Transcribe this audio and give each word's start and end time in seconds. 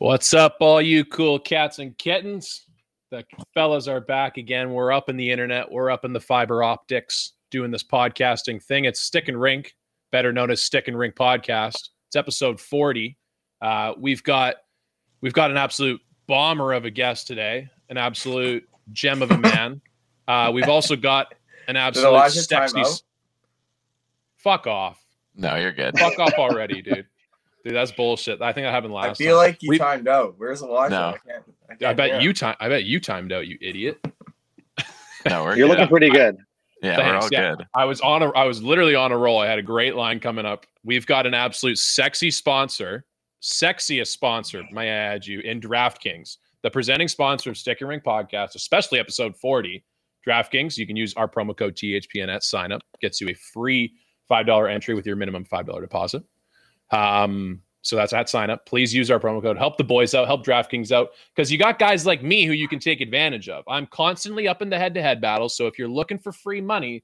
What's 0.00 0.32
up, 0.32 0.58
all 0.60 0.80
you 0.80 1.04
cool 1.04 1.40
cats 1.40 1.80
and 1.80 1.98
kittens? 1.98 2.66
The 3.10 3.24
fellas 3.52 3.88
are 3.88 4.00
back 4.00 4.36
again. 4.36 4.72
We're 4.72 4.92
up 4.92 5.08
in 5.08 5.16
the 5.16 5.28
internet. 5.28 5.72
We're 5.72 5.90
up 5.90 6.04
in 6.04 6.12
the 6.12 6.20
fiber 6.20 6.62
optics 6.62 7.32
doing 7.50 7.72
this 7.72 7.82
podcasting 7.82 8.62
thing. 8.62 8.84
It's 8.84 9.00
Stick 9.00 9.26
and 9.26 9.40
Rink, 9.40 9.74
better 10.12 10.32
known 10.32 10.52
as 10.52 10.62
Stick 10.62 10.86
and 10.86 10.96
Rink 10.96 11.16
Podcast. 11.16 11.88
It's 12.06 12.14
episode 12.14 12.60
40. 12.60 13.18
Uh, 13.60 13.94
we've 13.98 14.22
got 14.22 14.54
we've 15.20 15.32
got 15.32 15.50
an 15.50 15.56
absolute 15.56 16.00
bomber 16.28 16.74
of 16.74 16.84
a 16.84 16.90
guest 16.90 17.26
today, 17.26 17.68
an 17.88 17.96
absolute 17.96 18.68
gem 18.92 19.20
of 19.20 19.32
a 19.32 19.38
man. 19.38 19.80
Uh, 20.28 20.52
we've 20.54 20.68
also 20.68 20.94
got 20.94 21.34
an 21.66 21.74
absolute 21.74 22.06
Elijah 22.06 22.42
sexy. 22.42 22.84
Fuck 24.36 24.68
off! 24.68 25.04
No, 25.34 25.56
you're 25.56 25.72
good. 25.72 25.98
Fuck 25.98 26.20
off 26.20 26.34
already, 26.34 26.82
dude. 26.82 27.06
Dude, 27.68 27.76
that's 27.76 27.92
bullshit. 27.92 28.40
I 28.40 28.52
think 28.52 28.64
that 28.64 28.72
happened 28.72 28.94
last. 28.94 29.10
I 29.20 29.24
feel 29.24 29.36
time. 29.36 29.46
like 29.46 29.62
you 29.62 29.68
We- 29.70 29.78
timed 29.78 30.08
out. 30.08 30.34
Where's 30.38 30.62
Elijah? 30.62 30.94
No. 30.94 31.06
I 31.08 31.18
can't, 31.30 31.44
I, 31.68 31.72
I 31.72 31.76
can't 31.76 31.96
bet 31.96 32.22
you 32.22 32.30
him. 32.30 32.34
time. 32.34 32.56
I 32.60 32.68
bet 32.68 32.84
you 32.84 32.98
timed 33.00 33.32
out, 33.32 33.46
you 33.46 33.58
idiot. 33.60 33.98
No, 35.28 35.44
we're 35.44 35.56
You're 35.56 35.66
good. 35.68 35.72
looking 35.74 35.88
pretty 35.88 36.10
good. 36.10 36.36
yeah, 36.82 36.96
we're 36.96 37.16
all 37.18 37.28
yeah. 37.30 37.56
good. 37.56 37.66
I 37.74 37.84
was 37.84 38.00
on 38.00 38.22
a. 38.22 38.30
I 38.30 38.44
was 38.44 38.62
literally 38.62 38.94
on 38.94 39.12
a 39.12 39.18
roll. 39.18 39.38
I 39.38 39.46
had 39.46 39.58
a 39.58 39.62
great 39.62 39.96
line 39.96 40.20
coming 40.20 40.46
up. 40.46 40.64
We've 40.84 41.06
got 41.06 41.26
an 41.26 41.34
absolute 41.34 41.78
sexy 41.78 42.30
sponsor, 42.30 43.04
sexiest 43.42 44.06
sponsor, 44.08 44.62
may 44.72 44.84
I 44.88 44.94
add 44.94 45.26
you, 45.26 45.40
in 45.40 45.60
DraftKings, 45.60 46.36
the 46.62 46.70
presenting 46.70 47.08
sponsor 47.08 47.50
of 47.50 47.58
Stick 47.58 47.80
and 47.80 47.90
Rink 47.90 48.04
Podcast, 48.04 48.54
especially 48.54 49.00
episode 49.00 49.36
forty. 49.36 49.84
DraftKings, 50.26 50.76
you 50.78 50.86
can 50.86 50.96
use 50.96 51.14
our 51.14 51.28
promo 51.28 51.56
code 51.56 51.74
THPN 51.74 52.28
at 52.32 52.44
sign 52.44 52.70
up. 52.72 52.80
Gets 53.00 53.20
you 53.20 53.28
a 53.28 53.34
free 53.34 53.92
five 54.28 54.46
dollar 54.46 54.68
entry 54.68 54.94
with 54.94 55.04
your 55.06 55.16
minimum 55.16 55.44
five 55.44 55.66
dollar 55.66 55.80
deposit. 55.80 56.22
Um, 56.90 57.62
so 57.82 57.96
that's 57.96 58.12
at 58.12 58.28
sign 58.28 58.50
up. 58.50 58.66
Please 58.66 58.92
use 58.92 59.10
our 59.10 59.18
promo 59.18 59.40
code. 59.40 59.56
Help 59.56 59.76
the 59.76 59.84
boys 59.84 60.14
out. 60.14 60.26
Help 60.26 60.44
DraftKings 60.44 60.92
out 60.92 61.10
because 61.34 61.50
you 61.50 61.58
got 61.58 61.78
guys 61.78 62.04
like 62.04 62.22
me 62.22 62.44
who 62.44 62.52
you 62.52 62.68
can 62.68 62.78
take 62.78 63.00
advantage 63.00 63.48
of. 63.48 63.64
I'm 63.68 63.86
constantly 63.86 64.46
up 64.46 64.60
in 64.62 64.68
the 64.68 64.78
head 64.78 64.94
to 64.94 65.02
head 65.02 65.20
battles. 65.20 65.56
So 65.56 65.66
if 65.66 65.78
you're 65.78 65.88
looking 65.88 66.18
for 66.18 66.32
free 66.32 66.60
money, 66.60 67.02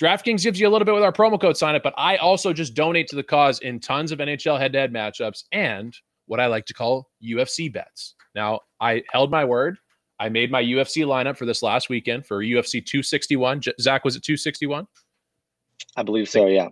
DraftKings 0.00 0.44
gives 0.44 0.60
you 0.60 0.68
a 0.68 0.70
little 0.70 0.84
bit 0.84 0.94
with 0.94 1.02
our 1.02 1.12
promo 1.12 1.40
code 1.40 1.56
sign 1.56 1.74
up, 1.74 1.82
but 1.82 1.94
I 1.96 2.16
also 2.16 2.52
just 2.52 2.74
donate 2.74 3.08
to 3.08 3.16
the 3.16 3.22
cause 3.22 3.60
in 3.60 3.80
tons 3.80 4.12
of 4.12 4.18
NHL 4.18 4.58
head 4.58 4.72
to 4.74 4.78
head 4.78 4.92
matchups 4.92 5.44
and 5.52 5.96
what 6.26 6.38
I 6.38 6.46
like 6.46 6.66
to 6.66 6.74
call 6.74 7.08
UFC 7.22 7.72
bets. 7.72 8.14
Now, 8.34 8.60
I 8.80 9.02
held 9.10 9.30
my 9.30 9.44
word. 9.44 9.78
I 10.20 10.28
made 10.28 10.50
my 10.50 10.62
UFC 10.62 11.04
lineup 11.04 11.36
for 11.36 11.46
this 11.46 11.62
last 11.62 11.88
weekend 11.88 12.26
for 12.26 12.42
UFC 12.42 12.84
261. 12.84 13.62
Zach, 13.80 14.04
was 14.04 14.16
it 14.16 14.22
261? 14.22 14.86
I 15.96 16.02
believe 16.02 16.28
so. 16.28 16.46
Yeah. 16.46 16.68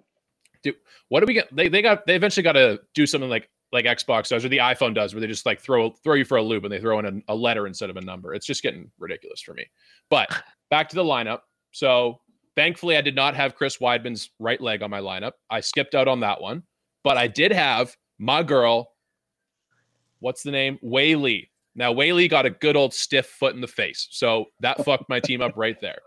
What 1.14 1.20
do 1.20 1.26
we 1.26 1.34
get? 1.34 1.54
They, 1.54 1.68
they 1.68 1.80
got 1.80 2.08
they 2.08 2.16
eventually 2.16 2.42
got 2.42 2.54
to 2.54 2.80
do 2.92 3.06
something 3.06 3.30
like 3.30 3.48
like 3.70 3.84
Xbox 3.84 4.30
does 4.30 4.44
or 4.44 4.48
the 4.48 4.58
iPhone 4.58 4.96
does, 4.96 5.14
where 5.14 5.20
they 5.20 5.28
just 5.28 5.46
like 5.46 5.60
throw 5.60 5.90
throw 6.02 6.14
you 6.14 6.24
for 6.24 6.38
a 6.38 6.42
loop 6.42 6.64
and 6.64 6.72
they 6.72 6.80
throw 6.80 6.98
in 6.98 7.06
a, 7.28 7.32
a 7.32 7.34
letter 7.36 7.68
instead 7.68 7.88
of 7.88 7.96
a 7.96 8.00
number. 8.00 8.34
It's 8.34 8.46
just 8.46 8.64
getting 8.64 8.90
ridiculous 8.98 9.40
for 9.40 9.54
me. 9.54 9.64
But 10.10 10.28
back 10.70 10.88
to 10.88 10.96
the 10.96 11.04
lineup. 11.04 11.42
So 11.70 12.18
thankfully, 12.56 12.96
I 12.96 13.00
did 13.00 13.14
not 13.14 13.36
have 13.36 13.54
Chris 13.54 13.76
Weidman's 13.76 14.30
right 14.40 14.60
leg 14.60 14.82
on 14.82 14.90
my 14.90 14.98
lineup. 14.98 15.34
I 15.50 15.60
skipped 15.60 15.94
out 15.94 16.08
on 16.08 16.18
that 16.18 16.40
one, 16.40 16.64
but 17.04 17.16
I 17.16 17.28
did 17.28 17.52
have 17.52 17.96
my 18.18 18.42
girl. 18.42 18.90
What's 20.18 20.42
the 20.42 20.50
name? 20.50 20.80
Weili. 20.84 21.48
Now 21.76 21.94
Weili 21.94 22.28
got 22.28 22.44
a 22.44 22.50
good 22.50 22.74
old 22.74 22.92
stiff 22.92 23.26
foot 23.26 23.54
in 23.54 23.60
the 23.60 23.68
face, 23.68 24.08
so 24.10 24.46
that 24.58 24.84
fucked 24.84 25.08
my 25.08 25.20
team 25.20 25.42
up 25.42 25.52
right 25.54 25.80
there. 25.80 26.00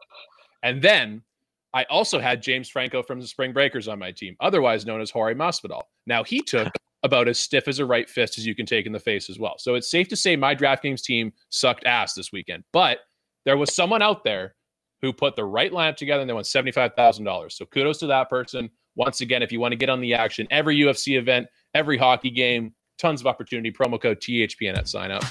And 0.63 0.81
then 0.81 1.23
I 1.73 1.83
also 1.85 2.19
had 2.19 2.41
James 2.41 2.69
Franco 2.69 3.03
from 3.03 3.19
the 3.19 3.27
Spring 3.27 3.53
Breakers 3.53 3.87
on 3.87 3.99
my 3.99 4.11
team, 4.11 4.35
otherwise 4.39 4.85
known 4.85 5.01
as 5.01 5.11
Jorge 5.11 5.35
Masvidal. 5.35 5.83
Now 6.05 6.23
he 6.23 6.41
took 6.41 6.69
about 7.03 7.27
as 7.27 7.37
stiff 7.37 7.67
as 7.67 7.79
a 7.79 7.85
right 7.85 8.09
fist 8.09 8.37
as 8.37 8.45
you 8.45 8.55
can 8.55 8.65
take 8.65 8.85
in 8.85 8.91
the 8.91 8.99
face 8.99 9.29
as 9.29 9.37
well. 9.37 9.55
So 9.57 9.75
it's 9.75 9.91
safe 9.91 10.07
to 10.09 10.15
say 10.15 10.35
my 10.35 10.55
DraftKings 10.55 11.03
team 11.03 11.31
sucked 11.49 11.85
ass 11.85 12.13
this 12.13 12.31
weekend. 12.31 12.63
But 12.73 12.99
there 13.45 13.57
was 13.57 13.73
someone 13.73 14.01
out 14.01 14.23
there 14.23 14.55
who 15.01 15.13
put 15.13 15.35
the 15.35 15.45
right 15.45 15.71
lineup 15.71 15.95
together 15.95 16.21
and 16.21 16.29
they 16.29 16.33
won 16.33 16.43
$75,000. 16.43 17.51
So 17.51 17.65
kudos 17.65 17.99
to 17.99 18.07
that 18.07 18.29
person. 18.29 18.69
Once 18.95 19.21
again, 19.21 19.43
if 19.43 19.51
you 19.51 19.59
want 19.59 19.73
to 19.73 19.77
get 19.77 19.89
on 19.89 20.01
the 20.01 20.15
action, 20.15 20.47
every 20.49 20.77
UFC 20.77 21.19
event, 21.19 21.47
every 21.75 21.97
hockey 21.97 22.31
game, 22.31 22.73
tons 22.97 23.21
of 23.21 23.27
opportunity. 23.27 23.71
Promo 23.71 24.01
code 24.01 24.19
THPN 24.19 24.75
at 24.75 24.87
sign 24.87 25.11
up. 25.11 25.23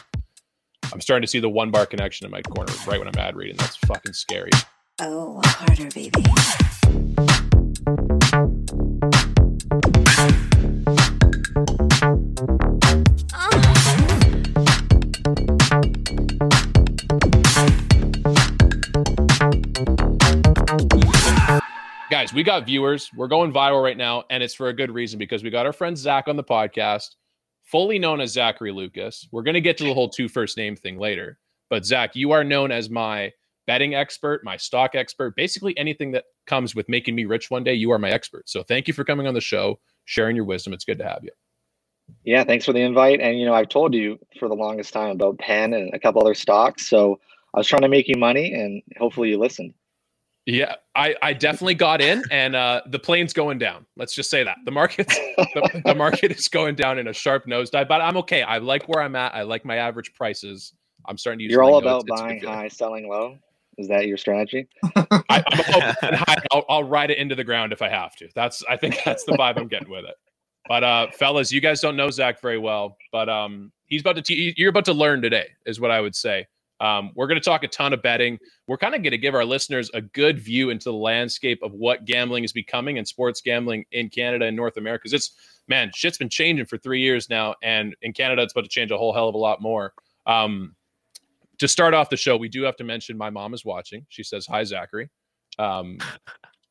I'm 0.92 1.00
starting 1.00 1.22
to 1.22 1.28
see 1.28 1.40
the 1.40 1.48
one 1.48 1.72
bar 1.72 1.84
connection 1.84 2.24
in 2.24 2.30
my 2.30 2.42
corner 2.42 2.72
right 2.86 2.98
when 2.98 3.08
I'm 3.08 3.18
ad 3.18 3.34
reading. 3.34 3.56
That's 3.56 3.76
fucking 3.76 4.12
scary. 4.12 4.50
Oh, 4.98 5.42
harder, 5.44 5.90
baby. 5.90 6.10
guys, 22.08 22.32
we 22.32 22.42
got 22.42 22.64
viewers. 22.64 23.10
We're 23.14 23.28
going 23.28 23.52
viral 23.52 23.82
right 23.82 23.98
now, 23.98 24.24
and 24.30 24.42
it's 24.42 24.54
for 24.54 24.68
a 24.68 24.72
good 24.72 24.90
reason 24.90 25.18
because 25.18 25.42
we 25.42 25.50
got 25.50 25.66
our 25.66 25.74
friend 25.74 25.98
Zach 25.98 26.26
on 26.26 26.36
the 26.36 26.42
podcast, 26.42 27.16
fully 27.64 27.98
known 27.98 28.22
as 28.22 28.32
Zachary 28.32 28.72
Lucas. 28.72 29.28
We're 29.30 29.42
going 29.42 29.52
to 29.52 29.60
get 29.60 29.76
to 29.76 29.84
the 29.84 29.92
whole 29.92 30.08
two 30.08 30.30
first 30.30 30.56
name 30.56 30.74
thing 30.74 30.98
later, 30.98 31.38
but 31.68 31.84
Zach, 31.84 32.16
you 32.16 32.32
are 32.32 32.44
known 32.44 32.72
as 32.72 32.88
my 32.88 33.34
betting 33.66 33.94
expert, 33.94 34.44
my 34.44 34.56
stock 34.56 34.94
expert, 34.94 35.36
basically 35.36 35.76
anything 35.78 36.12
that 36.12 36.24
comes 36.46 36.74
with 36.74 36.88
making 36.88 37.14
me 37.14 37.24
rich 37.24 37.50
one 37.50 37.64
day. 37.64 37.74
You 37.74 37.90
are 37.92 37.98
my 37.98 38.10
expert. 38.10 38.48
So 38.48 38.62
thank 38.62 38.88
you 38.88 38.94
for 38.94 39.04
coming 39.04 39.26
on 39.26 39.34
the 39.34 39.40
show, 39.40 39.78
sharing 40.04 40.36
your 40.36 40.44
wisdom. 40.44 40.72
It's 40.72 40.84
good 40.84 40.98
to 40.98 41.04
have 41.04 41.22
you. 41.22 41.30
Yeah. 42.24 42.44
Thanks 42.44 42.64
for 42.64 42.72
the 42.72 42.80
invite. 42.80 43.20
And, 43.20 43.38
you 43.38 43.46
know, 43.46 43.54
I've 43.54 43.68
told 43.68 43.94
you 43.94 44.18
for 44.38 44.48
the 44.48 44.54
longest 44.54 44.92
time 44.92 45.10
about 45.10 45.38
Penn 45.38 45.74
and 45.74 45.92
a 45.92 45.98
couple 45.98 46.20
other 46.20 46.34
stocks. 46.34 46.88
So 46.88 47.18
I 47.54 47.58
was 47.58 47.66
trying 47.66 47.82
to 47.82 47.88
make 47.88 48.08
you 48.08 48.16
money 48.16 48.52
and 48.52 48.82
hopefully 48.98 49.30
you 49.30 49.38
listened. 49.38 49.74
Yeah, 50.46 50.76
I, 50.94 51.16
I 51.22 51.32
definitely 51.32 51.74
got 51.74 52.00
in, 52.00 52.22
and 52.30 52.54
uh, 52.54 52.82
the 52.86 53.00
plane's 53.00 53.32
going 53.32 53.58
down. 53.58 53.84
Let's 53.96 54.14
just 54.14 54.30
say 54.30 54.44
that 54.44 54.58
the 54.64 54.70
market 54.70 55.08
the, 55.08 55.82
the 55.84 55.94
market 55.96 56.30
is 56.30 56.46
going 56.46 56.76
down 56.76 57.00
in 57.00 57.08
a 57.08 57.12
sharp 57.12 57.46
nosedive, 57.46 57.88
but 57.88 58.00
I'm 58.00 58.16
okay. 58.18 58.42
I 58.42 58.58
like 58.58 58.88
where 58.88 59.02
I'm 59.02 59.16
at. 59.16 59.34
I 59.34 59.42
like 59.42 59.64
my 59.64 59.74
average 59.74 60.14
prices. 60.14 60.72
I'm 61.04 61.18
starting 61.18 61.40
to 61.40 61.44
use. 61.44 61.52
You're 61.52 61.64
all 61.64 61.78
about 61.78 62.06
buying 62.06 62.40
high, 62.40 62.68
selling 62.68 63.08
low. 63.08 63.38
Is 63.78 63.88
that 63.88 64.06
your 64.06 64.16
strategy? 64.16 64.68
I, 64.96 65.44
I'm 65.46 65.60
about 65.60 65.94
buying 66.00 66.14
high. 66.14 66.36
I'll, 66.50 66.64
I'll 66.68 66.84
ride 66.84 67.10
it 67.10 67.18
into 67.18 67.34
the 67.34 67.44
ground 67.44 67.72
if 67.72 67.82
I 67.82 67.88
have 67.88 68.16
to. 68.16 68.28
That's 68.34 68.64
I 68.68 68.76
think 68.76 68.98
that's 69.04 69.24
the 69.24 69.32
vibe 69.32 69.58
I'm 69.58 69.68
getting 69.68 69.90
with 69.90 70.04
it. 70.04 70.14
But 70.68 70.82
uh, 70.82 71.06
fellas, 71.12 71.52
you 71.52 71.60
guys 71.60 71.80
don't 71.80 71.96
know 71.96 72.10
Zach 72.10 72.40
very 72.40 72.58
well, 72.58 72.96
but 73.12 73.28
um, 73.28 73.72
he's 73.86 74.00
about 74.00 74.16
to. 74.16 74.22
Te- 74.22 74.54
you're 74.56 74.70
about 74.70 74.86
to 74.86 74.94
learn 74.94 75.22
today, 75.22 75.48
is 75.66 75.80
what 75.80 75.90
I 75.90 76.00
would 76.00 76.14
say. 76.14 76.46
Um, 76.80 77.12
we're 77.14 77.26
going 77.26 77.40
to 77.40 77.44
talk 77.44 77.64
a 77.64 77.68
ton 77.68 77.92
of 77.92 78.02
betting. 78.02 78.38
We're 78.66 78.76
kind 78.76 78.94
of 78.94 79.02
going 79.02 79.12
to 79.12 79.18
give 79.18 79.34
our 79.34 79.44
listeners 79.44 79.90
a 79.94 80.02
good 80.02 80.38
view 80.38 80.70
into 80.70 80.84
the 80.84 80.96
landscape 80.96 81.60
of 81.62 81.72
what 81.72 82.04
gambling 82.04 82.44
is 82.44 82.52
becoming 82.52 82.98
and 82.98 83.08
sports 83.08 83.40
gambling 83.40 83.86
in 83.92 84.10
Canada 84.10 84.44
and 84.44 84.56
North 84.56 84.76
America. 84.76 85.02
Because 85.04 85.14
it's 85.14 85.34
man, 85.68 85.90
shit's 85.94 86.18
been 86.18 86.28
changing 86.28 86.66
for 86.66 86.78
three 86.78 87.00
years 87.00 87.28
now, 87.28 87.54
and 87.62 87.94
in 88.02 88.12
Canada, 88.12 88.42
it's 88.42 88.52
about 88.52 88.64
to 88.64 88.70
change 88.70 88.90
a 88.90 88.98
whole 88.98 89.12
hell 89.12 89.28
of 89.28 89.34
a 89.34 89.38
lot 89.38 89.60
more. 89.60 89.92
Um, 90.26 90.75
to 91.58 91.68
start 91.68 91.94
off 91.94 92.10
the 92.10 92.16
show, 92.16 92.36
we 92.36 92.48
do 92.48 92.62
have 92.62 92.76
to 92.76 92.84
mention 92.84 93.16
my 93.16 93.30
mom 93.30 93.54
is 93.54 93.64
watching. 93.64 94.04
She 94.08 94.22
says 94.22 94.46
hi, 94.46 94.64
Zachary. 94.64 95.08
Um, 95.58 95.98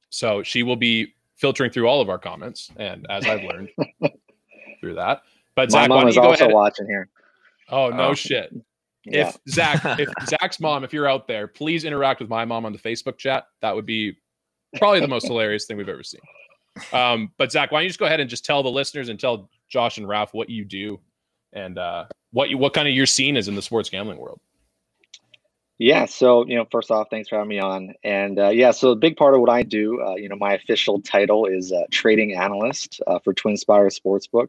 so 0.10 0.44
she 0.44 0.64
will 0.64 0.76
be 0.76 1.14
filtering 1.38 1.72
through 1.72 1.88
all 1.88 2.02
of 2.02 2.10
our 2.10 2.20
comments, 2.20 2.70
and 2.78 3.06
as 3.10 3.26
I've 3.26 3.44
learned 3.44 3.70
through 4.80 4.96
that. 4.96 5.22
But 5.56 5.72
My 5.72 5.82
Zach, 5.82 5.82
why 5.82 5.88
mom 5.88 6.00
don't 6.02 6.10
is 6.10 6.16
you 6.16 6.22
go 6.22 6.30
also 6.30 6.50
watching 6.50 6.86
here. 6.88 7.10
Oh 7.70 7.90
no 7.90 8.10
Oh. 8.10 8.14
shit! 8.14 8.54
Yeah. 9.06 9.30
If 9.30 9.38
Zach, 9.50 10.00
if 10.00 10.10
Zach's 10.28 10.60
mom, 10.60 10.84
if 10.84 10.94
you're 10.94 11.08
out 11.10 11.28
there, 11.28 11.48
please 11.48 11.84
interact 11.86 12.20
with 12.20 12.30
my 12.30 12.46
mom 12.46 12.66
on 12.66 12.74
the 12.74 12.80
Facebook 12.80 13.18
chat. 13.18 13.46
That 13.62 13.74
would 13.76 13.86
be 13.86 14.18
probably 14.78 15.00
the 15.00 15.08
most 15.08 15.28
hilarious 15.28 15.66
thing 15.66 15.78
we've 15.78 15.90
ever 15.90 16.04
seen. 16.04 16.22
Um, 16.92 17.32
but 17.38 17.52
Zach, 17.52 17.72
why 17.72 17.80
don't 17.80 17.84
you 17.84 17.90
just 17.90 18.00
go 18.00 18.06
ahead 18.06 18.20
and 18.20 18.30
just 18.30 18.44
tell 18.46 18.62
the 18.62 18.70
listeners 18.70 19.08
and 19.10 19.18
tell 19.20 19.50
Josh 19.70 19.98
and 19.98 20.08
Ralph 20.08 20.34
what 20.34 20.50
you 20.50 20.66
do 20.66 21.00
and 21.54 21.78
uh, 21.78 22.06
what 22.32 22.50
you 22.50 22.58
what 22.58 22.74
kind 22.74 22.88
of 22.88 22.94
your 22.94 23.06
scene 23.06 23.38
is 23.38 23.48
in 23.48 23.56
the 23.56 23.62
sports 23.62 23.90
gambling 23.90 24.18
world. 24.18 24.40
Yeah. 25.78 26.06
So, 26.06 26.46
you 26.48 26.56
know, 26.56 26.66
first 26.72 26.90
off, 26.90 27.08
thanks 27.10 27.28
for 27.28 27.36
having 27.36 27.50
me 27.50 27.60
on. 27.60 27.94
And 28.04 28.40
uh, 28.40 28.50
yeah, 28.50 28.72
so 28.72 28.92
a 28.92 28.96
big 28.96 29.18
part 29.18 29.34
of 29.34 29.42
what 29.42 29.50
I 29.50 29.64
do, 29.64 30.02
uh, 30.02 30.16
you 30.16 30.30
know, 30.30 30.38
my 30.38 30.54
official 30.54 31.02
title 31.02 31.46
is 31.46 31.72
uh, 31.74 31.84
trading 31.92 32.34
analyst 32.34 33.02
uh, 33.08 33.20
for 33.24 33.34
Twin 33.34 33.58
Spire 33.58 33.90
Sportsbook. 33.90 34.48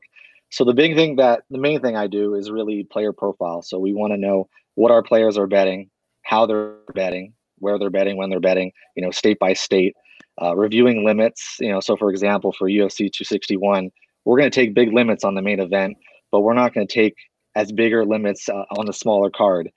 So 0.50 0.64
the 0.64 0.72
big 0.74 0.94
thing 0.94 1.16
that 1.16 1.42
the 1.50 1.58
main 1.58 1.80
thing 1.80 1.96
I 1.96 2.06
do 2.06 2.34
is 2.34 2.50
really 2.50 2.84
player 2.84 3.12
profile. 3.12 3.62
So 3.62 3.78
we 3.78 3.92
want 3.92 4.12
to 4.12 4.16
know 4.16 4.48
what 4.76 4.92
our 4.92 5.02
players 5.02 5.36
are 5.36 5.48
betting, 5.48 5.90
how 6.22 6.46
they're 6.46 6.76
betting, 6.94 7.34
where 7.58 7.76
they're 7.78 7.90
betting, 7.90 8.16
when 8.16 8.30
they're 8.30 8.38
betting, 8.38 8.70
you 8.94 9.02
know, 9.02 9.10
state 9.10 9.40
by 9.40 9.54
state, 9.54 9.96
uh, 10.40 10.54
reviewing 10.54 11.04
limits. 11.04 11.56
You 11.58 11.70
know, 11.70 11.80
so 11.80 11.96
for 11.96 12.10
example, 12.10 12.52
for 12.56 12.68
UFC 12.68 13.10
261, 13.10 13.90
we're 14.24 14.38
going 14.38 14.50
to 14.50 14.54
take 14.54 14.74
big 14.74 14.92
limits 14.92 15.24
on 15.24 15.34
the 15.34 15.42
main 15.42 15.58
event, 15.58 15.96
but 16.30 16.42
we're 16.42 16.54
not 16.54 16.72
going 16.72 16.86
to 16.86 16.94
take 16.94 17.16
as 17.56 17.72
bigger 17.72 18.04
limits 18.04 18.48
uh, 18.48 18.64
on 18.78 18.86
the 18.86 18.92
smaller 18.92 19.30
card. 19.30 19.70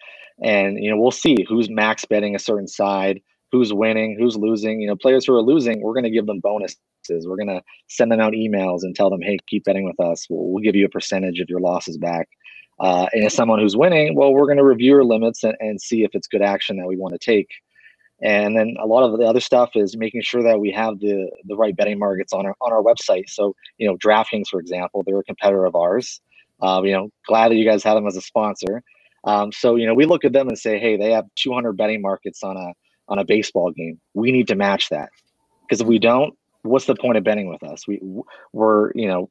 And 0.44 0.84
you 0.84 0.90
know, 0.90 0.98
we'll 0.98 1.12
see 1.12 1.46
who's 1.48 1.70
max 1.70 2.06
betting 2.06 2.36
a 2.36 2.40
certain 2.40 2.68
side, 2.68 3.22
who's 3.52 3.74
winning, 3.74 4.18
who's 4.20 4.38
losing. 4.38 4.82
You 4.82 4.88
know, 4.88 4.96
players 4.96 5.26
who 5.26 5.34
are 5.36 5.42
losing, 5.42 5.82
we're 5.82 5.94
going 5.94 6.04
to 6.06 6.10
give 6.12 6.26
them 6.28 6.40
bonuses. 6.40 6.78
We're 7.10 7.38
gonna 7.38 7.62
send 7.88 8.12
them 8.12 8.20
out 8.20 8.34
emails 8.34 8.84
and 8.84 8.96
tell 8.96 9.10
them, 9.10 9.22
hey, 9.22 9.38
keep 9.48 9.64
betting 9.66 9.86
with 9.86 10.00
us. 10.00 10.28
We'll, 10.30 10.52
we'll 10.52 10.64
give 10.64 10.76
you 10.76 10.86
a 10.86 10.90
percentage 10.90 11.40
of 11.40 11.50
your 11.50 11.60
losses 11.60 11.98
back. 11.98 12.30
Uh, 12.80 13.08
and 13.14 13.26
as 13.26 13.34
someone 13.34 13.60
who's 13.60 13.76
winning, 13.76 14.16
well, 14.16 14.34
we're 14.34 14.48
gonna 14.48 14.64
review 14.64 14.92
your 14.92 15.04
limits 15.06 15.44
and, 15.44 15.56
and 15.60 15.82
see 15.82 16.04
if 16.04 16.12
it's 16.14 16.28
good 16.28 16.42
action 16.42 16.78
that 16.78 16.88
we 16.88 16.98
want 16.98 17.14
to 17.14 17.20
take. 17.20 17.50
And 18.22 18.58
then 18.58 18.76
a 18.82 18.86
lot 18.86 19.04
of 19.04 19.18
the 19.18 19.26
other 19.26 19.40
stuff 19.40 19.72
is 19.76 19.96
making 19.98 20.22
sure 20.24 20.44
that 20.44 20.60
we 20.60 20.72
have 20.72 21.00
the 21.00 21.30
the 21.46 21.56
right 21.56 21.76
betting 21.76 22.00
markets 22.00 22.34
on 22.34 22.46
our 22.46 22.56
on 22.62 22.74
our 22.74 22.84
website. 22.84 23.30
So 23.30 23.56
you 23.78 23.88
know, 23.88 23.98
DraftKings, 23.98 24.48
for 24.50 24.60
example, 24.60 25.04
they're 25.06 25.20
a 25.20 25.24
competitor 25.24 25.66
of 25.66 25.76
ours. 25.76 26.22
Uh, 26.62 26.82
you 26.84 26.92
know, 26.92 27.10
glad 27.28 27.52
that 27.52 27.56
you 27.56 27.66
guys 27.66 27.84
have 27.84 27.96
them 27.96 28.08
as 28.08 28.18
a 28.18 28.22
sponsor. 28.22 28.84
Um, 29.24 29.52
so 29.52 29.76
you 29.76 29.86
know, 29.86 29.94
we 29.94 30.06
look 30.06 30.26
at 30.26 30.34
them 30.34 30.48
and 30.48 30.58
say, 30.58 30.80
hey, 30.80 30.98
they 30.98 31.12
have 31.12 31.26
200 31.36 31.74
betting 31.74 32.02
markets 32.02 32.44
on 32.44 32.58
a 32.58 32.74
on 33.08 33.20
a 33.20 33.26
baseball 33.26 33.72
game. 33.72 34.00
We 34.14 34.32
need 34.32 34.48
to 34.50 34.56
match 34.56 34.90
that 34.90 35.10
because 35.64 35.82
if 35.82 35.88
we 35.88 36.00
don't, 36.00 36.36
what's 36.62 36.86
the 36.86 36.96
point 36.96 37.18
of 37.18 37.24
betting 37.24 37.50
with 37.50 37.64
us? 37.64 37.88
We 37.88 38.02
we're 38.54 38.92
you 38.94 39.08
know, 39.08 39.30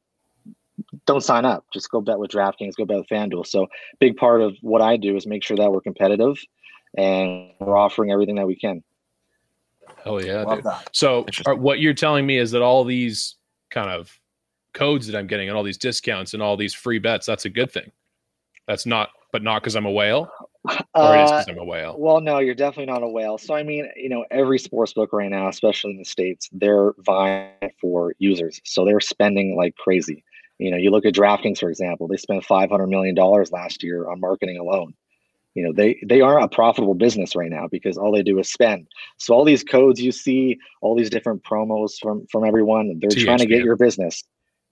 don't 1.05 1.21
sign 1.21 1.45
up. 1.45 1.65
Just 1.73 1.89
go 1.89 2.01
bet 2.01 2.19
with 2.19 2.31
DraftKings. 2.31 2.75
Go 2.75 2.85
bet 2.85 2.97
with 2.97 3.07
FanDuel. 3.07 3.45
So 3.45 3.67
big 3.99 4.17
part 4.17 4.41
of 4.41 4.55
what 4.61 4.81
I 4.81 4.97
do 4.97 5.15
is 5.15 5.25
make 5.25 5.43
sure 5.43 5.57
that 5.57 5.71
we're 5.71 5.81
competitive 5.81 6.37
and 6.97 7.51
we're 7.59 7.77
offering 7.77 8.11
everything 8.11 8.35
that 8.35 8.47
we 8.47 8.55
can. 8.55 8.83
Oh 10.05 10.19
yeah, 10.19 10.45
dude. 10.45 10.65
So 10.93 11.25
are, 11.45 11.55
what 11.55 11.79
you're 11.79 11.93
telling 11.93 12.25
me 12.25 12.37
is 12.37 12.51
that 12.51 12.61
all 12.61 12.83
these 12.83 13.35
kind 13.69 13.89
of 13.89 14.19
codes 14.73 15.07
that 15.07 15.17
I'm 15.17 15.27
getting 15.27 15.49
and 15.49 15.57
all 15.57 15.63
these 15.63 15.77
discounts 15.77 16.33
and 16.33 16.43
all 16.43 16.57
these 16.57 16.73
free 16.73 16.99
bets, 16.99 17.25
that's 17.25 17.45
a 17.45 17.49
good 17.49 17.71
thing. 17.71 17.91
That's 18.67 18.85
not, 18.85 19.09
but 19.31 19.43
not 19.43 19.61
because 19.61 19.75
I'm 19.75 19.85
a 19.85 19.91
whale. 19.91 20.29
Or 20.93 21.15
it 21.15 21.23
is 21.23 21.31
because 21.31 21.47
Uh, 21.47 21.51
I'm 21.51 21.57
a 21.57 21.63
whale. 21.63 21.95
Well, 21.97 22.19
no, 22.21 22.39
you're 22.39 22.55
definitely 22.55 22.91
not 22.91 23.03
a 23.03 23.07
whale. 23.07 23.37
So 23.37 23.53
I 23.55 23.63
mean, 23.63 23.89
you 23.95 24.09
know, 24.09 24.25
every 24.29 24.59
sports 24.59 24.93
book 24.93 25.13
right 25.13 25.29
now, 25.29 25.47
especially 25.47 25.91
in 25.91 25.97
the 25.97 26.05
states, 26.05 26.49
they're 26.51 26.93
vying 26.99 27.71
for 27.79 28.13
users. 28.19 28.59
So 28.65 28.85
they're 28.85 28.99
spending 28.99 29.55
like 29.55 29.75
crazy. 29.75 30.23
You 30.57 30.71
know, 30.71 30.77
you 30.77 30.91
look 30.91 31.05
at 31.05 31.13
DraftKings, 31.13 31.59
for 31.59 31.69
example, 31.69 32.07
they 32.07 32.17
spent 32.17 32.43
500 32.43 32.87
million 32.87 33.15
dollars 33.15 33.51
last 33.51 33.81
year 33.83 34.09
on 34.09 34.19
marketing 34.19 34.57
alone. 34.59 34.93
You 35.55 35.63
know, 35.63 35.73
they 35.73 35.99
they 36.05 36.21
are 36.21 36.39
a 36.39 36.47
profitable 36.47 36.93
business 36.93 37.35
right 37.35 37.49
now 37.49 37.67
because 37.71 37.97
all 37.97 38.11
they 38.11 38.21
do 38.23 38.37
is 38.39 38.49
spend. 38.51 38.87
So 39.17 39.33
all 39.33 39.45
these 39.45 39.63
codes 39.63 40.01
you 40.01 40.11
see, 40.11 40.57
all 40.81 40.95
these 40.95 41.09
different 41.09 41.43
promos 41.43 41.93
from 42.01 42.27
from 42.31 42.43
everyone, 42.45 42.99
they're 42.99 43.09
trying 43.09 43.39
to 43.39 43.45
get 43.45 43.63
your 43.63 43.77
business. 43.77 44.23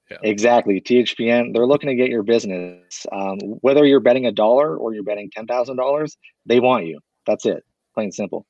Yeah. 0.09 0.17
Exactly, 0.23 0.79
THPN. 0.79 1.53
They're 1.53 1.65
looking 1.67 1.89
to 1.89 1.95
get 1.95 2.09
your 2.09 2.23
business. 2.23 3.05
Um, 3.11 3.39
whether 3.61 3.85
you're 3.85 3.99
betting 3.99 4.25
a 4.25 4.31
dollar 4.31 4.77
or 4.77 4.93
you're 4.93 5.03
betting 5.03 5.29
ten 5.31 5.45
thousand 5.47 5.75
dollars, 5.77 6.17
they 6.45 6.59
want 6.59 6.85
you. 6.85 6.99
That's 7.25 7.45
it. 7.45 7.63
Plain 7.93 8.05
and 8.05 8.13
simple. 8.13 8.45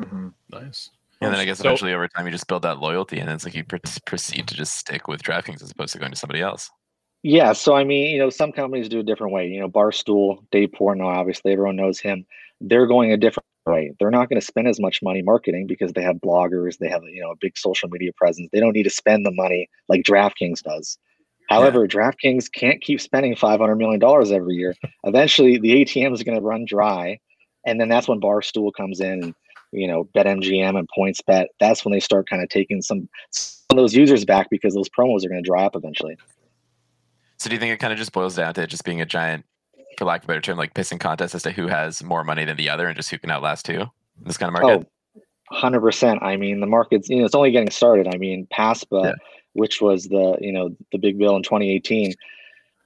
Mhm. 0.00 0.32
Nice. 0.50 0.90
And 1.20 1.32
then 1.32 1.40
I 1.40 1.44
guess 1.44 1.58
So- 1.58 1.68
eventually 1.68 1.92
over 1.92 2.08
time 2.08 2.26
you 2.26 2.32
just 2.32 2.48
build 2.48 2.62
that 2.62 2.78
loyalty, 2.78 3.18
and 3.18 3.28
then 3.28 3.34
it's 3.36 3.44
like 3.44 3.54
you 3.54 3.62
pr- 3.64 3.76
proceed 4.06 4.48
to 4.48 4.54
just 4.54 4.76
stick 4.76 5.06
with 5.06 5.22
DraftKings 5.22 5.62
as 5.62 5.70
opposed 5.70 5.92
to 5.92 5.98
going 5.98 6.12
to 6.12 6.16
somebody 6.18 6.40
else. 6.40 6.70
Yeah. 7.22 7.52
So 7.52 7.76
I 7.76 7.84
mean, 7.84 8.10
you 8.10 8.18
know, 8.18 8.30
some 8.30 8.50
companies 8.50 8.88
do 8.88 8.98
a 9.00 9.02
different 9.02 9.32
way. 9.32 9.46
You 9.46 9.60
know, 9.60 9.68
Barstool, 9.68 10.38
Dave 10.50 10.70
Portnoy, 10.70 11.14
obviously 11.14 11.52
everyone 11.52 11.76
knows 11.76 12.00
him. 12.00 12.24
They're 12.62 12.86
going 12.86 13.12
a 13.12 13.16
different 13.16 13.46
way. 13.70 13.92
They're 13.98 14.10
not 14.10 14.28
going 14.28 14.40
to 14.40 14.46
spend 14.46 14.68
as 14.68 14.80
much 14.80 15.00
money 15.02 15.22
marketing 15.22 15.66
because 15.66 15.92
they 15.92 16.02
have 16.02 16.16
bloggers, 16.16 16.78
they 16.78 16.88
have 16.88 17.02
you 17.04 17.22
know 17.22 17.30
a 17.30 17.36
big 17.40 17.56
social 17.56 17.88
media 17.88 18.10
presence. 18.16 18.48
They 18.52 18.60
don't 18.60 18.74
need 18.74 18.84
to 18.84 18.90
spend 18.90 19.24
the 19.24 19.32
money 19.32 19.68
like 19.88 20.02
DraftKings 20.02 20.62
does. 20.62 20.98
However, 21.48 21.88
DraftKings 21.88 22.50
can't 22.52 22.80
keep 22.80 23.00
spending 23.00 23.34
five 23.34 23.60
hundred 23.60 23.76
million 23.76 23.98
dollars 23.98 24.30
every 24.30 24.54
year. 24.54 24.74
Eventually, 25.04 25.58
the 25.58 25.84
ATM 25.84 26.12
is 26.12 26.22
going 26.22 26.38
to 26.38 26.44
run 26.44 26.64
dry, 26.64 27.18
and 27.66 27.80
then 27.80 27.88
that's 27.88 28.08
when 28.08 28.20
Barstool 28.20 28.72
comes 28.76 29.00
in. 29.00 29.24
And, 29.24 29.34
you 29.72 29.86
know, 29.86 30.04
BetMGM 30.16 30.78
and 30.78 30.88
PointsBet. 30.96 31.46
That's 31.60 31.84
when 31.84 31.92
they 31.92 32.00
start 32.00 32.28
kind 32.28 32.42
of 32.42 32.48
taking 32.48 32.82
some 32.82 33.08
some 33.30 33.54
of 33.70 33.76
those 33.76 33.94
users 33.94 34.24
back 34.24 34.48
because 34.50 34.74
those 34.74 34.88
promos 34.88 35.24
are 35.24 35.28
going 35.28 35.42
to 35.42 35.48
dry 35.48 35.64
up 35.64 35.76
eventually. 35.76 36.16
So 37.38 37.48
do 37.48 37.54
you 37.54 37.60
think 37.60 37.72
it 37.72 37.78
kind 37.78 37.92
of 37.92 37.98
just 37.98 38.12
boils 38.12 38.36
down 38.36 38.52
to 38.54 38.62
it 38.62 38.66
just 38.66 38.84
being 38.84 39.00
a 39.00 39.06
giant, 39.06 39.44
for 40.00 40.06
lack 40.06 40.22
of 40.22 40.24
a 40.24 40.28
better 40.28 40.40
term, 40.40 40.56
like 40.56 40.72
pissing 40.74 40.98
contest 40.98 41.34
as 41.34 41.42
to 41.42 41.52
who 41.52 41.68
has 41.68 42.02
more 42.02 42.24
money 42.24 42.44
than 42.46 42.56
the 42.56 42.70
other 42.70 42.88
and 42.88 42.96
just 42.96 43.10
who 43.10 43.18
can 43.18 43.30
outlast 43.30 43.66
who? 43.66 43.74
in 43.74 43.88
This 44.22 44.38
kind 44.38 44.48
of 44.48 44.60
market. 44.60 44.88
Oh, 45.14 45.20
100%. 45.52 46.22
I 46.22 46.36
mean, 46.36 46.60
the 46.60 46.66
market's, 46.66 47.08
you 47.10 47.18
know, 47.18 47.24
it's 47.26 47.34
only 47.34 47.50
getting 47.50 47.70
started. 47.70 48.08
I 48.12 48.16
mean, 48.16 48.46
PASPA, 48.52 49.04
Yeah. 49.04 49.12
which 49.52 49.80
was 49.82 50.04
the, 50.04 50.38
you 50.40 50.52
know, 50.52 50.74
the 50.90 50.98
big 50.98 51.18
bill 51.18 51.36
in 51.36 51.42
2018, 51.42 52.14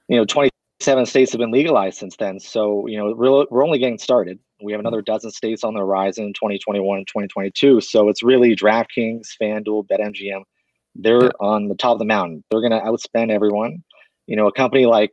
you 0.09 0.17
know, 0.17 0.25
27 0.25 1.05
states 1.05 1.31
have 1.31 1.39
been 1.39 1.51
legalized 1.51 1.97
since 1.97 2.17
then. 2.17 2.39
So, 2.39 2.85
you 2.87 2.97
know, 2.97 3.13
we're, 3.15 3.45
we're 3.49 3.63
only 3.63 3.79
getting 3.79 3.97
started. 3.97 4.37
We 4.61 4.73
have 4.73 4.79
another 4.81 5.01
dozen 5.01 5.31
states 5.31 5.63
on 5.63 5.73
the 5.73 5.79
horizon, 5.79 6.33
2021 6.33 6.97
and 6.97 7.07
2022. 7.07 7.79
So 7.81 8.09
it's 8.09 8.23
really 8.23 8.55
DraftKings, 8.55 9.27
FanDuel, 9.41 9.87
BetMGM. 9.87 10.41
They're 10.95 11.23
Yeah. 11.25 11.29
on 11.39 11.69
the 11.69 11.75
top 11.75 11.93
of 11.93 11.99
the 11.99 12.05
mountain. 12.05 12.43
They're 12.51 12.61
going 12.61 12.71
to 12.71 12.79
outspend 12.79 13.31
everyone. 13.31 13.83
You 14.27 14.35
know, 14.35 14.47
a 14.47 14.51
company 14.51 14.85
like 14.85 15.11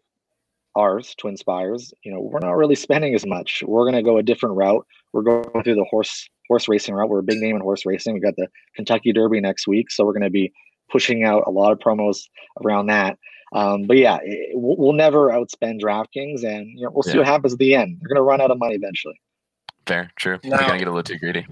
ours, 0.76 1.14
Twin 1.18 1.36
Spires, 1.36 1.92
you 2.02 2.12
know, 2.12 2.20
we're 2.20 2.40
not 2.40 2.56
really 2.56 2.74
spending 2.74 3.14
as 3.14 3.26
much. 3.26 3.62
We're 3.66 3.84
going 3.84 3.94
to 3.94 4.02
go 4.02 4.18
a 4.18 4.22
different 4.22 4.56
route. 4.56 4.86
We're 5.12 5.22
going 5.22 5.62
through 5.64 5.74
the 5.74 5.86
horse 5.90 6.28
horse 6.48 6.68
racing 6.68 6.94
route. 6.94 7.08
We're 7.08 7.20
a 7.20 7.22
big 7.24 7.38
name 7.38 7.56
in 7.56 7.62
horse 7.62 7.86
racing. 7.86 8.14
We 8.14 8.20
got 8.20 8.36
the 8.36 8.48
Kentucky 8.76 9.12
Derby 9.12 9.40
next 9.40 9.66
week, 9.66 9.90
so 9.90 10.04
we're 10.04 10.12
going 10.12 10.22
to 10.22 10.30
be 10.30 10.52
pushing 10.90 11.24
out 11.24 11.44
a 11.46 11.50
lot 11.50 11.72
of 11.72 11.78
promos 11.78 12.22
around 12.64 12.86
that. 12.86 13.18
Um, 13.54 13.82
but 13.82 13.96
yeah, 13.98 14.18
it, 14.22 14.50
we'll, 14.54 14.76
we'll 14.76 14.92
never 14.92 15.28
outspend 15.28 15.80
DraftKings, 15.82 16.42
and 16.44 16.66
you 16.68 16.84
know, 16.84 16.90
we'll 16.90 17.02
see 17.02 17.12
Yeah. 17.12 17.18
what 17.18 17.26
happens 17.26 17.52
at 17.52 17.58
the 17.58 17.74
end. 17.74 17.98
They're 18.00 18.08
going 18.08 18.16
to 18.16 18.22
run 18.22 18.40
out 18.40 18.50
of 18.50 18.58
money 18.58 18.74
eventually. 18.74 19.20
Fair, 19.86 20.10
true. 20.16 20.38
No. 20.44 20.56
They're 20.56 20.66
gonna 20.66 20.78
get 20.78 20.88
a 20.88 20.90
little 20.92 21.02
too 21.02 21.18
greedy. 21.18 21.44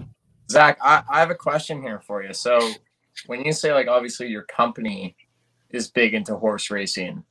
Zach, 0.49 0.77
I, 0.81 1.03
I 1.09 1.19
have 1.19 1.29
a 1.31 1.35
question 1.35 1.81
here 1.81 1.99
for 1.99 2.23
you. 2.23 2.33
So, 2.33 2.71
when 3.27 3.43
you 3.43 3.51
say 3.51 3.73
like 3.73 3.87
obviously 3.87 4.27
your 4.27 4.43
company 4.43 5.15
is 5.71 5.89
big 5.89 6.13
into 6.13 6.35
horse 6.37 6.71
racing, 6.71 7.23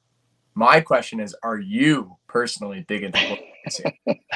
my 0.54 0.80
question 0.80 1.20
is, 1.20 1.34
are 1.42 1.58
you 1.58 2.16
personally 2.28 2.84
into 2.88 3.18
horse 3.18 3.80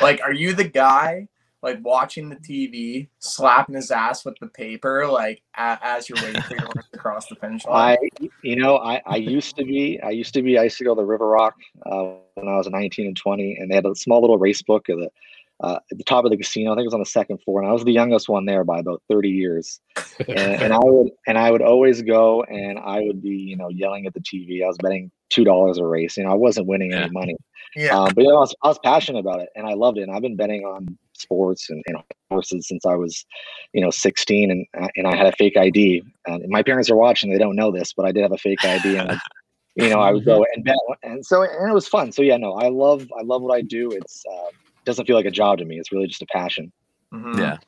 like, 0.02 0.20
are 0.22 0.32
you 0.32 0.55
the 0.55 0.64
guy 0.64 1.28
like 1.62 1.78
watching 1.82 2.28
the 2.28 2.37
TV, 2.37 3.08
slapping 3.20 3.75
his 3.75 3.90
ass 3.90 4.25
with 4.25 4.37
the 4.38 4.49
paper, 4.49 5.06
like 5.06 5.43
a, 5.56 5.78
as 5.82 6.08
you're 6.08 6.22
waiting 6.22 6.43
for 6.43 6.55
your 6.55 6.66
horse 6.66 6.88
to 6.93 6.99
cross 6.99 7.26
the 7.26 7.37
finish 7.37 7.64
line? 7.64 7.96
I, 8.20 8.28
you 8.43 8.56
know, 8.56 8.76
I, 8.76 9.00
I 9.06 9.16
used 9.16 9.56
to 9.56 9.64
be, 9.64 9.99
I 10.02 10.11
used 10.11 10.34
to 10.34 10.43
be, 10.43 10.58
I 10.58 10.64
used 10.64 10.78
to 10.78 10.84
go 10.84 10.94
to 10.94 11.02
River 11.02 11.26
Rock 11.26 11.55
uh, 11.87 12.17
when 12.34 12.49
I 12.49 12.56
was 12.56 12.69
19 12.69 13.06
and 13.06 13.17
20, 13.17 13.56
and 13.58 13.70
they 13.70 13.76
had 13.76 13.87
a 13.87 13.94
small 13.94 14.20
little 14.20 14.38
race 14.38 14.60
book 14.60 14.90
at 14.90 14.96
the, 14.96 15.08
uh, 15.60 15.78
at 15.90 15.96
the 15.96 16.05
top 16.05 16.26
of 16.26 16.31
the 16.31 16.37
casino. 16.37 16.72
I 16.72 16.75
think 16.75 16.84
it 16.84 16.88
was 16.88 16.94
on 16.94 17.00
the 17.00 17.06
second 17.06 17.38
floor, 17.38 17.62
and 17.62 17.70
I 17.70 17.72
was 17.72 17.84
the 17.84 17.93
youngest 17.93 18.28
one 18.28 18.44
there 18.44 18.64
by 18.64 18.81
about 18.81 19.02
30 19.08 19.31
years. 19.31 19.81
and, 20.28 20.38
and 20.38 20.72
I 20.72 20.78
would 20.78 21.12
and 21.26 21.38
I 21.38 21.50
would 21.50 21.62
always 21.62 22.02
go 22.02 22.43
and 22.43 22.78
I 22.78 23.00
would 23.00 23.22
be 23.22 23.31
you 23.31 23.56
know 23.56 23.69
yelling 23.69 24.06
at 24.06 24.14
the 24.14 24.20
TV. 24.20 24.62
I 24.64 24.67
was 24.67 24.76
betting 24.78 25.10
two 25.34 25.44
dollars 25.44 25.78
a 25.78 25.84
race. 25.84 26.16
You 26.16 26.25
know, 26.25 26.31
I 26.31 26.34
wasn't 26.34 26.66
winning 26.66 26.92
Yeah. 26.92 27.02
any 27.02 27.10
money, 27.10 27.36
yeah. 27.76 27.98
um, 27.98 28.14
but 28.14 28.22
you 28.22 28.28
know, 28.28 28.36
I 28.36 28.40
was, 28.40 28.54
I 28.62 28.69
was 28.69 28.78
passionate 28.84 29.19
about 29.19 29.41
it 29.41 29.48
and 29.56 29.67
I 29.67 29.74
loved 29.74 29.98
it. 29.98 30.03
And 30.03 30.12
I've 30.12 30.22
been 30.22 30.36
betting 30.36 30.64
on 30.64 30.96
sports 31.14 31.70
and, 31.70 31.82
and 31.86 31.98
horses 32.31 32.67
since 32.69 32.84
I 32.86 32.94
was, 32.94 33.24
you 33.72 33.81
know, 33.81 33.91
16, 33.91 34.50
and 34.50 34.67
uh, 34.81 34.88
and 34.96 35.06
I 35.06 35.17
had 35.17 35.26
a 35.26 35.32
fake 35.32 35.56
ID. 35.56 36.03
And 36.26 36.48
my 36.48 36.62
parents 36.62 36.91
are 36.91 36.96
watching; 36.96 37.31
they 37.31 37.38
don't 37.38 37.56
know 37.56 37.72
this, 37.72 37.93
but 37.93 38.06
I 38.06 38.12
did 38.12 38.22
have 38.22 38.32
a 38.32 38.38
fake 38.38 38.64
ID, 38.64 38.96
and 38.96 39.19
you 39.76 39.88
know, 39.88 40.00
I 40.00 40.12
would 40.12 40.24
go 40.24 40.46
and 40.55 40.64
bet, 40.64 40.76
and 41.03 41.24
so 41.24 41.43
and 41.43 41.70
it 41.70 41.74
was 41.74 41.88
fun. 41.88 42.12
So 42.12 42.22
yeah, 42.22 42.36
no, 42.36 42.53
I 42.55 42.69
love 42.69 43.03
I 43.19 43.22
love 43.22 43.43
what 43.43 43.55
I 43.55 43.62
do. 43.62 43.91
It's 43.93 44.22
uh, 44.31 44.50
doesn't 44.84 45.06
feel 45.06 45.17
like 45.17 45.26
a 45.26 45.31
job 45.31 45.58
to 45.58 45.64
me. 45.64 45.79
It's 45.79 45.93
really 45.93 46.06
just 46.06 46.22
a 46.22 46.26
passion. 46.26 46.72
Mhm. 47.12 47.38
Yeah. 47.38 47.58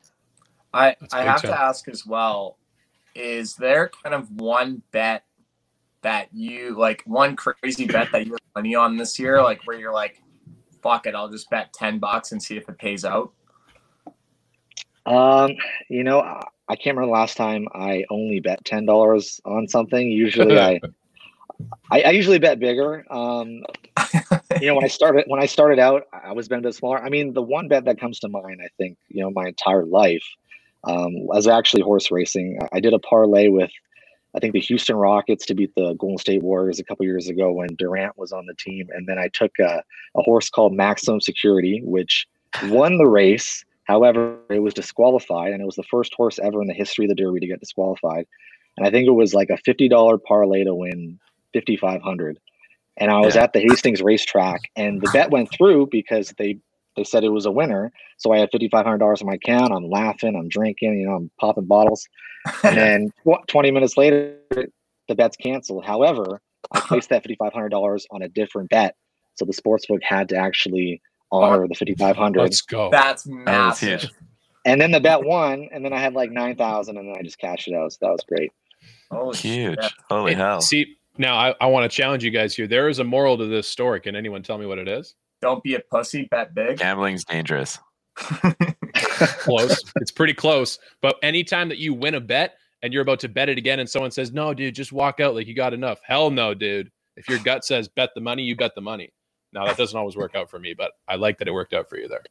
I, 0.73 0.95
That's 0.99 1.13
I 1.13 1.23
have 1.23 1.41
time. 1.41 1.51
to 1.51 1.59
ask 1.59 1.87
as 1.87 2.05
well 2.05 2.57
is 3.15 3.55
there 3.55 3.89
kind 4.03 4.13
of 4.13 4.29
one 4.39 4.83
bet 4.91 5.23
that 6.01 6.27
you 6.33 6.77
like 6.77 7.03
one 7.05 7.35
crazy 7.35 7.85
bet 7.85 8.11
that 8.11 8.25
you 8.25 8.33
have 8.33 8.41
money 8.55 8.75
on 8.75 8.97
this 8.97 9.17
year 9.17 9.41
like 9.41 9.61
where 9.65 9.77
you're 9.77 9.93
like 9.93 10.21
fuck 10.81 11.05
it 11.07 11.15
i'll 11.15 11.29
just 11.29 11.49
bet 11.49 11.73
10 11.73 11.99
bucks 11.99 12.31
and 12.31 12.41
see 12.41 12.55
if 12.55 12.67
it 12.69 12.77
pays 12.77 13.03
out 13.03 13.31
Um, 15.07 15.51
you 15.89 16.03
know, 16.03 16.19
I, 16.19 16.75
can't 16.75 16.97
remember 16.97 17.05
the 17.05 17.13
last 17.13 17.37
time 17.37 17.67
I 17.73 18.03
only 18.09 18.41
bet 18.41 18.65
ten 18.65 18.85
dollars 18.85 19.39
on 19.45 19.67
something. 19.69 20.05
Usually, 20.11 20.59
I, 20.59 20.81
I 21.91 22.01
I 22.01 22.09
usually 22.09 22.39
bet 22.39 22.59
bigger. 22.59 23.05
Um, 23.09 23.63
you 24.59 24.67
know, 24.67 24.75
when 24.75 24.83
I 24.83 24.89
started 24.89 25.23
when 25.27 25.41
I 25.41 25.45
started 25.45 25.79
out, 25.79 26.03
I 26.11 26.33
was 26.33 26.49
betting 26.49 26.65
a 26.65 26.67
bit 26.67 26.75
smaller. 26.75 27.01
I 27.01 27.07
mean, 27.07 27.33
the 27.33 27.41
one 27.41 27.69
bet 27.69 27.85
that 27.85 27.99
comes 28.01 28.19
to 28.19 28.27
mind, 28.27 28.59
I 28.61 28.67
think, 28.77 28.97
you 29.07 29.21
know, 29.21 29.31
my 29.31 29.47
entire 29.47 29.85
life, 29.85 30.25
um, 30.83 31.25
was 31.25 31.47
actually 31.47 31.83
horse 31.83 32.11
racing. 32.11 32.59
I 32.73 32.81
did 32.81 32.93
a 32.93 32.99
parlay 32.99 33.47
with, 33.47 33.71
I 34.37 34.39
think, 34.39 34.53
the 34.53 34.59
Houston 34.59 34.95
Rockets 34.95 35.47
to 35.47 35.55
beat 35.55 35.73
the 35.75 35.95
Golden 35.95 36.19
State 36.19 36.43
Warriors 36.43 36.79
a 36.79 36.83
couple 36.83 37.05
years 37.05 37.27
ago 37.27 37.51
when 37.51 37.69
Durant 37.75 38.15
was 38.19 38.31
on 38.31 38.45
the 38.45 38.53
team, 38.53 38.87
and 38.93 39.07
then 39.07 39.17
I 39.17 39.29
took 39.29 39.51
a, 39.59 39.83
a 40.15 40.21
horse 40.21 40.47
called 40.47 40.73
Maximum 40.73 41.19
Security, 41.21 41.81
which 41.83 42.27
won 42.65 42.99
the 42.99 43.07
race. 43.07 43.65
However, 43.85 44.37
it 44.51 44.59
was 44.59 44.75
disqualified, 44.75 45.53
and 45.53 45.61
it 45.61 45.65
was 45.65 45.75
the 45.75 45.83
first 45.83 46.13
horse 46.13 46.37
ever 46.37 46.61
in 46.61 46.67
the 46.67 46.73
history 46.75 47.05
of 47.05 47.09
the 47.09 47.15
Derby 47.15 47.39
to 47.39 47.47
get 47.47 47.59
disqualified. 47.59 48.27
And 48.77 48.85
I 48.85 48.91
think 48.91 49.07
it 49.07 49.11
was 49.11 49.33
like 49.33 49.49
a 49.49 49.57
fifty 49.57 49.89
dollar 49.89 50.19
parlay 50.19 50.63
to 50.65 50.75
win 50.75 51.19
fifty 51.51 51.75
five 51.75 52.03
hundred. 52.03 52.37
And 52.97 53.09
I 53.09 53.21
was 53.21 53.35
Yeah. 53.35 53.43
at 53.43 53.53
the 53.53 53.59
Hastings 53.59 54.03
racetrack, 54.03 54.61
and 54.75 55.01
the 55.01 55.09
bet 55.11 55.31
went 55.31 55.51
through 55.51 55.87
because 55.91 56.33
they 56.37 56.59
they 56.97 57.05
said 57.05 57.23
it 57.23 57.29
was 57.29 57.45
a 57.45 57.51
winner. 57.51 57.93
So 58.17 58.33
I 58.33 58.39
had 58.39 58.49
fifty 58.51 58.67
five 58.67 58.83
hundred 58.85 58.97
dollars 58.97 59.21
in 59.21 59.27
my 59.27 59.35
account. 59.35 59.71
I'm 59.71 59.89
laughing, 59.89 60.35
I'm 60.35 60.49
drinking, 60.49 60.99
you 60.99 61.07
know, 61.07 61.15
I'm 61.15 61.31
popping 61.39 61.65
bottles. 61.65 62.05
And 62.63 62.75
then 62.77 63.11
tw- 63.25 63.47
twenty 63.47 63.71
minutes 63.71 63.95
later, 63.95 64.35
the 65.07 65.15
bet's 65.15 65.37
canceled. 65.37 65.85
However, 65.85 66.41
I 66.71 66.81
placed 66.81 67.09
that 67.09 67.23
fifty 67.23 67.35
five 67.35 67.53
hundred 67.53 67.69
dollars 67.69 68.05
on 68.11 68.21
a 68.23 68.27
different 68.27 68.69
bet, 68.69 68.95
so 69.35 69.45
the 69.45 69.53
sportsbook 69.53 70.03
had 70.03 70.27
to 70.29 70.35
actually 70.35 71.01
honor 71.31 71.67
the 71.67 71.75
fifty 71.75 71.95
five 71.95 72.17
hundred. 72.17 72.41
Let's 72.41 72.61
go. 72.61 72.89
That's 72.91 73.25
massive. 73.25 74.01
huge. 74.01 74.11
And 74.65 74.81
then 74.81 74.91
the 74.91 74.99
bet 74.99 75.23
won, 75.23 75.69
and 75.71 75.85
then 75.85 75.93
I 75.93 75.99
had 75.99 76.13
like 76.13 76.31
nine 76.31 76.57
thousand, 76.57 76.97
and 76.97 77.07
then 77.07 77.15
I 77.17 77.21
just 77.23 77.37
cashed 77.37 77.67
it 77.69 77.73
out. 77.73 77.93
So 77.93 77.99
that 78.01 78.11
was 78.11 78.21
great. 78.27 78.51
Oh, 79.11 79.31
Huge. 79.31 79.81
shit. 79.81 79.93
Holy 80.09 80.33
It- 80.33 80.37
hell. 80.37 80.59
See, 80.59 80.97
now 81.17 81.37
I, 81.37 81.55
I 81.61 81.67
want 81.67 81.89
to 81.89 81.95
challenge 81.95 82.23
you 82.23 82.31
guys 82.31 82.53
here. 82.55 82.67
There 82.67 82.89
is 82.89 82.99
a 82.99 83.03
moral 83.05 83.37
to 83.37 83.45
this 83.45 83.67
story. 83.67 84.01
Can 84.01 84.15
anyone 84.15 84.43
tell 84.43 84.57
me 84.57 84.65
what 84.65 84.77
it 84.77 84.87
is? 84.89 85.15
Don't 85.41 85.63
be 85.63 85.75
a 85.75 85.79
pussy, 85.79 86.27
bet 86.29 86.53
big. 86.55 86.77
Gambling's 86.79 87.23
dangerous. 87.25 87.79
Close. 88.95 89.83
it's 89.97 90.11
pretty 90.11 90.33
close. 90.33 90.79
But 91.01 91.17
anytime 91.21 91.69
that 91.69 91.77
you 91.77 91.93
win 91.93 92.15
a 92.15 92.19
bet 92.19 92.55
and 92.81 92.91
you're 92.93 93.01
about 93.03 93.19
to 93.21 93.29
bet 93.29 93.49
it 93.49 93.57
again, 93.57 93.79
and 93.79 93.89
someone 93.89 94.11
says, 94.11 94.31
"No, 94.31 94.53
dude, 94.53 94.75
just 94.75 94.91
walk 94.91 95.19
out 95.19 95.35
like 95.35 95.47
you 95.47 95.53
got 95.55 95.73
enough." 95.73 95.99
Hell 96.03 96.29
no, 96.31 96.53
dude. 96.53 96.91
If 97.15 97.29
your 97.29 97.39
gut 97.39 97.63
says 97.65 97.87
bet 97.87 98.09
the 98.15 98.21
money, 98.21 98.43
you 98.43 98.55
bet 98.55 98.73
the 98.75 98.81
money. 98.81 99.11
Now 99.53 99.65
that 99.65 99.77
doesn't 99.77 99.97
always 99.97 100.15
work 100.15 100.35
out 100.35 100.49
for 100.49 100.59
me, 100.59 100.73
but 100.73 100.91
I 101.07 101.15
like 101.15 101.37
that 101.39 101.47
it 101.47 101.51
worked 101.53 101.73
out 101.73 101.89
for 101.89 101.97
you 101.97 102.07
there. 102.07 102.23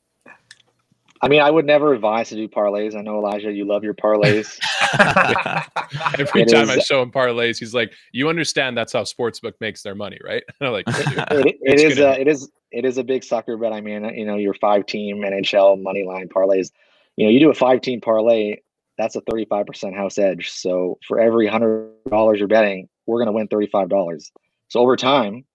I 1.23 1.29
mean, 1.29 1.41
I 1.41 1.51
would 1.51 1.65
never 1.65 1.95
advise 1.95 2.29
to 2.29 2.35
do 2.37 2.47
parlays. 2.47 2.95
I 2.95 3.01
know 3.01 3.17
Elijah, 3.17 3.51
you 3.51 3.65
love 3.65 3.83
your 3.83 3.95
parlays. 3.95 4.59
Every 6.21 6.43
It 6.43 6.49
time 6.51 6.69
I 6.69 6.79
show 6.79 7.01
him 7.03 7.11
parlays, 7.11 7.59
he's 7.59 7.75
like, 7.75 7.93
"You 8.13 8.29
understand 8.29 8.77
that's 8.77 8.93
how 8.93 9.03
sportsbook 9.03 9.55
makes 9.61 9.83
their 9.83 9.95
money, 9.95 10.19
right?" 10.25 10.43
And 10.61 10.67
I'm 10.67 10.73
like, 10.73 10.85
"Yeah, 10.89 11.25
it, 11.31 11.47
it 11.47 11.57
It's 11.63 11.83
is 11.83 11.99
gonna- 11.99 12.11
uh, 12.11 12.17
it 12.19 12.29
is 12.29 12.51
it 12.76 12.85
is 12.85 12.99
a 12.99 13.04
big 13.04 13.25
sucker 13.25 13.56
bet. 13.56 13.73
I 13.73 13.80
mean, 13.80 14.04
you 14.14 14.26
know, 14.26 14.37
your 14.37 14.52
five 14.52 14.85
team 14.85 15.23
NHL 15.23 15.83
money 15.83 16.04
line 16.04 16.28
parlays. 16.28 16.71
You 17.16 17.25
know, 17.25 17.30
you 17.30 17.40
do 17.40 17.50
a 17.50 17.54
five 17.54 17.80
team 17.80 18.02
parlay, 18.02 18.56
that's 18.99 19.16
a 19.16 19.23
thirty 19.23 19.47
five 19.47 19.64
percent 19.64 19.97
house 19.97 20.18
edge. 20.18 20.50
So 20.50 20.99
for 21.09 21.18
every 21.18 21.47
hundred 21.47 21.90
dollars 22.11 22.38
you're 22.38 22.49
betting, 22.49 22.88
we're 23.06 23.18
gonna 23.18 23.33
win 23.33 23.49
thirty 23.49 23.66
five 23.66 23.88
dollars. 23.88 24.30
So 24.68 24.80
over 24.80 24.95
time, 24.95 25.47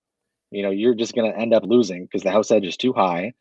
you 0.49 0.63
know, 0.63 0.71
you're 0.71 0.95
just 0.95 1.13
gonna 1.13 1.29
end 1.29 1.53
up 1.53 1.63
losing 1.63 2.05
because 2.05 2.23
the 2.23 2.31
house 2.31 2.49
edge 2.49 2.65
is 2.65 2.75
too 2.75 2.91
high. 2.91 3.33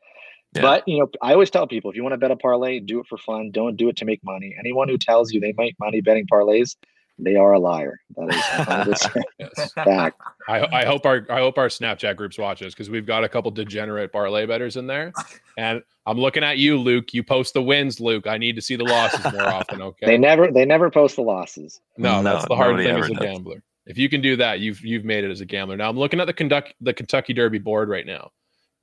Yeah. 0.54 0.62
But 0.62 0.86
you 0.86 0.98
know, 0.98 1.08
I 1.22 1.32
always 1.32 1.48
tell 1.48 1.66
people 1.66 1.90
if 1.90 1.96
you 1.96 2.02
want 2.02 2.12
to 2.12 2.18
bet 2.18 2.30
a 2.30 2.36
parlay, 2.36 2.80
do 2.80 3.00
it 3.00 3.06
for 3.06 3.16
fun. 3.16 3.50
Don't 3.50 3.76
do 3.76 3.88
it 3.88 3.96
to 3.96 4.04
make 4.04 4.20
money. 4.22 4.54
Anyone 4.58 4.90
who 4.90 4.98
tells 4.98 5.32
you 5.32 5.40
they 5.40 5.54
make 5.56 5.76
money 5.80 6.02
betting 6.02 6.26
parlays, 6.30 6.76
they 7.22 7.36
are 7.36 7.52
a 7.52 7.58
liar. 7.58 7.98
That 8.16 8.88
is 8.88 9.24
Yes. 9.38 9.72
fact. 9.72 10.20
I, 10.48 10.80
I 10.80 10.84
hope 10.84 11.06
our 11.06 11.26
I 11.30 11.38
hope 11.38 11.58
our 11.58 11.68
Snapchat 11.68 12.16
groups 12.16 12.38
watch 12.38 12.60
this 12.60 12.74
because 12.74 12.90
we've 12.90 13.06
got 13.06 13.24
a 13.24 13.28
couple 13.28 13.50
degenerate 13.50 14.12
parlay 14.12 14.46
betters 14.46 14.76
in 14.76 14.86
there, 14.86 15.12
and 15.56 15.82
I'm 16.06 16.18
looking 16.18 16.42
at 16.42 16.58
you, 16.58 16.76
Luke. 16.78 17.12
You 17.14 17.22
post 17.22 17.54
the 17.54 17.62
wins, 17.62 18.00
Luke. 18.00 18.26
I 18.26 18.38
need 18.38 18.56
to 18.56 18.62
see 18.62 18.76
the 18.76 18.84
losses 18.84 19.24
more 19.32 19.42
often. 19.48 19.80
Okay. 19.82 20.06
They 20.06 20.18
never 20.18 20.50
they 20.50 20.64
never 20.64 20.90
post 20.90 21.16
the 21.16 21.22
losses. 21.22 21.80
No, 21.96 22.20
No, 22.22 22.32
that's 22.34 22.48
the 22.48 22.56
hard 22.56 22.76
thing 22.76 22.96
as 22.96 23.06
a 23.10 23.14
does. 23.14 23.18
gambler. 23.22 23.62
If 23.86 23.98
you 23.98 24.08
can 24.08 24.20
do 24.20 24.36
that, 24.36 24.60
you've 24.60 24.80
you've 24.82 25.04
made 25.04 25.24
it 25.24 25.30
as 25.30 25.40
a 25.40 25.46
gambler. 25.46 25.76
Now 25.76 25.88
I'm 25.88 25.98
looking 25.98 26.20
at 26.20 26.26
the 26.26 26.32
conduct 26.32 26.74
the 26.80 26.92
Kentucky 26.94 27.32
Derby 27.32 27.58
board 27.58 27.88
right 27.88 28.06
now, 28.06 28.30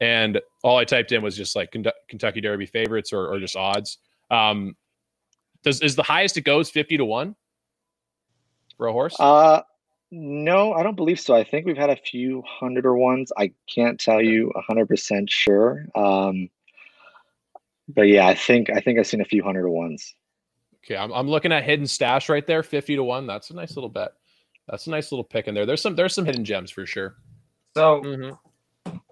and 0.01 0.39
all 0.63 0.77
I 0.77 0.85
typed 0.85 1.11
in 1.11 1.21
was 1.21 1.37
just 1.37 1.55
like 1.55 1.71
Kentucky 2.09 2.41
Derby 2.41 2.65
favorites 2.65 3.13
or, 3.13 3.27
or 3.31 3.39
just 3.39 3.55
odds. 3.55 3.97
Um, 4.31 4.75
does 5.63 5.81
is 5.81 5.95
the 5.95 6.03
highest 6.03 6.37
it 6.37 6.41
goes 6.41 6.69
fifty 6.69 6.97
to 6.97 7.05
one 7.05 7.35
for 8.77 8.87
a 8.87 8.91
horse? 8.93 9.15
Uh 9.19 9.61
no, 10.09 10.71
I 10.73 10.83
don't 10.83 10.95
believe 10.95 11.19
so. 11.19 11.35
I 11.35 11.43
think 11.43 11.65
we've 11.65 11.75
had 11.77 11.89
a 11.89 11.95
few 11.97 12.41
hundred 12.47 12.85
or 12.85 12.95
ones. 12.95 13.31
I 13.37 13.51
can't 13.73 13.99
tell 13.99 14.21
you 14.21 14.51
a 14.55 14.61
hundred 14.61 14.87
percent 14.87 15.29
sure. 15.29 15.85
Um 15.95 16.49
but 17.89 18.03
yeah, 18.03 18.27
I 18.27 18.35
think 18.35 18.69
I 18.69 18.79
think 18.79 18.99
I've 18.99 19.07
seen 19.07 19.21
a 19.21 19.25
few 19.25 19.43
hundred 19.43 19.65
or 19.65 19.69
ones. 19.69 20.13
okay, 20.85 20.95
I'm, 20.97 21.11
I'm 21.11 21.27
looking 21.27 21.51
at 21.51 21.63
hidden 21.63 21.87
stash 21.87 22.29
right 22.29 22.45
there, 22.45 22.63
fifty 22.63 22.95
to 22.95 23.03
one. 23.03 23.27
That's 23.27 23.49
a 23.49 23.53
nice 23.55 23.75
little 23.75 23.89
bet. 23.89 24.13
That's 24.67 24.87
a 24.87 24.89
nice 24.91 25.11
little 25.11 25.23
pick 25.23 25.47
in 25.47 25.53
there. 25.55 25.65
There's 25.65 25.81
some 25.81 25.95
there's 25.95 26.13
some 26.13 26.25
hidden 26.25 26.43
gems 26.45 26.71
for 26.71 26.85
sure. 26.85 27.15
so 27.75 28.01
Mhm. 28.01 28.37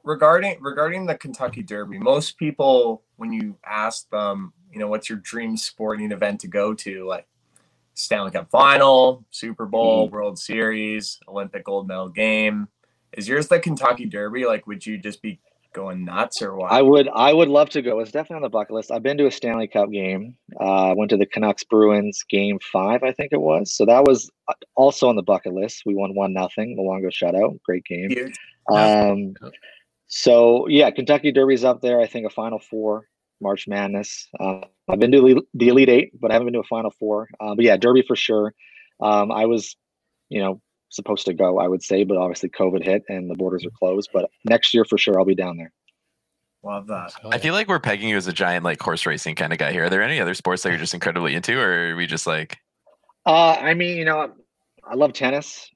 regarding 0.03 0.61
regarding 0.61 1.05
the 1.05 1.15
Kentucky 1.17 1.63
Derby, 1.63 1.97
most 1.99 2.37
people 2.37 3.03
when 3.17 3.31
you 3.31 3.57
ask 3.65 4.09
them, 4.09 4.53
you 4.71 4.79
know, 4.79 4.87
what's 4.87 5.09
your 5.09 5.19
dream 5.19 5.55
sporting 5.57 6.11
event 6.11 6.41
to 6.41 6.47
go 6.49 6.73
to, 6.73 7.05
like 7.05 7.27
Stanley 7.95 8.31
Cup 8.31 8.49
Final, 8.51 9.25
Super 9.31 9.65
Bowl, 9.65 10.09
World 10.09 10.37
Series, 10.37 11.19
Olympic 11.27 11.63
gold 11.63 11.87
medal 11.87 12.09
game, 12.09 12.67
is 13.13 13.27
yours 13.27 13.47
the 13.47 13.59
Kentucky 13.59 14.05
Derby? 14.05 14.45
Like, 14.45 14.67
would 14.67 14.85
you 14.85 14.97
just 14.97 15.21
be 15.21 15.39
going 15.73 16.05
nuts 16.05 16.41
or 16.41 16.55
what? 16.55 16.71
I 16.71 16.81
would 16.81 17.09
I 17.13 17.33
would 17.33 17.49
love 17.49 17.69
to 17.71 17.81
go. 17.81 17.99
It's 17.99 18.11
definitely 18.11 18.37
on 18.37 18.41
the 18.43 18.49
bucket 18.49 18.75
list. 18.75 18.91
I've 18.91 19.03
been 19.03 19.17
to 19.17 19.27
a 19.27 19.31
Stanley 19.31 19.67
Cup 19.67 19.91
game. 19.91 20.35
Uh 20.59 20.93
went 20.95 21.09
to 21.09 21.17
the 21.17 21.25
Canucks 21.25 21.63
Bruins 21.63 22.23
game 22.29 22.59
5, 22.71 23.03
I 23.03 23.11
think 23.11 23.31
it 23.31 23.41
was. 23.41 23.75
So 23.75 23.85
that 23.85 24.03
was 24.05 24.29
uh, 24.47 24.53
also 24.75 25.09
on 25.09 25.15
the 25.15 25.23
bucket 25.23 25.53
list. 25.53 25.83
We 25.85 25.95
won 25.95 26.13
1 26.15 26.33
nothing. 26.33 26.77
Luongo 26.77 27.11
shutout. 27.11 27.61
Great 27.63 27.85
game. 27.85 28.31
Um, 28.71 29.35
so 30.07 30.67
yeah, 30.67 30.89
Kentucky 30.91 31.31
Derby's 31.31 31.63
up 31.63 31.81
there. 31.81 31.99
I 31.99 32.07
think 32.07 32.25
a 32.25 32.29
Final 32.29 32.59
Four, 32.59 33.07
March 33.41 33.67
Madness. 33.67 34.27
Um, 34.39 34.63
I've 34.87 34.99
been 34.99 35.11
to 35.11 35.21
the- 35.21 35.47
the 35.53 35.69
Elite 35.69 35.89
Eight, 35.89 36.19
but 36.19 36.31
I 36.31 36.33
haven't 36.35 36.47
been 36.47 36.53
to 36.53 36.59
a 36.59 36.63
Final 36.63 36.91
Four. 36.91 37.29
Uh, 37.39 37.55
but 37.55 37.65
yeah, 37.65 37.77
Derby 37.77 38.03
for 38.07 38.15
sure. 38.15 38.53
Um, 39.01 39.31
I 39.31 39.45
was, 39.45 39.75
you 40.29 40.39
know, 40.41 40.61
supposed 40.89 41.25
to 41.25 41.33
go. 41.33 41.59
I 41.59 41.67
would 41.67 41.83
say, 41.83 42.03
but 42.03 42.17
obviously 42.17 42.49
COVID 42.49 42.83
hit 42.83 43.03
and 43.09 43.29
the 43.29 43.35
borders 43.35 43.65
are 43.65 43.71
closed. 43.71 44.09
But 44.13 44.29
next 44.45 44.73
year 44.73 44.85
for 44.85 44.97
sure, 44.97 45.19
I'll 45.19 45.25
be 45.25 45.35
down 45.35 45.57
there. 45.57 45.71
Love 46.63 46.87
that. 46.87 47.13
I 47.25 47.37
feel 47.37 47.53
like 47.53 47.67
we're 47.67 47.79
pegging 47.79 48.09
you 48.09 48.17
as 48.17 48.25
a 48.25 48.33
giant 48.33 48.63
like 48.63 48.81
horse 48.81 49.05
racing 49.05 49.35
kind 49.35 49.53
of 49.53 49.59
guy 49.59 49.71
here. 49.71 49.85
Are 49.85 49.89
there 49.89 50.01
any 50.01 50.19
other 50.19 50.33
sports 50.33 50.63
that 50.63 50.69
you're 50.69 50.79
just 50.79 50.95
incredibly 50.95 51.35
into, 51.35 51.59
or 51.59 51.91
are 51.91 51.95
we 51.95 52.07
just 52.07 52.25
like 52.25 52.57
Uh, 53.25 53.57
I 53.59 53.73
mean, 53.73 53.97
you 53.97 54.05
know, 54.05 54.33
I 54.83 54.95
love 54.95 55.13
tennis, 55.13 55.69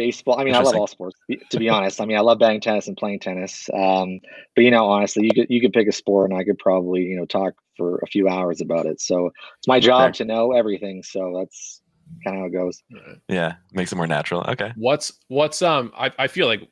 baseball. 0.00 0.40
I 0.40 0.44
mean, 0.44 0.54
I 0.54 0.60
love 0.60 0.74
all 0.74 0.86
sports. 0.86 1.14
to 1.50 1.58
be- 1.58 1.68
honest, 1.68 2.00
I 2.00 2.06
mean, 2.06 2.16
I 2.16 2.20
love 2.20 2.38
betting 2.38 2.60
tennis 2.60 2.88
and 2.88 2.96
playing 2.96 3.20
tennis. 3.20 3.68
Um, 3.74 4.20
but 4.56 4.64
you 4.64 4.70
know, 4.70 4.86
honestly, 4.86 5.24
you 5.24 5.30
could 5.34 5.46
you 5.50 5.60
could 5.60 5.74
pick 5.74 5.86
a 5.88 5.92
sport, 5.92 6.30
and 6.30 6.40
I 6.40 6.44
could 6.44 6.58
probably 6.58 7.02
you 7.02 7.16
know 7.16 7.26
talk 7.26 7.52
for 7.76 7.98
a 7.98 8.06
few 8.06 8.26
hours 8.28 8.62
about 8.62 8.86
it. 8.86 9.00
So 9.00 9.30
it's 9.58 9.68
my 9.68 9.78
job 9.78 10.14
to 10.14 10.24
know 10.24 10.52
everything. 10.52 11.02
So 11.02 11.34
that's 11.38 11.82
kind 12.24 12.36
of 12.36 12.40
how 12.40 12.46
it 12.46 12.52
goes. 12.52 12.82
yeah, 13.28 13.54
makes 13.72 13.92
it 13.92 13.96
more 13.96 14.06
natural? 14.06 14.42
Okay. 14.48 14.72
What's 14.76 15.12
what's 15.28 15.60
um? 15.60 15.92
I, 15.94 16.10
I 16.18 16.26
feel 16.28 16.46
like 16.46 16.66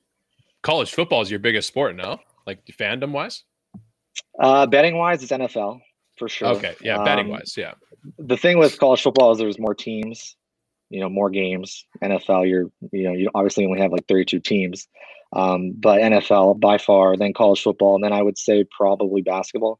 college 0.63 0.93
football 0.93 1.21
is 1.21 1.31
your 1.31 1.41
biggest 1.41 1.69
sport, 1.69 1.97
no? 1.97 2.19
Like 2.47 2.65
fandom 2.67 3.13
wise. 3.13 3.45
Uh, 4.41 4.67
betting 4.67 4.97
wise, 4.97 5.23
it's 5.23 5.33
NFL 5.33 5.81
for 6.19 6.29
sure. 6.29 6.49
Okay, 6.49 6.75
yeah, 6.81 7.05
betting 7.05 7.27
Um, 7.27 7.33
wise, 7.33 7.55
yeah. 7.57 7.75
the 8.19 8.37
thing 8.37 8.59
with 8.59 8.79
college 8.79 9.03
football 9.03 9.33
is 9.33 9.39
there's 9.39 9.59
more 9.59 9.75
teams, 9.75 10.37
you 10.91 11.01
know, 11.01 11.09
more 11.09 11.31
games. 11.31 11.85
NFL, 12.03 12.49
you're, 12.49 12.71
you 12.93 13.05
know, 13.05 13.13
you 13.13 13.31
obviously 13.35 13.65
only 13.67 13.81
have 13.81 13.93
like 13.93 14.07
32 14.09 14.41
teams. 14.41 14.89
Um, 15.33 15.73
but 15.73 16.01
NFL 16.01 16.59
by 16.61 16.79
far, 16.79 17.17
then 17.17 17.35
college 17.35 17.63
football, 17.63 17.95
and 17.95 18.03
then 18.03 18.13
I 18.13 18.23
would 18.23 18.39
say 18.39 18.65
probably 18.77 19.21
basketball. 19.23 19.79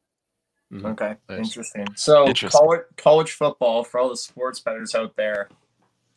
Mhm. 0.71 0.85
Okay, 0.91 1.15
Nice. 1.27 1.47
interesting. 1.47 1.87
So 1.95 2.27
Interesting. 2.27 2.59
college 2.59 2.81
college 2.97 3.31
football 3.31 3.83
for 3.83 3.99
all 3.99 4.09
the 4.09 4.17
sports 4.17 4.59
bettors 4.59 4.93
out 4.93 5.15
there. 5.15 5.49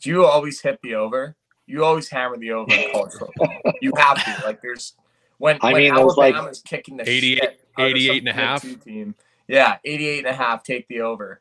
Do 0.00 0.10
you 0.10 0.26
always 0.26 0.60
hit 0.60 0.78
the 0.82 0.94
over? 0.96 1.36
You 1.66 1.84
always 1.84 2.10
hammer 2.10 2.36
the 2.36 2.50
over 2.52 2.70
in 2.74 2.92
college 2.92 3.12
football. 3.18 3.48
You 3.80 3.92
have 3.96 4.22
to. 4.22 4.44
Like 4.46 4.60
there's 4.60 4.94
when 5.38 5.56
I 5.62 5.72
when 5.72 5.82
mean, 5.84 5.94
those, 5.94 6.18
like, 6.18 6.34
Alabama's 6.34 6.60
kicking 6.60 6.98
the 6.98 7.08
88 7.08 7.40
shit 7.40 7.60
88 7.78 8.18
and 8.18 8.28
a 8.28 8.32
half. 8.34 8.62
Team. 8.84 9.14
Yeah, 9.48 9.78
88 9.84 10.18
and 10.18 10.26
a 10.26 10.32
half. 10.34 10.62
Take 10.64 10.86
the 10.88 11.00
over. 11.00 11.40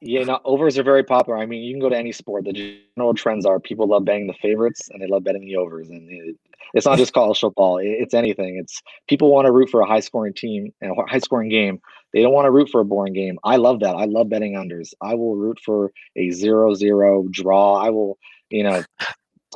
Yeah, 0.00 0.24
no, 0.24 0.40
overs 0.44 0.78
are 0.78 0.82
very 0.82 1.02
popular. 1.04 1.38
I 1.38 1.46
mean, 1.46 1.62
you 1.62 1.72
can 1.72 1.80
go 1.80 1.88
to 1.88 1.96
any 1.96 2.12
sport. 2.12 2.44
The 2.44 2.52
general 2.96 3.14
trends 3.14 3.46
are 3.46 3.58
people 3.58 3.88
love 3.88 4.04
betting 4.04 4.26
the 4.26 4.34
favorites 4.34 4.88
and 4.90 5.00
they 5.00 5.06
love 5.06 5.24
betting 5.24 5.46
the 5.46 5.56
overs. 5.56 5.88
And 5.88 6.08
it, 6.10 6.36
it's 6.74 6.84
not 6.86 6.98
just 6.98 7.14
college 7.14 7.40
football; 7.40 7.78
it- 7.78 7.86
it's 7.86 8.14
anything. 8.14 8.58
It's 8.58 8.82
people 9.08 9.32
want 9.32 9.46
to 9.46 9.52
root 9.52 9.70
for 9.70 9.80
a 9.80 9.86
high 9.86 10.00
scoring 10.00 10.34
team 10.34 10.72
and 10.80 10.92
a 10.92 10.94
high 11.10 11.18
scoring 11.18 11.48
game. 11.48 11.80
They 12.12 12.22
don't 12.22 12.32
want 12.32 12.46
to 12.46 12.50
root 12.50 12.68
for 12.70 12.80
a 12.80 12.84
boring 12.84 13.14
game. 13.14 13.38
I 13.44 13.56
love 13.56 13.80
that. 13.80 13.94
I 13.96 14.04
love 14.04 14.28
betting 14.28 14.54
unders. 14.54 14.92
I 15.02 15.14
will 15.14 15.34
root 15.36 15.58
for 15.64 15.92
a 16.14 16.30
zero-zero 16.30 17.26
draw. 17.30 17.74
I 17.76 17.90
will, 17.90 18.18
you 18.50 18.62
know, 18.62 18.82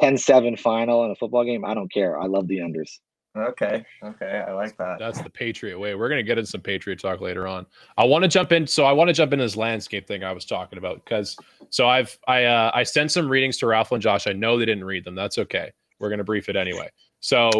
10-7 0.01 0.59
final 0.59 1.05
in 1.05 1.11
a 1.11 1.15
football 1.15 1.45
game. 1.45 1.65
I 1.65 1.75
don't 1.75 1.93
care. 1.93 2.21
I 2.21 2.27
love 2.27 2.49
the 2.49 2.59
unders. 2.59 2.99
Okay, 3.37 3.85
okay, 4.03 4.45
I 4.47 4.53
like 4.53 4.77
that. 4.79 4.99
That's 4.99 5.23
the 5.23 5.31
Patriot 5.31 5.79
way. 5.79 5.95
We're 5.95 6.09
gonna 6.09 6.23
get 6.25 6.37
into 6.37 6.51
some 6.51 6.61
Patriot 6.61 7.01
talk 7.01 7.21
later 7.21 7.47
on. 7.47 7.65
I 7.97 8.05
want 8.05 8.23
to 8.25 8.29
jump 8.29 8.51
in. 8.51 8.67
So 8.67 8.85
I 8.85 8.93
want 8.93 9.07
to 9.09 9.15
jump 9.15 9.33
into 9.33 9.45
this 9.45 9.57
landscape 9.57 10.09
thing 10.09 10.25
I 10.25 10.33
was 10.33 10.45
talking 10.45 10.79
about 10.79 11.05
because 11.05 11.37
so 11.71 11.89
I've 11.89 12.19
I 12.27 12.45
uh, 12.45 12.73
I 12.75 12.83
sent 12.83 13.13
some 13.13 13.29
readings 13.29 13.57
to 13.59 13.67
Ralph 13.67 13.93
and 13.93 14.03
Josh. 14.03 14.27
I 14.27 14.33
know 14.33 14.59
they 14.59 14.65
didn't 14.67 14.85
read 14.85 15.05
them. 15.05 15.15
That's 15.15 15.39
okay. 15.39 15.71
We're 16.01 16.11
gonna 16.11 16.25
brief 16.25 16.49
it 16.49 16.57
anyway. 16.57 16.91
So, 17.21 17.51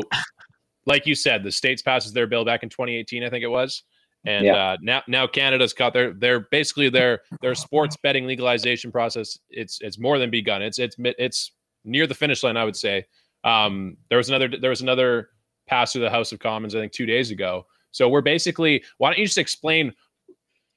like 0.87 1.07
you 1.07 1.15
said, 1.15 1.45
the 1.45 1.53
states 1.53 1.83
passes 1.83 2.13
their 2.13 2.27
bill 2.27 2.45
back 2.45 2.65
in 2.65 2.69
2018. 2.69 3.23
I 3.23 3.31
think 3.31 3.45
it 3.45 3.49
was. 3.49 3.85
And 4.27 4.47
Yeah. 4.47 4.57
uh, 4.57 4.77
now, 4.83 5.03
now 5.07 5.27
Canada's 5.27 5.73
got 5.73 5.93
their, 5.93 6.13
their 6.13 6.41
basically 6.51 6.89
their 6.91 7.21
their 7.43 7.55
sports 7.55 7.97
betting 8.03 8.27
legalization 8.27 8.91
process. 8.91 9.39
It's 9.51 9.81
it's 9.83 9.99
more 9.99 10.19
than 10.19 10.31
begun. 10.31 10.63
It's 10.63 10.79
it's 10.81 10.97
it's 10.99 11.53
near 11.85 12.07
the 12.09 12.15
finish 12.15 12.43
line. 12.43 12.57
I 12.57 12.65
would 12.65 12.77
say. 12.77 13.07
Um, 13.45 13.97
there 14.09 14.19
was 14.19 14.29
another 14.29 14.49
there 14.49 14.71
was 14.71 14.83
another 14.83 15.31
pass 15.71 15.93
through 15.93 16.03
the 16.03 16.11
House 16.11 16.33
of 16.33 16.41
Commons. 16.41 16.75
I 16.75 16.81
think 16.81 16.93
two 16.93 17.07
days 17.07 17.31
ago. 17.31 17.67
So 17.93 18.09
we're 18.09 18.21
basically. 18.21 18.85
Why 18.99 19.11
don't 19.11 19.19
you 19.19 19.27
just 19.27 19.39
explain 19.39 19.95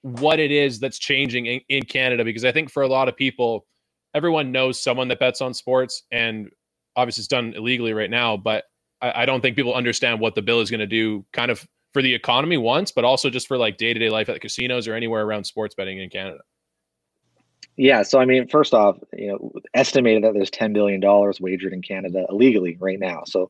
what 0.02 0.40
it 0.40 0.52
is 0.52 0.80
that's 0.80 1.00
changing 1.00 1.48
in, 1.48 1.62
in 1.70 1.84
Canada? 1.84 2.24
Because 2.24 2.46
I 2.46 2.52
think 2.52 2.70
for 2.70 2.84
a 2.84 2.88
lot 2.88 3.08
of 3.08 3.16
people, 3.16 3.66
everyone 4.14 4.52
knows 4.52 4.80
someone 4.80 5.08
that 5.10 5.20
bets 5.20 5.42
on 5.42 5.54
sports, 5.54 6.04
and 6.12 6.50
obviously 6.96 7.22
it's 7.22 7.28
done 7.28 7.54
illegally 7.56 7.94
right 7.94 8.10
now. 8.10 8.38
But 8.38 8.66
I, 9.02 9.24
I 9.24 9.26
don't 9.26 9.42
think 9.42 9.56
people 9.56 9.74
understand 9.74 10.20
what 10.20 10.36
the 10.36 10.42
bill 10.42 10.62
is 10.62 10.70
going 10.70 10.80
to 10.80 10.88
do, 10.88 11.26
kind 11.34 11.52
of 11.52 11.68
for 11.94 12.02
the 12.02 12.14
economy 12.14 12.58
once, 12.58 12.92
but 12.92 13.06
also 13.06 13.30
just 13.30 13.48
for 13.48 13.58
like 13.58 13.78
day 13.78 13.94
to 13.94 14.00
day 14.00 14.10
life 14.10 14.30
at 14.30 14.34
the 14.34 14.40
casinos 14.40 14.88
or 14.88 14.94
anywhere 14.94 15.24
around 15.24 15.44
sports 15.44 15.76
betting 15.76 16.00
in 16.00 16.10
Canada. 16.10 16.40
Yeah, 17.76 18.04
so 18.04 18.20
I 18.20 18.26
mean, 18.26 18.48
first 18.48 18.74
off, 18.74 18.98
you 19.14 19.30
know, 19.30 19.52
estimated 19.74 20.24
that 20.24 20.34
there's 20.34 20.52
ten 20.52 20.74
billion 20.74 21.00
dollars 21.00 21.42
wagered 21.42 21.74
in 21.74 21.82
Canada 21.82 22.26
illegally 22.30 22.78
right 22.80 23.00
now. 23.00 23.24
So 23.26 23.50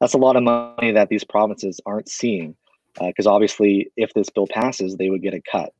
that's 0.00 0.14
a 0.14 0.18
lot 0.18 0.36
of 0.36 0.42
money 0.42 0.92
that 0.92 1.08
these 1.08 1.24
provinces 1.24 1.80
aren't 1.86 2.08
seeing, 2.08 2.56
because 3.00 3.26
uh, 3.26 3.32
obviously, 3.32 3.90
if 3.96 4.12
this 4.14 4.30
bill 4.30 4.46
passes, 4.46 4.96
they 4.96 5.10
would 5.10 5.22
get 5.22 5.34
a 5.34 5.40
cut. 5.40 5.72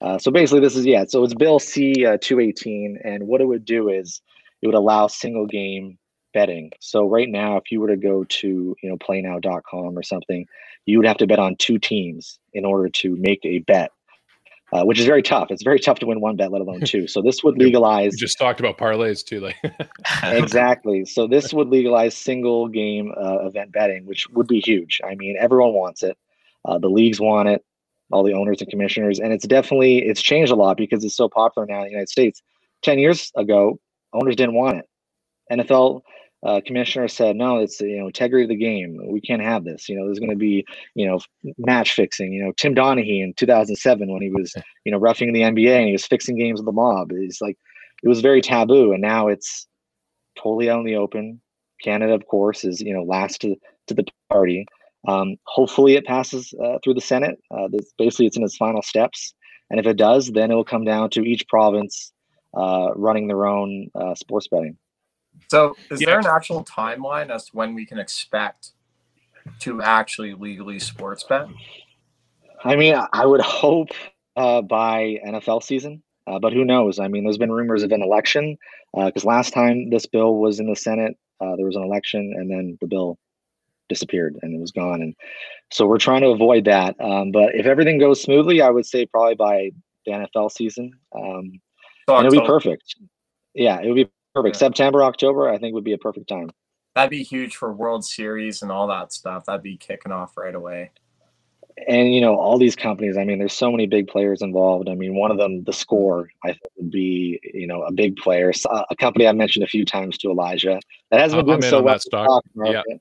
Uh, 0.00 0.18
so 0.18 0.30
basically, 0.30 0.60
this 0.60 0.76
is 0.76 0.86
yeah. 0.86 1.04
So 1.06 1.24
it's 1.24 1.34
Bill 1.34 1.58
C 1.58 2.04
uh, 2.04 2.18
two 2.20 2.40
eighteen, 2.40 2.98
and 3.04 3.26
what 3.26 3.40
it 3.40 3.46
would 3.46 3.64
do 3.64 3.88
is 3.88 4.20
it 4.62 4.66
would 4.66 4.76
allow 4.76 5.06
single 5.06 5.46
game 5.46 5.98
betting. 6.34 6.70
So 6.80 7.08
right 7.08 7.28
now, 7.28 7.56
if 7.56 7.72
you 7.72 7.80
were 7.80 7.88
to 7.88 7.96
go 7.96 8.24
to 8.24 8.76
you 8.82 8.88
know 8.88 8.96
PlayNow.com 8.98 9.98
or 9.98 10.02
something, 10.02 10.46
you 10.84 10.98
would 10.98 11.06
have 11.06 11.18
to 11.18 11.26
bet 11.26 11.38
on 11.38 11.56
two 11.56 11.78
teams 11.78 12.38
in 12.52 12.64
order 12.64 12.88
to 12.90 13.16
make 13.16 13.40
a 13.44 13.60
bet 13.60 13.90
uh, 14.72 14.84
which 14.84 14.98
is 14.98 15.06
very 15.06 15.22
tough. 15.22 15.50
It's 15.50 15.62
very 15.62 15.78
tough 15.78 15.98
to 16.00 16.06
win 16.06 16.20
one 16.20 16.36
bet, 16.36 16.50
let 16.50 16.60
alone 16.60 16.80
two. 16.80 17.06
So 17.06 17.22
this 17.22 17.44
would 17.44 17.56
legalize. 17.58 18.12
We 18.12 18.18
just 18.18 18.38
talked 18.38 18.60
about 18.60 18.78
parlays 18.78 19.24
too, 19.24 19.40
like 19.40 19.56
exactly. 20.24 21.04
So 21.04 21.26
this 21.26 21.52
would 21.52 21.68
legalize 21.68 22.16
single 22.16 22.68
game 22.68 23.12
uh, 23.16 23.46
event 23.46 23.72
betting, 23.72 24.06
which 24.06 24.28
would 24.30 24.48
be 24.48 24.60
huge. 24.60 25.00
I 25.04 25.14
mean, 25.14 25.36
everyone 25.38 25.72
wants 25.72 26.02
it. 26.02 26.16
Uh, 26.64 26.78
the 26.78 26.88
leagues 26.88 27.20
want 27.20 27.48
it. 27.48 27.64
All 28.12 28.22
the 28.22 28.34
owners 28.34 28.60
and 28.60 28.70
commissioners, 28.70 29.18
and 29.18 29.32
it's 29.32 29.46
definitely 29.46 29.98
it's 29.98 30.22
changed 30.22 30.52
a 30.52 30.54
lot 30.54 30.76
because 30.76 31.04
it's 31.04 31.16
so 31.16 31.28
popular 31.28 31.66
now 31.66 31.78
in 31.78 31.84
the 31.86 31.90
United 31.90 32.08
States. 32.08 32.40
Ten 32.82 33.00
years 33.00 33.32
ago, 33.36 33.80
owners 34.12 34.36
didn't 34.36 34.54
want 34.54 34.78
it. 34.78 34.88
NFL 35.50 36.02
uh, 36.46 36.60
commissioner 36.64 37.08
said, 37.08 37.34
no, 37.34 37.58
it's 37.58 37.80
you 37.80 37.98
know 37.98 38.06
integrity 38.06 38.44
of 38.44 38.48
the 38.48 38.56
game. 38.56 39.00
We 39.10 39.20
can't 39.20 39.42
have 39.42 39.64
this. 39.64 39.88
You 39.88 39.96
know, 39.96 40.04
there's 40.04 40.20
going 40.20 40.30
to 40.30 40.36
be 40.36 40.64
you 40.94 41.06
know 41.06 41.18
match 41.58 41.94
fixing. 41.94 42.32
You 42.32 42.44
know, 42.44 42.52
Tim 42.56 42.74
Donaghy 42.74 43.22
in 43.22 43.34
2007 43.34 44.12
when 44.12 44.22
he 44.22 44.30
was 44.30 44.54
you 44.84 44.92
know 44.92 44.98
roughing 44.98 45.32
the 45.32 45.40
NBA 45.40 45.76
and 45.76 45.86
he 45.86 45.92
was 45.92 46.06
fixing 46.06 46.38
games 46.38 46.60
with 46.60 46.66
the 46.66 46.72
mob. 46.72 47.10
It's 47.12 47.40
like 47.40 47.58
it 48.04 48.08
was 48.08 48.20
very 48.20 48.40
taboo, 48.40 48.92
and 48.92 49.02
now 49.02 49.26
it's 49.26 49.66
totally 50.40 50.70
out 50.70 50.78
in 50.78 50.86
the 50.86 50.96
open. 50.96 51.40
Canada, 51.82 52.14
of 52.14 52.26
course, 52.28 52.64
is 52.64 52.80
you 52.80 52.94
know 52.94 53.02
last 53.02 53.40
to 53.40 53.56
to 53.88 53.94
the 53.94 54.04
party. 54.30 54.66
Um, 55.08 55.36
hopefully, 55.46 55.96
it 55.96 56.06
passes 56.06 56.54
uh, 56.62 56.78
through 56.82 56.94
the 56.94 57.00
Senate. 57.00 57.38
Uh, 57.50 57.66
this, 57.72 57.92
basically, 57.98 58.26
it's 58.26 58.36
in 58.36 58.44
its 58.44 58.56
final 58.56 58.82
steps, 58.82 59.34
and 59.70 59.80
if 59.80 59.86
it 59.86 59.96
does, 59.96 60.30
then 60.30 60.52
it 60.52 60.54
will 60.54 60.64
come 60.64 60.84
down 60.84 61.10
to 61.10 61.22
each 61.22 61.46
province 61.48 62.12
uh, 62.56 62.90
running 62.94 63.26
their 63.26 63.46
own 63.46 63.90
uh, 63.96 64.14
sports 64.14 64.46
betting. 64.46 64.76
So, 65.48 65.74
is 65.90 66.00
yeah. 66.00 66.06
there 66.06 66.18
an 66.18 66.26
actual 66.26 66.64
timeline 66.64 67.30
as 67.30 67.46
to 67.46 67.56
when 67.56 67.74
we 67.74 67.86
can 67.86 67.98
expect 67.98 68.70
to 69.60 69.82
actually 69.82 70.34
legally 70.34 70.78
sports 70.78 71.22
bet? 71.22 71.48
I 72.64 72.76
mean, 72.76 72.96
I 73.12 73.26
would 73.26 73.40
hope 73.40 73.90
uh, 74.36 74.62
by 74.62 75.18
NFL 75.26 75.62
season, 75.62 76.02
uh, 76.26 76.38
but 76.38 76.52
who 76.52 76.64
knows? 76.64 76.98
I 76.98 77.08
mean, 77.08 77.24
there's 77.24 77.38
been 77.38 77.52
rumors 77.52 77.82
of 77.82 77.92
an 77.92 78.02
election 78.02 78.58
because 78.94 79.24
uh, 79.24 79.28
last 79.28 79.52
time 79.52 79.90
this 79.90 80.06
bill 80.06 80.36
was 80.36 80.58
in 80.58 80.68
the 80.68 80.76
Senate, 80.76 81.16
uh, 81.40 81.54
there 81.56 81.66
was 81.66 81.76
an 81.76 81.82
election, 81.82 82.34
and 82.36 82.50
then 82.50 82.78
the 82.80 82.86
bill 82.86 83.18
disappeared 83.88 84.36
and 84.42 84.54
it 84.54 84.60
was 84.60 84.72
gone. 84.72 85.02
And 85.02 85.14
so 85.70 85.86
we're 85.86 85.98
trying 85.98 86.22
to 86.22 86.28
avoid 86.28 86.64
that. 86.64 86.96
Um, 87.00 87.30
but 87.30 87.54
if 87.54 87.66
everything 87.66 87.98
goes 87.98 88.22
smoothly, 88.22 88.60
I 88.60 88.70
would 88.70 88.86
say 88.86 89.06
probably 89.06 89.34
by 89.34 89.70
the 90.04 90.12
NFL 90.12 90.50
season, 90.52 90.92
um, 91.14 91.60
and 92.08 92.26
it'll 92.26 92.40
be 92.40 92.46
perfect. 92.46 92.96
Yeah, 93.54 93.80
it 93.80 93.88
would 93.88 93.96
be 93.96 94.08
Perfect. 94.36 94.56
September, 94.56 95.02
October, 95.02 95.48
I 95.48 95.56
think 95.56 95.72
would 95.72 95.84
be 95.84 95.94
a 95.94 95.98
perfect 95.98 96.28
time. 96.28 96.50
That'd 96.94 97.10
be 97.10 97.22
huge 97.22 97.56
for 97.56 97.72
World 97.72 98.04
Series 98.04 98.60
and 98.60 98.70
all 98.70 98.86
that 98.88 99.10
stuff. 99.10 99.46
That'd 99.46 99.62
be 99.62 99.78
kicking 99.78 100.12
off 100.12 100.36
right 100.36 100.54
away. 100.54 100.90
And 101.88 102.14
you 102.14 102.20
know, 102.20 102.36
all 102.36 102.58
these 102.58 102.76
companies. 102.76 103.16
I 103.16 103.24
mean, 103.24 103.38
there's 103.38 103.54
so 103.54 103.70
many 103.70 103.86
big 103.86 104.08
players 104.08 104.42
involved. 104.42 104.90
I 104.90 104.94
mean, 104.94 105.14
one 105.14 105.30
of 105.30 105.38
them, 105.38 105.64
the 105.64 105.72
Score, 105.72 106.28
I 106.44 106.48
think 106.48 106.60
would 106.76 106.90
be 106.90 107.40
you 107.54 107.66
know 107.66 107.82
a 107.82 107.92
big 107.92 108.16
player. 108.16 108.52
A 108.90 108.96
company 108.96 109.26
I 109.26 109.32
mentioned 109.32 109.64
a 109.64 109.68
few 109.68 109.86
times 109.86 110.18
to 110.18 110.30
Elijah 110.30 110.80
that 111.10 111.20
hasn't 111.20 111.46
been 111.46 111.60
doing 111.60 111.70
so 111.70 111.82
well. 111.82 111.98
Stock. 111.98 112.44
Yeah. 112.62 112.82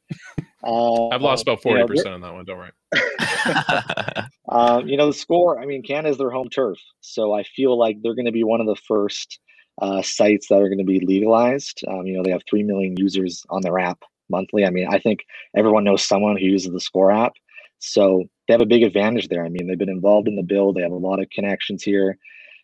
Uh, 0.68 1.10
I've 1.10 1.22
lost 1.22 1.44
about 1.44 1.62
forty 1.62 1.76
you 1.76 1.84
know, 1.84 1.88
percent 1.88 2.16
on 2.16 2.22
that 2.22 2.34
one. 2.34 2.44
Don't 2.44 2.58
worry. 2.58 2.72
um, 4.50 4.88
you 4.88 4.98
know, 4.98 5.06
the 5.06 5.14
score. 5.14 5.60
I 5.60 5.68
mean, 5.68 5.84
Canada 5.84 6.10
is 6.10 6.18
their 6.18 6.32
home 6.32 6.50
turf, 6.50 6.80
so 7.02 7.34
I 7.34 7.44
feel 7.44 7.78
like 7.78 7.98
they're 8.02 8.16
going 8.16 8.26
to 8.26 8.32
be 8.32 8.44
one 8.44 8.62
of 8.62 8.66
the 8.66 8.76
first 8.88 9.40
uh, 9.82 10.02
sites 10.02 10.48
that 10.48 10.62
are 10.62 10.70
going 10.70 10.80
to 10.80 10.86
be 10.86 11.00
legalized. 11.06 11.84
Um, 11.88 12.06
you 12.06 12.16
know, 12.16 12.24
they 12.24 12.32
have 12.32 12.44
3 12.50 12.64
million 12.64 12.96
users 12.98 13.46
on 13.50 13.62
their 13.62 13.80
app 13.80 14.04
monthly. 14.30 14.66
I 14.66 14.70
mean, 14.70 14.88
I 14.90 15.00
think 15.00 15.26
everyone 15.56 15.84
knows 15.84 16.04
someone 16.04 16.38
who 16.38 16.46
uses 16.46 16.72
the 16.72 16.80
Score 16.80 17.12
app. 17.12 17.34
So 17.80 18.24
they 18.48 18.54
have 18.54 18.62
a 18.62 18.66
big 18.66 18.84
advantage 18.84 19.28
there. 19.28 19.46
I 19.46 19.50
mean, 19.50 19.68
they've 19.68 19.78
been 19.78 19.90
involved 19.90 20.28
in 20.28 20.36
the 20.36 20.44
bill. 20.44 20.74
They 20.74 20.82
have 20.82 20.92
a 20.92 20.96
lot 20.96 21.20
of 21.20 21.30
connections 21.30 21.84
here. 21.84 22.18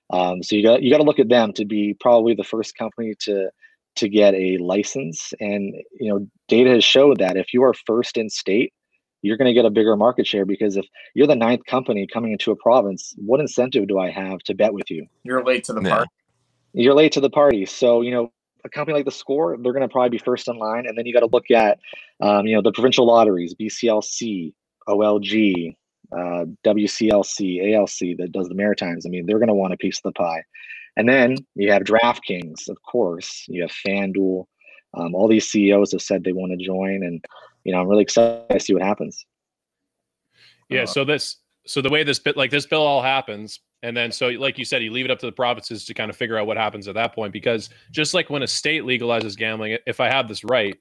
Um, 0.09 0.41
so 0.41 0.55
you 0.55 0.63
got 0.63 0.81
you 0.81 0.91
got 0.91 0.97
to 0.97 1.03
look 1.03 1.19
at 1.19 1.29
them 1.29 1.53
to 1.53 1.65
be 1.65 1.95
probably 1.99 2.33
the 2.33 2.43
first 2.43 2.77
company 2.77 3.13
to 3.21 3.49
to 3.97 4.09
get 4.09 4.33
a 4.33 4.57
license. 4.57 5.33
And 5.39 5.73
you 5.99 6.11
know, 6.11 6.27
data 6.47 6.71
has 6.71 6.83
showed 6.83 7.19
that 7.19 7.37
if 7.37 7.53
you 7.53 7.63
are 7.63 7.73
first 7.73 8.17
in 8.17 8.29
state, 8.29 8.73
you're 9.21 9.37
going 9.37 9.47
to 9.47 9.53
get 9.53 9.65
a 9.65 9.69
bigger 9.69 9.95
market 9.95 10.27
share 10.27 10.45
because 10.45 10.75
if 10.75 10.85
you're 11.13 11.27
the 11.27 11.35
ninth 11.35 11.65
company 11.65 12.07
coming 12.11 12.31
into 12.31 12.51
a 12.51 12.55
province, 12.55 13.13
what 13.17 13.39
incentive 13.39 13.87
do 13.87 13.99
I 13.99 14.09
have 14.09 14.39
to 14.39 14.55
bet 14.55 14.73
with 14.73 14.89
you? 14.89 15.05
You're 15.23 15.43
late 15.43 15.65
to 15.65 15.73
the 15.73 15.81
yeah. 15.81 15.89
party 15.89 16.09
you're 16.73 16.93
late 16.93 17.11
to 17.13 17.21
the 17.21 17.29
party. 17.29 17.65
So, 17.65 18.01
you 18.01 18.11
know, 18.11 18.31
a 18.63 18.69
company 18.69 18.95
like 18.95 19.05
the 19.05 19.11
score, 19.11 19.57
they're 19.57 19.73
going 19.73 19.87
to 19.87 19.91
probably 19.91 20.09
be 20.09 20.17
first 20.17 20.47
in 20.47 20.57
line. 20.57 20.85
And 20.87 20.97
then 20.97 21.05
you 21.05 21.13
got 21.13 21.21
to 21.21 21.29
look 21.31 21.49
at, 21.51 21.79
um, 22.21 22.45
you 22.45 22.55
know, 22.55 22.61
the 22.61 22.71
provincial 22.71 23.05
lotteries, 23.05 23.55
BCLC, 23.55 24.53
OLG, 24.87 25.75
uh, 26.11 26.45
WCLC, 26.65 27.73
ALC 27.73 28.17
that 28.17 28.31
does 28.31 28.47
the 28.47 28.55
Maritimes. 28.55 29.05
I 29.05 29.09
mean, 29.09 29.25
they're 29.25 29.39
going 29.39 29.47
to 29.47 29.53
want 29.53 29.73
a 29.73 29.77
piece 29.77 29.97
of 29.97 30.03
the 30.03 30.11
pie. 30.13 30.43
And 30.97 31.07
then 31.07 31.37
you 31.55 31.71
have 31.71 31.83
DraftKings, 31.83 32.69
of 32.69 32.77
course. 32.83 33.45
You 33.47 33.61
have 33.61 33.71
FanDuel. 33.85 34.45
Um, 34.93 35.15
all 35.15 35.27
these 35.27 35.49
CEOs 35.49 35.93
have 35.93 36.01
said 36.01 36.23
they 36.23 36.33
want 36.33 36.51
to 36.51 36.65
join, 36.65 37.03
and 37.03 37.23
you 37.63 37.71
know, 37.71 37.79
I'm 37.79 37.87
really 37.87 38.01
excited 38.01 38.49
to 38.49 38.59
see 38.59 38.73
what 38.73 38.83
happens. 38.83 39.25
Yeah. 40.69 40.83
Uh, 40.83 40.85
so 40.85 41.05
this, 41.05 41.37
so 41.65 41.81
the 41.81 41.89
way 41.89 42.03
this 42.03 42.19
bit, 42.19 42.37
like 42.37 42.51
this 42.51 42.65
bill 42.65 42.81
all 42.81 43.01
happens, 43.01 43.59
and 43.83 43.95
then, 43.95 44.11
so 44.11 44.27
like 44.29 44.57
you 44.57 44.65
said, 44.65 44.83
you 44.83 44.91
leave 44.91 45.05
it 45.05 45.11
up 45.11 45.19
to 45.19 45.25
the 45.25 45.31
provinces 45.31 45.85
to 45.85 45.93
kind 45.93 46.09
of 46.09 46.15
figure 46.15 46.37
out 46.37 46.47
what 46.47 46.57
happens 46.57 46.87
at 46.87 46.95
that 46.95 47.15
point. 47.15 47.33
Because 47.33 47.69
just 47.91 48.13
like 48.13 48.29
when 48.29 48.43
a 48.43 48.47
state 48.47 48.83
legalizes 48.83 49.35
gambling, 49.35 49.77
if 49.87 49.99
I 49.99 50.07
have 50.07 50.27
this 50.27 50.43
right, 50.43 50.77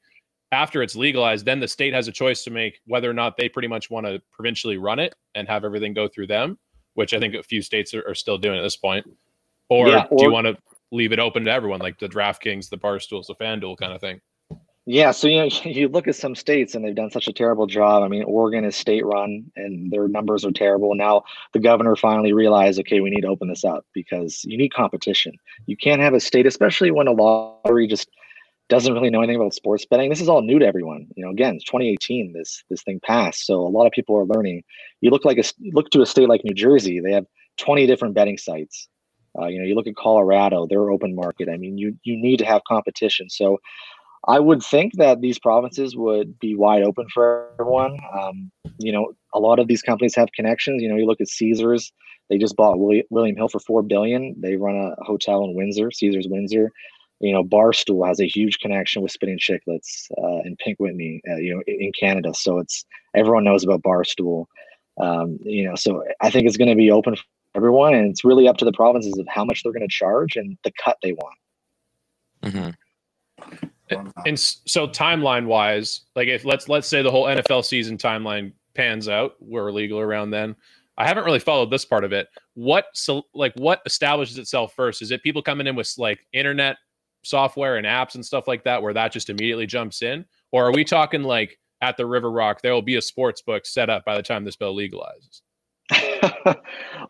after 0.53 0.83
it's 0.83 0.97
legalized, 0.97 1.47
then 1.47 1.61
the 1.61 1.69
state 1.69 1.95
has 1.95 2.09
a 2.09 2.13
choice 2.13 2.45
to 2.45 2.51
make 2.51 2.81
whether 2.87 3.09
or 3.09 3.15
not 3.15 3.37
they 3.37 3.49
pretty 3.49 3.69
much 3.69 3.89
want 3.91 4.05
to 4.07 4.21
provincially 4.33 4.77
run 4.77 4.99
it 4.99 5.15
and 5.35 5.49
have 5.49 5.65
everything 5.65 5.95
go 5.95 6.09
through 6.09 6.27
them, 6.27 6.59
which 6.95 7.15
I 7.15 7.19
think 7.19 7.35
a 7.35 7.43
few 7.43 7.63
states 7.63 7.95
are, 7.95 8.07
are 8.07 8.15
still 8.15 8.37
doing 8.37 8.59
at 8.59 8.63
this 8.63 8.77
point. 8.77 9.07
Or, 9.69 9.89
yeah, 9.89 10.07
or 10.11 10.19
do 10.19 10.25
you 10.25 10.33
want 10.33 10.49
to 10.49 10.57
leave 10.91 11.13
it 11.13 11.21
open 11.21 11.45
to 11.45 11.51
everyone, 11.53 11.79
like 11.79 11.99
the 11.99 12.09
DraftKings, 12.09 12.69
the 12.69 12.77
Barstools, 12.79 13.29
the 13.29 13.37
FanDuel 13.37 13.79
kind 13.79 13.93
of 13.93 14.01
thing? 14.01 14.21
Yeah, 14.87 15.11
so 15.11 15.29
you 15.29 15.37
know, 15.37 15.45
you 15.65 15.89
look 15.89 16.09
at 16.09 16.17
some 16.17 16.35
states 16.35 16.75
and 16.75 16.85
they've 16.85 16.95
done 16.95 17.11
such 17.11 17.29
a 17.29 17.33
terrible 17.33 17.67
job. 17.67 18.03
I 18.03 18.09
mean, 18.09 18.25
Oregon 18.25 18.65
is 18.65 18.77
state 18.77 19.05
run 19.05 19.51
and 19.57 19.91
their 19.91 20.09
numbers 20.09 20.45
are 20.45 20.53
terrible. 20.53 20.95
Now 20.95 21.23
the 21.53 21.59
governor 21.59 21.97
finally 21.97 22.33
realized, 22.33 22.81
okay, 22.81 23.01
we 23.01 23.11
need 23.11 23.23
to 23.23 23.29
open 23.29 23.49
this 23.49 23.65
up 23.65 23.85
because 23.93 24.43
you 24.45 24.57
need 24.57 24.73
competition. 24.73 25.33
You 25.67 25.77
can't 25.77 26.01
have 26.01 26.15
a 26.15 26.21
state, 26.21 26.47
especially 26.47 26.91
when 26.91 27.07
a 27.09 27.13
lottery 27.13 27.87
just 27.87 28.09
doesn't 28.69 28.95
really 28.95 29.11
know 29.11 29.19
anything 29.19 29.37
about 29.37 29.53
sports 29.53 29.85
betting. 29.85 30.09
This 30.09 30.21
is 30.21 30.29
all 30.29 30.43
new 30.43 30.59
to 30.61 30.67
everyone. 30.67 31.09
You 31.17 31.25
know, 31.25 31.31
again, 31.31 31.55
2018. 31.67 32.33
This 32.33 32.63
this 32.71 32.83
thing 32.83 33.01
passed, 33.03 33.45
so 33.45 33.61
a 33.61 33.69
lot 33.69 33.87
of 33.87 33.93
people 33.93 34.17
are 34.17 34.25
learning. 34.25 34.63
You 35.01 35.11
look 35.11 35.25
like 35.25 35.39
a 35.39 35.45
look 35.73 35.91
to 35.91 36.03
a 36.03 36.07
state 36.07 36.29
like 36.29 36.45
New 36.45 36.55
Jersey. 36.55 37.01
They 37.01 37.13
have 37.13 37.27
20 37.59 37.87
different 37.87 38.15
betting 38.15 38.39
sites. 38.39 38.89
Uh, 39.39 39.47
you 39.47 39.59
know, 39.59 39.65
you 39.65 39.75
look 39.75 39.87
at 39.87 39.97
Colorado, 39.97 40.67
they're 40.67 40.91
open 40.91 41.15
market. 41.15 41.49
I 41.49 41.57
mean, 41.57 41.79
you 41.79 41.97
you 42.05 42.17
need 42.17 42.39
to 42.39 42.45
have 42.47 42.63
competition. 42.65 43.29
So 43.29 43.59
I 44.29 44.39
would 44.39 44.63
think 44.63 44.95
that 44.97 45.21
these 45.21 45.39
provinces 45.39 45.97
would 45.97 46.39
be 46.39 46.55
wide 46.55 46.83
open 46.83 47.07
for 47.13 47.51
everyone. 47.55 47.99
Um, 48.19 48.51
you 48.79 48.93
know, 48.93 49.13
a 49.35 49.39
lot 49.39 49.59
of 49.59 49.67
these 49.67 49.83
companies 49.83 50.15
have 50.15 50.33
connections. 50.33 50.83
You 50.83 50.89
know, 50.89 50.97
you 50.97 51.07
look 51.07 51.21
at 51.21 51.29
Caesars; 51.29 51.93
they 52.29 52.37
just 52.37 52.57
bought 52.57 52.79
William 52.79 53.37
Hill 53.37 53.49
for 53.49 53.61
four 53.61 53.83
billion. 53.83 54.35
They 54.39 54.57
run 54.57 54.77
a 54.77 54.95
hotel 55.05 55.45
in 55.45 55.55
Windsor, 55.55 55.91
Caesars 55.91 56.27
Windsor. 56.29 56.71
You 57.21 57.33
know, 57.33 57.43
Barstool 57.45 58.07
has 58.07 58.21
a 58.21 58.27
huge 58.27 58.59
connection 58.61 59.03
with 59.03 59.13
Spitting 59.13 59.39
Chicklets 59.39 60.11
uh, 60.19 60.41
and 60.45 60.59
Pink 60.59 60.79
Whitney. 60.79 61.23
Uh, 61.29 61.37
you 61.37 61.55
know, 61.55 61.63
in 61.67 61.93
Canada, 61.99 62.35
so 62.35 62.59
it's 62.59 62.85
everyone 63.15 63.45
knows 63.45 63.65
about 63.65 63.83
Barstool. 63.83 64.47
Um, 65.01 65.39
you 65.43 65.65
know, 65.65 65.77
so 65.77 66.05
I 66.21 66.29
think 66.31 66.47
it's 66.47 66.59
going 66.59 66.69
to 66.69 66.77
be 66.77 66.91
open 66.91 67.17
for 67.17 67.25
everyone, 67.55 67.95
and 67.95 68.11
it's 68.11 68.25
really 68.25 68.49
up 68.49 68.59
to 68.59 68.67
the 68.67 68.73
provinces 68.73 69.17
of 69.19 69.27
how 69.29 69.47
much 69.47 69.63
they're 69.63 69.73
going 69.73 69.81
to 69.81 69.89
charge 69.89 70.37
and 70.37 70.59
the 70.63 70.73
cut 70.85 70.99
they 71.03 71.13
want. 71.13 71.37
Mm-hmm 72.43 73.67
and 74.27 74.39
so 74.39 74.87
timeline 74.87 75.47
wise, 75.47 76.03
like 76.17 76.29
if 76.29 76.45
let's 76.45 76.69
let's 76.69 76.89
say 76.89 77.03
the 77.03 77.11
whole 77.11 77.25
NFL 77.25 77.65
season 77.65 77.99
timeline 77.99 78.53
pans 78.75 79.09
out, 79.09 79.35
we're 79.41 79.71
legal 79.73 80.01
around 80.01 80.31
then. 80.31 80.57
I 80.99 81.07
haven't 81.07 81.25
really 81.25 81.39
followed 81.39 81.71
this 81.71 81.85
part 81.85 82.05
of 82.05 82.13
it. 82.13 82.29
What 82.55 82.87
so 82.93 83.23
like 83.35 83.55
what 83.55 83.81
establishes 83.87 84.39
itself 84.39 84.75
first? 84.75 85.03
Is 85.03 85.11
it 85.11 85.23
people 85.23 85.43
coming 85.43 85.67
in 85.67 85.77
with 85.77 85.93
like 85.99 86.21
internet 86.33 86.77
software 87.23 87.77
and 87.77 87.87
apps 87.87 88.15
and 88.15 88.25
stuff 88.25 88.49
like 88.49 88.65
that 88.65 88.83
where 88.83 88.95
that 88.95 89.13
just 89.13 89.31
immediately 89.31 89.67
jumps 89.67 90.03
in? 90.03 90.25
Or 90.53 90.67
are 90.67 90.73
we 90.73 90.85
talking 90.85 91.23
like 91.23 91.59
at 91.81 91.97
the 91.97 92.07
River 92.07 92.31
Rock, 92.31 92.61
there 92.63 92.73
will 92.73 92.83
be 92.83 92.97
a 92.97 93.03
sports 93.03 93.43
book 93.43 93.67
set 93.67 93.89
up 93.89 94.05
by 94.05 94.17
the 94.17 94.23
time 94.23 94.45
this 94.45 94.57
bill 94.57 94.75
legalizes? 94.75 95.41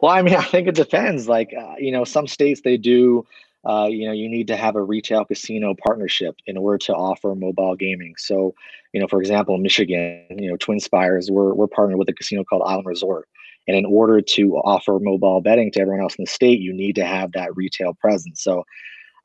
well, 0.01 0.13
I 0.13 0.23
mean, 0.23 0.37
I 0.37 0.45
think 0.45 0.69
it 0.69 0.75
depends. 0.75 1.29
Like, 1.29 1.53
uh, 1.59 1.75
you 1.79 1.93
know, 1.93 2.05
some 2.05 2.27
states 2.27 2.61
they 2.63 2.77
do, 2.77 3.27
uh, 3.65 3.89
you 3.91 4.07
know, 4.07 4.13
you 4.13 4.29
need 4.29 4.47
to 4.49 4.57
have 4.57 4.77
a 4.77 4.83
retail 4.83 5.25
casino 5.25 5.75
partnership 5.87 6.35
in 6.47 6.57
order 6.57 6.79
to 6.79 6.95
offer 6.95 7.35
mobile 7.35 7.77
gaming. 7.77 8.15
So, 8.17 8.55
you 8.93 9.01
know, 9.01 9.07
for 9.07 9.21
example, 9.21 9.59
Michigan, 9.59 10.25
you 10.31 10.51
know, 10.51 10.57
Twin 10.57 10.81
Spires, 10.81 11.31
we're, 11.31 11.53
we're 11.53 11.67
partnered 11.67 11.99
with 11.99 12.09
a 12.09 12.15
casino 12.15 12.43
called 12.45 12.63
Island 12.65 12.87
Resort. 12.87 13.29
And 13.69 13.77
in 13.77 13.85
order 13.85 14.23
to 14.23 14.57
offer 14.57 14.99
mobile 14.99 15.43
betting 15.43 15.71
to 15.73 15.81
everyone 15.81 16.03
else 16.03 16.17
in 16.17 16.25
the 16.25 16.31
state, 16.31 16.61
you 16.61 16.73
need 16.73 16.95
to 16.97 17.05
have 17.05 17.33
that 17.33 17.55
retail 17.55 17.95
presence. 18.01 18.43
So 18.43 18.65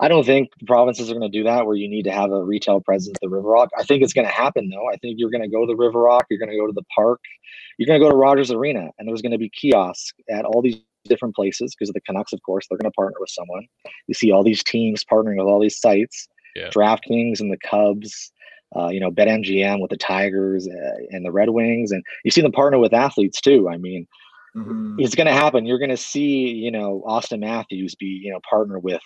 I 0.01 0.09
don't 0.09 0.25
think 0.25 0.49
the 0.59 0.65
provinces 0.65 1.09
are 1.09 1.13
going 1.13 1.31
to 1.31 1.37
do 1.37 1.45
that 1.45 1.65
where 1.65 1.75
you 1.75 1.87
need 1.87 2.03
to 2.03 2.11
have 2.11 2.31
a 2.31 2.43
retail 2.43 2.81
presence 2.81 3.15
at 3.15 3.21
the 3.21 3.29
River 3.29 3.47
Rock. 3.47 3.69
I 3.77 3.83
think 3.83 4.03
it's 4.03 4.11
going 4.11 4.27
to 4.27 4.33
happen 4.33 4.69
though. 4.69 4.89
I 4.91 4.97
think 4.97 5.15
you're 5.17 5.29
going 5.29 5.43
to 5.43 5.47
go 5.47 5.61
to 5.61 5.67
the 5.67 5.75
River 5.75 6.01
Rock, 6.01 6.25
you're 6.29 6.39
going 6.39 6.51
to 6.51 6.57
go 6.57 6.67
to 6.67 6.73
the 6.73 6.83
park, 6.93 7.21
you're 7.77 7.87
going 7.87 7.99
to 7.99 8.05
go 8.05 8.11
to 8.11 8.17
Rogers 8.17 8.51
Arena, 8.51 8.89
and 8.99 9.07
there's 9.07 9.21
going 9.21 9.31
to 9.31 9.37
be 9.37 9.49
kiosks 9.49 10.13
at 10.29 10.43
all 10.43 10.61
these 10.61 10.81
different 11.05 11.35
places 11.35 11.73
because 11.75 11.89
of 11.89 11.93
the 11.93 12.01
Canucks, 12.01 12.33
of 12.33 12.41
course, 12.43 12.65
they're 12.67 12.77
going 12.77 12.91
to 12.91 12.95
partner 12.95 13.17
with 13.19 13.29
someone. 13.29 13.65
You 14.07 14.13
see 14.13 14.31
all 14.31 14.43
these 14.43 14.63
teams 14.63 15.03
partnering 15.03 15.37
with 15.37 15.47
all 15.47 15.59
these 15.59 15.79
sites, 15.79 16.27
Yeah. 16.55 16.69
DraftKings 16.69 17.39
and 17.39 17.51
the 17.51 17.57
Cubs, 17.57 18.31
uh, 18.75 18.89
you 18.89 18.99
know, 18.99 19.11
BetMGM 19.11 19.81
with 19.81 19.91
the 19.91 19.97
Tigers 19.97 20.67
uh, 20.67 20.95
and 21.11 21.25
the 21.25 21.31
Red 21.31 21.49
Wings, 21.51 21.91
and 21.91 22.03
you 22.23 22.31
see 22.31 22.41
them 22.41 22.51
partner 22.51 22.79
with 22.79 22.93
athletes 22.93 23.39
too. 23.39 23.69
I 23.69 23.77
mean, 23.77 24.07
Mhm. 24.55 24.95
it's 24.99 25.15
going 25.15 25.27
to 25.27 25.33
happen. 25.33 25.65
You're 25.65 25.79
going 25.79 25.89
to 25.89 25.97
see, 25.97 26.49
you 26.49 26.71
know, 26.71 27.03
Auston 27.05 27.39
Matthews 27.39 27.95
be, 27.95 28.05
you 28.05 28.31
know, 28.31 28.39
partner 28.49 28.79
with 28.79 29.01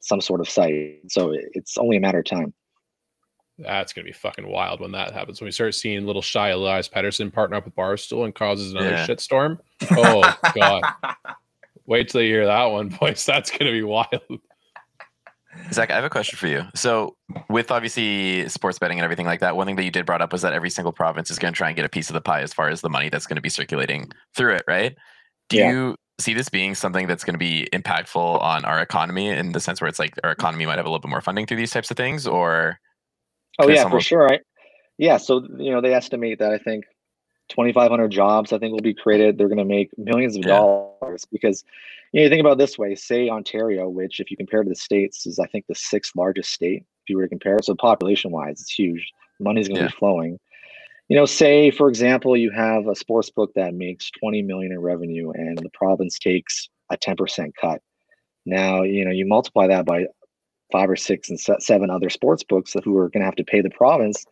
some 0.00 0.20
sort 0.20 0.40
of 0.40 0.48
site. 0.48 1.00
So 1.08 1.32
it's 1.34 1.76
only 1.76 1.96
a 1.96 2.00
matter 2.00 2.20
of 2.20 2.24
time. 2.26 2.54
That's 3.60 3.92
gonna 3.92 4.04
be 4.06 4.12
fucking 4.12 4.46
wild 4.48 4.80
when 4.80 4.92
that 4.92 5.12
happens. 5.12 5.40
When 5.40 5.46
we 5.46 5.52
start 5.52 5.74
seeing 5.74 6.06
little 6.06 6.22
shy 6.22 6.48
Elias 6.48 6.88
Pettersson 6.88 7.32
partner 7.32 7.56
up 7.56 7.64
with 7.66 7.74
Barstool 7.76 8.24
and 8.24 8.34
causes 8.34 8.72
another 8.72 8.90
Yeah. 8.90 9.06
shitstorm. 9.06 9.58
Oh 9.96 10.32
god. 10.54 10.84
Wait 11.86 12.08
till 12.08 12.22
you 12.22 12.32
hear 12.34 12.46
that 12.46 12.64
one, 12.66 12.88
boys. 12.88 13.24
That's 13.26 13.50
gonna 13.50 13.72
be 13.72 13.82
wild. 13.82 14.22
Zach, 15.72 15.90
I 15.90 15.94
have 15.96 16.04
a 16.04 16.10
question 16.10 16.36
for 16.38 16.46
you. 16.46 16.62
So, 16.76 17.16
with 17.48 17.70
obviously 17.72 18.48
sports 18.48 18.78
betting 18.78 18.98
and 18.98 19.04
everything 19.04 19.26
like 19.26 19.40
that, 19.40 19.56
one 19.56 19.66
thing 19.66 19.76
that 19.76 19.84
you 19.84 19.90
did 19.90 20.06
brought 20.06 20.22
up 20.22 20.32
was 20.32 20.42
that 20.42 20.52
every 20.52 20.70
single 20.70 20.92
province 20.92 21.28
is 21.30 21.38
going 21.40 21.52
to 21.52 21.56
try 21.58 21.68
and 21.68 21.76
get 21.76 21.84
a 21.84 21.88
piece 21.88 22.08
of 22.08 22.14
the 22.14 22.20
pie 22.20 22.40
as 22.40 22.54
far 22.54 22.68
as 22.68 22.80
the 22.80 22.88
money 22.88 23.08
that's 23.08 23.26
going 23.26 23.34
to 23.36 23.42
be 23.42 23.48
circulating 23.48 24.10
through 24.36 24.54
it, 24.54 24.62
right? 24.68 24.94
Do 25.48 25.56
Yeah. 25.58 25.70
you 25.72 25.96
see 26.20 26.34
this 26.34 26.48
being 26.48 26.74
something 26.76 27.08
that's 27.08 27.24
going 27.24 27.34
to 27.34 27.38
be 27.38 27.66
impactful 27.72 28.40
on 28.40 28.64
our 28.64 28.80
economy 28.80 29.28
in 29.28 29.50
the 29.50 29.58
sense 29.60 29.80
where 29.80 29.88
it's 29.88 29.98
like 29.98 30.14
our 30.22 30.30
economy 30.30 30.66
might 30.66 30.76
have 30.76 30.86
a 30.86 30.88
little 30.88 31.00
bit 31.00 31.10
more 31.10 31.20
funding 31.20 31.46
through 31.46 31.56
these 31.56 31.72
types 31.72 31.90
of 31.90 31.96
things, 31.96 32.26
or 32.28 32.78
Oh 33.58 33.68
yeah, 33.68 33.82
some 33.82 33.90
for 33.92 34.00
sure. 34.00 34.24
Right. 34.24 34.40
Yeah. 34.98 35.16
So 35.16 35.46
you 35.58 35.70
know 35.70 35.80
they 35.80 35.94
estimate 35.94 36.38
that 36.38 36.52
I 36.52 36.58
think 36.58 36.84
2,500 37.50 38.10
jobs 38.10 38.52
I 38.52 38.58
think 38.58 38.72
will 38.72 38.80
be 38.80 38.94
created. 38.94 39.36
They're 39.36 39.48
going 39.48 39.58
to 39.58 39.64
make 39.64 39.90
millions 39.98 40.36
of 40.36 40.42
Yeah. 40.42 40.48
dollars 40.48 41.26
because 41.30 41.64
you 42.12 42.20
know 42.20 42.24
you 42.24 42.30
think 42.30 42.40
about 42.40 42.52
it 42.52 42.58
this 42.58 42.78
way. 42.78 42.94
Say 42.94 43.28
Ontario, 43.28 43.88
which 43.88 44.20
if 44.20 44.30
you 44.30 44.36
compare 44.36 44.62
to 44.62 44.68
the 44.68 44.74
states 44.76 45.26
is 45.26 45.38
I 45.38 45.46
think 45.46 45.66
the 45.66 45.74
sixth 45.74 46.14
largest 46.16 46.52
state. 46.52 46.84
If 47.02 47.10
you 47.10 47.16
were 47.16 47.24
to 47.24 47.28
compare, 47.28 47.56
it, 47.56 47.64
so 47.64 47.74
population 47.74 48.30
wise, 48.30 48.60
it's 48.60 48.72
huge. 48.72 49.10
Money's 49.40 49.68
going 49.68 49.78
to 49.78 49.84
Yeah. 49.84 49.88
be 49.88 49.96
flowing. 49.98 50.38
You 51.08 51.16
know, 51.16 51.26
say 51.26 51.70
for 51.70 51.88
example, 51.88 52.36
you 52.36 52.50
have 52.50 52.86
a 52.86 52.94
sports 52.94 53.30
book 53.30 53.52
that 53.54 53.74
makes 53.74 54.10
20 54.12 54.42
million 54.42 54.70
in 54.72 54.80
revenue, 54.80 55.30
and 55.32 55.58
the 55.58 55.70
province 55.70 56.18
takes 56.18 56.68
a 56.90 56.96
10% 56.96 57.52
cut. 57.60 57.80
Now 58.46 58.82
you 58.82 59.04
know 59.04 59.10
you 59.10 59.26
multiply 59.26 59.66
that 59.66 59.86
by 59.86 60.06
five 60.72 60.88
or 60.90 60.96
six 60.96 61.28
and 61.30 61.38
seven 61.60 61.90
other 61.90 62.10
sports 62.10 62.42
books 62.42 62.74
who 62.84 62.96
are 62.96 63.08
going 63.08 63.20
to 63.20 63.24
have 63.26 63.36
to 63.36 63.44
pay 63.44 63.60
the 63.60 63.70
province 63.70 64.24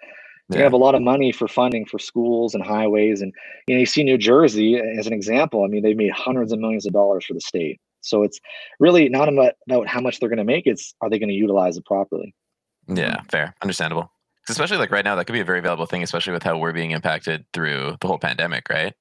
Yeah. 0.51 0.61
have 0.63 0.73
a 0.73 0.79
lot 0.79 0.95
of 0.95 1.03
money 1.03 1.31
for 1.33 1.47
funding 1.49 1.85
for 1.85 1.99
schools 1.99 2.55
and 2.55 2.65
highways 2.65 3.21
and 3.21 3.33
you 3.67 3.75
know 3.75 3.81
you 3.81 3.87
see 3.87 4.03
new 4.03 4.17
jersey 4.19 4.77
as 4.99 5.07
an 5.07 5.13
example 5.13 5.65
i 5.65 5.67
mean 5.69 5.83
they've 5.83 5.97
made 5.97 6.13
hundreds 6.13 6.53
of 6.53 6.59
millions 6.59 6.87
of 6.87 6.93
dollars 6.93 7.25
for 7.27 7.35
the 7.35 7.41
state 7.41 7.79
so 8.01 8.23
it's 8.23 8.39
really 8.81 9.09
not 9.09 9.29
about, 9.29 9.55
about 9.69 9.87
how 9.87 10.01
much 10.01 10.19
they're 10.21 10.29
going 10.31 10.39
to 10.39 10.45
make 10.45 10.67
it's 10.67 10.95
are 11.01 11.11
they 11.11 11.19
going 11.19 11.29
to 11.29 11.35
utilize 11.35 11.77
it 11.77 11.85
properly 11.85 12.35
yeah, 12.91 13.21
fair, 13.29 13.55
understandable. 13.61 14.11
especially 14.49 14.79
like 14.79 14.91
right 14.91 15.05
now, 15.05 15.15
that 15.15 15.27
could 15.27 15.35
be 15.35 15.41
a 15.41 15.45
very 15.45 15.61
valuable 15.61 15.85
thing, 15.85 16.03
especially 16.03 16.33
with 16.33 16.43
how 16.43 16.57
we're 16.57 16.73
being 16.73 16.93
impacted 16.93 17.45
through 17.53 17.97
the 18.01 18.07
whole 18.07 18.17
pandemic, 18.19 18.71
right? 18.71 18.95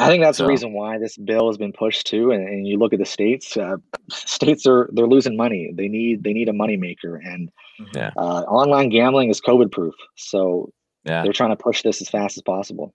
I 0.00 0.08
think 0.08 0.22
that's 0.22 0.38
So- 0.38 0.44
the 0.44 0.48
reason 0.48 0.72
why 0.72 0.98
this 0.98 1.16
bill 1.16 1.46
has 1.48 1.58
been 1.58 1.72
pushed 1.72 2.06
too 2.06 2.30
and, 2.30 2.48
and 2.48 2.66
you 2.66 2.78
look 2.78 2.92
at 2.92 2.98
the 2.98 3.06
states 3.06 3.56
uh, 3.56 3.76
states 4.10 4.66
are 4.66 4.88
they're 4.92 5.06
losing 5.06 5.36
money 5.36 5.70
they 5.74 5.88
need 5.88 6.24
they 6.24 6.32
need 6.32 6.48
a 6.48 6.52
money 6.52 6.76
maker 6.76 7.16
and 7.16 7.50
Yeah. 7.94 8.10
uh, 8.16 8.42
online 8.48 8.88
gambling 8.88 9.30
is 9.30 9.40
covid 9.40 9.70
proof 9.72 9.94
so 10.16 10.72
Yeah, 11.04 11.22
they're 11.22 11.32
trying 11.32 11.50
to 11.50 11.56
push 11.62 11.82
this 11.82 12.00
as 12.00 12.08
fast 12.08 12.36
as 12.36 12.42
possible 12.42 12.94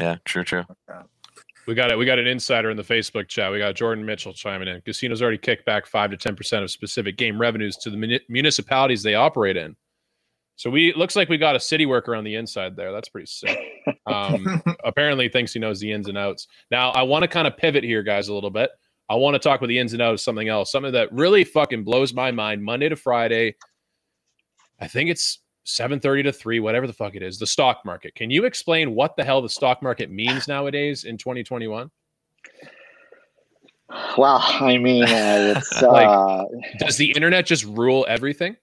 yeah, 0.00 0.16
true, 0.24 0.42
true. 0.42 0.64
We 1.66 1.74
got 1.74 1.90
it. 1.92 1.98
We 1.98 2.06
got 2.06 2.18
an 2.18 2.26
insider 2.26 2.70
in 2.70 2.78
the 2.78 2.82
Facebook 2.82 3.28
chat. 3.28 3.52
We 3.52 3.58
got 3.58 3.74
Jordan 3.74 4.06
Mitchell 4.06 4.32
chiming 4.32 4.68
in. 4.68 4.80
Casinos 4.80 5.20
already 5.20 5.36
kicked 5.36 5.66
back 5.66 5.86
five 5.86 6.10
to 6.12 6.16
ten 6.16 6.34
percent 6.34 6.64
of 6.64 6.70
specific 6.70 7.18
game 7.18 7.38
revenues 7.38 7.76
to 7.82 7.90
the 7.90 7.96
muni- 7.98 8.20
municipalities 8.30 9.02
they 9.02 9.14
operate 9.16 9.58
in. 9.58 9.76
So 10.62 10.70
we 10.70 10.90
it 10.90 10.96
looks 10.96 11.16
like 11.16 11.28
we 11.28 11.38
got 11.38 11.56
a 11.56 11.60
city 11.60 11.86
worker 11.86 12.14
on 12.14 12.22
the 12.22 12.36
inside 12.36 12.76
there. 12.76 12.92
That's 12.92 13.08
pretty 13.08 13.26
sick. 13.26 13.58
Um, 14.06 14.62
apparently 14.84 15.28
thinks 15.28 15.52
he 15.52 15.58
knows 15.58 15.80
the 15.80 15.90
ins 15.90 16.06
and 16.06 16.16
outs. 16.16 16.46
Now 16.70 16.90
I 16.90 17.02
want 17.02 17.24
to 17.24 17.28
kind 17.28 17.48
of 17.48 17.56
pivot 17.56 17.82
here, 17.82 18.04
guys, 18.04 18.28
a 18.28 18.34
little 18.34 18.48
bit. 18.48 18.70
I 19.10 19.16
want 19.16 19.34
to 19.34 19.40
talk 19.40 19.58
about 19.58 19.66
the 19.66 19.80
ins 19.80 19.92
and 19.92 20.00
outs 20.00 20.20
of 20.20 20.24
something 20.24 20.46
else, 20.46 20.70
something 20.70 20.92
that 20.92 21.12
really 21.12 21.42
fucking 21.42 21.82
blows 21.82 22.14
my 22.14 22.30
mind. 22.30 22.62
Monday 22.62 22.88
to 22.88 22.94
Friday, 22.94 23.56
I 24.80 24.86
think 24.86 25.10
it's 25.10 25.40
7:30 25.66 26.22
to 26.22 26.32
3, 26.32 26.60
whatever 26.60 26.86
the 26.86 26.92
fuck 26.92 27.16
it 27.16 27.24
is, 27.24 27.40
the 27.40 27.46
stock 27.48 27.80
market. 27.84 28.14
Can 28.14 28.30
you 28.30 28.44
explain 28.44 28.94
what 28.94 29.16
the 29.16 29.24
hell 29.24 29.42
the 29.42 29.48
stock 29.48 29.82
market 29.82 30.12
means 30.12 30.46
nowadays 30.46 31.02
in 31.02 31.18
2021? 31.18 31.90
Well, 34.16 34.38
i 34.40 34.78
mean 34.78 35.02
uh, 35.02 35.54
it's 35.56 35.82
Like- 35.82 36.06
uh 36.06 36.44
Does 36.78 36.98
the 36.98 37.10
internet 37.10 37.46
just 37.46 37.64
rule 37.64 38.06
everything? 38.08 38.54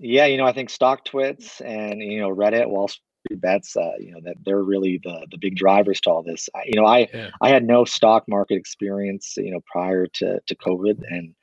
Yeah, 0.00 0.24
you 0.24 0.38
know, 0.38 0.46
I 0.46 0.52
think 0.52 0.70
StockTwits 0.70 1.60
and 1.60 2.00
you 2.00 2.20
know 2.20 2.34
Reddit, 2.34 2.68
Wall 2.68 2.88
Street 2.88 3.40
bets, 3.40 3.76
uh, 3.76 3.92
you 3.98 4.12
know 4.12 4.20
that 4.24 4.36
they're 4.44 4.62
really 4.62 4.98
the 5.04 5.26
the 5.30 5.36
big 5.36 5.56
drivers 5.56 6.00
to 6.02 6.10
all 6.10 6.22
this. 6.22 6.48
I, 6.54 6.62
you 6.64 6.80
know, 6.80 6.86
I 6.86 7.08
Yeah. 7.12 7.30
I 7.42 7.50
had 7.50 7.66
no 7.66 7.84
stock 7.84 8.24
market 8.26 8.54
experience, 8.54 9.34
you 9.36 9.50
know, 9.50 9.60
prior 9.70 10.06
to 10.06 10.40
to 10.40 10.54
COVID, 10.56 11.02
and 11.10 11.34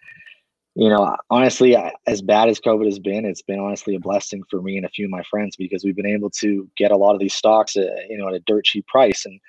you 0.75 0.89
know, 0.89 1.15
honestly, 1.29 1.75
as 2.07 2.21
bad 2.21 2.49
as 2.49 2.59
COVID 2.59 2.85
has 2.85 2.99
been, 2.99 3.25
it's 3.25 3.43
been 3.43 3.59
honestly 3.59 3.95
a 3.95 3.99
blessing 3.99 4.43
for 4.49 4.61
me 4.61 4.77
and 4.77 4.85
a 4.85 4.89
few 4.89 5.05
of 5.05 5.11
my 5.11 5.23
friends 5.23 5.55
because 5.55 5.83
we've 5.83 5.95
been 5.95 6.05
able 6.05 6.29
to 6.31 6.67
get 6.77 6.91
a 6.91 6.97
lot 6.97 7.13
of 7.13 7.19
these 7.19 7.33
stocks, 7.33 7.77
uh, 7.77 7.85
you 8.09 8.17
know, 8.17 8.27
at 8.27 8.35
a 8.35 8.39
dirt 8.39 8.65
cheap 8.65 8.87
price, 8.87 9.23
and 9.25 9.39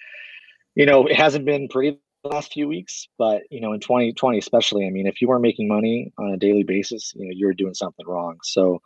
you 0.74 0.84
know, 0.84 1.06
it 1.06 1.16
hasn't 1.16 1.46
been 1.46 1.68
pretty 1.68 1.98
the 2.24 2.28
last 2.28 2.52
few 2.52 2.68
weeks, 2.68 3.08
but 3.16 3.42
you 3.50 3.60
know, 3.60 3.72
in 3.72 3.80
2020 3.80 4.38
especially, 4.38 4.86
I 4.86 4.90
mean, 4.90 5.06
if 5.06 5.22
you 5.22 5.28
weren't 5.28 5.42
making 5.42 5.68
money 5.68 6.12
on 6.18 6.32
a 6.32 6.36
daily 6.36 6.62
basis, 6.62 7.12
you 7.16 7.24
know, 7.24 7.32
you're 7.34 7.54
doing 7.54 7.74
something 7.74 8.06
wrong. 8.06 8.38
So 8.42 8.80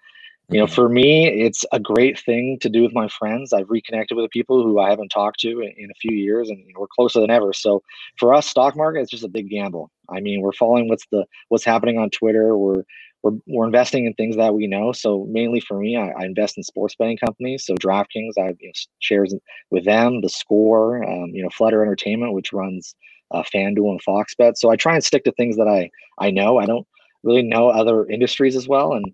you 0.53 0.61
know 0.61 0.67
for 0.67 0.89
me 0.89 1.27
it's 1.29 1.65
a 1.73 1.81
great 1.81 2.19
thing 2.19 2.59
to 2.61 2.69
do 2.69 2.83
with 2.83 2.93
my 2.93 3.09
friends. 3.09 3.53
I've 3.53 3.71
reconnected 3.71 4.17
with 4.17 4.31
people 4.31 4.63
who 4.63 4.79
i 4.79 4.91
haven't 4.91 5.09
talked 5.09 5.41
to 5.41 5.61
in, 5.61 5.73
in 5.77 5.91
a 5.91 5.95
few 5.95 6.15
years 6.17 6.51
and 6.51 6.63
we're 6.77 6.87
closer 6.89 7.21
than 7.21 7.31
ever. 7.31 7.53
So 7.53 7.83
for 8.19 8.35
us 8.35 8.47
stock 8.47 8.77
market 8.77 9.01
it's 9.01 9.11
just 9.11 9.25
a 9.25 9.29
big 9.29 9.49
gamble. 9.49 9.91
I 10.11 10.21
mean 10.21 10.43
we're 10.43 10.53
following 10.53 10.89
what's 10.89 11.07
the 11.11 11.25
what's 11.49 11.65
happening 11.65 11.99
on 11.99 12.11
twitter. 12.11 12.57
We're 12.57 12.85
we're, 13.23 13.39
we're 13.47 13.67
investing 13.67 14.05
in 14.05 14.15
things 14.15 14.37
that 14.37 14.55
we 14.55 14.67
know. 14.67 14.93
So 14.93 15.27
mainly 15.31 15.61
for 15.61 15.79
me 15.79 15.97
i, 15.97 16.11
I 16.11 16.25
invest 16.25 16.59
in 16.59 16.63
sports 16.63 16.95
betting 16.97 17.17
companies. 17.17 17.65
So 17.65 17.75
draftkings 17.75 18.33
i 18.39 18.47
have 18.47 18.57
you 18.61 18.69
know, 18.69 18.73
shares 18.99 19.35
with 19.71 19.85
them 19.85 20.21
the 20.21 20.29
score 20.29 21.03
um, 21.05 21.31
you 21.33 21.43
know 21.43 21.51
flutter 21.51 21.83
entertainment 21.83 22.35
which 22.35 22.53
runs 22.53 22.95
uh, 23.31 23.43
fanduel 23.43 23.93
and 23.93 24.03
fox 24.03 24.35
bet. 24.35 24.59
So 24.59 24.71
i 24.71 24.77
try 24.77 24.95
and 24.95 25.05
stick 25.05 25.25
to 25.25 25.33
things 25.33 25.57
that 25.57 25.69
i 25.69 25.91
i 26.19 26.31
know. 26.31 26.59
I 26.59 26.67
don't 26.67 26.87
really 27.23 27.43
know 27.43 27.69
other 27.69 28.07
industries 28.07 28.57
as 28.57 28.69
well. 28.69 28.95
And 28.95 29.05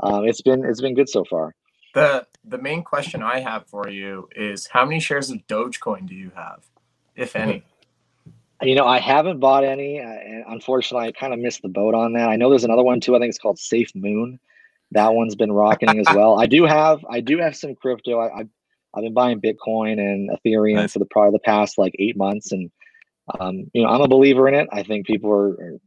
um, 0.00 0.24
it's 0.24 0.42
been 0.42 0.64
it's 0.64 0.80
been 0.80 0.94
good 0.94 1.08
so 1.08 1.24
far. 1.24 1.54
the 1.94 2.26
the 2.44 2.58
main 2.58 2.82
question 2.82 3.22
I 3.22 3.40
have 3.40 3.66
for 3.66 3.88
you 3.88 4.28
is 4.36 4.66
how 4.66 4.84
many 4.84 5.00
shares 5.00 5.30
of 5.30 5.38
Dogecoin 5.48 6.06
do 6.06 6.14
you 6.14 6.30
have, 6.36 6.64
if 7.16 7.34
any? 7.34 7.64
You 8.62 8.74
know, 8.74 8.86
I 8.86 8.98
haven't 9.00 9.40
bought 9.40 9.64
any, 9.64 10.00
uh, 10.00 10.04
and 10.04 10.44
unfortunately, 10.48 11.08
I 11.08 11.12
kind 11.12 11.34
of 11.34 11.40
missed 11.40 11.60
the 11.62 11.68
boat 11.68 11.94
on 11.94 12.14
that. 12.14 12.28
I 12.28 12.36
know 12.36 12.48
there's 12.48 12.64
another 12.64 12.84
one 12.84 13.00
too. 13.00 13.14
I 13.14 13.18
think 13.18 13.30
it's 13.30 13.38
called 13.38 13.58
Safe 13.58 13.94
Moon. 13.94 14.38
That 14.92 15.12
one's 15.12 15.34
been 15.34 15.52
rocketing 15.52 15.98
as 15.98 16.06
well. 16.14 16.40
I 16.40 16.46
do 16.46 16.64
have 16.64 17.04
I 17.10 17.20
do 17.20 17.38
have 17.38 17.56
some 17.56 17.74
crypto. 17.74 18.18
I, 18.18 18.40
I've 18.40 18.48
I've 18.94 19.02
been 19.02 19.14
buying 19.14 19.40
Bitcoin 19.40 19.98
and 19.98 20.30
Ethereum 20.30 20.76
Nice. 20.76 20.92
for 20.92 21.00
the 21.00 21.06
probably 21.06 21.32
the 21.32 21.40
past 21.40 21.76
like 21.76 21.94
eight 21.98 22.16
months, 22.16 22.52
and 22.52 22.70
um, 23.38 23.70
you 23.74 23.82
know, 23.82 23.88
I'm 23.88 24.00
a 24.00 24.08
believer 24.08 24.48
in 24.48 24.54
it. 24.54 24.68
I 24.72 24.82
think 24.84 25.06
people 25.06 25.30
are, 25.30 25.50
are 25.50 25.80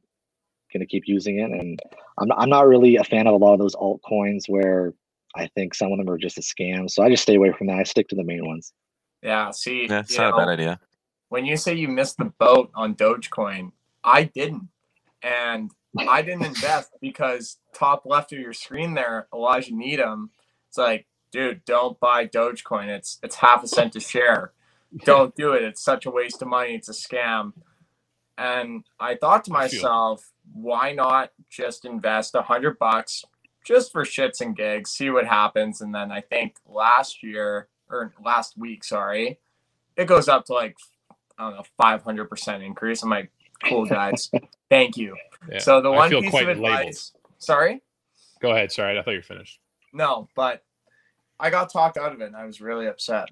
going 0.74 0.82
to 0.82 0.88
keep 0.88 1.04
using 1.08 1.40
it, 1.40 1.52
and 1.52 1.80
I'm 2.20 2.32
I'm 2.34 2.50
not 2.50 2.68
really 2.68 2.98
a 2.98 3.04
fan 3.04 3.28
of 3.28 3.34
a 3.34 3.38
lot 3.38 3.54
of 3.54 3.60
those 3.60 3.76
altcoins 3.76 4.44
where 4.48 4.94
I 5.36 5.48
think 5.48 5.76
some 5.76 5.92
of 5.92 5.98
them 6.00 6.10
are 6.10 6.18
just 6.18 6.38
a 6.38 6.42
scam. 6.42 6.90
So 6.90 7.04
I 7.04 7.10
just 7.10 7.24
stay 7.24 7.36
away 7.36 7.52
from 7.54 7.68
that. 7.68 7.78
I 7.80 7.84
stick 7.84 8.08
to 8.10 8.16
the 8.16 8.24
main 8.24 8.46
ones. 8.46 8.74
Yeah, 9.24 9.52
see, 9.52 9.90
Yeah, 9.90 10.00
it's 10.02 10.18
you 10.18 10.18
not 10.18 10.30
a 10.30 10.32
know, 10.32 10.38
bad 10.38 10.50
idea. 10.50 10.80
when 11.30 11.46
you 11.46 11.58
say 11.58 11.76
you 11.76 11.88
missed 11.90 12.18
the 12.18 12.26
boat 12.40 12.72
on 12.76 12.96
Dogecoin, 12.96 13.72
I 14.04 14.24
didn't. 14.24 14.70
And 15.22 15.72
I 16.08 16.22
didn't 16.22 16.46
invest 16.46 16.92
because 17.02 17.58
top 17.74 18.04
left 18.06 18.32
of 18.34 18.40
your 18.40 18.54
screen 18.54 18.94
there, 18.94 19.28
Elijah 19.34 19.76
Needham. 19.76 20.32
It's 20.70 20.78
like, 20.78 21.08
dude, 21.32 21.66
don't 21.66 22.00
buy 22.00 22.28
Dogecoin. 22.28 22.88
It's 22.88 23.20
it's 23.24 23.36
half 23.36 23.64
a 23.64 23.68
cent 23.68 23.96
a 23.96 24.00
share. 24.00 24.54
Don't 25.06 25.36
do 25.36 25.54
it. 25.54 25.64
It's 25.64 25.84
such 25.84 26.06
a 26.06 26.12
waste 26.12 26.42
of 26.42 26.48
money. 26.48 26.76
It's 26.76 26.90
a 26.90 26.94
scam. 26.94 27.54
And 28.40 28.86
I 29.02 29.16
thought 29.16 29.44
to 29.46 29.52
myself, 29.52 30.32
why 30.54 30.94
not 30.94 31.32
just 31.50 31.84
invest 31.84 32.36
a 32.36 32.42
hundred 32.42 32.80
bucks 32.80 33.26
just 33.66 33.92
for 33.92 34.06
shits 34.06 34.40
and 34.40 34.56
gigs, 34.56 34.92
see 34.92 35.10
what 35.10 35.28
happens. 35.28 35.82
And 35.82 35.94
then 35.94 36.10
I 36.10 36.22
think 36.22 36.56
last 36.66 37.22
year 37.22 37.68
or 37.90 38.14
last 38.24 38.58
week, 38.58 38.86
sorry, 38.86 39.40
it 39.98 40.06
goes 40.06 40.30
up 40.30 40.46
to 40.46 40.54
like 40.54 40.78
I 41.38 41.44
don't 41.44 41.58
know, 41.58 41.64
five 41.78 42.02
hundred 42.02 42.30
percent 42.30 42.64
increase. 42.64 43.04
I'm 43.04 43.10
like, 43.10 43.30
cool 43.66 43.86
guys, 43.86 44.32
thank 44.70 44.96
you. 44.96 45.18
Yeah. 45.52 45.60
So 45.60 45.82
the 45.82 45.92
one 45.92 46.10
piece 46.10 46.28
of 46.28 46.34
labeled. 46.34 46.58
advice, 46.58 47.12
sorry, 47.40 47.82
Go 48.40 48.52
ahead. 48.52 48.72
Sorry, 48.72 48.98
I 48.98 49.02
thought 49.04 49.12
you 49.12 49.18
were 49.18 49.24
finished. 49.24 49.60
no, 49.92 50.30
but 50.34 50.64
I 51.42 51.50
got 51.50 51.72
talked 51.72 51.98
out 51.98 52.14
of 52.14 52.22
it, 52.22 52.28
and 52.28 52.38
I 52.38 52.46
was 52.46 52.62
really 52.62 52.88
upset. 52.88 53.28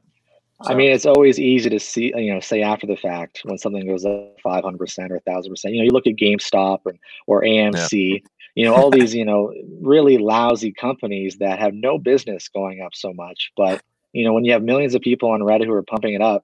I 0.65 0.73
mean, 0.73 0.91
it's 0.91 1.05
always 1.05 1.39
easy 1.39 1.69
to 1.69 1.79
see, 1.79 2.11
you 2.15 2.33
know, 2.33 2.39
say 2.39 2.63
after 2.63 2.87
the 2.87 2.97
fact 2.97 3.41
when 3.43 3.57
something 3.57 3.85
goes 3.85 4.05
up 4.05 4.37
500% 4.43 4.63
or 5.11 5.19
1000%. 5.19 5.63
You 5.65 5.77
know, 5.77 5.83
you 5.83 5.91
look 5.91 6.07
at 6.07 6.15
GameStop 6.15 6.79
or, 6.85 6.93
or 7.27 7.43
AMC, 7.43 8.23
you 8.55 8.65
know, 8.65 8.73
all 8.73 8.89
these, 8.89 9.13
you 9.13 9.23
know, 9.23 9.53
really 9.81 10.17
lousy 10.17 10.71
companies 10.71 11.37
that 11.37 11.59
have 11.59 11.75
no 11.75 11.99
business 11.99 12.49
going 12.49 12.81
up 12.81 12.95
so 12.95 13.13
much. 13.13 13.51
But, 13.55 13.83
you 14.13 14.25
know, 14.25 14.33
when 14.33 14.45
you 14.45 14.51
have 14.53 14.63
millions 14.63 14.95
of 14.95 15.01
people 15.01 15.29
on 15.29 15.41
Reddit 15.41 15.65
who 15.65 15.73
are 15.73 15.83
pumping 15.83 16.15
it 16.15 16.21
up, 16.23 16.43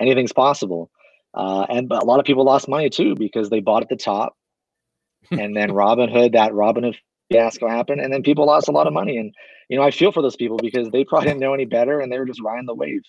anything's 0.00 0.32
possible. 0.32 0.90
Uh, 1.32 1.66
and 1.68 1.88
but 1.88 2.02
a 2.02 2.06
lot 2.06 2.18
of 2.18 2.26
people 2.26 2.44
lost 2.44 2.68
money 2.68 2.90
too 2.90 3.14
because 3.14 3.50
they 3.50 3.60
bought 3.60 3.82
at 3.82 3.88
the 3.88 3.96
top. 3.96 4.36
and 5.30 5.56
then 5.56 5.70
Robinhood, 5.70 6.32
that 6.32 6.52
Robinhood 6.52 6.96
fiasco 7.30 7.68
happened. 7.68 8.00
And 8.00 8.12
then 8.12 8.24
people 8.24 8.46
lost 8.46 8.68
a 8.68 8.72
lot 8.72 8.88
of 8.88 8.92
money. 8.92 9.16
And, 9.16 9.32
you 9.68 9.76
know, 9.76 9.84
I 9.84 9.92
feel 9.92 10.10
for 10.10 10.22
those 10.22 10.36
people 10.36 10.56
because 10.56 10.90
they 10.90 11.04
probably 11.04 11.28
didn't 11.28 11.40
know 11.40 11.54
any 11.54 11.66
better 11.66 12.00
and 12.00 12.12
they 12.12 12.18
were 12.18 12.26
just 12.26 12.42
riding 12.42 12.66
the 12.66 12.74
wave. 12.74 13.02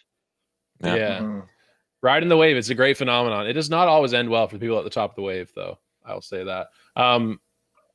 Yeah. 0.84 0.96
Yeah. 0.96 1.20
Mhm. 1.20 1.48
Riding 2.02 2.30
the 2.30 2.38
wave, 2.38 2.56
it's 2.56 2.70
a 2.70 2.76
great 2.76 2.98
phenomenon. 2.98 3.48
It 3.48 3.54
does 3.54 3.70
not 3.70 3.88
always 3.88 4.14
end 4.14 4.30
well 4.30 4.48
for 4.48 4.58
people 4.60 4.78
at 4.78 4.84
the 4.84 4.90
top 4.90 5.12
of 5.12 5.16
the 5.16 5.22
wave, 5.24 5.52
though. 5.56 5.80
I'll 6.06 6.22
say 6.22 6.44
that. 6.44 6.68
Um, 6.96 7.40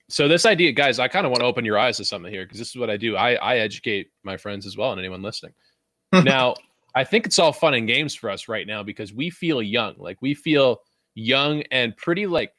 so 0.08 0.26
this 0.26 0.44
idea, 0.46 0.72
guys, 0.72 0.98
I 0.98 1.06
kind 1.06 1.24
of 1.24 1.30
want 1.30 1.40
to 1.40 1.46
open 1.46 1.64
your 1.64 1.78
eyes 1.78 1.98
to 1.98 2.04
something 2.04 2.32
here 2.32 2.44
because 2.44 2.58
this 2.58 2.70
is 2.70 2.76
what 2.76 2.90
I 2.90 2.96
do. 2.96 3.16
I, 3.16 3.34
I 3.34 3.58
educate 3.58 4.10
my 4.24 4.36
friends 4.36 4.66
as 4.66 4.76
well 4.76 4.90
and 4.90 4.98
anyone 4.98 5.22
listening. 5.22 5.52
now, 6.12 6.54
I 6.94 7.04
think 7.04 7.26
it's 7.26 7.38
all 7.38 7.52
fun 7.52 7.74
and 7.74 7.86
games 7.86 8.16
for 8.16 8.30
us 8.30 8.48
right 8.48 8.66
now 8.66 8.82
because 8.82 9.12
we 9.12 9.30
feel 9.30 9.62
young. 9.62 9.94
Like 9.96 10.20
we 10.20 10.34
feel 10.34 10.80
young 11.14 11.62
and 11.70 11.96
pretty 11.96 12.26
like 12.26 12.52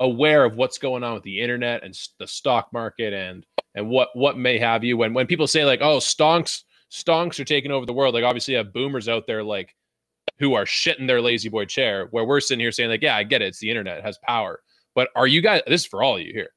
aware 0.00 0.44
of 0.44 0.56
what's 0.56 0.76
going 0.76 1.02
on 1.02 1.14
with 1.14 1.22
the 1.22 1.40
internet 1.40 1.82
and 1.82 1.98
the 2.18 2.26
stock 2.26 2.68
market 2.72 3.14
and 3.14 3.46
and 3.74 3.88
what 3.88 4.10
what 4.14 4.36
may 4.36 4.58
have 4.58 4.84
you. 4.84 4.98
When 4.98 5.14
when 5.14 5.26
people 5.26 5.46
say 5.46 5.64
like, 5.64 5.80
oh, 5.80 5.96
stonks 5.98 6.64
stonks 6.92 7.40
are 7.40 7.44
taking 7.44 7.72
over 7.72 7.86
the 7.86 7.92
world, 7.92 8.14
like 8.14 8.24
obviously 8.24 8.52
you 8.52 8.58
have 8.58 8.72
boomers 8.72 9.08
out 9.08 9.26
there 9.26 9.42
like 9.42 9.74
who 10.38 10.54
are 10.54 10.64
shitting 10.64 11.06
their 11.06 11.20
lazy 11.20 11.48
boy 11.48 11.64
chair 11.64 12.06
where 12.10 12.24
we're 12.24 12.40
sitting 12.40 12.60
here 12.60 12.70
saying 12.70 12.90
like 12.90 13.02
yeah 13.02 13.16
i 13.16 13.24
get 13.24 13.42
it. 13.42 13.46
It's 13.46 13.58
the 13.58 13.70
internet. 13.70 13.98
It 13.98 14.04
has 14.04 14.18
power. 14.22 14.60
But 14.94 15.08
are 15.16 15.26
you 15.26 15.40
guys 15.40 15.62
this 15.66 15.82
is 15.82 15.86
for 15.86 16.02
all 16.02 16.16
of 16.16 16.22
you 16.22 16.32
here. 16.32 16.50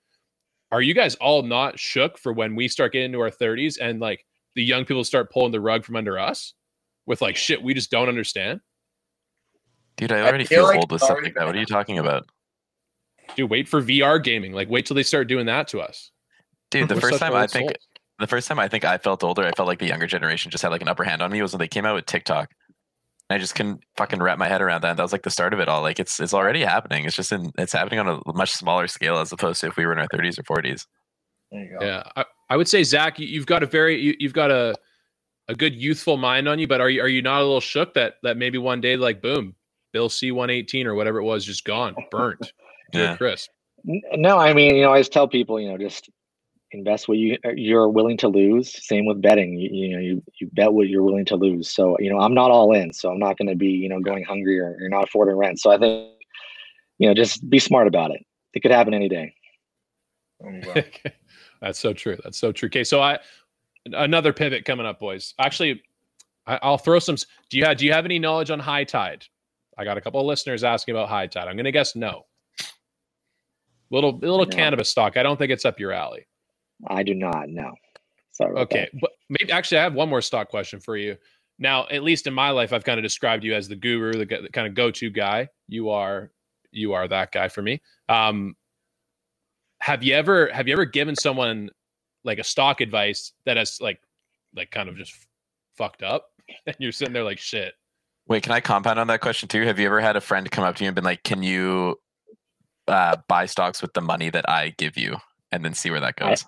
Are 0.72 0.82
you 0.82 0.94
guys 0.94 1.16
all 1.16 1.42
not 1.42 1.80
shook 1.80 2.18
for 2.18 2.34
when 2.34 2.56
we 2.56 2.68
start 2.68 2.92
getting 2.92 3.06
into 3.06 3.22
our 3.22 3.30
30s 3.30 3.78
and 3.80 4.00
like 4.00 4.26
the 4.56 4.64
young 4.64 4.84
people 4.84 5.04
start 5.04 5.32
pulling 5.32 5.52
the 5.52 5.62
rug 5.62 5.86
from 5.86 5.96
under 5.96 6.20
us 6.20 6.54
with 7.06 7.22
like 7.22 7.38
shit 7.38 7.64
we 7.64 7.74
just 7.74 7.92
don't 7.92 8.10
understand? 8.10 8.60
Dude, 9.96 10.12
I 10.12 10.18
I 10.18 10.28
already 10.28 10.44
feel 10.44 10.60
feel, 10.60 10.68
like 10.68 10.78
old 10.78 10.92
with 10.92 11.02
it's 11.02 11.06
stuff 11.06 11.20
like 11.24 11.36
that. 11.36 11.46
What 11.46 11.56
are 11.56 11.60
you 11.60 11.66
talking 11.66 12.00
about? 12.00 12.28
dude 13.36 13.50
wait 13.50 13.68
for 13.68 13.82
vr 13.82 14.22
gaming. 14.24 14.52
Like 14.52 14.70
wait 14.70 14.86
till 14.86 14.96
they 14.96 15.04
start 15.04 15.28
doing 15.28 15.46
that 15.46 15.68
to 15.70 15.80
us. 15.80 16.12
Dude, 16.72 16.90
the 16.90 16.96
We're 16.96 17.02
first 17.02 17.20
time 17.20 17.36
I 17.36 17.48
think 17.48 17.70
souls. 17.70 17.88
The 18.20 18.28
first 18.28 18.48
time 18.48 18.60
I 18.60 18.68
think 18.68 18.86
I 18.86 18.98
felt 18.98 19.24
older, 19.24 19.44
I 19.46 19.52
felt 19.52 19.68
like 19.68 19.80
the 19.80 19.88
younger 19.88 20.08
generation 20.08 20.52
just 20.52 20.62
had 20.62 20.70
like 20.72 20.82
an 20.82 20.88
upper 20.88 21.04
hand 21.04 21.22
on 21.22 21.32
me 21.32 21.42
was 21.42 21.52
when 21.54 21.60
they 21.60 21.68
came 21.68 21.86
out 21.86 21.96
with 21.96 22.06
TikTok. 22.06 22.52
I 23.30 23.38
just 23.40 23.56
couldn't 23.56 23.82
fucking 23.98 24.22
wrap 24.22 24.38
my 24.38 24.48
head 24.48 24.62
around 24.62 24.82
that. 24.82 24.98
That 24.98 25.04
was 25.04 25.12
like 25.12 25.24
the 25.24 25.32
start 25.32 25.54
of 25.54 25.60
it 25.60 25.68
all. 25.68 25.82
Like 25.82 26.00
it's 26.00 26.20
it's 26.20 26.34
already 26.34 26.62
happening. 26.62 27.06
It's 27.06 27.16
just 27.16 27.32
in 27.32 27.52
it's 27.58 27.74
happening 27.74 28.00
on 28.00 28.08
a 28.26 28.34
much 28.34 28.52
smaller 28.52 28.88
scale 28.88 29.18
as 29.18 29.32
opposed 29.32 29.62
to 29.62 29.68
if 29.68 29.78
we 29.78 29.86
were 29.86 29.94
in 29.94 30.00
our 30.00 30.08
30s 30.10 30.38
or 30.40 30.62
40s. 30.62 30.86
There 31.52 31.64
you 31.64 31.78
go. 31.80 31.86
yeah 31.86 32.04
i, 32.16 32.26
I 32.50 32.58
would 32.58 32.68
say 32.68 32.84
zach 32.84 33.20
you, 33.20 33.28
you've 33.28 33.46
got 33.46 33.62
a 33.62 33.68
very 33.68 34.02
you, 34.02 34.16
you've 34.20 34.34
got 34.34 34.50
a 34.52 34.76
a 35.48 35.54
good 35.56 35.76
youthful 35.76 36.18
mind 36.18 36.48
on 36.50 36.58
you 36.58 36.68
but 36.68 36.82
are 36.82 36.90
you 36.90 37.02
are 37.02 37.08
you 37.08 37.22
not 37.22 37.40
a 37.42 37.44
little 37.44 37.62
shook 37.62 37.94
that 37.94 38.16
that 38.24 38.36
maybe 38.36 38.58
one 38.58 38.82
day 38.82 38.98
like 38.98 39.22
boom 39.22 39.54
bill 39.94 40.10
c118 40.10 40.86
or 40.86 40.96
whatever 40.96 41.20
it 41.20 41.24
was 41.24 41.46
just 41.46 41.64
gone 41.64 41.96
burnt 42.10 42.40
to 42.94 43.00
Yeah. 43.00 43.14
a 43.14 43.18
crisp 43.18 43.52
N- 43.88 44.02
No, 44.16 44.40
I 44.40 44.54
mean, 44.54 44.76
you 44.76 44.82
know, 44.82 44.92
I 44.92 45.00
just 45.00 45.14
tell 45.14 45.28
people, 45.28 45.60
you 45.60 45.70
know, 45.70 45.78
just 45.78 46.10
invest 46.76 47.08
what 47.08 47.18
you 47.18 47.38
uh, 47.46 47.52
you're 47.56 47.90
willing 47.90 48.18
to 48.18 48.28
lose. 48.28 48.86
Same 48.86 49.06
with 49.06 49.22
betting. 49.22 49.58
You, 49.58 49.70
you 49.72 49.94
know, 49.96 50.00
you 50.02 50.24
you 50.40 50.50
bet 50.54 50.74
what 50.74 50.88
you're 50.88 51.04
willing 51.04 51.26
to 51.26 51.36
lose. 51.36 51.70
So, 51.70 51.98
you 52.00 52.10
know, 52.10 52.20
I'm 52.20 52.34
not 52.34 52.52
all 52.52 52.74
in, 52.74 52.94
so 52.94 53.12
I'm 53.12 53.20
not 53.20 53.38
going 53.38 53.48
to 53.48 53.56
be, 53.56 53.68
you 53.68 53.90
know, 53.90 54.00
going 54.00 54.24
hungry 54.24 54.60
or 54.60 54.78
you're 54.80 54.90
not 54.90 55.04
affording 55.06 55.36
rent. 55.36 55.60
So 55.60 55.72
I 55.72 55.78
think, 55.78 56.12
you 56.98 57.08
know, 57.08 57.14
just 57.14 57.50
be 57.50 57.60
smart 57.60 57.88
about 57.88 58.12
it. 58.12 58.26
It 58.54 58.62
could 58.62 58.72
happen 58.72 58.94
any 58.94 59.10
day. 59.10 59.34
There 60.40 60.86
you. 61.06 61.12
That's 61.62 61.80
so 61.80 61.94
true. 61.94 62.18
That's 62.24 62.38
so 62.38 62.52
true. 62.52 62.68
Okay, 62.68 62.84
so 62.84 63.02
I 63.02 63.20
another 63.94 64.34
pivot 64.34 64.66
coming 64.66 64.86
up, 64.86 65.00
boys. 65.00 65.34
Actually, 65.40 65.82
I, 66.46 66.60
I'll 66.62 66.78
throw 66.78 67.00
some. 67.00 67.16
Do 67.50 67.58
you 67.58 67.66
have 67.66 67.78
Do 67.78 67.86
you 67.86 67.94
have 67.94 68.06
any 68.06 68.20
knowledge 68.20 68.52
on 68.52 68.60
high 68.60 68.84
tide? 68.84 69.26
I 69.78 69.84
got 69.84 69.98
a 69.98 70.02
couple 70.02 70.20
of 70.20 70.26
listeners 70.26 70.64
asking 70.64 70.96
about 70.96 71.10
high 71.10 71.28
tide. 71.28 71.48
I'm 71.48 71.56
going 71.56 71.66
to 71.66 71.72
guess 71.72 71.96
no. 71.96 72.26
Little 73.92 74.18
little 74.18 74.46
No. 74.46 74.46
cannabis 74.46 74.90
stock. 74.90 75.18
I 75.18 75.24
don't 75.24 75.38
think 75.38 75.52
it's 75.52 75.66
up 75.66 75.80
your 75.80 75.92
alley. 75.92 76.26
I 76.88 77.04
do 77.04 77.14
not 77.14 77.50
know. 77.50 77.74
Sorry. 78.32 78.52
about 78.52 78.64
Okay, 78.64 78.90
but 79.00 79.12
maybe 79.30 79.52
actually, 79.52 79.80
I 79.80 79.84
have 79.84 79.94
one 79.94 80.10
more 80.10 80.22
stock 80.22 80.50
question 80.50 80.80
for 80.80 80.98
you. 80.98 81.18
Now, 81.58 81.88
at 81.90 82.04
least 82.04 82.28
in 82.28 82.34
my 82.34 82.50
life, 82.50 82.74
I've 82.74 82.84
kind 82.84 83.00
of 83.00 83.04
described 83.04 83.44
you 83.44 83.56
as 83.56 83.68
the 83.70 83.78
guru, 83.78 84.12
the, 84.12 84.26
the 84.26 84.50
kind 84.52 84.68
of 84.68 84.76
go-to 84.76 85.10
guy. 85.10 85.48
You 85.70 85.90
are, 85.90 86.32
you 86.72 86.94
are 86.94 87.08
that 87.08 87.32
guy 87.32 87.48
for 87.48 87.62
me. 87.62 87.82
Um, 88.10 88.56
have 89.80 90.04
you 90.04 90.16
ever, 90.16 90.52
have 90.52 90.68
you 90.68 90.74
ever 90.74 90.84
given 90.84 91.16
someone 91.16 91.70
like 92.26 92.40
a 92.40 92.44
stock 92.44 92.82
advice 92.82 93.32
that 93.46 93.56
has 93.56 93.80
like, 93.80 94.02
like 94.54 94.70
kind 94.70 94.90
of 94.90 94.98
just 94.98 95.14
fucked 95.78 96.04
up, 96.04 96.26
and 96.68 96.76
you're 96.80 96.92
sitting 96.92 97.14
there 97.14 97.24
like 97.24 97.40
shit? 97.40 97.74
Wait, 98.28 98.44
can 98.44 98.52
I 98.52 98.60
compound 98.60 99.00
on 99.00 99.08
that 99.08 99.22
question 99.22 99.48
too? 99.48 99.62
Have 99.64 99.80
you 99.80 99.86
ever 99.86 100.02
had 100.02 100.18
a 100.18 100.22
friend 100.22 100.50
come 100.50 100.64
up 100.66 100.76
to 100.78 100.84
you 100.84 100.88
and 100.90 100.96
been 100.96 101.04
like, 101.04 101.24
"Can 101.24 101.44
you 101.44 102.00
uh, 102.88 103.18
buy 103.28 103.46
stocks 103.46 103.84
with 103.84 103.94
the 103.94 104.02
money 104.02 104.32
that 104.32 104.50
I 104.50 104.74
give 104.78 104.98
you?" 104.98 105.18
and 105.52 105.64
then 105.64 105.74
see 105.74 105.90
where 105.90 106.00
that 106.02 106.16
I- 106.20 106.30
goes? 106.30 106.46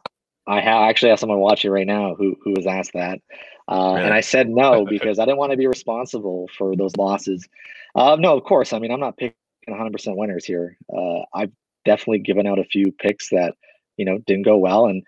I 0.47 0.61
ha- 0.61 0.87
actually 0.87 1.09
have 1.09 1.19
someone 1.19 1.39
watching 1.39 1.71
right 1.71 1.85
now 1.85 2.15
who 2.15 2.35
who 2.43 2.53
was 2.55 2.65
asked 2.65 2.93
that, 2.93 3.19
uh, 3.67 3.95
and 3.95 4.13
I 4.13 4.21
said 4.21 4.49
no 4.49 4.85
because 4.89 5.19
I 5.19 5.25
didn't 5.25 5.37
want 5.37 5.51
to 5.51 5.57
be 5.57 5.67
responsible 5.67 6.49
for 6.57 6.75
those 6.75 6.95
losses. 6.95 7.47
Uh, 7.95 8.15
no, 8.17 8.37
of 8.37 8.43
course. 8.43 8.73
I 8.73 8.79
mean, 8.79 8.91
I'm 8.91 8.99
not 8.99 9.17
picking 9.17 9.35
100 9.67 9.91
percent 9.91 10.17
winners 10.17 10.45
here. 10.45 10.77
Uh, 10.95 11.21
I've 11.33 11.51
definitely 11.85 12.19
given 12.19 12.47
out 12.47 12.59
a 12.59 12.63
few 12.63 12.91
picks 12.93 13.29
that 13.29 13.55
you 13.97 14.05
know 14.05 14.19
didn't 14.25 14.43
go 14.43 14.57
well, 14.57 14.85
and 14.85 15.03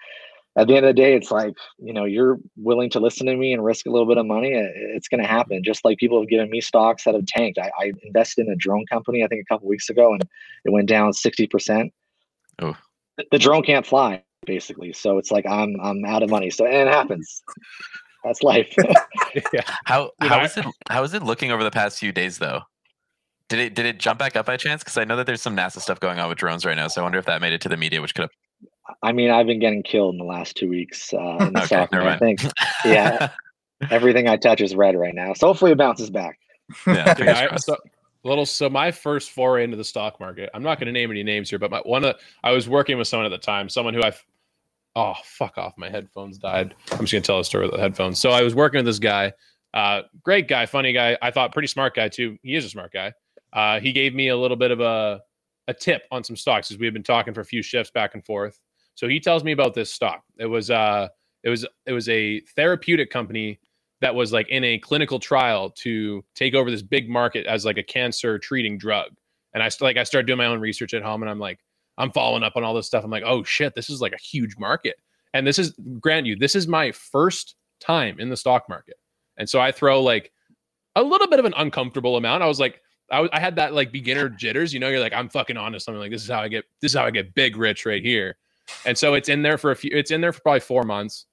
at 0.58 0.68
the 0.68 0.76
end 0.76 0.86
of 0.86 0.90
the 0.90 1.02
day, 1.02 1.16
it's 1.16 1.32
like 1.32 1.54
you 1.78 1.94
know 1.94 2.04
you're 2.04 2.38
willing 2.58 2.90
to 2.90 3.00
listen 3.00 3.26
to 3.28 3.38
me 3.38 3.54
and 3.54 3.64
risk 3.64 3.86
a 3.86 3.92
little 3.92 4.08
bit 4.08 4.18
of 4.18 4.26
money. 4.26 4.52
It's 4.54 5.08
going 5.08 5.22
to 5.22 5.28
happen. 5.28 5.64
Just 5.64 5.86
like 5.86 6.00
people 6.00 6.20
have 6.20 6.30
given 6.30 6.50
me 6.50 6.60
stocks 6.60 7.06
that 7.06 7.16
have 7.16 7.26
tanked. 7.28 7.58
I, 7.58 7.72
I 7.80 7.94
invested 8.04 8.48
in 8.48 8.52
a 8.52 8.58
drone 8.58 8.86
company 8.88 9.24
I 9.24 9.28
think 9.28 9.42
a 9.42 9.54
couple 9.54 9.70
weeks 9.70 9.90
ago, 9.90 10.12
and 10.12 10.22
it 10.66 10.72
went 10.72 10.90
down 10.90 11.14
60 11.14 11.48
percent. 11.48 11.94
Oh. 12.62 12.76
The 13.32 13.40
drone 13.40 13.64
can't 13.64 13.86
fly 13.86 14.24
basically. 14.50 14.92
So 14.94 15.18
it's 15.20 15.32
like 15.32 15.46
I'm 15.46 15.76
I'm 15.82 16.04
out 16.06 16.24
of 16.24 16.30
money. 16.30 16.50
So 16.50 16.66
and 16.66 16.90
it 16.90 16.92
happens. 16.92 17.42
That's 18.24 18.44
life. 18.44 18.74
yeah. 19.54 19.62
How 19.86 20.12
Dude, 20.20 20.30
how 20.32 20.40
I- 20.40 20.46
is 20.46 20.58
it 20.58 20.66
how 20.90 21.04
is 21.04 21.14
it 21.14 21.24
looking 21.24 21.52
over 21.52 21.64
the 21.64 21.72
past 21.72 22.00
few 22.00 22.12
days 22.12 22.40
though? 22.40 22.62
Did 23.48 23.60
it 23.60 23.76
did 23.76 23.86
it 23.86 24.00
jump 24.00 24.20
back 24.20 24.36
up 24.36 24.48
by 24.48 24.58
chance? 24.58 24.84
Because 24.84 24.98
I 24.98 25.06
know 25.06 25.16
that 25.16 25.26
there's 25.26 25.42
some 25.42 25.56
NASA 25.56 25.80
stuff 25.80 26.00
going 26.00 26.20
on 26.20 26.28
with 26.30 26.38
drones 26.40 26.66
right 26.66 26.76
now. 26.76 26.88
So 26.88 27.02
I 27.02 27.04
wonder 27.04 27.18
if 27.20 27.26
that 27.26 27.42
made 27.42 27.54
it 27.54 27.62
to 27.62 27.70
the 27.70 27.78
media, 27.78 28.02
which 28.02 28.14
could 28.16 28.24
have. 28.24 28.32
I 29.04 29.12
mean, 29.12 29.30
I've 29.30 29.46
been 29.46 29.60
getting 29.60 29.84
killed 29.84 30.16
in 30.16 30.18
the 30.20 30.26
last 30.26 30.58
two 30.58 30.68
weeks. 30.68 31.14
Uh, 31.14 31.18
in 31.48 31.54
the 31.54 31.60
Okay, 31.60 31.66
stock 31.68 31.92
never 31.92 32.06
market. 32.06 32.16
I 32.24 32.36
think 32.36 32.40
yeah, 32.86 33.30
everything 33.92 34.28
I 34.28 34.38
touch 34.38 34.62
is 34.62 34.76
red 34.76 34.96
right 34.96 35.14
now. 35.14 35.34
So 35.34 35.48
hopefully 35.48 35.72
it 35.72 35.78
bounces 35.78 36.10
back. 36.10 36.38
yeah, 36.88 37.14
Dude, 37.14 37.30
I, 37.30 37.56
so, 37.58 37.78
little 38.24 38.46
so 38.46 38.70
my 38.70 38.92
first 38.92 39.32
foray 39.32 39.64
into 39.64 39.78
the 39.78 39.84
stock 39.84 40.20
market 40.20 40.50
i'm 40.54 40.62
not 40.62 40.78
going 40.78 40.88
to 40.88 40.92
name 40.92 41.10
any 41.10 41.24
names 41.24 41.50
here 41.50 41.58
but 41.58 41.72
my 41.72 41.80
one 41.80 42.04
of 42.04 42.16
i 42.44 42.52
was 42.52 42.68
working 42.68 42.98
with 42.98 43.08
someone 43.08 43.26
at 43.26 43.30
the 43.30 43.38
time 43.38 43.70
someone 43.70 43.94
who 43.94 44.04
i 44.04 44.12
oh 44.96 45.16
fuck 45.24 45.58
off. 45.58 45.74
My 45.78 45.90
headphones 45.90 46.38
died. 46.38 46.76
I'm 46.92 47.06
just 47.06 47.12
to 47.12 47.22
tell 47.22 47.40
a 47.40 47.46
story 47.46 47.66
with 47.66 47.76
the 47.76 47.82
headphones. 47.82 48.20
So 48.20 48.32
i 48.32 48.42
was 48.42 48.56
working 48.56 48.80
with 48.80 48.86
this 48.86 49.00
guy 49.00 49.34
uh 49.74 50.02
great 50.24 50.48
guy 50.48 50.66
funny 50.66 50.92
guy 50.92 51.16
i 51.22 51.30
thought 51.30 51.54
pretty 51.54 51.68
smart 51.68 51.96
guy 51.96 52.10
too. 52.10 52.38
He 52.42 52.56
is 52.56 52.66
a 52.66 52.70
smart 52.70 52.92
guy. 52.92 53.14
Uh 53.54 53.80
he 53.80 53.92
gave 53.92 54.14
me 54.14 54.30
a 54.30 54.38
little 54.38 54.58
bit 54.58 54.72
of 54.72 54.80
a 54.80 55.22
a 55.68 55.74
tip 55.74 56.04
on 56.12 56.24
some 56.24 56.36
stocks 56.36 56.72
as 56.72 56.78
we 56.80 56.86
had 56.86 56.94
been 56.94 57.04
talking 57.04 57.34
for 57.34 57.42
a 57.42 57.46
few 57.46 57.62
shifts 57.62 57.92
back 57.92 58.16
and 58.16 58.26
forth. 58.26 58.60
So 58.96 59.08
he 59.08 59.20
tells 59.20 59.44
me 59.44 59.52
about 59.52 59.76
this 59.76 59.94
stock. 59.94 60.24
It 60.38 60.48
was 60.48 60.72
uh 60.72 61.10
it 61.44 61.50
was 61.50 61.66
it 61.86 61.94
was 61.94 62.10
a 62.10 62.42
therapeutic 62.56 63.10
company 63.10 63.60
that 64.02 64.16
was 64.16 64.32
like 64.32 64.48
in 64.50 64.64
a 64.64 64.78
clinical 64.78 65.20
trial 65.20 65.70
to 65.70 66.24
take 66.36 66.54
over 66.54 66.72
this 66.72 66.82
big 66.82 67.10
market 67.10 67.46
as 67.46 67.66
like 67.66 67.78
a 67.78 67.84
cancer 67.84 68.40
treating 68.40 68.78
drug. 68.78 69.12
And 69.54 69.64
I 69.64 69.70
like 69.82 69.98
I 69.98 70.04
started 70.04 70.28
doing 70.28 70.38
my 70.38 70.46
own 70.46 70.60
research 70.60 70.94
at 70.94 71.02
home, 71.02 71.24
and 71.24 71.30
I'm 71.30 71.40
like, 71.40 71.60
I'm 72.00 72.12
following 72.12 72.44
up 72.44 72.54
on 72.56 72.64
all 72.64 72.74
this 72.74 72.88
stuff. 72.88 73.04
I'm 73.04 73.12
like, 73.12 73.24
oh 73.26 73.44
shit, 73.44 73.76
this 73.76 73.90
is 73.90 74.02
like 74.02 74.14
a 74.14 74.18
huge 74.18 74.58
market. 74.58 74.96
And 75.34 75.46
this 75.46 75.60
is 75.60 75.76
grant 76.00 76.26
you, 76.26 76.36
this 76.36 76.56
is 76.56 76.68
my 76.68 76.92
first 76.92 77.56
time 77.80 78.20
in 78.20 78.30
the 78.30 78.38
stock 78.38 78.68
market. 78.68 78.96
And 79.38 79.48
so 79.48 79.60
I 79.60 79.72
throw 79.72 80.02
like 80.02 80.32
a 80.96 81.04
little 81.04 81.28
bit 81.28 81.40
of 81.40 81.46
an 81.46 81.54
uncomfortable 81.58 82.18
amount. 82.18 82.42
I 82.42 82.48
was 82.48 82.60
like, 82.60 82.82
I, 83.12 83.28
I 83.32 83.40
had 83.40 83.56
that 83.58 83.74
like 83.74 83.92
beginner 83.92 84.30
jitters, 84.30 84.74
you 84.74 84.80
know, 84.80 84.88
you're 84.90 85.00
like, 85.00 85.14
I'm 85.14 85.30
fucking 85.30 85.58
honest. 85.58 85.90
I'm 85.90 85.96
like, 85.96 86.12
this 86.12 86.24
is 86.24 86.30
how 86.30 86.42
I 86.42 86.48
get, 86.48 86.66
this 86.82 86.94
is 86.94 86.98
how 86.98 87.06
I 87.06 87.12
get 87.12 87.36
big 87.36 87.58
rich 87.58 87.86
right 87.86 88.04
here. 88.04 88.38
And 88.86 88.98
so 88.98 89.14
it's 89.14 89.30
in 89.30 89.42
there 89.42 89.58
for 89.58 89.72
a 89.72 89.76
few, 89.76 89.92
it's 89.94 90.12
in 90.12 90.22
there 90.22 90.34
for 90.34 90.42
probably 90.42 90.60
four 90.62 90.84
months. 90.84 91.26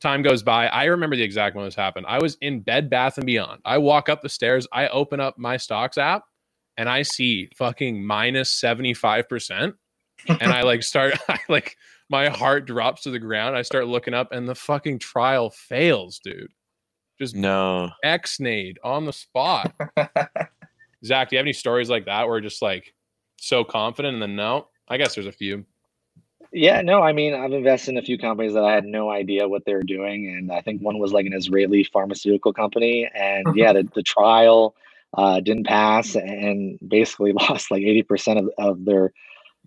Time 0.00 0.22
goes 0.22 0.42
by. 0.42 0.66
I 0.68 0.84
remember 0.84 1.14
the 1.14 1.22
exact 1.22 1.54
when 1.54 1.64
this 1.64 1.74
happened. 1.74 2.06
I 2.08 2.18
was 2.18 2.36
in 2.40 2.60
Bed 2.60 2.88
Bath 2.88 3.18
and 3.18 3.26
Beyond. 3.26 3.60
I 3.66 3.76
walk 3.78 4.08
up 4.08 4.22
the 4.22 4.30
stairs. 4.30 4.66
I 4.72 4.88
open 4.88 5.20
up 5.20 5.36
my 5.36 5.58
stocks 5.58 5.98
app 5.98 6.24
and 6.80 6.88
I 6.88 7.02
see 7.02 7.50
fucking 7.56 8.02
minus 8.02 8.58
75%. 8.58 9.74
and 10.26 10.42
I 10.50 10.62
like 10.62 10.82
start, 10.82 11.12
I 11.28 11.38
like, 11.46 11.76
my 12.08 12.30
heart 12.30 12.64
drops 12.64 13.02
to 13.02 13.10
the 13.10 13.18
ground. 13.18 13.54
I 13.54 13.60
start 13.60 13.86
looking 13.86 14.14
up 14.14 14.32
and 14.32 14.48
the 14.48 14.54
fucking 14.54 14.98
trial 14.98 15.50
fails, 15.50 16.20
dude. 16.24 16.50
Just 17.18 17.36
No. 17.36 17.90
X-nade 18.02 18.78
on 18.82 19.04
the 19.04 19.12
spot. 19.12 19.74
Zach, 21.04 21.28
do 21.28 21.36
you 21.36 21.38
have 21.38 21.44
any 21.44 21.52
stories 21.52 21.90
like 21.90 22.06
that 22.06 22.26
where 22.26 22.40
just 22.40 22.62
like 22.62 22.94
so 23.36 23.62
confident 23.62 24.14
and 24.14 24.22
then 24.22 24.34
no? 24.34 24.68
I 24.88 24.96
guess 24.96 25.14
there's 25.14 25.26
a 25.26 25.32
few. 25.32 25.66
Yeah, 26.50 26.80
no, 26.80 27.02
I 27.02 27.12
mean, 27.12 27.34
I've 27.34 27.52
invested 27.52 27.90
in 27.90 27.98
a 27.98 28.02
few 28.02 28.16
companies 28.16 28.54
that 28.54 28.64
I 28.64 28.72
had 28.72 28.86
no 28.86 29.10
idea 29.10 29.46
what 29.46 29.66
they 29.66 29.74
were 29.74 29.82
doing. 29.82 30.34
And 30.34 30.50
I 30.50 30.62
think 30.62 30.80
one 30.80 30.98
was 30.98 31.12
like 31.12 31.26
an 31.26 31.34
Israeli 31.34 31.84
pharmaceutical 31.84 32.54
company. 32.54 33.06
And 33.14 33.46
yeah, 33.54 33.74
the, 33.74 33.86
the 33.94 34.02
trial 34.02 34.74
uh, 35.14 35.40
didn't 35.40 35.66
pass 35.66 36.14
and 36.14 36.78
basically 36.86 37.32
lost 37.48 37.70
like 37.70 37.82
80% 37.82 38.38
of, 38.38 38.50
of 38.58 38.84
their 38.84 39.12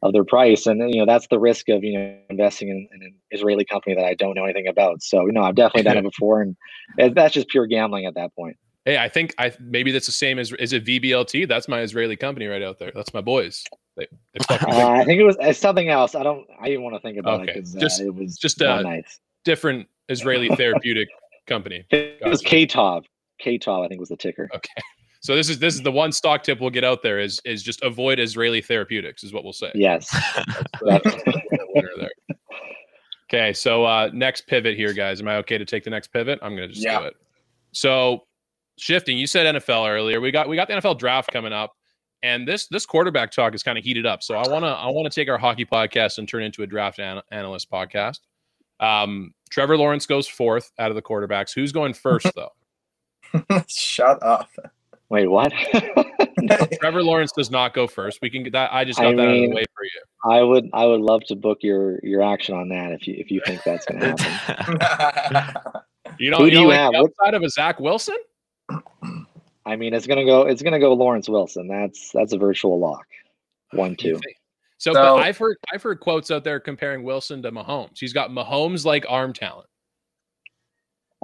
of 0.01 0.11
their 0.11 0.25
price. 0.25 0.67
And 0.67 0.93
you 0.93 0.99
know, 0.99 1.05
that's 1.05 1.27
the 1.27 1.39
risk 1.39 1.69
of, 1.69 1.81
you 1.83 1.97
know, 1.97 2.17
investing 2.29 2.67
in, 2.67 2.87
in 2.93 3.01
an 3.03 3.15
Israeli 3.31 3.63
company 3.63 3.95
that 3.95 4.03
I 4.05 4.15
don't 4.15 4.35
know 4.35 4.43
anything 4.43 4.67
about. 4.67 5.01
So, 5.01 5.25
you 5.25 5.31
know, 5.31 5.43
I've 5.43 5.55
definitely 5.55 5.83
done 5.83 5.97
it 5.97 6.03
before. 6.11 6.41
And 6.41 6.57
that's 7.15 7.33
just 7.33 7.47
pure 7.47 7.65
gambling 7.67 8.05
at 8.05 8.15
that 8.15 8.35
point. 8.35 8.57
Hey, 8.85 8.97
I 8.97 9.07
think 9.07 9.33
I 9.37 9.53
maybe 9.61 9.93
that's 9.93 10.07
the 10.07 10.11
same 10.11 10.39
as 10.39 10.51
is 10.53 10.73
it 10.73 10.83
VBLT? 10.85 11.47
That's 11.47 11.69
my 11.69 11.79
Israeli 11.79 12.17
company 12.17 12.47
right 12.47 12.61
out 12.61 12.79
there. 12.79 12.91
That's 12.93 13.13
my 13.13 13.21
boys. 13.21 13.63
They, 13.95 14.07
they 14.33 14.39
Uh, 14.49 14.89
I 14.89 15.05
think 15.05 15.21
it 15.21 15.23
was 15.23 15.37
it's 15.39 15.59
something 15.59 15.87
else. 15.87 16.15
I 16.15 16.23
don't, 16.23 16.45
I 16.59 16.65
didn't 16.67 16.83
want 16.83 16.95
to 16.95 16.99
think 16.99 17.17
about 17.17 17.41
Okay. 17.41 17.51
it 17.51 17.55
because 17.55 17.73
Just- 17.75 18.01
uh, 18.01 18.05
it 18.05 18.15
was 18.15 18.37
just, 18.37 18.59
not 18.59 18.79
uh, 18.79 18.81
nice. 18.81 19.21
different 19.45 19.87
Israeli 20.09 20.49
therapeutic 20.49 21.07
company. 21.47 21.85
It 21.91 22.19
was 22.25 22.41
gotcha. 22.41 22.55
KTOV. 22.55 23.03
KTOV, 23.43 23.85
I 23.85 23.87
think 23.87 23.99
was 23.99 24.09
the 24.09 24.17
ticker. 24.17 24.49
Okay. 24.53 24.81
So 25.23 25.35
this 25.35 25.49
is 25.49 25.57
this 25.57 25.73
is 25.73 25.81
the 25.81 25.91
one 25.91 26.11
stock 26.11 26.43
tip 26.43 26.59
we'll 26.59 26.69
get 26.69 26.83
out 26.83 27.01
there 27.01 27.19
is 27.19 27.39
is 27.45 27.63
just 27.63 27.81
avoid 27.81 28.19
Israeli 28.19 28.61
therapeutics 28.61 29.23
is 29.23 29.31
what 29.33 29.43
we'll 29.45 29.53
say. 29.53 29.71
Yes. 29.73 30.09
That's 30.81 31.03
the. 31.15 32.09
Okay, 33.31 33.53
so 33.53 33.85
uh 33.85 34.09
next 34.13 34.47
pivot 34.47 34.75
here, 34.75 34.93
guys. 34.93 35.21
Am 35.21 35.27
I 35.27 35.37
okay 35.37 35.57
to 35.57 35.65
take 35.65 35.83
the 35.83 35.89
next 35.89 36.07
pivot? 36.09 36.39
I'm 36.41 36.55
gonna 36.55 36.67
just 36.67 36.83
Yeah. 36.83 36.99
do 36.99 37.05
it. 37.05 37.15
So 37.71 38.25
shifting, 38.77 39.17
you 39.17 39.25
said 39.25 39.55
NFL 39.55 39.89
earlier. 39.89 40.19
We 40.21 40.29
got 40.31 40.47
we 40.49 40.55
got 40.55 40.67
the 40.67 40.75
NFL 40.75 40.99
draft 40.99 41.31
coming 41.31 41.53
up, 41.53 41.71
and 42.21 42.47
this 42.47 42.67
this 42.67 42.85
quarterback 42.85 43.31
talk 43.31 43.55
is 43.55 43.63
kind 43.63 43.77
of 43.77 43.83
heated 43.83 44.05
up. 44.05 44.21
So 44.23 44.35
I 44.35 44.47
wanna 44.49 44.67
I 44.67 44.87
wanna 44.89 45.09
take 45.09 45.29
our 45.29 45.37
hockey 45.37 45.65
podcast 45.65 46.17
and 46.17 46.27
turn 46.27 46.43
it 46.43 46.47
into 46.47 46.63
a 46.63 46.67
draft 46.67 46.99
an- 46.99 47.21
analyst 47.31 47.71
podcast. 47.71 48.19
Um, 48.79 49.33
Trevor 49.49 49.77
Lawrence 49.77 50.05
goes 50.05 50.27
fourth 50.27 50.71
out 50.77 50.91
of 50.91 50.95
the 50.95 51.01
quarterbacks. 51.01 51.53
Who's 51.55 51.71
going 51.71 51.93
first 51.93 52.27
though? 52.35 52.51
Shut 53.67 54.21
up. 54.21 54.49
Wait, 55.13 55.27
what? 55.27 55.53
Trevor 56.81 57.03
Lawrence 57.03 57.31
does 57.31 57.51
not 57.51 57.75
go 57.75 57.85
first. 57.85 58.17
We 58.23 58.31
can 58.31 58.41
get 58.41 58.53
that. 58.53 58.73
I 58.73 58.83
just 58.83 58.97
got 58.97 59.09
I 59.09 59.15
that 59.15 59.21
out 59.21 59.35
of 59.35 59.41
the 59.41 59.49
way 59.55 59.63
for 59.75 59.83
you. 59.83 60.01
I 60.25 60.41
would 60.41 60.71
I 60.73 60.87
would 60.87 61.01
love 61.01 61.21
to 61.25 61.35
book 61.35 61.59
your 61.61 61.99
your 62.01 62.23
action 62.23 62.55
on 62.55 62.67
that 62.69 62.93
if 62.93 63.07
you 63.07 63.13
if 63.19 63.29
you 63.29 63.39
think 63.45 63.61
that's 63.63 63.85
going 63.85 63.99
to 64.17 64.23
happen. 64.23 65.81
You 66.19 66.29
know, 66.29 66.37
Who 66.37 66.45
you 66.45 66.51
do 66.51 66.55
know, 66.57 66.61
you 66.63 66.67
like 66.67 66.77
have? 66.79 66.93
What- 66.93 67.11
outside 67.19 67.33
of 67.33 67.43
a 67.43 67.49
Zach 67.49 67.79
Wilson. 67.79 68.17
I 69.65 69.75
mean, 69.75 69.93
it's 69.93 70.05
going 70.05 70.19
to 70.19 70.25
go 70.25 70.43
it's 70.47 70.61
going 70.63 70.73
to 70.73 70.79
go 70.79 70.93
Lawrence 70.93 71.29
Wilson. 71.29 71.67
That's 71.67 72.11
that's 72.11 72.33
a 72.33 72.37
virtual 72.37 72.79
lock. 72.79 73.05
One 73.71 73.95
two. 73.95 74.19
So, 74.79 74.93
So- 74.93 74.99
but 74.99 75.15
I've 75.17 75.37
heard 75.37 75.57
I've 75.71 75.83
heard 75.83 75.99
quotes 75.99 76.31
out 76.31 76.43
there 76.43 76.59
comparing 76.59 77.03
Wilson 77.03 77.41
to 77.43 77.51
Mahomes. 77.51 77.99
He's 77.99 78.13
got 78.13 78.31
Mahomes 78.31 78.83
like 78.83 79.05
arm 79.07 79.31
talent. 79.33 79.67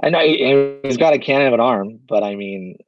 I 0.02 0.10
know 0.10 0.20
he- 0.20 0.78
he's 0.84 0.96
got 0.96 1.12
a 1.12 1.18
cannon 1.18 1.48
of 1.48 1.54
an 1.54 1.60
arm, 1.60 1.98
but 2.08 2.22
I 2.22 2.34
mean, 2.36 2.78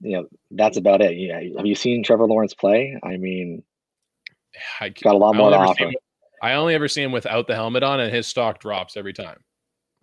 you 0.00 0.16
know, 0.16 0.28
that's 0.52 0.76
about 0.76 1.00
it. 1.02 1.16
Yeah, 1.16 1.40
have 1.56 1.66
you 1.66 1.74
seen 1.74 2.02
Trevor 2.02 2.26
Lawrence 2.26 2.54
play? 2.54 2.98
I 3.02 3.16
mean, 3.16 3.62
I, 4.80 4.90
got 4.90 5.14
a 5.14 5.18
lot 5.18 5.34
more 5.34 5.46
only 5.46 5.58
to 5.58 5.62
ever 5.62 5.66
see 5.66 5.70
offer. 5.84 5.84
him- 5.90 5.94
I 6.40 6.52
only 6.54 6.74
ever 6.74 6.86
see 6.86 7.02
him 7.02 7.10
without 7.12 7.48
the 7.48 7.54
helmet 7.56 7.82
on, 7.82 7.98
and 7.98 8.14
his 8.14 8.26
stock 8.28 8.60
drops 8.60 8.96
every 8.96 9.12
time. 9.12 9.38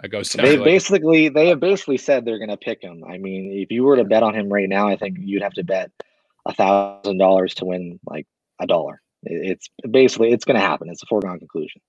I 0.04 0.08
go. 0.08 0.22
They 0.22 0.58
like, 0.58 0.66
basically 0.66 1.30
they 1.30 1.48
have 1.48 1.62
basically 1.62 1.98
said 1.98 2.26
they're 2.26 2.40
going 2.40 2.50
to 2.50 2.58
pick 2.58 2.82
him. 2.82 3.04
I 3.10 3.18
mean, 3.18 3.54
if 3.54 3.72
you 3.72 3.84
were 3.84 3.96
to 3.96 4.04
bet 4.04 4.24
on 4.24 4.36
him 4.36 4.52
right 4.52 4.68
now, 4.68 4.90
I 4.90 4.98
think 4.98 5.18
you'd 5.22 5.42
have 5.42 5.54
to 5.54 5.64
bet 5.64 5.92
a 6.46 6.54
thousand 6.54 7.18
dollars 7.18 7.54
to 7.56 7.66
win 7.66 8.00
like 8.06 8.28
a 8.60 8.68
dollar. 8.68 9.02
It's 9.24 9.70
basically 9.90 10.34
it's 10.34 10.44
going 10.44 10.60
to 10.60 10.66
happen. 10.66 10.90
It's 10.90 11.02
a 11.02 11.06
foregone 11.08 11.40
conclusion. 11.40 11.82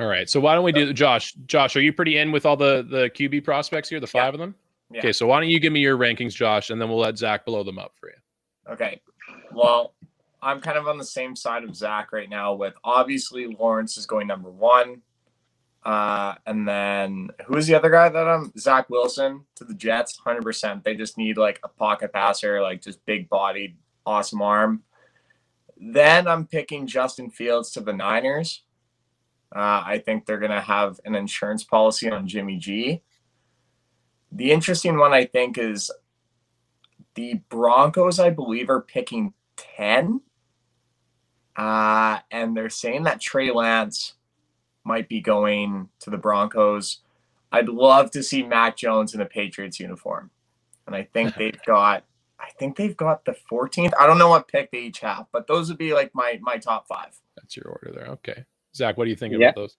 all 0.00 0.06
right. 0.06 0.28
So 0.30 0.40
why 0.40 0.54
don't 0.54 0.64
we 0.64 0.72
do 0.72 0.92
Josh? 0.94 1.34
Josh, 1.46 1.76
are 1.76 1.82
you 1.82 1.92
pretty 1.92 2.16
in 2.16 2.32
with 2.32 2.46
all 2.46 2.56
the 2.56 2.86
the 2.88 3.10
QB 3.10 3.44
prospects 3.44 3.90
here? 3.90 4.00
The 4.00 4.10
Yeah. 4.12 4.22
five 4.24 4.32
of 4.34 4.40
them. 4.40 4.54
Yeah. 4.90 4.98
Okay. 4.98 5.12
So 5.12 5.26
why 5.26 5.40
don't 5.40 5.48
you 5.48 5.60
give 5.60 5.72
me 5.72 5.80
your 5.80 5.96
rankings, 5.96 6.34
Josh, 6.34 6.70
and 6.70 6.80
then 6.80 6.88
we'll 6.88 6.98
let 6.98 7.16
Zach 7.16 7.44
blow 7.44 7.62
them 7.62 7.78
up 7.78 7.92
for 7.98 8.08
you. 8.08 8.72
Okay. 8.72 9.00
Well, 9.52 9.94
I'm 10.42 10.60
kind 10.60 10.78
of 10.78 10.88
on 10.88 10.98
the 10.98 11.04
same 11.04 11.36
side 11.36 11.64
of 11.64 11.76
Zach 11.76 12.12
right 12.12 12.28
now 12.28 12.54
with 12.54 12.74
obviously 12.82 13.46
Lawrence 13.46 13.96
is 13.96 14.06
going 14.06 14.26
number 14.26 14.50
one. 14.50 15.02
Uh, 15.82 16.34
and 16.44 16.68
then 16.68 17.30
who 17.46 17.56
is 17.56 17.66
the 17.66 17.74
other 17.74 17.88
guy 17.88 18.08
that 18.08 18.28
I'm 18.28 18.52
Zach 18.58 18.90
Wilson 18.90 19.44
to 19.54 19.64
the 19.64 19.74
Jets, 19.74 20.18
hundred 20.18 20.42
percent. 20.42 20.84
They 20.84 20.94
just 20.94 21.16
need 21.16 21.38
like 21.38 21.58
a 21.64 21.68
pocket 21.68 22.12
passer, 22.12 22.60
like 22.60 22.82
just 22.82 23.04
big 23.06 23.28
bodied, 23.30 23.76
awesome 24.04 24.42
arm. 24.42 24.82
Then 25.78 26.28
I'm 26.28 26.46
picking 26.46 26.86
Justin 26.86 27.30
Fields 27.30 27.70
to 27.72 27.80
the 27.80 27.94
Niners. 27.94 28.62
Uh, 29.54 29.82
I 29.86 30.02
think 30.04 30.26
they're 30.26 30.38
gonna 30.38 30.60
have 30.60 31.00
an 31.06 31.14
insurance 31.14 31.64
policy 31.64 32.10
on 32.10 32.28
Jimmy 32.28 32.58
G. 32.58 33.02
The 34.32 34.52
interesting 34.52 34.98
one 34.98 35.12
I 35.12 35.24
think 35.26 35.58
is 35.58 35.90
the 37.14 37.34
Broncos, 37.48 38.18
I 38.18 38.30
believe, 38.30 38.70
are 38.70 38.80
picking 38.80 39.34
10. 39.56 40.20
Uh, 41.56 42.18
and 42.30 42.56
they're 42.56 42.70
saying 42.70 43.04
that 43.04 43.20
Trey 43.20 43.50
Lance 43.50 44.14
might 44.84 45.08
be 45.08 45.20
going 45.20 45.88
to 46.00 46.10
the 46.10 46.16
Broncos. 46.16 47.00
I'd 47.52 47.68
love 47.68 48.10
to 48.12 48.22
see 48.22 48.42
Mac 48.42 48.76
Jones 48.76 49.14
in 49.14 49.20
a 49.20 49.26
Patriots 49.26 49.80
uniform. 49.80 50.30
And 50.86 50.94
I 50.94 51.04
think 51.12 51.34
they've 51.38 51.62
got 51.66 52.04
I 52.38 52.48
think 52.58 52.76
they've 52.76 52.96
got 52.96 53.26
the 53.26 53.36
14th. 53.52 53.92
I 54.00 54.06
don't 54.06 54.16
know 54.16 54.30
what 54.30 54.48
pick 54.48 54.70
they 54.70 54.78
each 54.78 55.00
have, 55.00 55.26
but 55.30 55.46
those 55.46 55.68
would 55.68 55.76
be 55.76 55.92
like 55.92 56.10
my 56.14 56.38
my 56.40 56.56
top 56.56 56.86
five. 56.88 57.14
That's 57.36 57.56
your 57.56 57.66
order 57.66 57.92
there. 57.94 58.06
Okay. 58.12 58.44
Zach, 58.74 58.96
what 58.96 59.04
do 59.04 59.10
you 59.10 59.16
think 59.16 59.34
Yeah. 59.34 59.48
about 59.48 59.56
those? 59.56 59.76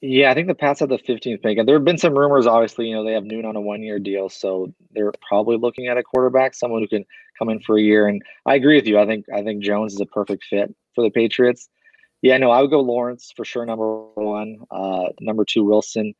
Yeah, 0.00 0.30
I 0.30 0.34
think 0.34 0.46
the 0.46 0.54
Pats 0.54 0.78
have 0.80 0.90
the 0.90 0.98
15th 0.98 1.42
pick, 1.42 1.58
and 1.58 1.66
there 1.66 1.74
have 1.74 1.84
been 1.84 1.98
some 1.98 2.16
rumors. 2.16 2.46
Obviously, 2.46 2.86
you 2.86 2.94
know 2.94 3.04
they 3.04 3.14
have 3.14 3.24
Newton 3.24 3.46
on 3.46 3.56
a 3.56 3.60
one-year 3.60 3.98
deal, 3.98 4.28
so 4.28 4.72
they're 4.92 5.12
probably 5.28 5.56
looking 5.56 5.88
at 5.88 5.98
a 5.98 6.04
quarterback, 6.04 6.54
someone 6.54 6.80
who 6.82 6.88
can 6.88 7.04
come 7.36 7.48
in 7.48 7.60
for 7.60 7.76
a 7.76 7.82
year. 7.82 8.06
And 8.06 8.22
I 8.46 8.54
agree 8.54 8.76
with 8.76 8.86
you. 8.86 8.98
I 8.98 9.06
think 9.06 9.26
I 9.34 9.42
think 9.42 9.62
Jones 9.62 9.94
is 9.94 10.00
a 10.00 10.06
perfect 10.06 10.44
fit 10.44 10.72
for 10.94 11.02
the 11.02 11.10
Patriots. 11.10 11.68
Yeah, 12.22 12.36
no, 12.38 12.50
I 12.50 12.60
would 12.60 12.70
go 12.70 12.80
Lawrence 12.80 13.32
for 13.36 13.44
sure. 13.44 13.66
Number 13.66 14.04
one, 14.14 14.58
uh, 14.70 15.06
number 15.20 15.44
two, 15.44 15.64
Wilson. 15.64 16.14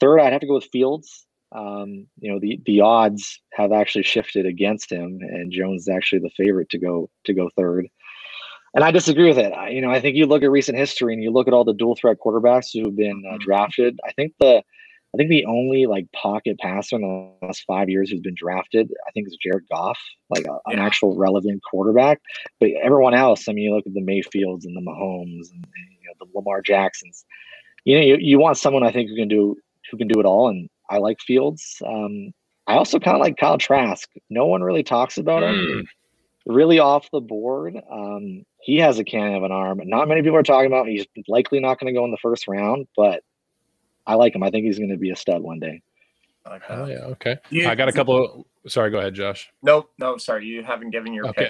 Third, 0.00 0.20
I'd 0.20 0.32
have 0.32 0.40
to 0.40 0.46
go 0.46 0.54
with 0.54 0.68
Fields. 0.72 1.26
Um, 1.52 2.06
you 2.20 2.32
know, 2.32 2.38
the 2.40 2.60
the 2.64 2.80
odds 2.80 3.40
have 3.52 3.72
actually 3.72 4.04
shifted 4.04 4.46
against 4.46 4.90
him, 4.90 5.18
and 5.20 5.52
Jones 5.52 5.82
is 5.82 5.88
actually 5.88 6.20
the 6.20 6.30
favorite 6.30 6.70
to 6.70 6.78
go 6.78 7.10
to 7.24 7.34
go 7.34 7.50
third. 7.58 7.88
And 8.74 8.84
I 8.84 8.90
disagree 8.90 9.28
with 9.28 9.38
it. 9.38 9.52
I, 9.52 9.70
you 9.70 9.80
know, 9.80 9.90
I 9.90 10.00
think 10.00 10.16
you 10.16 10.26
look 10.26 10.42
at 10.42 10.50
recent 10.50 10.76
history 10.78 11.14
and 11.14 11.22
you 11.22 11.30
look 11.30 11.48
at 11.48 11.54
all 11.54 11.64
the 11.64 11.72
dual 11.72 11.96
threat 11.96 12.18
quarterbacks 12.24 12.68
who've 12.72 12.94
been 12.94 13.22
uh, 13.28 13.34
Mhm. 13.36 13.40
drafted. 13.40 13.98
I 14.06 14.12
think 14.12 14.34
the, 14.40 14.56
I 15.14 15.16
think 15.16 15.30
the 15.30 15.46
only 15.46 15.86
like 15.86 16.06
pocket 16.12 16.58
passer 16.58 16.96
in 16.96 17.02
the 17.02 17.46
last 17.46 17.64
five 17.66 17.88
years 17.88 18.10
who's 18.10 18.20
been 18.20 18.34
drafted, 18.36 18.92
I 19.06 19.10
think 19.12 19.26
is 19.26 19.38
Jared 19.42 19.64
Goff, 19.70 19.98
like 20.28 20.46
a, 20.46 20.58
an 20.70 20.78
actual 20.78 21.16
relevant 21.16 21.62
quarterback. 21.68 22.20
But 22.60 22.70
everyone 22.82 23.14
else, 23.14 23.48
I 23.48 23.52
mean, 23.52 23.64
you 23.64 23.74
look 23.74 23.86
at 23.86 23.94
the 23.94 24.02
Mayfields 24.02 24.66
and 24.66 24.76
the 24.76 24.82
Mahomes 24.82 25.50
and, 25.50 25.64
and 25.64 25.88
you 26.02 26.08
know, 26.08 26.14
the 26.20 26.26
Lamar 26.34 26.60
Jacksons. 26.60 27.24
You 27.84 27.96
know, 27.96 28.04
you, 28.04 28.16
you 28.20 28.38
want 28.38 28.58
someone 28.58 28.82
I 28.82 28.92
think 28.92 29.08
who 29.08 29.16
can 29.16 29.28
do 29.28 29.56
who 29.90 29.96
can 29.96 30.08
do 30.08 30.20
it 30.20 30.26
all, 30.26 30.48
and 30.48 30.68
I 30.90 30.98
like 30.98 31.18
Fields. 31.20 31.80
Um, 31.86 32.32
I 32.66 32.74
also 32.74 32.98
kind 32.98 33.14
of 33.16 33.22
like 33.22 33.38
Kyle 33.38 33.56
Trask. 33.56 34.06
No 34.28 34.44
one 34.44 34.62
really 34.62 34.82
talks 34.82 35.16
about 35.16 35.42
him 35.42 35.54
Mm. 35.54 35.84
Really 36.48 36.78
off 36.80 37.08
the 37.12 37.20
board. 37.20 37.76
Um, 37.90 38.44
he 38.60 38.78
has 38.78 38.98
a 38.98 39.04
cannon 39.04 39.36
of 39.36 39.44
an 39.44 39.52
arm. 39.52 39.80
Not 39.84 40.08
many 40.08 40.22
people 40.22 40.36
are 40.38 40.42
talking 40.42 40.66
about. 40.66 40.88
him. 40.88 40.92
He's 40.96 41.06
likely 41.28 41.60
not 41.60 41.78
going 41.78 41.92
to 41.92 41.96
go 41.98 42.04
in 42.04 42.10
the 42.10 42.18
first 42.20 42.48
round, 42.48 42.88
but 42.96 43.22
I 44.06 44.14
like 44.14 44.34
him. 44.34 44.42
I 44.42 44.50
think 44.50 44.64
he's 44.64 44.78
going 44.78 44.90
to 44.90 44.96
be 44.96 45.10
a 45.10 45.16
stud 45.16 45.42
one 45.42 45.60
day. 45.60 45.82
Like 46.46 46.62
Oh 46.68 46.86
yeah. 46.86 46.96
Okay. 47.12 47.36
You- 47.50 47.68
I 47.68 47.74
got 47.74 47.88
a 47.88 47.92
couple. 47.92 48.46
Of, 48.64 48.72
sorry. 48.72 48.90
Go 48.90 48.98
ahead, 48.98 49.14
Josh. 49.14 49.50
Nope, 49.62 49.90
no, 49.98 50.16
sorry, 50.16 50.46
you 50.46 50.62
haven't 50.64 50.90
given 50.90 51.12
your 51.12 51.28
Okay. 51.28 51.48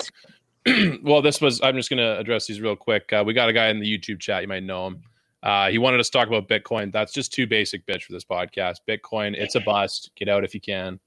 picks. 0.67 0.99
well, 1.03 1.23
this 1.23 1.41
was. 1.41 1.61
I'm 1.63 1.77
just 1.77 1.89
going 1.89 1.99
to 1.99 2.19
address 2.19 2.47
these 2.47 2.61
real 2.61 2.77
quick. 2.77 3.13
Uh, 3.13 3.23
we 3.25 3.33
got 3.33 3.49
a 3.49 3.53
guy 3.53 3.69
in 3.69 3.79
the 3.81 3.87
YouTube 3.99 4.19
chat. 4.21 4.43
You 4.43 4.49
might 4.49 4.65
know 4.65 4.89
him. 4.89 5.03
Uh, 5.41 5.69
he 5.71 5.79
wanted 5.79 6.01
us 6.01 6.11
to 6.11 6.19
talk 6.19 6.27
about 6.27 6.49
Bitcoin. 6.49 6.93
That's 6.93 7.13
just 7.13 7.33
too 7.33 7.47
basic, 7.47 7.87
bitch, 7.87 8.03
for 8.03 8.13
this 8.13 8.25
podcast. 8.25 8.79
Bitcoin, 8.89 9.35
it's 9.37 9.55
a 9.55 9.61
bust. 9.61 10.11
Get 10.17 10.29
out 10.29 10.43
if 10.43 10.53
you 10.53 10.61
can. 10.61 10.99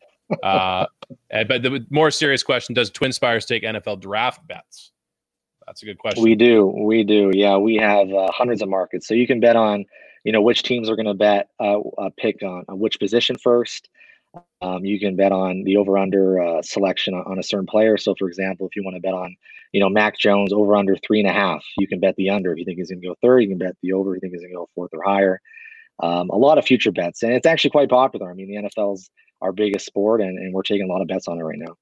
Uh, 0.43 0.85
but 1.29 1.61
the 1.61 1.85
more 1.89 2.11
serious 2.11 2.43
question: 2.43 2.73
Does 2.73 2.89
Twin 2.89 3.11
Spires 3.11 3.45
take 3.45 3.63
NFL 3.63 3.99
draft 3.99 4.45
bets? 4.47 4.91
That's 5.65 5.83
a 5.83 5.85
good 5.85 5.99
question. 5.99 6.23
We 6.23 6.35
do, 6.35 6.65
we 6.65 7.03
do. 7.03 7.31
Yeah, 7.33 7.57
we 7.57 7.75
have 7.75 8.11
uh, 8.11 8.29
hundreds 8.31 8.61
of 8.61 8.69
markets, 8.69 9.07
so 9.07 9.13
you 9.13 9.27
can 9.27 9.39
bet 9.39 9.55
on, 9.55 9.85
you 10.23 10.31
know, 10.31 10.41
which 10.41 10.63
teams 10.63 10.89
are 10.89 10.95
going 10.95 11.05
to 11.05 11.13
bet, 11.13 11.49
uh, 11.59 11.79
uh, 11.97 12.09
pick 12.17 12.43
on, 12.43 12.65
which 12.69 12.99
position 12.99 13.37
first. 13.37 13.89
Um, 14.61 14.85
you 14.85 14.99
can 14.99 15.15
bet 15.15 15.31
on 15.31 15.63
the 15.63 15.77
over/under 15.77 16.41
uh, 16.41 16.61
selection 16.61 17.13
on, 17.13 17.23
on 17.25 17.39
a 17.39 17.43
certain 17.43 17.67
player. 17.67 17.97
So, 17.97 18.15
for 18.17 18.27
example, 18.27 18.67
if 18.67 18.75
you 18.75 18.83
want 18.83 18.95
to 18.95 19.01
bet 19.01 19.13
on, 19.13 19.35
you 19.71 19.79
know, 19.79 19.89
Mac 19.89 20.17
Jones 20.17 20.53
over/under 20.53 20.97
three 20.97 21.19
and 21.19 21.29
a 21.29 21.33
half, 21.33 21.63
you 21.77 21.87
can 21.87 21.99
bet 21.99 22.15
the 22.15 22.29
under. 22.29 22.51
If 22.51 22.59
you 22.59 22.65
think 22.65 22.77
he's 22.77 22.89
going 22.89 23.01
to 23.01 23.07
go 23.07 23.15
third, 23.21 23.39
you 23.39 23.49
can 23.49 23.57
bet 23.57 23.75
the 23.81 23.93
over. 23.93 24.15
If 24.15 24.17
you 24.17 24.21
think 24.21 24.33
he's 24.33 24.41
going 24.41 24.51
to 24.51 24.57
go 24.57 24.69
fourth 24.75 24.91
or 24.93 25.03
higher. 25.03 25.39
Um, 26.01 26.29
a 26.31 26.37
lot 26.37 26.57
of 26.57 26.65
future 26.65 26.91
bets, 26.91 27.21
and 27.21 27.31
it's 27.31 27.45
actually 27.45 27.69
quite 27.69 27.89
popular. 27.89 28.31
I 28.31 28.33
mean, 28.33 28.47
the 28.47 28.67
NFL's 28.67 29.09
our 29.41 29.51
biggest 29.51 29.85
sport, 29.85 30.21
and, 30.21 30.37
and 30.37 30.53
we're 30.53 30.63
taking 30.63 30.89
a 30.89 30.91
lot 30.91 31.01
of 31.01 31.07
bets 31.07 31.27
on 31.27 31.39
it 31.39 31.43
right 31.43 31.59
now. 31.59 31.75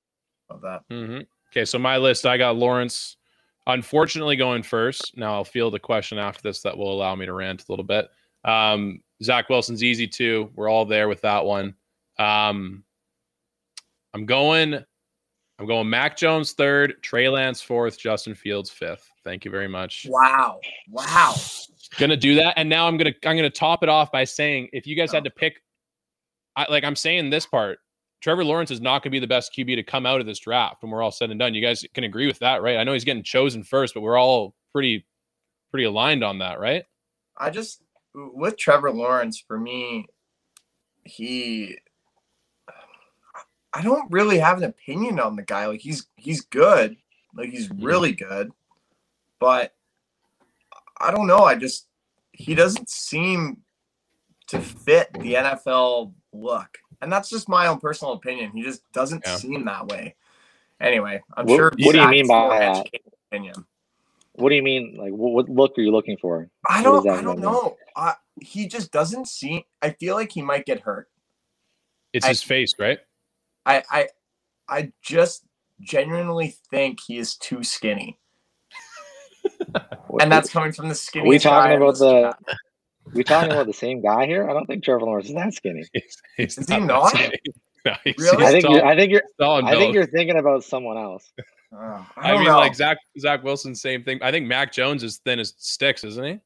Love 0.49 0.61
that. 0.61 0.81
hmm 0.89 1.19
Okay, 1.51 1.65
so 1.65 1.79
my 1.79 1.97
list, 1.97 2.27
I 2.27 2.37
got 2.37 2.57
Lawrence, 2.57 3.17
unfortunately 3.65 4.35
going 4.35 4.61
first. 4.61 5.17
Now 5.17 5.33
I'll 5.33 5.43
field 5.43 5.73
a 5.73 5.79
question 5.79 6.19
after 6.19 6.41
this 6.43 6.61
that 6.61 6.77
will 6.77 6.93
allow 6.93 7.15
me 7.15 7.25
to 7.25 7.33
rant 7.33 7.63
a 7.67 7.71
little 7.71 7.85
bit. 7.85 8.07
Um, 8.45 9.01
Zach 9.23 9.49
Wilson's 9.49 9.83
easy 9.83 10.07
too. 10.07 10.51
We're 10.55 10.69
all 10.69 10.85
there 10.85 11.07
with 11.07 11.21
that 11.21 11.43
one. 11.43 11.75
Um, 12.19 12.83
I'm 14.13 14.25
going. 14.25 14.75
I'm 15.57 15.67
going. 15.67 15.89
Mac 15.89 16.15
Jones 16.15 16.53
third, 16.53 17.01
Trey 17.01 17.29
Lance 17.29 17.61
fourth, 17.61 17.99
Justin 17.99 18.35
Fields 18.35 18.69
fifth. 18.69 19.09
Thank 19.23 19.43
you 19.43 19.51
very 19.51 19.67
much. 19.67 20.05
Wow. 20.07 20.59
Wow. 20.89 21.35
Gonna 21.97 22.15
do 22.15 22.35
that, 22.35 22.53
and 22.57 22.69
now 22.69 22.87
I'm 22.87 22.97
gonna 22.97 23.13
I'm 23.25 23.35
gonna 23.35 23.49
top 23.49 23.83
it 23.83 23.89
off 23.89 24.11
by 24.11 24.23
saying 24.23 24.69
if 24.71 24.85
you 24.85 24.95
guys 24.95 25.11
had 25.11 25.23
to 25.23 25.29
pick, 25.29 25.61
I, 26.59 26.65
like 26.69 26.83
I'm 26.83 26.95
saying 26.95 27.29
this 27.29 27.45
part, 27.45 27.79
Trevor 28.21 28.43
Lawrence 28.43 28.69
is 28.71 28.81
not 28.81 29.01
gonna 29.01 29.11
be 29.11 29.19
the 29.19 29.27
best 29.27 29.53
QB 29.57 29.75
to 29.75 29.83
come 29.83 30.05
out 30.05 30.19
of 30.19 30.25
this 30.25 30.39
draft 30.39 30.81
when 30.83 30.91
we're 30.91 31.01
all 31.01 31.11
said 31.11 31.29
and 31.31 31.39
done. 31.39 31.53
You 31.53 31.61
guys 31.61 31.85
can 31.93 32.03
agree 32.03 32.27
with 32.27 32.39
that, 32.39 32.61
right? 32.61 32.77
I 32.77 32.83
know 32.83 32.93
he's 32.93 33.05
getting 33.05 33.23
chosen 33.23 33.63
first, 33.63 33.93
but 33.93 34.01
we're 34.01 34.17
all 34.17 34.55
pretty 34.73 35.05
pretty 35.71 35.85
aligned 35.85 36.23
on 36.23 36.39
that, 36.39 36.59
right? 36.59 36.83
I 37.37 37.49
just 37.49 37.81
with 38.13 38.57
Trevor 38.57 38.91
Lawrence 38.91 39.39
for 39.39 39.57
me, 39.57 40.07
he 41.05 41.77
I 43.73 43.81
don't 43.81 44.11
really 44.11 44.39
have 44.39 44.57
an 44.57 44.63
opinion 44.63 45.19
on 45.19 45.35
the 45.35 45.43
guy. 45.43 45.67
Like 45.67 45.79
he's 45.79 46.07
he's 46.15 46.41
good. 46.41 46.97
Like 47.33 47.49
he's 47.51 47.69
Mhm. 47.69 47.85
really 47.85 48.11
good. 48.13 48.51
But 49.39 49.75
I 50.99 51.11
don't 51.11 51.27
know. 51.27 51.45
I 51.45 51.55
just 51.55 51.87
he 52.33 52.55
doesn't 52.55 52.89
seem 52.89 53.63
to 54.47 54.59
fit 54.59 55.13
the 55.13 55.35
NFL 55.35 56.13
look. 56.33 56.77
And 57.01 57.11
that's 57.11 57.29
just 57.29 57.47
my 57.49 57.67
own 57.67 57.79
personal 57.79 58.13
opinion. 58.13 58.51
He 58.51 58.61
just 58.63 58.89
doesn't 58.91 59.23
Yeah. 59.25 59.35
seem 59.37 59.65
that 59.65 59.87
way. 59.87 60.15
Anyway, 60.81 61.21
I'm 61.35 61.45
What- 61.45 61.55
sure. 61.57 61.71
what 61.79 61.91
do 61.93 61.99
you 61.99 62.07
mean 62.07 62.27
by 62.27 62.39
more 62.39 62.59
that? 62.59 62.89
Opinion. 63.31 63.65
What 64.33 64.49
do 64.49 64.55
you 64.55 64.63
mean? 64.63 64.95
Like, 64.97 65.11
what, 65.11 65.33
what 65.33 65.49
look 65.49 65.77
are 65.77 65.81
you 65.81 65.91
looking 65.91 66.17
for? 66.17 66.49
I 66.67 66.81
don't. 66.81 67.07
I 67.09 67.21
don't 67.21 67.35
mean? 67.39 67.41
know. 67.41 67.77
I, 67.95 68.15
he 68.41 68.67
just 68.67 68.91
doesn't 68.91 69.27
seem. 69.27 69.63
I 69.81 69.89
feel 69.91 70.15
like 70.15 70.31
he 70.31 70.41
might 70.41 70.65
get 70.65 70.79
hurt. 70.81 71.09
It's 72.13 72.25
I- 72.25 72.29
his 72.29 72.41
face, 72.43 72.73
right? 72.79 72.99
I 73.65 73.83
I 73.91 74.07
I 74.69 74.91
just 75.01 75.43
genuinely 75.81 76.55
think 76.71 76.99
he 77.05 77.17
is 77.17 77.35
too 77.35 77.63
skinny, 77.63 78.17
and 80.21 80.31
that's 80.31 80.49
coming 80.49 80.71
from 80.71 80.87
the 80.89 80.95
skinny. 80.95 81.27
we 81.27 81.37
talking 81.39 81.75
about 81.75 81.97
the- 81.97 82.33
we 83.13 83.23
talking 83.23 83.51
about 83.51 83.67
the 83.67 83.73
same 83.73 84.01
guy 84.01 84.25
here? 84.25 84.49
I 84.49 84.53
don't 84.53 84.65
think 84.65 84.83
Trevor 84.83 85.01
Lawrence 85.05 85.27
is 85.29 85.35
that 85.35 85.53
skinny. 85.53 85.83
He's, 85.93 86.17
he's 86.37 86.57
Is 86.57 86.69
he 86.69 86.79
not? 86.79 87.09
skinny. 87.09 87.37
No, 87.85 87.93
he's, 88.03 88.15
Really? 88.17 88.37
he's 88.39 88.45
I 88.45 88.51
think 88.51 88.65
tall- 88.65 88.75
you're, 88.75 88.85
I 88.85 88.95
think 88.97 89.11
you're 89.13 89.23
I 89.41 89.75
think 89.75 89.93
you're 89.95 90.05
thinking 90.05 90.37
about 90.37 90.63
someone 90.65 90.97
else. 90.97 91.31
Oh, 91.71 92.03
I, 92.17 92.31
I, 92.31 92.33
mean, 92.33 92.45
know. 92.45 92.57
like 92.57 92.73
Zach 92.73 92.97
Zach 93.19 93.43
Wilson, 93.43 93.75
same 93.75 94.03
thing. 94.03 94.17
I 94.23 94.31
think 94.31 94.47
Mac 94.47 94.71
Jones 94.73 95.03
is 95.03 95.19
thin 95.19 95.39
as 95.39 95.53
sticks, 95.59 96.03
isn't 96.03 96.25
he? 96.25 96.39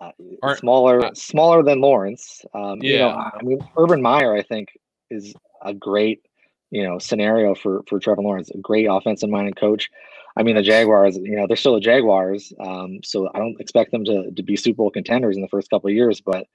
Uh, 0.00 0.12
Aren't- 0.44 0.60
smaller, 0.60 1.04
uh, 1.06 1.10
smaller 1.14 1.62
than 1.64 1.80
Lawrence. 1.80 2.42
Um, 2.54 2.80
You 2.82 2.98
know, 3.00 3.08
Yeah. 3.08 3.30
I 3.34 3.42
mean, 3.42 3.58
Urban 3.76 4.00
Meyer, 4.00 4.32
I 4.32 4.42
think, 4.42 4.68
is 5.10 5.34
a 5.62 5.74
great, 5.74 6.22
you 6.70 6.84
know, 6.84 6.98
scenario 7.00 7.54
for 7.56 7.82
for 7.88 7.98
Trevor 7.98 8.22
Lawrence. 8.22 8.48
A 8.50 8.58
great 8.58 8.86
offensive 8.88 9.28
minded 9.28 9.56
coach. 9.56 9.90
I 10.36 10.42
mean, 10.42 10.56
the 10.56 10.62
Jaguars, 10.62 11.16
you 11.16 11.36
know, 11.36 11.46
they're 11.46 11.56
still 11.56 11.74
the 11.74 11.80
Jaguars, 11.80 12.52
um, 12.60 12.98
so 13.04 13.28
I 13.34 13.38
don't 13.38 13.60
expect 13.60 13.92
them 13.92 14.04
to 14.04 14.30
to 14.32 14.42
be 14.42 14.56
Super 14.56 14.78
Bowl 14.78 14.90
contenders 14.90 15.36
in 15.36 15.42
the 15.42 15.48
first 15.48 15.70
couple 15.70 15.88
of 15.88 15.94
years. 15.94 16.20
But 16.20 16.46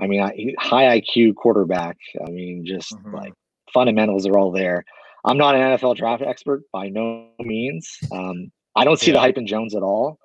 I 0.00 0.06
mean, 0.06 0.22
I, 0.22 0.54
high 0.58 1.00
IQ 1.00 1.34
quarterback. 1.34 1.98
I 2.26 2.30
mean, 2.30 2.64
just 2.64 2.92
Mhm. 2.94 3.12
like 3.12 3.34
fundamentals 3.72 4.26
are 4.26 4.38
all 4.38 4.50
there. 4.52 4.84
I'm 5.24 5.36
not 5.36 5.54
an 5.54 5.60
NFL 5.60 5.96
draft 5.96 6.22
expert 6.22 6.62
by 6.72 6.88
no 6.88 7.28
means. 7.40 7.98
Um, 8.10 8.50
I 8.74 8.84
don't 8.84 8.98
see 8.98 9.12
the 9.12 9.20
hype 9.20 9.36
in 9.36 9.46
Jones 9.46 9.74
at 9.74 9.82
all. 9.82 10.18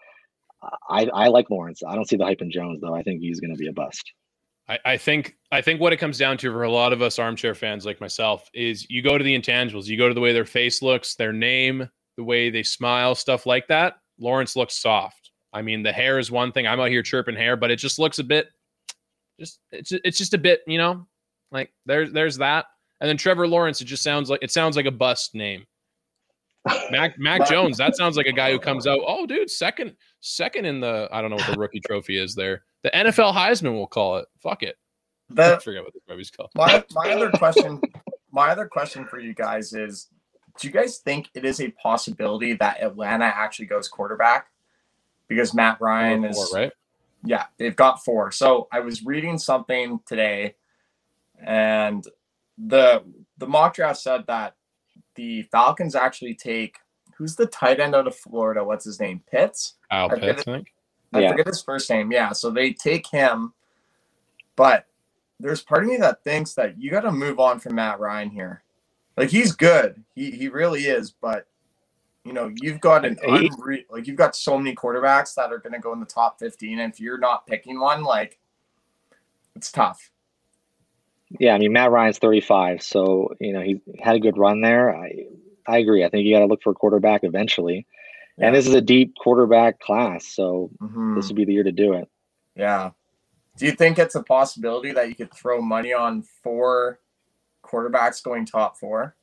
I, 0.89 1.05
I 1.13 1.27
like 1.27 1.49
Lawrence. 1.49 1.83
I 1.85 1.95
don't 1.95 2.07
see 2.07 2.15
the 2.15 2.23
hype 2.25 2.41
in 2.41 2.49
Jones 2.49 2.79
though. 2.81 2.95
I 2.95 3.03
think 3.03 3.21
he's 3.21 3.39
going 3.39 3.51
to 3.53 3.57
be 3.57 3.67
a 3.67 3.73
bust. 3.73 4.09
I, 4.67 4.79
I 4.85 4.97
think 4.97 5.35
I 5.51 5.61
think 5.61 5.79
what 5.79 5.93
it 5.93 5.97
comes 5.97 6.17
down 6.17 6.37
to 6.39 6.51
for 6.51 6.63
a 6.63 6.71
lot 6.71 6.91
of 6.93 7.01
us 7.01 7.19
armchair 7.19 7.53
fans 7.53 7.85
like 7.85 8.01
myself 8.01 8.49
is 8.53 8.89
you 8.89 9.01
go 9.03 9.17
to 9.17 9.23
the 9.23 9.37
intangibles. 9.37 9.85
You 9.85 9.97
go 9.97 10.07
to 10.07 10.13
the 10.13 10.21
way 10.21 10.33
their 10.33 10.45
face 10.45 10.81
looks, 10.81 11.15
their 11.15 11.33
name, 11.33 11.87
the 12.17 12.23
way 12.23 12.49
they 12.49 12.63
smile, 12.63 13.15
stuff 13.15 13.45
like 13.45 13.67
that. 13.67 13.97
Lawrence 14.19 14.55
looks 14.55 14.75
soft. 14.75 15.31
I 15.53 15.61
mean, 15.61 15.83
the 15.83 15.91
hair 15.91 16.19
is 16.19 16.31
one 16.31 16.51
thing. 16.51 16.67
I'm 16.67 16.79
out 16.79 16.89
here 16.89 17.01
chirping 17.01 17.35
hair, 17.35 17.55
but 17.55 17.71
it 17.71 17.77
just 17.77 17.99
looks 17.99 18.19
a 18.19 18.23
bit 18.23 18.49
just 19.39 19.59
it's 19.71 19.91
it's 19.91 20.17
just 20.17 20.33
a 20.33 20.37
bit, 20.37 20.61
you 20.67 20.77
know, 20.77 21.07
like 21.51 21.71
there's 21.85 22.11
there's 22.11 22.37
that. 22.37 22.65
And 23.01 23.09
then 23.09 23.17
Trevor 23.17 23.47
Lawrence, 23.47 23.81
it 23.81 23.85
just 23.85 24.03
sounds 24.03 24.29
like 24.29 24.41
it 24.41 24.51
sounds 24.51 24.75
like 24.75 24.85
a 24.85 24.91
bust 24.91 25.35
name. 25.35 25.65
Mac 26.89 27.19
Mac 27.19 27.47
Jones, 27.49 27.77
that 27.77 27.95
sounds 27.95 28.17
like 28.17 28.25
a 28.25 28.31
guy 28.31 28.51
who 28.51 28.59
comes 28.59 28.87
out, 28.87 28.99
oh 29.05 29.25
dude, 29.25 29.49
second 29.49 29.95
second 30.21 30.65
in 30.65 30.79
the 30.79 31.09
I 31.11 31.21
don't 31.21 31.29
know 31.29 31.37
what 31.37 31.51
the 31.51 31.59
rookie 31.59 31.81
trophy 31.81 32.17
is 32.17 32.35
there. 32.35 32.63
The 32.83 32.91
NFL 32.91 33.33
Heisman 33.33 33.73
we'll 33.73 33.87
call 33.87 34.17
it. 34.17 34.25
Fuck 34.41 34.63
it. 34.63 34.77
I 35.37 35.57
forget 35.57 35.83
what 35.83 35.93
the 35.93 35.99
trophy's 36.07 36.31
called. 36.31 36.51
my 36.55 36.83
my 36.91 37.11
other 37.11 37.31
question, 37.31 37.81
my 38.31 38.49
other 38.49 38.67
question 38.67 39.05
for 39.05 39.19
you 39.19 39.33
guys 39.33 39.73
is: 39.73 40.07
Do 40.59 40.67
you 40.67 40.73
guys 40.73 40.97
think 40.97 41.29
it 41.33 41.45
is 41.45 41.59
a 41.59 41.71
possibility 41.71 42.53
that 42.53 42.81
Atlanta 42.81 43.25
actually 43.25 43.65
goes 43.65 43.87
quarterback? 43.87 44.47
Because 45.27 45.53
Matt 45.53 45.81
Ryan 45.81 46.21
Four, 46.21 46.29
is 46.29 46.51
right. 46.53 46.71
Yeah, 47.23 47.45
they've 47.57 47.75
got 47.75 48.03
four. 48.05 48.31
So 48.31 48.67
I 48.71 48.79
was 48.79 49.03
reading 49.03 49.37
something 49.37 49.99
today, 50.05 50.55
and 51.43 52.07
the 52.57 53.03
the 53.37 53.47
mock 53.47 53.75
draft 53.75 53.99
said 53.99 54.25
that 54.27 54.55
the 55.15 55.43
Falcons 55.43 55.95
actually 55.95 56.35
take 56.35 56.77
who's 57.17 57.35
the 57.35 57.47
tight 57.47 57.79
end 57.79 57.95
out 57.95 58.07
of 58.07 58.15
Florida? 58.15 58.63
What's 58.63 58.85
his 58.85 58.99
name? 58.99 59.21
Pitts. 59.31 59.75
Kyle 59.89 60.11
I 60.11 60.19
Pitts, 60.19 60.41
I 60.41 60.43
think. 60.43 60.73
I 61.13 61.21
Yeah. 61.21 61.31
forget 61.31 61.47
his 61.47 61.61
first 61.61 61.89
name. 61.89 62.11
Yeah, 62.11 62.33
so 62.33 62.51
they 62.51 62.73
take 62.73 63.07
him, 63.07 63.53
but 64.55 64.85
there's 65.39 65.61
part 65.61 65.83
of 65.83 65.89
me 65.89 65.97
that 65.97 66.23
thinks 66.23 66.53
that 66.55 66.77
you 66.77 66.91
got 66.91 67.01
to 67.01 67.11
move 67.11 67.39
on 67.39 67.59
from 67.59 67.75
Matt 67.75 67.99
Ryan 67.99 68.29
here. 68.29 68.63
Like 69.17 69.29
he's 69.29 69.53
good, 69.53 70.03
he 70.13 70.31
he 70.31 70.47
really 70.49 70.81
is, 70.85 71.11
but 71.11 71.47
you 72.23 72.33
know 72.33 72.51
you've 72.61 72.81
got 72.81 73.05
an 73.05 73.15
unre- 73.17 73.85
like 73.89 74.07
you've 74.07 74.17
got 74.17 74.35
so 74.35 74.57
many 74.57 74.75
quarterbacks 74.75 75.35
that 75.35 75.51
are 75.53 75.59
going 75.59 75.73
to 75.73 75.79
go 75.79 75.93
in 75.93 75.99
the 75.99 76.05
top 76.05 76.39
15, 76.39 76.79
and 76.79 76.91
if 76.93 76.99
you're 76.99 77.17
not 77.17 77.47
picking 77.47 77.79
one, 77.79 78.03
like 78.03 78.39
it's 79.55 79.71
tough. 79.71 80.11
Yeah, 81.39 81.53
I 81.55 81.57
mean 81.57 81.73
Matt 81.73 81.91
Ryan's 81.91 82.17
35, 82.19 82.81
so 82.81 83.33
you 83.39 83.53
know 83.53 83.61
he 83.61 83.81
had 83.99 84.15
a 84.15 84.19
good 84.19 84.37
run 84.37 84.61
there. 84.61 84.95
I 84.95 85.25
I 85.67 85.77
agree. 85.79 86.03
I 86.03 86.09
think 86.09 86.25
you 86.25 86.33
got 86.35 86.39
to 86.41 86.45
look 86.45 86.61
for 86.61 86.71
a 86.71 86.75
quarterback 86.75 87.23
eventually, 87.23 87.87
Yeah. 88.37 88.47
and 88.47 88.55
this 88.55 88.67
is 88.67 88.73
a 88.75 88.81
deep 88.81 89.15
quarterback 89.17 89.79
class, 89.79 90.25
so 90.27 90.69
Mhm. 90.81 91.15
this 91.15 91.27
would 91.27 91.35
be 91.37 91.45
the 91.45 91.53
year 91.53 91.63
to 91.63 91.71
do 91.71 91.93
it. 91.93 92.07
Yeah. 92.55 92.91
Do 93.57 93.65
you 93.65 93.71
think 93.71 93.97
it's 93.97 94.15
a 94.15 94.21
possibility 94.23 94.91
that 94.91 95.07
you 95.07 95.15
could 95.15 95.33
throw 95.33 95.61
money 95.61 95.93
on 95.93 96.21
four 96.21 96.99
quarterbacks 97.65 98.23
going 98.23 98.45
top 98.45 98.77
four? 98.77 99.15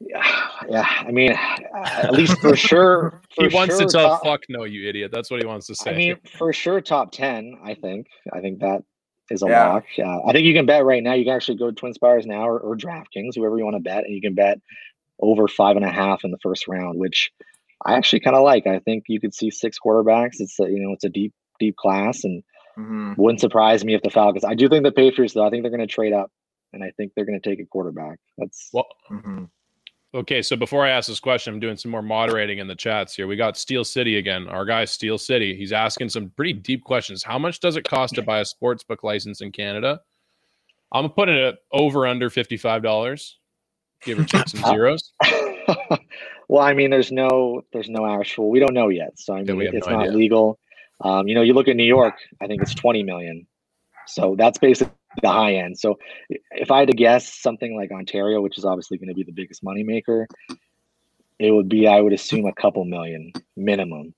Yeah, 0.00 0.22
yeah. 0.68 0.86
I 1.06 1.10
mean, 1.10 1.32
at 1.32 2.12
least 2.12 2.38
for 2.40 2.54
sure. 2.70 3.22
He 3.30 3.48
wants 3.48 3.76
sure 3.78 3.86
to 3.86 3.92
tell 3.92 4.08
top- 4.10 4.24
fuck 4.24 4.40
no, 4.48 4.64
you 4.64 4.88
idiot. 4.88 5.10
That's 5.12 5.30
what 5.30 5.40
he 5.40 5.46
wants 5.46 5.66
to 5.68 5.74
say. 5.74 5.90
I 5.90 5.96
mean, 5.96 6.16
for 6.38 6.52
sure, 6.52 6.80
top 6.80 7.12
ten. 7.12 7.58
I 7.64 7.74
think. 7.74 8.06
I 8.32 8.40
think 8.40 8.60
that 8.60 8.82
is 9.30 9.42
a 9.42 9.46
Yeah. 9.48 9.68
lock. 9.72 9.84
Uh, 9.98 10.20
I 10.26 10.32
think 10.32 10.44
you 10.44 10.52
can 10.54 10.66
bet 10.66 10.84
right 10.84 11.02
now. 11.02 11.14
You 11.14 11.24
can 11.24 11.34
actually 11.34 11.56
go 11.56 11.66
to 11.70 11.74
Twin 11.74 11.94
Spires 11.94 12.26
now 12.26 12.46
or, 12.46 12.58
or 12.60 12.76
DraftKings, 12.76 13.34
whoever 13.34 13.56
you 13.58 13.64
want 13.64 13.76
to 13.76 13.80
bet, 13.80 14.04
and 14.04 14.14
you 14.14 14.20
can 14.20 14.34
bet 14.34 14.60
over 15.18 15.48
five 15.48 15.76
and 15.76 15.84
a 15.84 15.90
half 15.90 16.24
in 16.24 16.30
the 16.30 16.38
first 16.42 16.68
round, 16.68 16.98
which 16.98 17.32
I 17.84 17.94
actually 17.94 18.20
kind 18.20 18.36
of 18.36 18.42
like. 18.44 18.66
I 18.66 18.78
think 18.80 19.04
you 19.08 19.18
could 19.18 19.34
see 19.34 19.50
six 19.50 19.78
quarterbacks. 19.84 20.36
It's 20.40 20.60
a, 20.60 20.64
you 20.64 20.78
know 20.78 20.92
it's 20.92 21.04
a 21.04 21.08
deep 21.08 21.32
deep 21.58 21.76
class, 21.76 22.22
and 22.22 22.42
hmm 22.76 23.14
wouldn't 23.16 23.40
surprise 23.40 23.84
me 23.84 23.94
if 23.94 24.02
the 24.02 24.10
Falcons. 24.10 24.44
I 24.44 24.54
do 24.54 24.68
think 24.68 24.84
the 24.84 24.92
Patriots 24.92 25.34
though. 25.34 25.46
I 25.46 25.50
think 25.50 25.62
they're 25.62 25.70
going 25.70 25.80
to 25.80 25.86
trade 25.86 26.12
up, 26.12 26.30
and 26.72 26.84
I 26.84 26.92
think 26.96 27.12
they're 27.14 27.24
going 27.24 27.40
to 27.40 27.48
take 27.48 27.60
a 27.60 27.66
quarterback. 27.66 28.18
That's 28.38 28.70
well, 28.72 28.86
hmm 29.08 29.44
Okay, 30.14 30.40
so 30.40 30.56
before 30.56 30.86
I 30.86 30.88
ask 30.88 31.08
this 31.08 31.20
question, 31.20 31.52
I'm 31.52 31.60
doing 31.60 31.76
some 31.76 31.90
more 31.90 32.00
moderating 32.00 32.58
in 32.58 32.66
the 32.66 32.74
chats 32.74 33.14
here. 33.14 33.26
We 33.26 33.36
got 33.36 33.58
Steel 33.58 33.84
City 33.84 34.16
again. 34.16 34.48
Our 34.48 34.64
guy 34.64 34.86
Steel 34.86 35.18
City. 35.18 35.54
He's 35.54 35.72
asking 35.72 36.08
some 36.08 36.30
pretty 36.30 36.54
deep 36.54 36.84
questions. 36.84 37.22
How 37.22 37.38
much 37.38 37.60
does 37.60 37.76
it 37.76 37.86
cost 37.86 38.14
to 38.14 38.22
buy 38.22 38.40
a 38.40 38.44
sports 38.46 38.82
book 38.82 39.02
license 39.02 39.42
in 39.42 39.52
Canada? 39.52 40.00
I'm 40.92 41.10
putting 41.10 41.34
it 41.34 41.56
over 41.70 42.06
under 42.06 42.30
fifty-five 42.30 42.82
dollars. 42.82 43.38
Give 44.04 44.18
or 44.18 44.24
take 44.24 44.48
some 44.48 44.62
zeros. 44.66 45.12
well, 46.48 46.62
I 46.62 46.72
mean, 46.72 46.90
there's 46.90 47.12
no, 47.12 47.62
there's 47.74 47.90
no 47.90 48.06
actual. 48.06 48.48
We 48.48 48.58
don't 48.58 48.74
know 48.74 48.88
yet, 48.88 49.18
so 49.18 49.34
I 49.34 49.42
mean, 49.42 49.56
we 49.56 49.66
have 49.66 49.74
it's 49.74 49.86
no 49.86 49.96
not 49.96 50.04
idea. 50.04 50.16
legal. 50.16 50.58
Um, 51.00 51.28
you 51.28 51.34
know, 51.34 51.42
you 51.42 51.52
look 51.52 51.68
at 51.68 51.76
New 51.76 51.84
York. 51.84 52.14
I 52.40 52.46
think 52.46 52.62
it's 52.62 52.74
20 52.74 53.02
million. 53.02 53.46
So 54.06 54.34
that's 54.38 54.58
basically 54.58 54.94
the 55.22 55.28
high 55.30 55.54
end. 55.56 55.78
So 55.78 55.98
if 56.28 56.70
I 56.70 56.80
had 56.80 56.88
to 56.88 56.94
guess, 56.94 57.32
something 57.32 57.76
like 57.76 57.90
Ontario, 57.90 58.40
which 58.40 58.56
is 58.58 58.64
obviously 58.64 58.98
going 58.98 59.08
to 59.08 59.14
be 59.14 59.24
the 59.24 59.32
biggest 59.32 59.64
moneymaker, 59.64 60.26
it 61.38 61.50
would 61.50 61.68
be, 61.68 61.86
I 61.86 62.00
would 62.00 62.12
assume, 62.12 62.46
a 62.46 62.52
couple 62.52 62.84
million 62.84 63.32
minimum. 63.56 64.14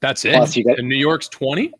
That's 0.00 0.24
it. 0.24 0.34
Plus 0.34 0.56
you 0.56 0.64
got- 0.64 0.78
and 0.78 0.88
New 0.88 0.96
York's 0.96 1.28
twenty. 1.28 1.72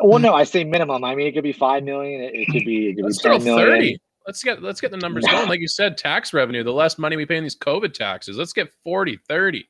Well, 0.00 0.20
no, 0.20 0.32
I 0.32 0.44
say 0.44 0.62
minimum. 0.62 1.02
I 1.02 1.16
mean, 1.16 1.26
it 1.26 1.32
could 1.32 1.42
be 1.42 1.52
five 1.52 1.82
million. 1.82 2.20
It, 2.20 2.46
could 2.52 2.64
be, 2.64 2.90
it 2.90 2.94
could 2.94 3.04
Let's 3.04 3.20
be 3.20 3.30
10 3.30 3.44
million. 3.44 3.68
thirty. 3.68 4.00
Let's 4.26 4.44
get 4.44 4.62
let's 4.62 4.80
get 4.80 4.90
the 4.90 4.96
numbers 4.96 5.24
going. 5.24 5.48
Like 5.48 5.60
you 5.60 5.66
said, 5.68 5.98
tax 5.98 6.32
revenue. 6.32 6.62
The 6.62 6.72
less 6.72 6.98
money 6.98 7.16
we 7.16 7.26
pay 7.26 7.36
in 7.36 7.42
these 7.42 7.56
COVID 7.56 7.94
taxes. 7.94 8.36
Let's 8.36 8.52
get 8.52 8.68
40, 8.84 9.18
30. 9.28 9.68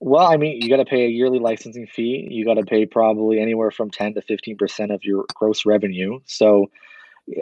Well, 0.00 0.26
I 0.26 0.36
mean, 0.36 0.62
you 0.62 0.68
got 0.68 0.76
to 0.76 0.84
pay 0.84 1.04
a 1.06 1.08
yearly 1.08 1.40
licensing 1.40 1.86
fee. 1.86 2.28
You 2.30 2.44
got 2.44 2.54
to 2.54 2.62
pay 2.64 2.86
probably 2.86 3.40
anywhere 3.40 3.70
from 3.70 3.90
10 3.90 4.14
to 4.14 4.22
15% 4.22 4.94
of 4.94 5.04
your 5.04 5.24
gross 5.34 5.66
revenue. 5.66 6.20
So 6.26 6.70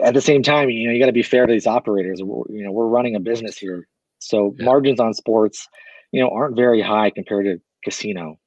at 0.03 0.13
the 0.13 0.21
same 0.21 0.43
time, 0.43 0.69
you 0.69 0.87
know, 0.87 0.93
you 0.93 0.99
got 0.99 1.07
to 1.07 1.13
be 1.13 1.23
fair 1.23 1.45
to 1.45 1.53
these 1.53 1.67
operators. 1.67 2.21
We're, 2.23 2.43
you 2.49 2.63
know, 2.63 2.71
we're 2.71 2.87
running 2.87 3.15
a 3.15 3.19
business 3.19 3.57
here. 3.57 3.87
So 4.19 4.55
Yeah. 4.57 4.65
margins 4.65 4.99
on 4.99 5.13
sports, 5.13 5.67
you 6.11 6.21
know, 6.21 6.29
aren't 6.29 6.55
very 6.55 6.81
high 6.81 7.11
compared 7.11 7.45
to 7.45 7.61
casino. 7.83 8.39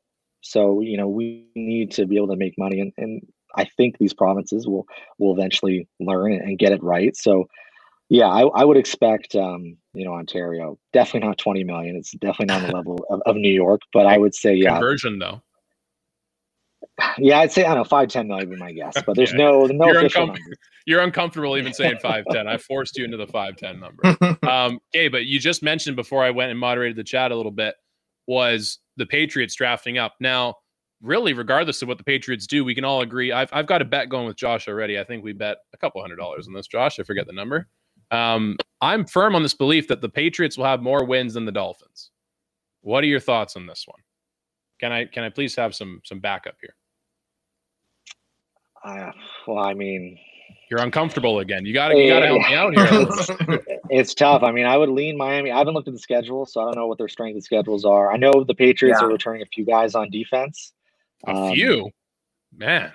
So, 0.43 0.81
you 0.81 0.97
know, 0.97 1.09
we 1.09 1.47
need 1.55 1.93
to 1.93 2.07
be 2.07 2.17
able 2.17 2.29
to 2.29 2.37
make 2.37 2.55
money 2.59 2.81
and, 2.81 2.93
and 2.99 3.23
I 3.57 3.65
think 3.65 3.99
these 3.99 4.15
provinces 4.15 4.67
will 4.69 4.87
will 5.19 5.33
eventually 5.35 5.89
learn 5.99 6.33
and, 6.33 6.43
and 6.43 6.59
get 6.59 6.73
it 6.73 6.83
right. 6.83 7.17
So 7.17 7.47
yeah, 8.09 8.29
I, 8.29 8.43
I 8.47 8.65
would 8.65 8.77
expect 8.77 9.35
um, 9.37 9.77
you 9.95 10.05
know, 10.05 10.15
Ontario. 10.15 10.79
Definitely 10.93 11.29
not 11.29 11.39
20 11.39 11.65
million. 11.65 11.97
It's 11.97 12.13
definitely 12.13 12.47
not 12.47 12.63
the 12.63 12.69
level 12.69 13.07
of, 13.11 13.23
of 13.27 13.37
New 13.37 13.53
York, 13.53 13.83
but 13.93 14.07
I 14.07 14.19
would 14.19 14.35
say 14.35 14.55
yeah, 14.55 14.71
Conversion 14.73 15.19
though. 15.19 15.43
yeah, 17.19 17.41
I'd 17.41 17.53
say 17.53 17.65
I 17.65 17.69
don't 17.69 17.79
know, 17.79 17.85
five 17.85 18.09
ten 18.09 18.29
might 18.29 18.51
be 18.51 18.57
my 18.57 18.73
guess, 18.73 19.03
but 19.07 19.17
there's 19.17 19.33
Okay. 19.33 19.39
no 19.39 19.67
no 19.67 19.89
You're 19.89 19.93
official 19.93 20.29
uncom- 20.29 20.39
You're 20.87 21.03
uncomfortable 21.03 21.57
even 21.59 21.73
saying 21.75 21.99
five 22.03 22.29
ten. 22.29 22.49
I 22.49 22.59
forced 22.59 22.99
you 22.99 23.05
into 23.05 23.17
the 23.19 23.27
five 23.29 23.57
ten 23.57 23.81
number. 23.81 24.11
Um, 24.47 24.81
okay, 24.95 25.09
but 25.09 25.27
you 25.27 25.39
just 25.41 25.63
mentioned 25.63 25.97
before 25.97 26.25
I 26.25 26.31
went 26.31 26.51
and 26.51 26.61
moderated 26.61 26.97
the 26.97 27.05
chat 27.05 27.33
a 27.33 27.37
little 27.37 27.53
bit 27.53 27.77
was 28.27 28.79
the 28.97 29.07
Patriots 29.07 29.55
drafting 29.57 29.99
up. 29.99 30.15
Now, 30.21 30.57
really, 31.03 31.33
regardless 31.35 31.83
of 31.83 31.89
what 31.89 31.99
the 31.99 32.05
Patriots 32.05 32.47
do, 32.47 32.65
we 32.65 32.75
can 32.75 32.85
all 32.85 33.03
agree. 33.03 33.33
I've 33.33 33.51
I've 33.53 33.67
got 33.67 33.83
a 33.83 33.87
bet 33.87 34.09
going 34.09 34.27
with 34.27 34.37
Josh 34.37 34.69
already. 34.69 34.99
I 34.99 35.05
think 35.05 35.25
we 35.25 35.33
bet 35.35 35.59
a 35.75 35.79
couple 35.79 36.01
hundred 36.03 36.17
dollars 36.17 36.49
on 36.49 36.55
this, 36.55 36.67
Josh. 36.69 36.99
I 37.01 37.05
forget 37.05 37.27
the 37.27 37.33
number. 37.35 37.69
Um, 38.11 38.57
I'm 38.81 39.05
firm 39.05 39.35
on 39.35 39.43
this 39.43 39.55
belief 39.55 39.87
that 39.89 40.01
the 40.01 40.09
Patriots 40.09 40.57
will 40.59 40.65
have 40.65 40.83
more 40.83 41.05
wins 41.05 41.35
than 41.35 41.45
the 41.45 41.53
Dolphins. 41.53 42.11
What 42.83 43.05
are 43.05 43.09
your 43.09 43.21
thoughts 43.21 43.57
on 43.57 43.67
this 43.67 43.85
one? 43.87 44.01
Can 44.81 44.91
I 44.93 45.05
can 45.05 45.23
I 45.25 45.29
please 45.29 45.55
have 45.57 45.75
some 45.75 46.01
some 46.05 46.19
backup 46.21 46.57
here? 46.61 46.75
Uh, 48.83 49.13
well, 49.47 49.59
I 49.59 49.75
mean, 49.75 50.19
You're 50.71 50.81
uncomfortable 50.81 51.41
again. 51.41 51.67
You 51.67 51.75
gotta 51.75 51.99
you 51.99 52.09
gotta 52.09 52.27
help 52.27 52.41
me 52.41 52.55
out 52.55 52.75
here. 52.75 53.69
it's 53.91 54.15
tough. 54.15 54.43
I 54.43 54.51
mean, 54.53 54.65
I 54.67 54.77
would 54.79 54.89
lean 54.89 55.19
Miami. 55.19 55.51
I 55.53 55.59
haven't 55.59 55.75
looked 55.75 55.89
at 55.89 55.95
the 55.95 56.01
schedule, 56.01 56.47
so 56.47 56.63
I 56.63 56.65
don't 56.65 56.77
know 56.77 56.87
what 56.87 56.97
their 56.97 57.09
strength 57.09 57.37
of 57.37 57.45
schedules 57.45 57.85
are. 57.85 58.11
I 58.13 58.17
know 58.17 58.33
the 58.45 58.55
Patriots 58.55 58.99
Yeah. 59.01 59.07
are 59.07 59.11
returning 59.13 59.43
a 59.43 59.47
few 59.47 59.67
guys 59.67 59.95
on 59.95 60.11
defense. 60.11 60.73
A 61.27 61.31
Um, 61.33 61.53
few, 61.55 61.91
man. 62.57 62.93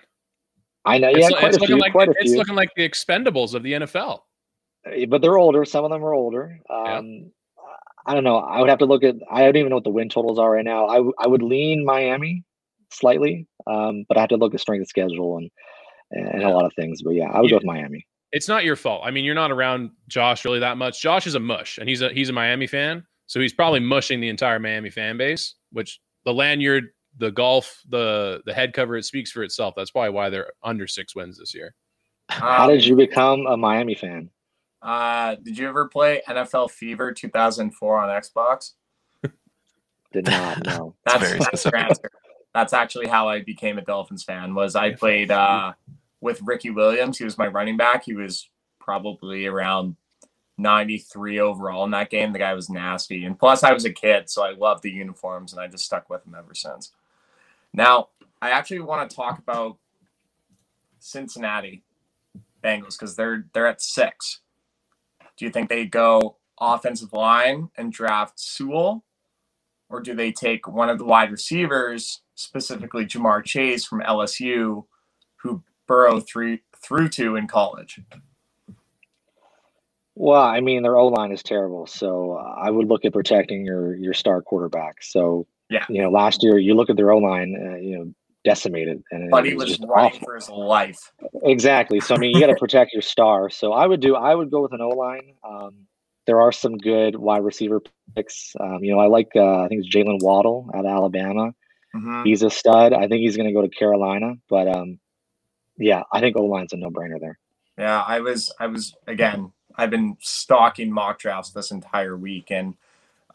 I 0.85 0.97
know, 0.97 1.09
It's, 1.09 1.19
yeah, 1.19 1.27
it's 1.27 1.35
quite 1.39 1.49
a 1.49 1.57
looking 1.57 1.67
few, 1.67 1.77
like 1.77 1.91
quite 1.91 2.07
a 2.09 2.11
it's 2.19 2.31
few. 2.31 2.37
looking 2.37 2.55
like 2.55 2.69
the 2.75 2.87
Expendables 2.87 3.53
of 3.53 3.61
the 3.63 3.73
NFL. 3.73 4.24
Uh, 4.85 5.05
but 5.09 5.21
they're 5.21 5.37
older. 5.37 5.65
Some 5.65 5.83
of 5.85 5.91
them 5.91 6.03
are 6.03 6.13
older. 6.13 6.59
Yeah. 6.69 6.97
Um, 6.97 7.31
I 8.05 8.13
don't 8.13 8.23
know. 8.23 8.37
I 8.37 8.59
would 8.59 8.69
have 8.69 8.79
to 8.79 8.85
look 8.85 9.03
at. 9.03 9.15
I 9.31 9.41
don't 9.43 9.55
even 9.55 9.69
know 9.71 9.77
what 9.77 9.83
the 9.83 9.89
win 9.89 10.09
totals 10.09 10.37
are 10.37 10.51
right 10.51 10.63
now. 10.65 10.85
I, 10.87 10.95
w- 10.97 11.13
I 11.17 11.27
would 11.27 11.41
lean 11.41 11.83
Miami 11.83 12.43
slightly, 12.91 13.47
um, 13.65 14.05
but 14.07 14.17
I 14.17 14.21
have 14.21 14.29
to 14.29 14.37
look 14.37 14.53
at 14.53 14.59
strength 14.59 14.81
of 14.83 14.87
schedule 14.87 15.37
and 15.37 15.49
and 16.11 16.41
Yeah. 16.41 16.49
a 16.49 16.53
lot 16.53 16.65
of 16.65 16.73
things. 16.75 17.01
But 17.01 17.11
yeah, 17.15 17.31
I 17.31 17.39
would 17.41 17.45
You- 17.49 17.51
go 17.51 17.57
with 17.57 17.65
Miami. 17.65 18.05
It's 18.31 18.47
not 18.49 18.65
your 18.65 18.75
fault. 18.75 19.01
I 19.05 19.11
mean, 19.11 19.23
you're 19.23 19.33
not 19.33 19.49
around 19.51 19.91
Josh 20.09 20.43
really 20.45 20.59
that 20.59 20.77
much. 20.77 21.01
Josh 21.01 21.25
is 21.25 21.35
a 21.35 21.39
mush, 21.39 21.77
and 21.77 21.87
he's 21.89 22.01
a 22.01 22.09
he's 22.09 22.29
a 22.29 22.33
Miami 22.33 22.67
fan, 22.67 23.03
so 23.27 23.39
he's 23.39 23.53
probably 23.53 23.79
mushing 23.79 24.19
the 24.19 24.27
entire 24.29 24.59
Miami 24.59 24.89
fan 24.91 25.17
base. 25.17 25.55
Which 25.71 25.99
the 26.25 26.33
lanyard, 26.33 26.89
the 27.17 27.31
golf, 27.31 27.81
the 27.89 28.41
the 28.45 28.53
head 28.53 28.73
cover, 28.73 28.97
it 28.97 29.05
speaks 29.05 29.31
for 29.31 29.41
itself. 29.43 29.73
That's 29.75 29.89
probably 29.91 30.09
why 30.11 30.29
they're 30.29 30.51
under 30.63 30.85
six 30.85 31.15
wins 31.15 31.39
this 31.39 31.55
year. 31.55 31.73
How 32.29 32.65
Um, 32.65 32.71
did 32.71 32.85
you 32.85 32.95
become 32.95 33.45
a 33.47 33.55
Miami 33.57 33.95
fan? 33.95 34.29
Uh, 34.85 35.35
did 35.41 35.57
you 35.57 35.67
ever 35.67 35.87
play 35.87 36.21
NFL 36.29 36.69
Fever 36.69 37.11
2004 37.11 37.99
on 37.99 38.09
Xbox? 38.09 38.73
Did 40.13 40.27
not 40.27 40.63
know. 40.63 40.93
That's, 41.05 41.23
very 41.23 41.39
that's, 41.39 41.47
specific. 41.47 41.79
your 41.79 41.89
answer. 41.89 42.11
That's 42.53 42.71
actually 42.71 43.07
how 43.07 43.27
I 43.27 43.41
became 43.41 43.79
a 43.79 43.81
Dolphins 43.81 44.23
fan. 44.23 44.53
Was 44.53 44.75
I 44.75 44.93
played 44.93 45.31
uh, 45.31 45.73
with 46.21 46.39
Ricky 46.43 46.69
Williams? 46.69 47.17
He 47.17 47.23
was 47.23 47.37
my 47.37 47.47
running 47.47 47.77
back. 47.77 48.05
He 48.05 48.13
was 48.13 48.47
probably 48.79 49.47
around 49.47 49.95
93 50.59 51.39
overall 51.39 51.83
in 51.83 51.91
that 51.91 52.11
game. 52.11 52.31
The 52.31 52.39
guy 52.39 52.53
was 52.53 52.69
nasty, 52.69 53.25
and 53.25 53.37
plus 53.37 53.63
I 53.63 53.73
was 53.73 53.85
a 53.85 53.91
kid, 53.91 54.29
so 54.29 54.45
I 54.45 54.51
loved 54.51 54.83
the 54.83 54.91
uniforms, 54.91 55.51
and 55.51 55.59
I 55.59 55.67
just 55.67 55.85
stuck 55.85 56.09
with 56.09 56.23
them 56.23 56.35
ever 56.37 56.53
since. 56.53 56.93
Now 57.73 58.09
I 58.41 58.51
actually 58.51 58.81
want 58.81 59.09
to 59.09 59.15
talk 59.15 59.39
about 59.39 59.77
Cincinnati 60.99 61.83
Bengals 62.63 62.97
because 62.97 63.15
they're 63.15 63.47
they're 63.51 63.67
at 63.67 63.81
six. 63.81 64.41
Do 65.37 65.45
you 65.45 65.51
think 65.51 65.69
they 65.69 65.85
go 65.85 66.37
offensive 66.59 67.13
line 67.13 67.69
and 67.77 67.91
draft 67.91 68.39
Sewell, 68.39 69.03
or 69.89 70.01
do 70.01 70.13
they 70.13 70.31
take 70.31 70.67
one 70.67 70.89
of 70.89 70.97
the 70.97 71.05
wide 71.05 71.31
receivers, 71.31 72.21
specifically 72.35 73.05
Ja'Marr 73.05 73.43
Chase 73.43 73.85
from 73.85 74.01
LSU, 74.01 74.85
who 75.37 75.63
Burrow 75.87 76.19
through 76.19 76.59
through 76.81 77.09
to 77.09 77.35
in 77.35 77.47
college? 77.47 77.99
Well, 80.15 80.41
I 80.41 80.61
mean, 80.61 80.81
their 80.83 80.95
O 80.95 81.07
line 81.07 81.31
is 81.31 81.43
terrible, 81.43 81.87
so 81.87 82.37
I 82.37 82.69
would 82.71 82.87
look 82.87 83.03
at 83.05 83.13
protecting 83.13 83.65
your 83.65 83.95
your 83.95 84.13
star 84.13 84.41
quarterback. 84.41 85.03
So, 85.03 85.45
Yeah. 85.69 85.85
you 85.89 86.01
know, 86.01 86.09
last 86.09 86.41
year 86.43 86.57
you 86.57 86.73
look 86.73 86.89
at 86.89 86.95
their 86.95 87.11
O 87.11 87.17
line, 87.17 87.55
uh, 87.55 87.75
you 87.75 87.97
know, 87.97 88.13
decimated, 88.45 89.03
and 89.11 89.29
But 89.29 89.45
he 89.45 89.53
was 89.55 89.67
just 89.69 89.81
running 89.87 90.11
awful. 90.13 90.25
for 90.25 90.35
his 90.35 90.49
life. 90.49 91.11
Exactly. 91.43 91.99
So, 91.99 92.15
I 92.15 92.17
mean, 92.19 92.33
you 92.33 92.39
got 92.39 92.47
to 92.47 92.55
protect 92.59 92.93
your 92.93 93.01
star. 93.01 93.49
So, 93.49 93.73
I 93.73 93.85
would 93.85 93.99
do. 93.99 94.15
I 94.15 94.33
would 94.33 94.49
go 94.51 94.61
with 94.61 94.71
an 94.73 94.79
O 94.81 94.89
line. 94.89 95.33
Um, 95.43 95.87
there 96.27 96.39
are 96.41 96.51
some 96.51 96.77
good 96.77 97.15
wide 97.15 97.43
receiver 97.43 97.81
picks. 98.15 98.55
Um, 98.59 98.83
you 98.83 98.91
know, 98.93 98.99
I 98.99 99.07
like. 99.07 99.31
Uh, 99.35 99.63
I 99.63 99.67
think 99.67 99.83
it's 99.85 99.93
Jaylen 99.93 100.21
Waddle 100.21 100.69
at 100.73 100.85
Alabama. 100.85 101.53
Mhm. 101.93 102.25
He's 102.25 102.41
a 102.43 102.49
stud. 102.49 102.93
I 102.93 103.07
think 103.07 103.21
he's 103.21 103.35
going 103.37 103.47
to 103.47 103.53
go 103.53 103.61
to 103.61 103.69
Carolina, 103.69 104.33
but 104.49 104.67
um, 104.67 104.99
yeah, 105.77 106.03
I 106.11 106.19
think 106.21 106.35
O 106.37 106.43
line's 106.45 106.73
a 106.73 106.77
no 106.77 106.89
brainer 106.89 107.19
there. 107.19 107.37
Yeah, 107.77 108.01
I 108.01 108.19
was 108.21 108.51
I 108.59 108.67
was 108.67 108.95
again, 109.07 109.51
I've 109.75 109.89
been 109.89 110.17
stalking 110.19 110.91
mock 110.91 111.19
drafts 111.19 111.51
this 111.51 111.71
entire 111.71 112.15
week 112.17 112.49
and 112.51 112.75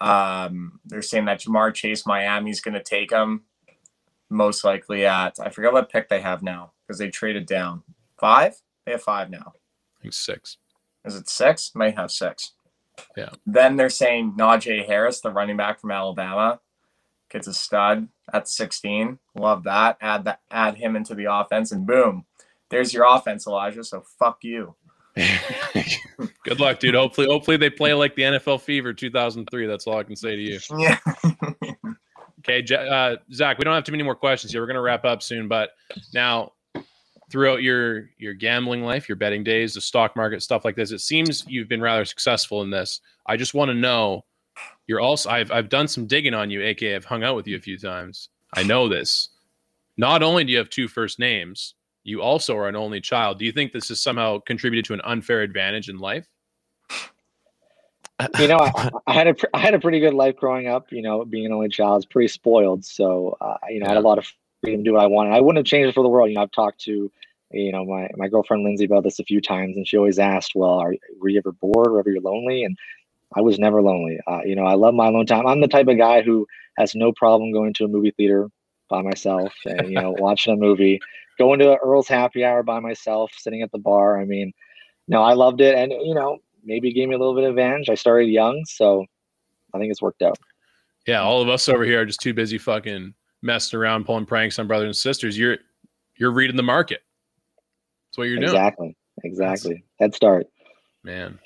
um 0.00 0.80
they're 0.86 1.02
saying 1.02 1.26
that 1.26 1.40
Ja'Marr 1.40 1.74
Chase 1.74 2.06
Miami's 2.06 2.61
gonna 2.62 2.82
take 2.82 3.11
him 3.11 3.42
most 4.31 4.64
likely 4.64 5.05
at 5.07 5.39
I 5.41 5.51
forget 5.51 5.72
what 5.72 5.91
pick 5.91 6.09
they 6.09 6.20
have 6.20 6.43
now 6.43 6.72
because 6.87 6.99
they 6.99 7.11
traded 7.11 7.47
down. 7.47 7.83
Five? 8.18 8.55
They 8.87 8.93
have 8.93 9.03
five 9.03 9.31
now. 9.31 9.53
I 9.99 10.03
think 10.03 10.14
six. 10.14 10.57
Is 11.05 11.16
it 11.16 11.28
six? 11.28 11.72
Might 11.74 11.97
have 11.97 12.11
six. 12.11 12.53
Yeah. 13.16 13.31
Then 13.47 13.76
they're 13.76 13.91
saying 13.91 14.35
Najee 14.39 14.87
Harris, 14.87 15.20
the 15.20 15.31
running 15.31 15.57
back 15.57 15.81
from 15.81 15.91
Alabama, 15.91 16.61
gets 17.31 17.47
a 17.47 17.55
stud 17.55 18.09
at 18.33 18.49
16. 18.49 19.18
Love 19.35 19.64
that. 19.64 19.97
Add 20.01 20.24
that 20.24 20.41
add 20.51 20.76
him 20.76 20.97
into 20.97 21.14
the 21.14 21.33
offense 21.33 21.72
and 21.72 21.87
boom. 21.87 22.26
There's 22.68 22.93
your 22.93 23.07
offense, 23.07 23.47
Elijah. 23.47 23.85
So 23.85 24.05
fuck 24.18 24.45
you. 24.45 24.74
Good 26.45 26.61
luck, 26.61 26.78
dude. 26.78 26.95
Hopefully, 26.95 27.26
hopefully 27.26 27.57
they 27.57 27.70
play 27.70 27.95
like 27.95 28.14
the 28.14 28.22
NFL 28.22 28.61
Fever 28.61 28.93
2003. 28.93 29.66
That's 29.66 29.87
all 29.87 29.99
I 29.99 30.05
can 30.05 30.16
say 30.16 30.37
to 30.37 30.43
you. 30.43 30.59
Yeah. 30.78 30.99
Okay, 32.51 32.74
uh, 32.74 33.16
Zach, 33.32 33.59
we 33.59 33.64
don't 33.64 33.74
have 33.74 33.84
too 33.84 33.92
many 33.92 34.03
more 34.03 34.14
questions 34.14 34.53
here. 34.53 34.61
We're 34.61 34.66
going 34.66 34.74
to 34.74 34.80
wrap 34.80 35.05
up 35.05 35.22
soon, 35.22 35.46
but 35.46 35.70
now 36.12 36.53
throughout 37.30 37.62
your 37.62 38.11
your 38.18 38.34
gambling 38.34 38.82
life, 38.82 39.09
your 39.09 39.16
betting 39.16 39.44
days, 39.44 39.74
the 39.74 39.80
stock 39.80 40.16
market, 40.16 40.42
stuff 40.42 40.64
like 40.64 40.74
this, 40.76 40.90
it 40.90 41.01
seems 41.01 41.44
you've 41.46 41.68
been 41.68 41.80
rather 41.80 42.05
successful 42.05 42.62
in 42.62 42.70
this. 42.70 43.01
I 43.26 43.36
just 43.36 43.55
want 43.55 43.70
to 43.70 43.74
know. 43.74 44.24
You're 44.86 45.01
also 45.01 45.30
I've 45.30 45.53
I've 45.53 45.68
done 45.68 45.86
some 45.86 46.07
digging 46.07 46.34
on 46.34 46.51
you, 46.51 46.62
aka 46.62 46.96
I've 46.96 47.05
hung 47.05 47.22
out 47.22 47.36
with 47.36 47.46
you 47.46 47.57
a 47.57 47.61
few 47.61 47.78
times. 47.78 48.28
I 48.55 48.64
know 48.64 48.88
this. 48.88 49.28
Not 49.96 50.22
only 50.22 50.44
do 50.44 50.53
you 50.53 50.59
have 50.59 50.70
two 50.70 50.88
first 50.88 51.18
names, 51.18 51.74
you 52.03 52.20
also 52.20 52.57
are 52.57 52.68
an 52.68 52.76
only 52.76 53.01
child. 53.01 53.38
Do 53.38 53.44
you 53.44 53.53
think 53.53 53.72
this 53.72 53.88
has 53.88 54.03
somehow 54.03 54.40
contributed 54.40 54.84
to 54.86 54.94
an 54.94 55.01
unfair 55.05 55.42
advantage 55.42 55.88
in 55.88 55.98
life? 55.98 56.26
You 58.38 58.48
know, 58.48 58.58
I, 58.76 58.90
I 59.06 59.12
had 59.12 59.26
a 59.28 59.34
pr- 59.34 59.46
I 59.54 59.58
had 59.58 59.74
a 59.74 59.80
pretty 59.80 60.00
good 60.00 60.14
life 60.14 60.36
growing 60.36 60.66
up. 60.66 60.92
You 60.92 61.02
know, 61.02 61.24
being 61.24 61.46
an 61.46 61.52
only 61.52 61.68
child, 61.68 61.92
I 61.92 61.96
was 61.96 62.06
pretty 62.06 62.28
spoiled. 62.28 62.84
So, 62.84 63.36
uh, 63.40 63.56
you 63.68 63.80
know, 63.80 63.86
I 63.86 63.90
had 63.90 63.98
a 63.98 64.00
lot 64.00 64.18
of 64.18 64.26
freedom 64.62 64.84
to 64.84 64.90
do 64.90 64.94
what 64.94 65.02
I 65.02 65.06
wanted. 65.06 65.32
I 65.32 65.40
wouldn't 65.40 65.58
have 65.58 65.66
changed 65.66 65.90
it 65.90 65.94
for 65.94 66.02
the 66.02 66.08
world. 66.08 66.28
You 66.28 66.36
know, 66.36 66.42
I've 66.42 66.50
talked 66.50 66.80
to, 66.82 67.10
you 67.52 67.72
know, 67.72 67.84
my 67.84 68.08
my 68.16 68.28
girlfriend 68.28 68.64
Lindsay 68.64 68.84
about 68.84 69.04
this 69.04 69.18
a 69.18 69.24
few 69.24 69.40
times, 69.40 69.76
and 69.76 69.86
she 69.86 69.96
always 69.96 70.18
asked, 70.18 70.52
"Well, 70.54 70.78
are 70.78 70.94
were 71.20 71.28
you 71.28 71.38
ever 71.38 71.52
bored? 71.52 71.88
Or 71.88 72.00
ever 72.00 72.10
you're 72.10 72.20
lonely?" 72.20 72.64
And 72.64 72.76
I 73.36 73.40
was 73.40 73.58
never 73.58 73.80
lonely. 73.82 74.18
Uh, 74.26 74.40
you 74.44 74.56
know, 74.56 74.64
I 74.64 74.74
love 74.74 74.94
my 74.94 75.08
alone 75.08 75.26
time. 75.26 75.46
I'm 75.46 75.60
the 75.60 75.68
type 75.68 75.88
of 75.88 75.98
guy 75.98 76.22
who 76.22 76.46
has 76.78 76.94
no 76.94 77.12
problem 77.12 77.52
going 77.52 77.72
to 77.74 77.84
a 77.84 77.88
movie 77.88 78.12
theater 78.16 78.50
by 78.88 79.02
myself 79.02 79.54
and 79.64 79.88
you 79.88 79.94
know 79.94 80.10
watching 80.18 80.52
a 80.52 80.56
movie, 80.56 81.00
going 81.38 81.60
to 81.60 81.76
Earl's 81.78 82.08
Happy 82.08 82.44
Hour 82.44 82.62
by 82.62 82.80
myself, 82.80 83.32
sitting 83.36 83.62
at 83.62 83.70
the 83.72 83.78
bar. 83.78 84.20
I 84.20 84.24
mean, 84.24 84.52
no, 85.08 85.22
I 85.22 85.34
loved 85.34 85.60
it, 85.60 85.74
and 85.76 85.92
you 85.92 86.14
know, 86.14 86.38
maybe 86.64 86.88
it 86.90 86.92
gave 86.92 87.08
me 87.08 87.14
a 87.14 87.18
little 87.18 87.34
bit 87.34 87.44
of 87.44 87.50
advantage. 87.50 87.88
I 87.88 87.94
started 87.94 88.26
young, 88.26 88.62
so 88.66 89.04
I 89.74 89.78
think 89.78 89.90
it's 89.90 90.02
worked 90.02 90.22
out. 90.22 90.38
Yeah, 91.06 91.22
all 91.22 91.40
of 91.40 91.48
us 91.48 91.68
over 91.68 91.84
here 91.84 92.02
are 92.02 92.06
just 92.06 92.20
too 92.20 92.34
busy 92.34 92.58
fucking 92.58 93.14
messing 93.42 93.78
around, 93.78 94.04
pulling 94.04 94.26
pranks 94.26 94.58
on 94.58 94.66
brothers 94.66 94.86
and 94.86 94.96
sisters. 94.96 95.36
You're 95.38 95.58
you're 96.16 96.32
reading 96.32 96.56
the 96.56 96.62
market. 96.62 97.00
That's 98.08 98.18
what 98.18 98.24
you're 98.24 98.36
doing, 98.36 98.48
exactly, 98.48 98.96
exactly. 99.24 99.84
Head 99.98 100.14
start. 100.14 100.46
man. 101.02 101.38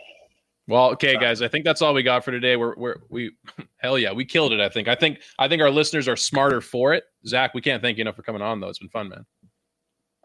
Well, 0.67 0.93
okay, 0.93 1.19
guys. 1.19 1.43
I 1.43 1.49
think 1.49 1.67
that's 1.67 1.83
all 1.83 1.93
we 1.93 2.03
got 2.03 2.25
for 2.25 2.31
today. 2.31 2.57
We're 2.57 2.75
we're 2.77 2.97
we 3.11 3.33
hell 3.77 3.99
yeah, 3.99 4.13
we 4.13 4.25
killed 4.25 4.53
it. 4.53 4.61
I 4.61 4.69
think. 4.71 4.89
I 4.89 4.95
think 4.95 5.21
I 5.39 5.47
think 5.47 5.61
our 5.61 5.71
listeners 5.71 6.09
are 6.09 6.17
smarter 6.17 6.61
for 6.63 6.95
it. 6.95 7.05
Zach, 7.27 7.53
we 7.55 7.61
can't 7.61 7.83
thank 7.83 7.99
you 7.99 8.03
enough 8.03 8.17
for 8.17 8.23
coming 8.23 8.41
on 8.43 8.61
though. 8.61 8.69
It's 8.71 8.79
been 8.79 8.89
fun, 8.89 9.11
man. 9.11 9.27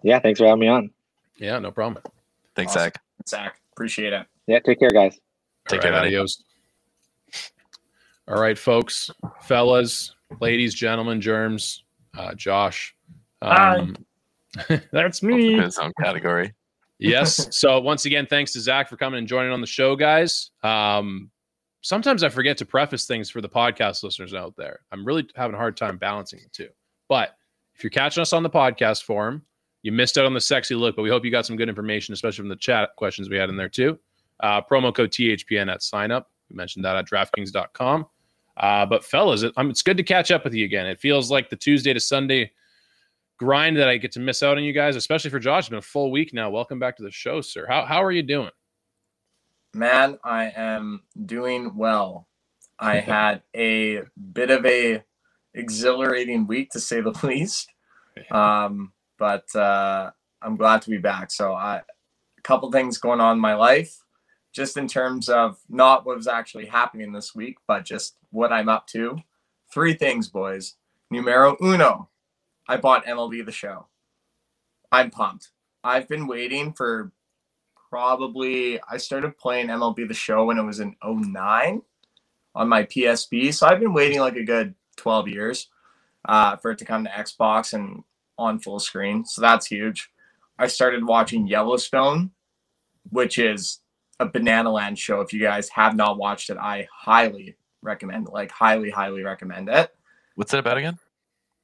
Yeah, 0.02 0.20
thanks 0.20 0.40
for 0.40 0.46
having 0.46 0.62
me 0.62 0.68
on. 0.70 0.92
Yeah, 1.38 1.60
no 1.60 1.72
problem. 1.72 2.02
Thanks, 2.56 2.72
Awesome. 2.72 2.84
Zach. 2.84 3.02
Zach, 3.28 3.60
appreciate 3.74 4.14
it. 4.14 4.26
Yeah, 4.50 4.60
take 4.60 4.80
care, 4.80 4.90
guys. 4.90 5.20
Take 5.68 5.78
All 5.80 5.84
care, 5.84 5.92
buddy. 5.92 6.08
adios. 6.08 6.44
All 8.28 8.42
right, 8.42 8.58
folks, 8.58 9.12
fellas, 9.44 10.16
ladies, 10.42 10.74
gentlemen, 10.74 11.22
germs, 11.22 11.84
uh, 12.18 12.34
Josh. 12.34 12.96
Um, 13.44 13.96
that's 14.92 15.22
me. 15.22 15.54
His 15.60 15.78
own 15.78 15.92
category. 16.02 16.54
yes. 16.98 17.48
So 17.56 17.80
once 17.80 18.06
again, 18.06 18.26
thanks 18.26 18.52
to 18.54 18.60
Zach 18.60 18.90
for 18.90 18.98
coming 18.98 19.20
and 19.20 19.28
joining 19.28 19.52
on 19.52 19.62
the 19.62 19.68
show, 19.68 19.96
guys. 19.96 20.50
Um, 20.64 21.30
sometimes 21.82 22.24
I 22.24 22.30
forget 22.30 22.58
to 22.58 22.66
preface 22.66 23.06
things 23.06 23.30
for 23.30 23.42
the 23.42 23.50
podcast 23.50 24.02
listeners 24.04 24.34
out 24.34 24.56
there. 24.58 24.80
I'm 24.92 25.06
really 25.06 25.30
having 25.36 25.54
a 25.54 25.60
hard 25.60 25.78
time 25.78 25.98
balancing 25.98 26.40
the 26.42 26.50
two. 26.50 26.70
But 27.08 27.36
if 27.76 27.84
you're 27.84 27.92
catching 27.92 28.22
us 28.22 28.34
on 28.34 28.42
the 28.42 28.50
podcast 28.50 29.04
forum, 29.04 29.44
you 29.84 29.92
missed 29.92 30.18
out 30.18 30.26
on 30.26 30.34
the 30.34 30.42
sexy 30.42 30.74
look, 30.74 30.96
but 30.96 31.04
we 31.04 31.10
hope 31.10 31.24
you 31.24 31.32
got 31.32 31.46
some 31.46 31.56
good 31.56 31.70
information, 31.70 32.14
especially 32.14 32.38
from 32.42 32.50
the 32.50 32.56
chat 32.56 32.90
questions 32.98 33.30
we 33.30 33.38
had 33.38 33.50
in 33.50 33.58
there 33.58 33.70
too. 33.70 33.98
Uh, 34.40 34.62
promo 34.62 34.94
code 34.94 35.12
THPN 35.12 35.72
at 35.72 35.84
sign 35.84 36.12
up. 36.12 36.30
We 36.50 36.56
mentioned 36.56 36.86
that 36.86 36.96
at 36.96 37.08
DraftKings.com. 37.08 38.06
Uh, 38.58 38.86
but 38.86 39.04
fellas, 39.04 39.44
it, 39.44 39.54
um, 39.58 39.70
it's 39.70 39.82
good 39.82 39.98
to 39.98 40.04
catch 40.04 40.32
up 40.32 40.44
with 40.44 40.54
you 40.54 40.66
again. 40.66 40.86
It 40.86 41.00
feels 41.00 41.32
like 41.32 41.50
the 41.50 41.56
Tuesday 41.56 41.94
to 41.94 42.00
Sunday 42.00 42.52
grind 43.38 43.78
that 43.78 43.88
I 43.88 43.98
get 43.98 44.12
to 44.14 44.20
miss 44.20 44.44
out 44.44 44.58
on 44.58 44.64
you 44.64 44.74
guys, 44.74 44.96
especially 44.96 45.32
for 45.32 45.40
Josh. 45.40 45.64
It's 45.64 45.70
been 45.70 45.80
a 45.80 45.82
full 45.82 46.12
week 46.12 46.34
now. 46.34 46.50
Welcome 46.50 46.78
back 46.78 46.98
to 46.98 47.04
the 47.04 47.12
show, 47.12 47.42
sir. 47.42 47.66
How 47.68 47.86
how 47.86 48.04
are 48.04 48.12
you 48.12 48.22
doing? 48.22 48.52
Man, 49.74 50.20
I 50.24 50.52
am 50.56 51.04
doing 51.26 51.76
well. 51.76 52.28
I 52.78 52.96
had 53.00 53.44
a 53.56 54.02
bit 54.34 54.52
of 54.52 54.66
a 54.66 55.04
exhilarating 55.54 56.48
week 56.48 56.72
to 56.72 56.80
say 56.80 57.02
the 57.02 57.18
least. 57.24 57.72
Um, 58.30 58.92
but 59.18 59.54
uh, 59.56 60.12
I'm 60.42 60.58
glad 60.58 60.82
to 60.84 60.90
be 60.90 60.98
back. 60.98 61.32
So 61.32 61.54
I 61.54 61.78
a 61.78 62.42
couple 62.44 62.72
things 62.72 62.98
going 62.98 63.22
on 63.22 63.38
in 63.38 63.42
my 63.42 63.56
life, 63.56 63.96
just 64.52 64.78
in 64.78 64.88
terms 64.88 65.30
of 65.30 65.60
not 65.70 66.06
what 66.06 66.18
was 66.18 66.28
actually 66.28 66.66
happening 66.66 67.12
this 67.12 67.36
week, 67.36 67.58
but 67.68 67.86
just 67.86 68.16
what 68.32 68.52
I'm 68.52 68.70
up 68.70 68.88
to. 68.88 69.20
Three 69.72 69.94
things, 69.94 70.28
boys. 70.28 70.76
Numero 71.12 71.56
uno. 71.62 72.10
I 72.68 72.78
bought 72.78 73.06
MLB 73.06 73.46
the 73.46 73.52
show. 73.52 73.88
I'm 74.92 75.12
pumped. 75.12 75.52
I've 75.84 76.08
been 76.08 76.28
waiting 76.28 76.74
for 76.74 77.12
probably 77.90 78.80
I 78.90 78.98
started 78.98 79.38
playing 79.38 79.68
MLB 79.68 80.08
the 80.08 80.14
show 80.14 80.46
when 80.46 80.60
it 80.60 80.64
was 80.64 80.80
in 80.80 80.96
09 81.04 81.82
on 82.56 82.70
my 82.70 82.84
PSP. 82.84 83.54
So 83.54 83.68
I've 83.68 83.80
been 83.80 83.94
waiting 83.94 84.20
like 84.20 84.36
a 84.36 84.44
good 84.44 84.76
12 84.98 85.28
years 85.28 85.70
uh, 86.28 86.58
for 86.58 86.72
it 86.72 86.78
to 86.80 86.86
come 86.86 87.04
to 87.04 87.10
Xbox 87.10 87.74
and 87.74 88.04
on 88.38 88.60
full 88.60 88.80
screen. 88.80 89.26
So 89.26 89.42
that's 89.42 89.66
huge. 89.66 90.10
I 90.58 90.68
started 90.68 91.06
watching 91.06 91.48
Yellowstone, 91.48 92.32
which 93.10 93.38
is 93.38 93.80
a 94.20 94.26
Banana 94.26 94.72
Land 94.72 95.00
show. 95.00 95.22
If 95.22 95.34
you 95.34 95.42
guys 95.42 95.70
have 95.70 95.96
not 95.96 96.18
watched 96.18 96.50
it, 96.50 96.58
I 96.58 96.88
highly 96.94 97.56
recommend. 97.82 98.28
Like 98.28 98.52
highly, 98.52 98.90
highly 98.90 99.24
recommend 99.24 99.70
it. 99.70 99.92
What's 100.36 100.54
it 100.54 100.60
about 100.60 100.78
again? 100.78 100.98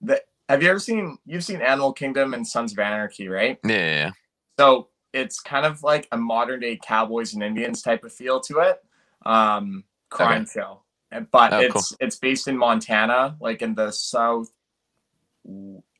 The, 0.01 0.21
have 0.49 0.61
you 0.61 0.69
ever 0.69 0.79
seen 0.79 1.17
you've 1.25 1.43
seen 1.43 1.61
Animal 1.61 1.93
Kingdom 1.93 2.33
and 2.33 2.47
Sons 2.47 2.71
of 2.71 2.79
Anarchy, 2.79 3.27
right? 3.27 3.59
Yeah, 3.63 3.77
yeah, 3.77 3.95
yeah. 3.95 4.11
So 4.59 4.89
it's 5.13 5.39
kind 5.39 5.65
of 5.65 5.81
like 5.83 6.07
a 6.11 6.17
modern 6.17 6.59
day 6.59 6.79
cowboys 6.81 7.33
and 7.33 7.43
Indians 7.43 7.81
type 7.81 8.03
of 8.03 8.13
feel 8.13 8.39
to 8.41 8.59
it. 8.59 8.83
Um, 9.25 9.83
crime 10.09 10.43
Okay. 10.43 10.51
show. 10.53 10.81
But 11.31 11.53
Oh, 11.53 11.59
it's 11.59 11.95
it's 11.99 12.17
based 12.17 12.47
in 12.47 12.57
Montana, 12.57 13.37
like 13.39 13.61
in 13.61 13.75
the 13.75 13.91
south 13.91 14.51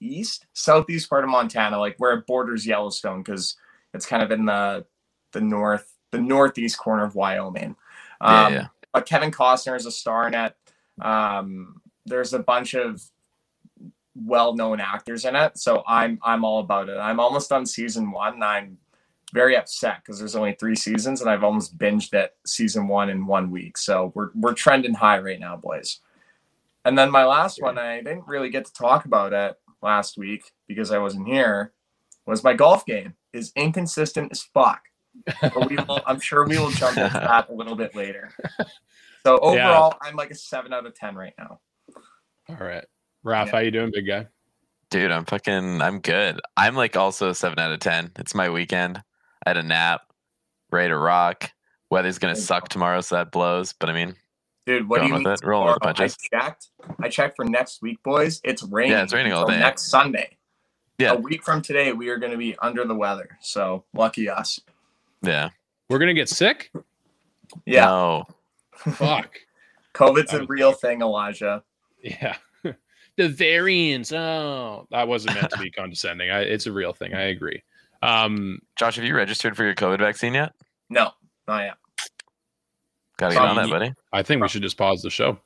east, 0.02 0.46
southeast 0.54 1.10
part 1.10 1.24
of 1.24 1.30
Montana, 1.30 1.80
like 1.80 1.96
where 1.98 2.14
it 2.14 2.28
borders 2.28 2.66
Yellowstone, 2.66 3.24
because 3.24 3.56
it's 3.94 4.06
kind 4.06 4.22
of 4.22 4.32
in 4.32 4.46
the 4.46 4.86
the 5.32 5.42
north, 5.42 5.94
the 6.16 6.22
northeast 6.22 6.78
corner 6.78 7.04
of 7.04 7.16
Wyoming. 7.16 7.76
Yeah, 8.22 8.46
Um, 8.46 8.54
yeah. 8.54 8.68
But 8.94 9.06
Kevin 9.06 9.32
Costner 9.32 9.76
is 9.76 9.86
a 9.86 9.92
star 9.92 10.28
in 10.28 10.34
it. 10.34 10.56
Um, 11.02 11.82
there's 12.06 12.34
a 12.34 12.40
bunch 12.40 12.74
of 12.74 13.02
well-known 14.16 14.80
actors 14.80 15.26
in 15.26 15.36
it, 15.36 15.58
so 15.58 15.84
I'm 15.88 16.20
I'm 16.24 16.46
all 16.46 16.60
about 16.60 16.88
it. 16.90 16.98
I'm 16.98 17.20
almost 17.20 17.52
on 17.52 17.66
season 17.66 18.12
one, 18.12 18.36
and 18.36 18.44
I'm 18.44 18.78
very 19.34 19.58
upset 19.58 19.98
because 19.98 20.18
there's 20.20 20.36
only 20.38 20.54
three 20.54 20.76
seasons, 20.76 21.20
and 21.20 21.30
I've 21.30 21.44
almost 21.44 21.78
binged 21.78 22.14
it 22.14 22.36
season 22.46 22.88
one 22.88 23.10
in 23.10 23.26
one 23.26 23.52
week. 23.52 23.78
So 23.78 24.14
we're 24.16 24.30
we're 24.36 24.54
trending 24.54 24.94
high 24.94 25.20
right 25.20 25.40
now, 25.40 25.58
boys. 25.58 26.00
And 26.86 26.98
then 26.98 27.12
my 27.12 27.26
last 27.26 27.62
one, 27.62 27.78
I 27.78 27.98
didn't 27.98 28.28
really 28.28 28.50
get 28.50 28.66
to 28.66 28.74
talk 28.74 29.06
about 29.06 29.34
it 29.34 29.56
last 29.82 30.18
week 30.18 30.52
because 30.68 30.92
I 30.92 31.00
wasn't 31.00 31.28
here. 31.28 31.74
Was 32.26 32.44
my 32.44 32.54
golf 32.54 32.86
game 32.86 33.16
is 33.34 33.52
inconsistent 33.56 34.32
as 34.32 34.42
fuck. 34.42 34.82
But 35.42 35.70
we 35.70 35.76
will, 35.78 36.02
I'm 36.06 36.20
sure 36.20 36.48
we 36.48 36.58
will 36.58 36.72
jump 36.72 36.98
into 36.98 37.14
that 37.14 37.50
a 37.50 37.54
little 37.54 37.76
bit 37.76 37.96
later. 37.96 38.32
So 39.26 39.40
overall, 39.40 39.96
I'm 40.04 40.16
like 40.16 40.30
a 40.30 40.36
seven 40.36 40.72
out 40.72 40.86
of 40.86 40.94
ten 40.94 41.16
right 41.16 41.34
now. 41.40 41.60
All 42.48 42.58
right. 42.58 42.86
Raph, 43.26 43.46
Yeah. 43.48 43.52
how 43.54 43.58
you 43.58 43.72
doing, 43.72 43.90
big 43.92 44.06
guy? 44.06 44.28
Dude, 44.92 45.10
I'm 45.12 45.26
fucking 45.26 45.82
I'm 45.82 46.00
good. 46.00 46.40
I'm 46.56 46.76
like 46.76 46.96
also 46.96 47.30
a 47.32 47.34
seven 47.34 47.58
out 47.58 47.72
of 47.74 47.80
ten. 47.80 48.12
It's 48.20 48.36
my 48.36 48.52
weekend. 48.52 49.02
I 49.44 49.50
had 49.50 49.58
a 49.58 49.64
nap, 49.64 50.02
ready 50.72 50.90
to 50.90 50.98
rock. 50.98 51.50
Weather's 51.90 52.20
gonna 52.20 52.36
suck 52.36 52.70
tomorrow, 52.70 53.02
so 53.02 53.16
that 53.16 53.32
blows. 53.32 53.74
But 53.74 53.90
I 53.90 53.94
mean, 53.94 54.16
Dude, 54.68 54.88
what 54.88 55.02
do 55.02 55.08
you 55.08 55.14
with 55.14 55.24
mean? 55.24 55.34
it, 55.34 55.44
rolling 55.44 55.70
with 55.74 55.82
the 55.82 55.94
tomorrow? 55.94 56.14
I 56.42 56.44
checked. 56.48 56.68
I 57.02 57.10
checked 57.10 57.36
for 57.36 57.46
next 57.46 57.82
week, 57.82 58.04
boys. 58.04 58.42
It's 58.44 58.62
raining. 58.62 58.92
Yeah, 58.92 59.02
it's 59.02 59.14
raining 59.14 59.34
all 59.34 59.42
until 59.42 59.56
day. 59.58 59.60
Next 59.64 59.88
Sunday. 59.90 60.38
Yeah. 61.00 61.14
A 61.14 61.16
week 61.16 61.44
from 61.44 61.64
today, 61.64 61.94
we 61.94 62.10
are 62.10 62.18
going 62.18 62.32
to 62.32 62.38
be 62.38 62.56
under 62.60 62.86
the 62.86 62.94
weather. 62.96 63.38
So 63.42 63.86
lucky 63.94 64.30
us. 64.30 64.60
Yeah. 65.26 65.50
We're 65.90 66.00
gonna 66.00 66.14
get 66.14 66.30
sick? 66.30 66.72
Yeah. 67.66 67.86
No. 67.86 68.24
Fuck. 68.76 69.38
COVID's 69.94 70.34
a 70.34 70.46
real 70.46 70.74
thing, 70.74 71.02
Elijah. 71.02 71.64
Yeah. 72.04 72.36
the 73.18 73.30
variants. 73.30 74.12
Oh, 74.12 74.88
that 74.92 75.08
wasn't 75.08 75.36
meant 75.36 75.52
to 75.52 75.60
be 75.60 75.72
condescending. 75.78 76.30
I, 76.32 76.42
it's 76.42 76.66
a 76.66 76.72
real 76.72 76.94
thing. 76.94 77.14
I 77.14 77.24
agree. 77.24 77.64
Um, 78.02 78.60
Josh, 78.76 78.98
have 78.98 79.06
you 79.06 79.16
registered 79.16 79.56
for 79.56 79.64
your 79.64 79.74
COVID 79.74 80.00
vaccine 80.00 80.34
yet? 80.34 80.54
No, 80.90 81.12
not 81.48 81.64
yet. 81.64 81.78
Gotta 83.18 83.36
get 83.36 83.44
on 83.44 83.56
that, 83.56 83.70
buddy. 83.70 83.94
I 84.12 84.24
think 84.24 84.42
we 84.42 84.50
should 84.50 84.62
just 84.62 84.78
pause 84.78 85.02
the 85.02 85.10
show. 85.10 85.40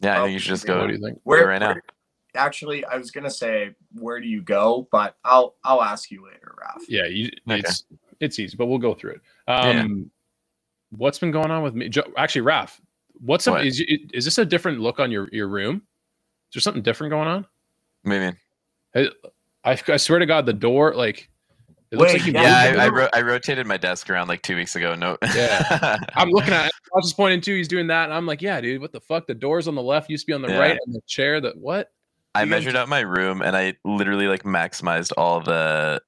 Yeah, 0.00 0.20
I 0.20 0.24
think 0.24 0.34
you 0.34 0.38
should 0.38 0.50
just 0.50 0.66
go. 0.66 0.78
What 0.78 0.86
do 0.86 0.92
you 0.92 1.00
think? 1.00 1.14
do 1.14 1.18
it 1.18 1.20
Where, 1.24 1.48
right 1.48 1.58
now. 1.58 1.74
actually, 2.36 2.84
I 2.84 2.96
was 2.96 3.10
gonna 3.10 3.30
say, 3.30 3.74
where 3.94 4.20
do 4.20 4.28
you 4.28 4.40
go? 4.42 4.86
But 4.92 5.16
I'll 5.24 5.56
I'll 5.64 5.82
ask 5.82 6.12
you 6.12 6.24
later, 6.24 6.54
Ralph. 6.60 6.84
Yeah, 6.88 7.06
you, 7.06 7.30
Okay. 7.48 7.58
it's 7.58 7.84
it's 8.20 8.38
easy, 8.38 8.56
but 8.56 8.66
we'll 8.66 8.78
go 8.78 8.94
through 8.94 9.12
it. 9.12 9.20
Um, 9.46 10.10
what's 10.90 11.18
been 11.18 11.30
going 11.30 11.50
on 11.50 11.62
with 11.62 11.74
me? 11.74 11.88
Jo- 11.88 12.10
Actually, 12.16 12.42
Raph, 12.42 12.78
what's 13.20 13.46
up? 13.46 13.54
What? 13.54 13.66
Is 13.66 13.80
is 14.12 14.24
this 14.24 14.38
a 14.38 14.44
different 14.44 14.80
look 14.80 14.98
on 15.00 15.10
your 15.10 15.28
your 15.32 15.48
room? 15.48 15.82
Is 16.50 16.54
there 16.54 16.60
something 16.62 16.82
different 16.82 17.10
going 17.10 17.28
on? 17.28 17.46
Maybe. 18.04 18.36
I, 19.64 19.78
I 19.86 19.96
swear 19.98 20.18
to 20.18 20.26
God, 20.26 20.46
the 20.46 20.52
door 20.52 20.94
like 20.94 21.28
it 21.90 21.98
looks 21.98 22.12
Wait, 22.12 22.18
like 22.20 22.26
you. 22.26 22.32
Yeah, 22.34 22.64
Yeah, 22.64 22.70
moved 22.70 22.80
I, 22.80 22.84
I, 22.84 22.88
ro- 22.88 23.08
I 23.14 23.22
rotated 23.22 23.66
my 23.66 23.76
desk 23.76 24.08
around 24.10 24.28
like 24.28 24.42
two 24.42 24.56
weeks 24.56 24.76
ago. 24.76 24.94
No. 24.94 25.16
Yeah. 25.34 25.96
I'm 26.14 26.30
looking 26.30 26.52
at 26.54 26.66
it. 26.66 26.72
I 26.72 26.96
was 26.96 27.06
just 27.06 27.16
pointing 27.16 27.40
to. 27.42 27.54
He's 27.56 27.68
doing 27.68 27.86
that, 27.88 28.04
and 28.04 28.14
I'm 28.14 28.24
like, 28.26 28.40
yeah, 28.42 28.60
dude, 28.60 28.80
what 28.80 28.92
the 28.92 29.00
fuck? 29.00 29.26
The 29.26 29.34
door's 29.34 29.68
on 29.68 29.74
the 29.74 29.82
left, 29.82 30.08
used 30.10 30.22
to 30.24 30.26
be 30.26 30.32
on 30.34 30.42
the 30.42 30.48
Yeah. 30.48 30.58
right, 30.58 30.78
and 30.86 30.94
the 30.94 31.00
chair. 31.06 31.40
That 31.40 31.56
what? 31.56 31.90
I 32.34 32.42
You 32.42 32.46
guys- 32.46 32.50
measured 32.50 32.76
out 32.76 32.88
my 32.88 33.00
room 33.00 33.42
and 33.42 33.56
I 33.56 33.74
literally 33.84 34.26
like 34.28 34.42
maximized 34.44 35.12
all 35.16 35.40
the 35.40 36.00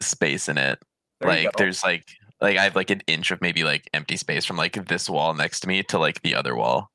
space 0.00 0.48
in 0.48 0.58
it. 0.58 0.78
There 1.24 1.36
like 1.36 1.44
go. 1.44 1.50
there's 1.58 1.82
like 1.82 2.04
like 2.40 2.56
I 2.58 2.64
have 2.64 2.76
like 2.76 2.90
an 2.90 3.02
inch 3.06 3.30
of 3.30 3.40
maybe 3.40 3.64
like 3.64 3.88
empty 3.94 4.16
space 4.16 4.44
from 4.44 4.56
like 4.56 4.86
this 4.86 5.08
wall 5.08 5.34
next 5.34 5.60
to 5.60 5.68
me 5.68 5.82
to 5.84 5.98
like 5.98 6.22
the 6.22 6.34
other 6.34 6.54
wall. 6.56 6.90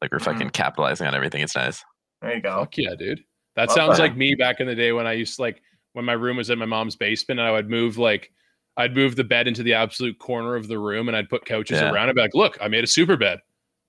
Like 0.00 0.12
we're 0.12 0.18
Mhm. 0.18 0.24
fucking 0.24 0.50
capitalizing 0.50 1.06
on 1.06 1.14
everything. 1.14 1.42
It's 1.42 1.54
nice. 1.56 1.84
There 2.22 2.34
you 2.34 2.40
go. 2.42 2.60
Fuck 2.60 2.76
yeah, 2.78 2.94
dude. 2.98 3.22
That 3.56 3.68
Love 3.68 3.76
sounds 3.76 3.96
that. 3.98 4.02
like 4.02 4.16
me 4.16 4.34
back 4.34 4.60
in 4.60 4.66
the 4.66 4.74
day 4.74 4.92
when 4.92 5.06
I 5.06 5.12
used 5.12 5.36
to 5.36 5.42
like 5.42 5.62
when 5.92 6.04
my 6.04 6.12
room 6.14 6.36
was 6.36 6.50
in 6.50 6.58
my 6.58 6.64
mom's 6.66 6.96
basement 6.96 7.38
and 7.40 7.48
I 7.48 7.52
would 7.52 7.70
move 7.70 7.98
like 7.98 8.30
I'd 8.76 8.94
move 8.96 9.14
the 9.14 9.22
bed 9.24 9.46
into 9.46 9.62
the 9.62 9.74
absolute 9.74 10.18
corner 10.18 10.56
of 10.56 10.66
the 10.66 10.78
room 10.78 11.06
and 11.08 11.16
I'd 11.16 11.28
put 11.28 11.44
couches 11.44 11.80
Yeah. 11.80 11.92
around. 11.92 12.08
I'd 12.08 12.16
be 12.16 12.20
like, 12.22 12.34
look, 12.34 12.58
I 12.60 12.66
made 12.68 12.82
a 12.82 12.88
super 12.88 13.16
bed. 13.16 13.38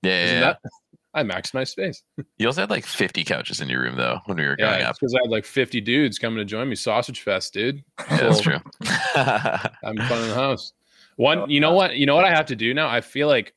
Yeah, 0.02 0.10
yeah, 0.12 0.24
Isn't 0.24 0.34
yeah. 0.36 0.40
that 0.42 0.58
I 1.16 1.22
maxed 1.24 1.54
my 1.54 1.64
space. 1.64 2.02
You 2.38 2.46
also 2.46 2.60
had 2.60 2.70
like 2.70 2.84
50 2.86 3.24
couches 3.24 3.60
in 3.60 3.68
your 3.68 3.80
room 3.82 3.96
though 3.96 4.20
when 4.26 4.36
we 4.36 4.44
were 4.44 4.54
Yeah, 4.58 4.70
growing 4.70 4.82
up. 4.84 4.96
because 5.00 5.14
I 5.14 5.18
had 5.24 5.30
like 5.30 5.44
50 5.44 5.80
dudes 5.80 6.18
coming 6.18 6.38
to 6.38 6.44
join 6.44 6.68
me. 6.68 6.76
Sausage 6.76 7.22
fest, 7.22 7.52
dude. 7.54 7.82
Yeah, 8.10 8.16
that's 8.18 8.36
So- 8.38 8.42
true. 8.42 8.58
having 9.14 9.98
fun 10.02 10.22
in 10.22 10.28
the 10.28 10.34
house. 10.34 10.72
One, 11.16 11.38
oh, 11.38 11.46
you 11.48 11.60
know 11.60 11.72
what? 11.72 11.96
You 11.96 12.04
know 12.06 12.14
what 12.14 12.24
I 12.26 12.30
have 12.30 12.46
to 12.46 12.56
do 12.56 12.74
now? 12.74 12.88
I 12.88 13.00
feel 13.00 13.26
like 13.26 13.54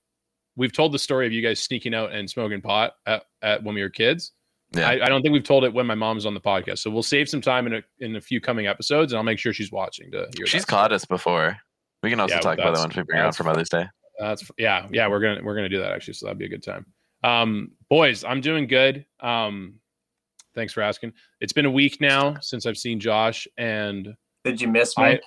we've 0.56 0.72
told 0.72 0.94
the 0.94 1.00
story 1.00 1.28
of 1.28 1.34
you 1.34 1.42
guys 1.42 1.60
sneaking 1.60 1.94
out 1.94 2.12
and 2.14 2.30
smoking 2.30 2.62
pot 2.62 2.94
at, 3.06 3.24
at 3.42 3.64
when 3.64 3.76
we 3.76 3.82
were 3.82 3.90
kids. 3.90 4.32
Yeah. 4.72 4.88
I, 4.88 5.06
I 5.06 5.10
don't 5.10 5.22
think 5.22 5.34
we've 5.34 5.44
told 5.44 5.64
it 5.66 5.74
when 5.74 5.86
my 5.86 5.96
mom's 5.96 6.26
on 6.26 6.34
the 6.34 6.40
podcast. 6.40 6.78
So 6.80 6.90
we'll 6.90 7.04
save 7.04 7.28
some 7.28 7.42
time 7.42 7.68
in 7.68 7.74
a 7.74 7.82
in 8.00 8.16
a 8.16 8.22
few 8.22 8.40
coming 8.40 8.68
episodes, 8.68 9.12
and 9.12 9.18
I'll 9.18 9.24
make 9.24 9.40
sure 9.40 9.52
she's 9.52 9.72
watching 9.72 10.10
to 10.12 10.28
hear. 10.38 10.46
She's 10.46 10.62
that. 10.64 10.68
caught 10.72 10.92
us 10.94 11.04
before. 11.06 11.58
We 12.04 12.10
can 12.10 12.20
also 12.22 12.36
Yeah, 12.36 12.40
talk 12.42 12.54
about 12.54 12.66
that 12.66 12.72
that's- 12.76 12.84
once 12.86 12.96
we 12.96 13.04
bring 13.04 13.18
her 13.18 13.24
on 13.24 13.28
that's 13.28 13.38
for 13.38 13.44
Mother's 13.44 13.70
Day. 13.70 13.86
That's 14.20 14.50
yeah, 14.58 14.88
yeah. 14.92 15.08
We're 15.08 15.20
gonna 15.22 15.42
we're 15.44 15.56
gonna 15.56 15.70
do 15.70 15.80
that 15.80 15.92
actually. 15.92 16.14
So 16.14 16.26
that'd 16.28 16.38
be 16.40 16.46
a 16.46 16.50
good 16.50 16.64
time. 16.64 16.86
Um, 17.24 17.72
boys, 17.90 18.24
I'm 18.24 18.42
doing 18.42 18.68
good. 18.68 19.06
Um, 19.20 19.76
thanks 20.56 20.74
for 20.74 20.82
asking. 20.82 21.14
It's 21.42 21.54
been 21.54 21.66
a 21.66 21.72
week 21.72 22.00
now 22.02 22.38
since 22.42 22.66
I've 22.66 22.78
seen 22.78 23.00
Josh, 23.00 23.48
and 23.58 24.16
Did 24.44 24.62
you 24.62 24.68
miss 24.68 24.98
me? 24.98 25.04
I 25.04 25.20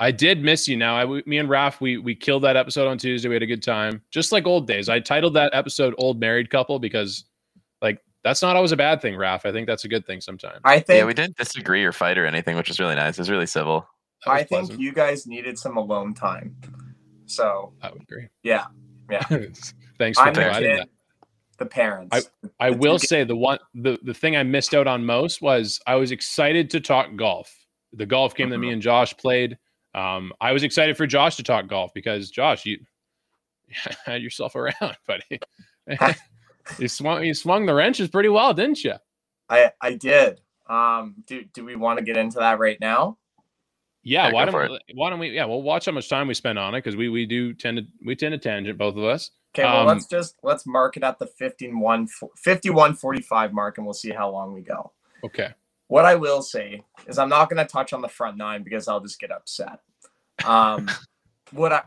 I 0.00 0.10
did 0.12 0.42
miss 0.42 0.68
you. 0.68 0.76
Now, 0.76 0.96
I 0.96 1.00
w- 1.00 1.22
me 1.26 1.38
and 1.38 1.48
Raf 1.48 1.80
we 1.80 1.98
we 1.98 2.14
killed 2.14 2.44
that 2.44 2.56
episode 2.56 2.86
on 2.86 2.98
Tuesday. 2.98 3.28
We 3.28 3.34
had 3.34 3.42
a 3.42 3.46
good 3.46 3.62
time, 3.62 4.00
just 4.10 4.30
like 4.30 4.46
old 4.46 4.66
days. 4.66 4.88
I 4.88 5.00
titled 5.00 5.34
that 5.34 5.50
episode 5.54 5.94
"Old 5.98 6.20
Married 6.20 6.50
Couple" 6.50 6.78
because, 6.78 7.24
like, 7.82 8.00
that's 8.22 8.40
not 8.40 8.54
always 8.54 8.72
a 8.72 8.76
bad 8.76 9.02
thing, 9.02 9.16
Raf. 9.16 9.44
I 9.44 9.50
think 9.52 9.66
that's 9.66 9.84
a 9.84 9.88
good 9.88 10.06
thing 10.06 10.20
sometimes. 10.20 10.60
I 10.64 10.78
think 10.78 10.98
Yeah, 10.98 11.04
we 11.04 11.14
didn't 11.14 11.36
disagree 11.36 11.84
or 11.84 11.92
fight 11.92 12.16
or 12.16 12.26
anything, 12.26 12.56
which 12.56 12.68
was 12.68 12.78
really 12.78 12.94
nice. 12.94 13.18
It 13.18 13.22
was 13.22 13.30
really 13.30 13.46
civil. 13.46 13.88
Was 14.26 14.40
I 14.40 14.44
think 14.44 14.78
you 14.78 14.92
guys 14.92 15.26
needed 15.26 15.58
some 15.58 15.76
alone 15.76 16.14
time. 16.14 16.56
So 17.26 17.72
I 17.82 17.90
would 17.90 18.02
agree. 18.02 18.28
yeah, 18.42 18.66
yeah. 19.10 19.22
Thanks 19.98 20.18
for 20.18 20.28
I'm 20.28 20.32
providing 20.34 20.76
that. 20.76 20.88
The 21.58 21.66
parents. 21.66 22.30
I 22.60 22.70
It's 22.70 22.78
will 22.78 22.98
good. 22.98 23.08
say 23.08 23.24
the 23.24 23.36
one 23.36 23.58
the 23.74 23.98
the 24.02 24.14
thing 24.14 24.36
I 24.36 24.42
missed 24.42 24.74
out 24.74 24.86
on 24.86 25.04
most 25.06 25.42
was 25.42 25.80
I 25.86 25.96
was 25.96 26.10
excited 26.12 26.70
to 26.70 26.80
talk 26.80 27.14
golf. 27.16 27.54
The 27.92 28.06
golf 28.06 28.34
game 28.34 28.50
that 28.50 28.58
me 28.58 28.70
and 28.70 28.82
Josh 28.82 29.16
played. 29.16 29.58
Um, 29.94 30.32
I 30.40 30.52
was 30.52 30.62
excited 30.62 30.96
for 30.96 31.06
Josh 31.06 31.36
to 31.36 31.42
talk 31.42 31.68
golf 31.68 31.92
because 31.94 32.30
Josh, 32.30 32.66
you 32.66 32.78
had 34.06 34.22
yourself 34.22 34.56
around, 34.56 34.96
buddy. 35.06 35.40
you 36.78 36.88
swung 36.88 37.24
you 37.24 37.34
swung 37.34 37.66
the 37.66 37.74
wrenches 37.74 38.08
pretty 38.08 38.28
well, 38.28 38.54
didn't 38.54 38.84
you? 38.84 38.94
I 39.48 39.72
I 39.80 39.94
did. 39.94 40.40
Um, 40.68 41.16
do 41.26 41.44
do 41.54 41.64
we 41.64 41.76
want 41.76 41.98
to 41.98 42.04
get 42.04 42.16
into 42.16 42.38
that 42.40 42.58
right 42.58 42.78
now? 42.80 43.18
Yeah, 44.02 44.28
Yeah, 44.28 44.32
why 44.32 44.44
don't 44.44 44.56
we, 44.56 44.78
why 44.94 45.10
don't 45.10 45.18
we? 45.18 45.30
Yeah, 45.30 45.46
we'll 45.46 45.62
watch 45.62 45.86
how 45.86 45.92
much 45.92 46.08
time 46.08 46.28
we 46.28 46.34
spend 46.34 46.58
on 46.58 46.74
it 46.74 46.78
because 46.78 46.96
we 46.96 47.08
we 47.08 47.26
do 47.26 47.54
tend 47.54 47.78
to 47.78 47.84
we 48.04 48.16
tend 48.16 48.32
to 48.32 48.38
tangent 48.38 48.78
both 48.78 48.96
of 48.96 49.04
us. 49.04 49.30
Okay, 49.58 49.72
well 49.72 49.82
Um, 49.82 49.86
let's 49.88 50.06
just 50.06 50.36
let's 50.42 50.66
mark 50.66 50.96
it 50.96 51.02
at 51.02 51.18
the 51.18 51.26
51 51.26 52.08
51 52.36 52.94
45 52.94 53.52
mark 53.52 53.78
and 53.78 53.86
we'll 53.86 53.94
see 53.94 54.10
how 54.10 54.30
long 54.30 54.54
we 54.54 54.62
go. 54.62 54.92
Okay. 55.24 55.50
What 55.88 56.04
I 56.04 56.16
will 56.16 56.42
say 56.42 56.82
is 57.06 57.18
I'm 57.18 57.30
not 57.30 57.50
going 57.50 57.64
to 57.64 57.70
touch 57.70 57.92
on 57.92 58.02
the 58.02 58.08
front 58.08 58.36
nine 58.36 58.62
because 58.62 58.88
I'll 58.88 59.00
just 59.00 59.20
get 59.20 59.32
upset. 59.32 59.80
Um, 60.44 60.88
what 61.52 61.72
I 61.72 61.82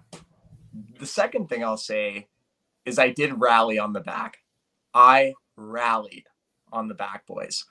the 0.99 1.05
second 1.05 1.49
thing 1.49 1.63
I'll 1.63 1.77
say 1.77 2.27
is 2.85 2.99
I 2.99 3.09
did 3.09 3.39
rally 3.39 3.77
on 3.77 3.93
the 3.93 3.99
back. 3.99 4.37
I 4.93 5.33
rallied 5.55 6.25
on 6.71 6.87
the 6.87 6.93
back, 6.93 7.25
boys. 7.27 7.65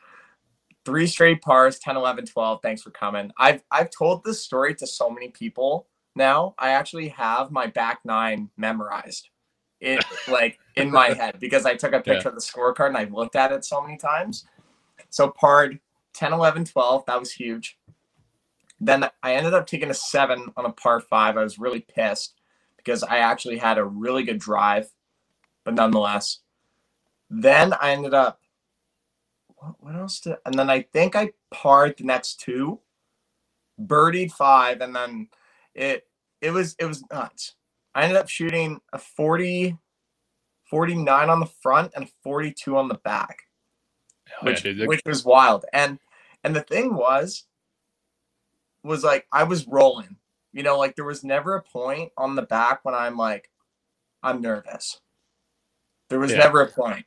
Three 0.84 1.06
straight 1.06 1.42
pars, 1.42 1.78
10, 1.78 1.96
11, 1.96 2.26
12. 2.26 2.60
Thanks 2.62 2.82
for 2.82 2.90
coming. 2.90 3.32
I've 3.38 3.62
I've 3.70 3.90
told 3.90 4.24
this 4.24 4.42
story 4.42 4.74
to 4.76 4.86
so 4.86 5.10
many 5.10 5.28
people 5.28 5.88
now. 6.16 6.54
I 6.58 6.70
actually 6.70 7.08
have 7.08 7.50
my 7.50 7.66
back 7.66 8.00
nine 8.04 8.50
memorized. 8.56 9.28
It 9.80 10.04
like 10.28 10.58
in 10.76 10.90
my 10.90 11.08
head 11.14 11.36
because 11.40 11.64
I 11.66 11.74
took 11.74 11.92
a 11.92 12.00
picture 12.00 12.28
of 12.28 12.34
the 12.34 12.40
scorecard 12.40 12.88
and 12.88 12.96
I've 12.96 13.12
looked 13.12 13.36
at 13.36 13.52
it 13.52 13.64
so 13.64 13.80
many 13.80 13.96
times. 13.96 14.44
So 15.08 15.30
parred 15.30 15.80
10, 16.14 16.32
11, 16.32 16.66
12. 16.66 17.06
That 17.06 17.18
was 17.18 17.32
huge. 17.32 17.78
Then 18.80 19.08
I 19.22 19.34
ended 19.34 19.54
up 19.54 19.66
taking 19.66 19.90
a 19.90 19.94
seven 19.94 20.52
on 20.56 20.64
a 20.64 20.72
par 20.72 21.00
five. 21.00 21.36
I 21.36 21.42
was 21.42 21.58
really 21.58 21.80
pissed 21.80 22.34
because 22.76 23.02
I 23.02 23.18
actually 23.18 23.58
had 23.58 23.78
a 23.78 23.84
really 23.84 24.22
good 24.22 24.38
drive, 24.38 24.90
but 25.64 25.74
nonetheless. 25.74 26.40
Then 27.28 27.74
I 27.80 27.92
ended 27.92 28.14
up, 28.14 28.40
what, 29.56 29.74
what 29.80 29.94
else 29.94 30.20
did, 30.20 30.36
and 30.46 30.58
then 30.58 30.70
I 30.70 30.82
think 30.82 31.14
I 31.14 31.30
parred 31.50 31.96
the 31.98 32.04
next 32.04 32.40
two, 32.40 32.80
birdied 33.80 34.32
five, 34.32 34.80
and 34.80 34.96
then 34.96 35.28
it, 35.74 36.06
it 36.40 36.50
was, 36.50 36.74
it 36.78 36.86
was 36.86 37.04
nuts. 37.12 37.54
I 37.94 38.02
ended 38.02 38.16
up 38.18 38.28
shooting 38.28 38.80
a 38.92 38.98
40, 38.98 39.76
49 40.70 41.28
on 41.30 41.40
the 41.40 41.46
front 41.62 41.92
and 41.96 42.08
42 42.22 42.76
on 42.76 42.88
the 42.88 42.94
back 42.94 43.38
yeah, 44.28 44.34
which, 44.46 44.62
dude. 44.62 44.86
which 44.86 45.02
was 45.04 45.24
wild. 45.24 45.64
And 45.72 45.98
and 46.44 46.54
the 46.54 46.62
thing 46.62 46.94
was, 46.94 47.44
was 48.84 49.02
like 49.04 49.26
I 49.32 49.44
was 49.44 49.66
rolling. 49.66 50.16
You 50.52 50.62
know, 50.62 50.78
like 50.78 50.96
there 50.96 51.04
was 51.04 51.22
never 51.24 51.54
a 51.56 51.62
point 51.62 52.12
on 52.16 52.34
the 52.34 52.42
back 52.42 52.80
when 52.84 52.94
I'm 52.94 53.16
like, 53.16 53.50
I'm 54.22 54.40
nervous. 54.40 55.00
There 56.08 56.18
was 56.18 56.32
Yeah. 56.32 56.38
never 56.38 56.62
a 56.62 56.68
point. 56.70 57.06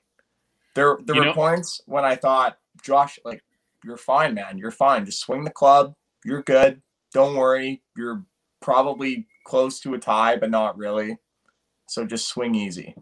There 0.75 0.97
there 1.03 1.15
You 1.15 1.21
were 1.21 1.25
know- 1.27 1.33
points 1.33 1.81
when 1.85 2.03
I 2.05 2.15
thought, 2.15 2.57
Josh, 2.81 3.19
like, 3.25 3.43
you're 3.83 3.97
fine, 3.97 4.33
man. 4.33 4.57
You're 4.57 4.71
fine. 4.71 5.05
Just 5.05 5.19
swing 5.19 5.43
the 5.43 5.51
club. 5.51 5.93
You're 6.25 6.41
good. 6.41 6.81
Don't 7.13 7.35
worry. 7.35 7.83
You're 7.97 8.23
probably 8.61 9.27
close 9.43 9.79
to 9.81 9.93
a 9.93 9.99
tie, 9.99 10.37
but 10.37 10.49
not 10.49 10.77
really. 10.77 11.17
So 11.87 12.05
just 12.05 12.27
swing 12.27 12.55
easy. 12.55 12.95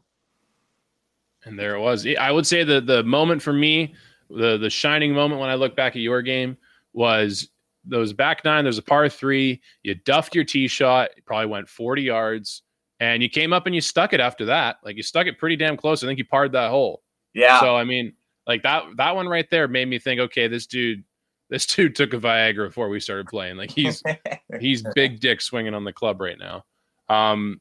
And 1.44 1.58
there 1.58 1.76
it 1.76 1.80
was. 1.80 2.06
I 2.20 2.32
would 2.32 2.46
say 2.46 2.64
the 2.64 2.82
the 2.82 3.04
moment 3.04 3.42
for 3.42 3.54
me, 3.54 3.96
the 4.30 4.58
the 4.58 4.70
shining 4.70 5.14
moment 5.14 5.42
when 5.42 5.50
I 5.50 5.56
look 5.56 5.76
back 5.76 5.96
at 5.96 6.02
your 6.02 6.22
game 6.22 6.58
was 6.94 7.50
those 7.84 8.14
back 8.14 8.46
nine. 8.46 8.64
There's 8.64 8.78
a 8.78 8.84
par 8.84 9.10
three. 9.10 9.62
You 9.84 9.96
duffed 9.96 10.36
your 10.36 10.44
tee 10.44 10.68
shot. 10.68 11.10
Probably 11.26 11.48
went 11.48 11.68
40 11.68 12.04
yards, 12.04 12.62
and 13.00 13.24
you 13.24 13.30
came 13.30 13.54
up 13.54 13.66
and 13.66 13.74
you 13.74 13.82
stuck 13.82 14.14
it 14.14 14.20
after 14.20 14.46
that. 14.46 14.78
Like 14.84 14.98
you 14.98 15.04
stuck 15.04 15.28
it 15.28 15.40
pretty 15.40 15.56
damn 15.56 15.78
close. 15.78 16.04
I 16.04 16.08
think 16.08 16.20
you 16.20 16.26
parred 16.26 16.52
that 16.52 16.70
hole. 16.70 17.02
Yeah. 17.34 17.60
So 17.60 17.76
I 17.76 17.84
mean, 17.84 18.14
like 18.46 18.64
that 18.64 18.84
that 18.98 19.16
one 19.16 19.28
right 19.28 19.50
there 19.50 19.68
made 19.68 19.88
me 19.88 20.00
think, 20.00 20.20
okay, 20.20 20.48
this 20.48 20.68
dude, 20.68 21.04
this 21.52 21.66
dude 21.68 21.96
took 21.96 22.14
a 22.14 22.18
Viagra 22.18 22.70
before 22.70 22.90
we 22.90 23.00
started 23.00 23.28
playing. 23.28 23.58
Like 23.58 23.70
he's 23.70 24.02
he's 24.60 24.84
big 24.96 25.20
dick 25.20 25.42
swinging 25.42 25.76
on 25.76 25.84
the 25.84 25.94
club 25.94 26.20
right 26.20 26.38
now. 26.40 26.64
Um, 27.10 27.60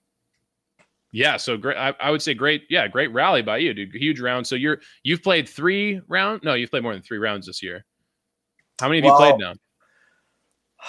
yeah, 1.12 1.36
so 1.36 1.56
great. 1.56 1.76
I, 1.76 1.92
I 2.00 2.10
would 2.12 2.22
say 2.22 2.32
great. 2.34 2.62
Yeah, 2.70 2.86
great 2.86 3.12
rally 3.12 3.42
by 3.42 3.58
you, 3.58 3.74
dude. 3.74 3.92
Huge 3.92 4.20
round. 4.20 4.46
So 4.46 4.54
you're 4.54 4.78
you've 5.02 5.22
played 5.22 5.48
three 5.48 6.00
round. 6.08 6.42
No, 6.44 6.54
you've 6.54 6.70
played 6.70 6.84
more 6.84 6.92
than 6.94 7.02
three 7.02 7.18
rounds 7.18 7.46
this 7.46 7.62
year. 7.62 7.84
How 8.80 8.88
many 8.88 9.00
have 9.00 9.06
you 9.06 9.16
played 9.16 9.38
now? 9.38 9.54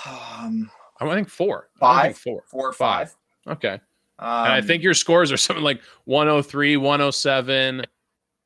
um, 0.05 0.69
I 0.99 1.13
think 1.15 1.27
four. 1.27 1.69
I 1.81 2.03
think 2.03 2.17
four. 2.17 2.43
four 2.47 2.69
or 2.69 2.73
Five. 2.73 3.15
five. 3.45 3.57
Okay. 3.57 3.73
Um, 4.19 4.45
and 4.45 4.53
I 4.53 4.61
think 4.61 4.83
your 4.83 4.93
scores 4.93 5.31
are 5.31 5.37
something 5.37 5.63
like 5.63 5.81
103, 6.05 6.77
107, 6.77 7.83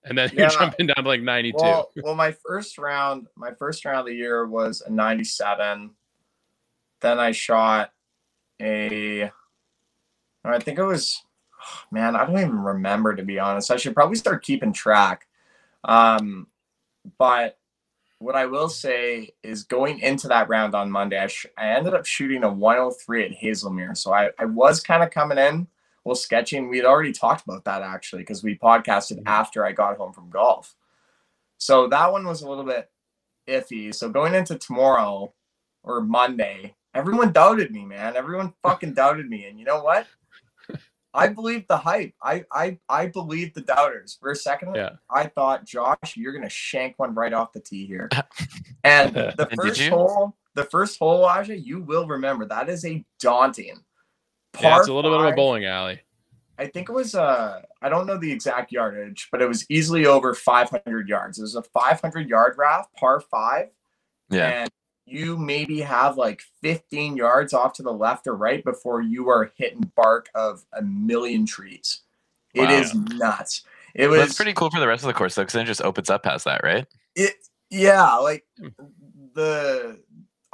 and 0.06 0.18
then 0.18 0.30
you're 0.34 0.50
jumping 0.50 0.88
down 0.88 1.04
to 1.04 1.08
like 1.08 1.22
92. 1.22 1.58
Well, 1.58 1.92
well, 2.04 2.16
my 2.16 2.32
first 2.32 2.78
round, 2.78 3.28
my 3.36 3.52
first 3.52 3.84
round 3.86 4.00
of 4.00 4.06
the 4.06 4.16
year 4.16 4.46
was 4.46 4.82
a 4.86 4.92
97. 4.92 5.92
Then 7.02 7.20
I 7.20 7.32
shot 7.32 7.92
a, 8.62 9.24
I 10.44 10.60
think 10.60 10.80
it 10.80 10.84
was, 10.84 11.22
man, 11.92 12.16
I 12.16 12.26
don't 12.26 12.38
even 12.38 12.60
remember 12.60 13.16
to 13.16 13.24
be 13.24 13.40
honest. 13.40 13.72
I 13.72 13.78
should 13.78 13.96
probably 13.96 14.16
start 14.16 14.44
keeping 14.44 14.74
track. 14.74 15.28
Um, 15.84 16.48
but 17.18 17.58
what 18.20 18.36
I 18.36 18.46
will 18.46 18.70
say 18.70 19.32
is 19.44 19.64
going 19.64 20.00
into 20.00 20.28
that 20.30 20.50
round 20.50 20.74
on 20.74 20.90
Monday, 20.90 21.20
I, 21.20 21.28
sh- 21.28 21.48
I 21.58 21.70
ended 21.70 21.94
up 21.94 22.06
shooting 22.06 22.44
a 22.44 22.52
103 22.52 23.26
at 23.26 23.32
Hazelmere. 23.32 23.98
So 23.98 24.14
I, 24.14 24.30
I 24.40 24.46
was 24.46 24.82
kind 24.82 25.04
of 25.04 25.12
coming 25.12 25.38
in, 25.38 25.68
well, 26.06 26.16
sketching. 26.16 26.70
We 26.70 26.78
had 26.78 26.86
already 26.86 27.12
talked 27.12 27.44
about 27.44 27.66
that 27.66 27.82
actually 27.82 28.22
because 28.22 28.44
we 28.44 28.58
podcasted 28.58 29.20
Mhm. 29.20 29.24
after 29.26 29.66
I 29.66 29.72
got 29.74 29.98
home 29.98 30.14
from 30.14 30.30
golf. 30.30 30.76
So 31.58 31.88
that 31.88 32.12
one 32.12 32.26
was 32.28 32.42
a 32.42 32.50
little 32.50 32.64
bit 32.64 32.90
iffy. 33.48 33.94
So 33.94 34.10
going 34.10 34.36
into 34.36 34.58
tomorrow 34.58 35.34
or 35.84 36.02
Monday, 36.02 36.76
everyone 36.94 37.32
doubted 37.32 37.72
me, 37.72 37.86
man. 37.86 38.16
Everyone 38.16 38.54
fucking 38.64 38.94
doubted 38.94 39.28
me. 39.30 39.46
And 39.46 39.60
you 39.60 39.66
know 39.66 39.82
what? 39.84 40.08
I 41.14 41.30
believed 41.30 41.68
the 41.70 41.78
hype. 41.78 42.14
I 42.22 42.46
I 42.52 42.78
I 42.90 43.08
believed 43.08 43.56
the 43.56 43.62
doubters. 43.62 44.18
For 44.20 44.32
a 44.32 44.36
second, 44.36 44.76
Yeah. 44.76 44.92
I 45.10 45.28
thought, 45.28 45.66
Josh, 45.66 46.16
you're 46.18 46.34
gonna 46.34 46.50
shank 46.50 47.00
one 47.00 47.16
right 47.16 47.34
off 47.34 47.52
the 47.54 47.62
tee 47.62 47.86
here. 47.88 48.10
And 48.84 49.16
the 49.16 49.50
first 49.56 49.82
hole, 49.88 50.36
the 50.54 50.66
first 50.66 51.00
hole, 51.00 51.26
Aja, 51.26 51.56
you 51.58 51.80
will 51.80 52.06
remember 52.08 52.46
that 52.46 52.70
is 52.70 52.86
a 52.86 53.04
daunting, 53.20 53.84
Yeah, 54.62 54.78
it's 54.80 54.88
a 54.88 54.92
Par 54.92 54.96
little 54.96 55.12
bit 55.12 55.20
of 55.22 55.34
a 55.34 55.36
bowling 55.36 55.66
alley. 55.66 56.02
I 56.58 56.68
think 56.68 56.90
it 56.90 56.94
was 56.94 57.16
uh 57.16 57.62
I 57.82 57.90
don't 57.90 58.08
know 58.08 58.18
the 58.18 58.32
exact 58.32 58.72
yardage, 58.72 59.28
but 59.32 59.42
it 59.42 59.48
was 59.48 59.66
easily 59.70 60.06
over 60.06 60.34
500 60.34 61.08
yards. 61.10 61.38
It 61.40 61.44
was 61.44 61.56
a 61.56 61.64
500 61.64 62.30
yard 62.30 62.56
raft, 62.58 62.94
par 62.96 63.20
five, 63.20 63.70
Yeah. 64.30 64.48
and 64.62 64.70
you 65.06 65.38
maybe 65.38 65.82
have 65.82 66.18
like 66.18 66.42
15 66.64 67.16
yards 67.18 67.54
off 67.54 67.74
to 67.74 67.84
the 67.84 67.92
left 67.94 68.26
or 68.26 68.36
right 68.36 68.64
before 68.64 69.02
you 69.02 69.30
are 69.30 69.52
hitting 69.56 69.92
bark 69.96 70.30
of 70.34 70.66
a 70.74 70.82
million 70.82 71.46
trees. 71.46 72.02
It 72.54 72.62
Wow. 72.62 72.72
is 72.80 72.96
nuts. 72.96 73.64
It 73.94 74.08
was 74.08 74.20
that's 74.20 74.36
pretty 74.36 74.54
cool 74.54 74.72
for 74.72 74.80
the 74.80 74.88
rest 74.88 75.04
of 75.04 75.08
the 75.08 75.14
course 75.14 75.36
though, 75.36 75.44
because 75.44 75.54
then 75.54 75.64
it 75.64 75.68
just 75.68 75.82
opens 75.82 76.10
up 76.10 76.24
past 76.24 76.46
that, 76.46 76.64
right? 76.64 76.88
it 77.16 77.34
yeah, 77.70 78.16
like 78.16 78.46
Hmm. 78.58 78.68
the 79.34 80.00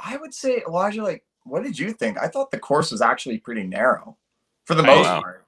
I 0.00 0.16
would 0.16 0.34
say 0.34 0.62
Elijah, 0.66 1.02
like, 1.04 1.24
what 1.44 1.62
did 1.62 1.78
you 1.78 1.92
think? 1.92 2.18
I 2.18 2.28
thought 2.28 2.50
the 2.50 2.58
course 2.58 2.90
was 2.90 3.00
actually 3.02 3.38
pretty 3.38 3.64
narrow 3.64 4.16
for 4.64 4.74
the 4.74 4.82
most 4.82 5.04
Wow. 5.06 5.20
part. 5.20 5.44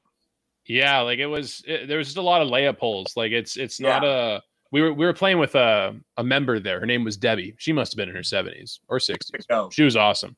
Yeah, 0.66 1.00
like 1.00 1.18
it 1.18 1.26
was. 1.26 1.62
It, 1.66 1.88
there 1.88 1.98
was 1.98 2.06
just 2.08 2.16
a 2.16 2.22
lot 2.22 2.40
of 2.42 2.48
layup 2.48 2.78
holes. 2.78 3.16
Like 3.16 3.32
it's 3.32 3.56
it's 3.56 3.80
not 3.80 4.02
Yeah. 4.02 4.36
a. 4.36 4.40
We 4.72 4.80
were 4.82 4.92
we 4.94 5.04
were 5.04 5.12
playing 5.12 5.38
with 5.38 5.54
a 5.54 5.94
a 6.16 6.24
member 6.24 6.58
there. 6.58 6.80
Her 6.80 6.86
name 6.86 7.04
was 7.04 7.16
Debbie. 7.16 7.54
She 7.58 7.72
must 7.72 7.92
have 7.92 7.96
been 7.98 8.08
in 8.08 8.14
her 8.16 8.22
seventies 8.22 8.80
or 8.88 8.98
sixties. 8.98 9.46
She 9.70 9.82
was 9.82 9.94
awesome. 9.96 10.36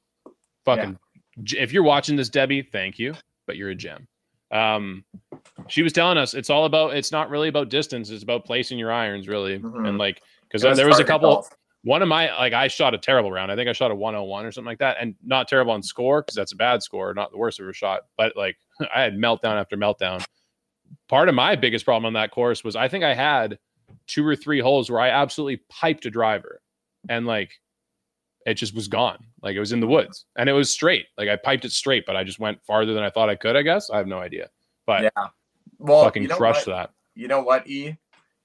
Fucking. 0.65 0.99
J- 1.45 1.59
If 1.59 1.73
you're 1.73 1.83
watching 1.85 2.17
this, 2.17 2.29
Debbie, 2.29 2.63
thank 2.63 2.99
you, 2.99 3.15
but 3.47 3.57
you're 3.57 3.71
a 3.71 3.75
gem. 3.75 4.09
Um, 4.51 5.05
she 5.69 5.83
was 5.83 5.93
telling 5.93 6.19
us 6.19 6.35
it's 6.35 6.51
all 6.51 6.65
about. 6.65 6.97
It's 6.97 7.13
not 7.13 7.31
really 7.31 7.49
about 7.49 7.69
distance. 7.69 8.11
It's 8.11 8.23
about 8.25 8.45
placing 8.45 8.79
your 8.79 8.93
irons, 8.93 9.29
really, 9.29 9.59
Mhm. 9.61 9.89
and 9.89 9.97
like 9.99 10.23
because 10.43 10.63
there 10.77 10.89
was 10.89 10.99
a 10.99 11.05
couple. 11.05 11.31
golf. 11.35 11.51
One 11.87 12.03
of 12.03 12.09
my 12.09 12.37
like 12.37 12.53
I 12.53 12.67
shot 12.67 12.95
a 12.95 12.99
terrible 12.99 13.31
round. 13.31 13.53
I 13.53 13.55
think 13.55 13.69
I 13.69 13.73
shot 13.73 13.93
a 13.93 13.95
101 13.95 14.45
or 14.45 14.51
something 14.51 14.67
like 14.67 14.81
that, 14.81 14.97
and 15.01 15.15
not 15.25 15.47
terrible 15.47 15.71
on 15.71 15.85
score 15.85 16.21
because 16.21 16.35
that's 16.35 16.51
a 16.51 16.57
bad 16.57 16.83
score, 16.83 17.15
not 17.15 17.31
the 17.31 17.39
worst 17.39 17.61
ever 17.61 17.73
shot. 17.73 18.07
But 18.19 18.37
like 18.37 18.57
I 18.93 19.03
had 19.03 19.15
meltdown 19.15 19.55
after 19.55 19.77
meltdown. 19.77 20.25
Part 21.09 21.29
of 21.29 21.37
my 21.37 21.55
biggest 21.55 21.85
problem 21.85 22.05
on 22.05 22.15
that 22.15 22.33
course 22.33 22.65
was 22.65 22.75
I 22.75 22.89
think 22.89 23.05
I 23.05 23.15
had 23.15 23.61
two 24.09 24.27
or 24.27 24.35
three 24.35 24.59
holes 24.59 24.91
where 24.91 24.99
I 24.99 25.11
absolutely 25.11 25.63
piped 25.69 26.07
a 26.07 26.11
driver, 26.11 26.61
and 27.09 27.25
like 27.25 27.53
it 28.47 28.55
just 28.55 28.75
was 28.75 28.89
gone. 28.89 29.25
Like 29.41 29.55
it 29.55 29.61
was 29.61 29.71
in 29.71 29.79
the 29.79 29.87
woods, 29.87 30.25
and 30.37 30.49
it 30.49 30.55
was 30.55 30.71
straight. 30.71 31.07
Like 31.17 31.29
I 31.29 31.37
piped 31.37 31.65
it 31.65 31.71
straight, 31.71 32.05
but 32.05 32.17
I 32.17 32.25
just 32.25 32.41
went 32.41 32.59
farther 32.65 32.95
than 32.95 33.05
I 33.05 33.11
thought 33.11 33.31
I 33.31 33.37
could. 33.37 33.55
I 33.55 33.63
guess 33.63 33.91
I 33.91 33.99
have 33.99 34.09
no 34.09 34.19
idea, 34.19 34.51
but 34.87 35.05
Yeah. 35.05 35.29
Well, 35.79 36.03
fucking 36.03 36.25
you 36.25 36.29
know 36.31 36.37
crushed 36.37 36.67
what? 36.67 36.73
that. 36.75 36.91
You 37.15 37.29
know 37.29 37.43
what, 37.43 37.69
E? 37.69 37.97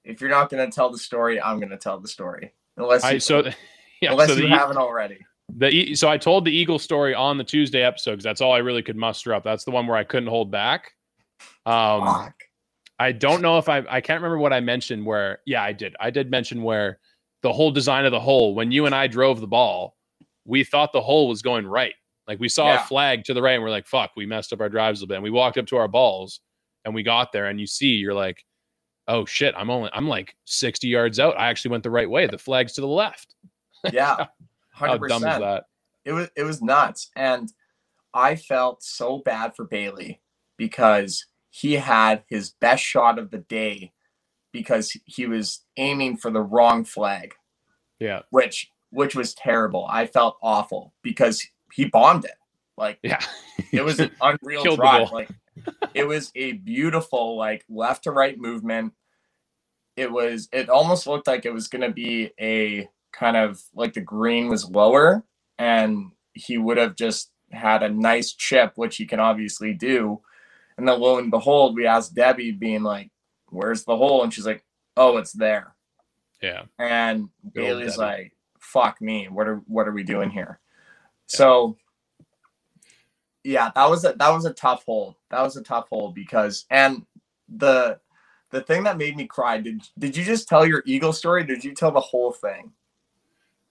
If 0.03 0.21
you're 0.21 0.29
not 0.29 0.51
gonna 0.51 0.69
tell 0.69 0.91
the 0.91 0.99
story, 0.99 1.41
I'm 1.41 1.59
gonna 1.59 1.75
tell 1.75 1.99
the 1.99 2.07
story. 2.07 2.53
Unless 2.77 3.03
I 3.03 3.11
you, 3.11 3.19
so 3.19 3.43
yeah. 4.01 4.11
unless 4.11 4.29
so 4.29 4.35
you 4.35 4.43
the, 4.43 4.49
haven't 4.49 4.77
already. 4.77 5.17
The 5.57 5.95
so 5.95 6.09
I 6.09 6.17
told 6.17 6.45
the 6.45 6.51
Eagle 6.51 6.79
story 6.79 7.13
on 7.13 7.37
the 7.37 7.43
Tuesday 7.43 7.83
episode 7.83 8.11
because 8.11 8.23
that's 8.23 8.41
all 8.41 8.53
I 8.53 8.59
really 8.59 8.81
could 8.83 8.95
muster 8.95 9.33
up. 9.33 9.43
That's 9.43 9.65
the 9.65 9.71
one 9.71 9.87
where 9.87 9.97
I 9.97 10.03
couldn't 10.03 10.29
hold 10.29 10.51
back. 10.51 10.91
Um, 11.65 12.05
Fuck. 12.05 12.35
I 12.99 13.11
don't 13.11 13.41
know 13.41 13.57
if 13.57 13.67
I 13.67 13.79
I 13.89 14.01
can't 14.01 14.21
remember 14.21 14.37
what 14.37 14.53
I 14.53 14.59
mentioned. 14.59 15.05
Where 15.05 15.39
yeah, 15.45 15.63
I 15.63 15.73
did. 15.73 15.95
I 15.99 16.09
did 16.09 16.29
mention 16.31 16.63
where 16.63 16.99
the 17.41 17.51
whole 17.51 17.71
design 17.71 18.05
of 18.05 18.11
the 18.11 18.19
hole. 18.19 18.55
When 18.55 18.71
you 18.71 18.85
and 18.85 18.95
I 18.95 19.07
drove 19.07 19.41
the 19.41 19.47
ball, 19.47 19.95
we 20.45 20.63
thought 20.63 20.93
the 20.93 21.01
hole 21.01 21.27
was 21.27 21.41
going 21.41 21.65
right. 21.67 21.93
Like 22.27 22.39
we 22.39 22.47
saw 22.47 22.67
Yeah. 22.67 22.83
a 22.83 22.87
flag 22.87 23.23
to 23.25 23.33
the 23.33 23.41
right, 23.41 23.53
and 23.53 23.63
we're 23.63 23.71
like, 23.71 23.87
"Fuck, 23.87 24.11
we 24.15 24.25
messed 24.25 24.53
up 24.53 24.61
our 24.61 24.69
drives 24.69 24.99
a 24.99 25.03
little 25.03 25.09
bit." 25.09 25.15
And 25.15 25.23
we 25.23 25.31
walked 25.31 25.57
up 25.57 25.65
to 25.67 25.77
our 25.77 25.87
balls, 25.87 26.39
and 26.85 26.93
we 26.95 27.03
got 27.03 27.31
there, 27.31 27.47
and 27.47 27.59
you 27.59 27.67
see, 27.67 27.87
you're 27.95 28.13
like, 28.13 28.45
"Oh 29.07 29.25
shit, 29.25 29.53
I'm 29.57 29.69
only 29.69 29.89
I'm 29.93 30.07
like 30.07 30.35
60 30.45 30.87
yards 30.87 31.19
out. 31.19 31.37
I 31.37 31.49
actually 31.49 31.71
went 31.71 31.83
the 31.83 31.89
right 31.89 32.09
way. 32.09 32.27
The 32.27 32.37
flag's 32.37 32.73
to 32.73 32.81
the 32.81 32.87
left." 32.87 33.35
Yeah. 33.91 34.27
How 34.73 34.95
dumb 34.95 35.23
is 35.23 35.39
that? 35.39 35.63
It 36.05 36.13
was 36.13 36.29
it 36.35 36.43
was 36.43 36.61
nuts. 36.61 37.09
And 37.15 37.51
I 38.13 38.35
felt 38.35 38.83
so 38.83 39.19
bad 39.19 39.55
for 39.55 39.65
Bailey 39.65 40.21
because 40.55 41.25
he 41.49 41.73
had 41.73 42.23
his 42.27 42.51
best 42.51 42.83
shot 42.83 43.17
of 43.17 43.31
the 43.31 43.39
day 43.39 43.91
because 44.51 44.95
he 45.05 45.25
was 45.25 45.61
aiming 45.77 46.17
for 46.17 46.31
the 46.31 46.41
wrong 46.41 46.83
flag. 46.83 47.33
Yeah, 47.99 48.21
which 48.29 48.69
which 48.91 49.15
was 49.15 49.33
terrible. 49.33 49.87
I 49.89 50.05
felt 50.05 50.37
awful 50.41 50.93
because 51.01 51.45
he 51.73 51.85
bombed 51.85 52.25
it. 52.25 52.35
Like 52.77 52.99
yeah. 53.03 53.23
it 53.71 53.83
was 53.83 53.99
an 53.99 54.11
unreal 54.21 54.75
drive. 54.75 55.11
Like 55.11 55.29
it 55.93 56.07
was 56.07 56.31
a 56.35 56.53
beautiful 56.53 57.37
like 57.37 57.63
left 57.69 58.03
to 58.05 58.11
right 58.11 58.37
movement. 58.39 58.93
It 59.97 60.11
was 60.11 60.47
it 60.51 60.69
almost 60.69 61.07
looked 61.07 61.27
like 61.27 61.45
it 61.45 61.53
was 61.53 61.67
gonna 61.67 61.91
be 61.91 62.31
a 62.39 62.87
kind 63.11 63.35
of 63.37 63.61
like 63.75 63.93
the 63.93 64.01
green 64.01 64.47
was 64.47 64.69
lower 64.69 65.23
and 65.59 66.11
he 66.33 66.57
would 66.57 66.77
have 66.77 66.95
just 66.95 67.29
had 67.51 67.83
a 67.83 67.89
nice 67.89 68.31
chip, 68.33 68.73
which 68.75 68.95
he 68.95 69.05
can 69.05 69.19
obviously 69.19 69.73
do. 69.73 70.21
And 70.77 70.87
then 70.87 70.99
lo 70.99 71.17
and 71.17 71.29
behold, 71.29 71.75
we 71.75 71.85
asked 71.85 72.15
Debbie 72.15 72.51
being 72.51 72.83
like, 72.83 73.11
Where's 73.49 73.83
the 73.83 73.97
hole? 73.97 74.23
And 74.23 74.33
she's 74.33 74.45
like, 74.45 74.63
Oh, 74.95 75.17
it's 75.17 75.33
there. 75.33 75.75
yeah. 76.41 76.63
And 76.79 77.29
Bailey's 77.53 77.97
like, 77.97 78.33
"Fuck 78.59 79.01
me, 79.01 79.27
what 79.27 79.47
are 79.47 79.57
what 79.67 79.87
are 79.87 79.91
we 79.93 80.03
doing 80.03 80.29
here?" 80.29 80.59
So, 81.27 81.77
yeah, 83.43 83.71
that 83.75 83.89
was 83.89 84.05
a 84.05 84.13
that 84.13 84.29
was 84.29 84.45
a 84.45 84.53
tough 84.53 84.83
hole. 84.85 85.17
That 85.29 85.41
was 85.41 85.57
a 85.57 85.63
tough 85.63 85.89
hole 85.89 86.11
because 86.11 86.65
and 86.69 87.05
the 87.49 87.99
the 88.51 88.61
thing 88.61 88.83
that 88.83 88.97
made 88.97 89.15
me 89.15 89.25
cry 89.25 89.57
did 89.57 89.81
did 89.97 90.15
you 90.15 90.23
just 90.23 90.47
tell 90.47 90.65
your 90.65 90.83
eagle 90.85 91.13
story? 91.13 91.43
Did 91.43 91.63
you 91.63 91.73
tell 91.73 91.91
the 91.91 91.99
whole 91.99 92.31
thing? 92.31 92.71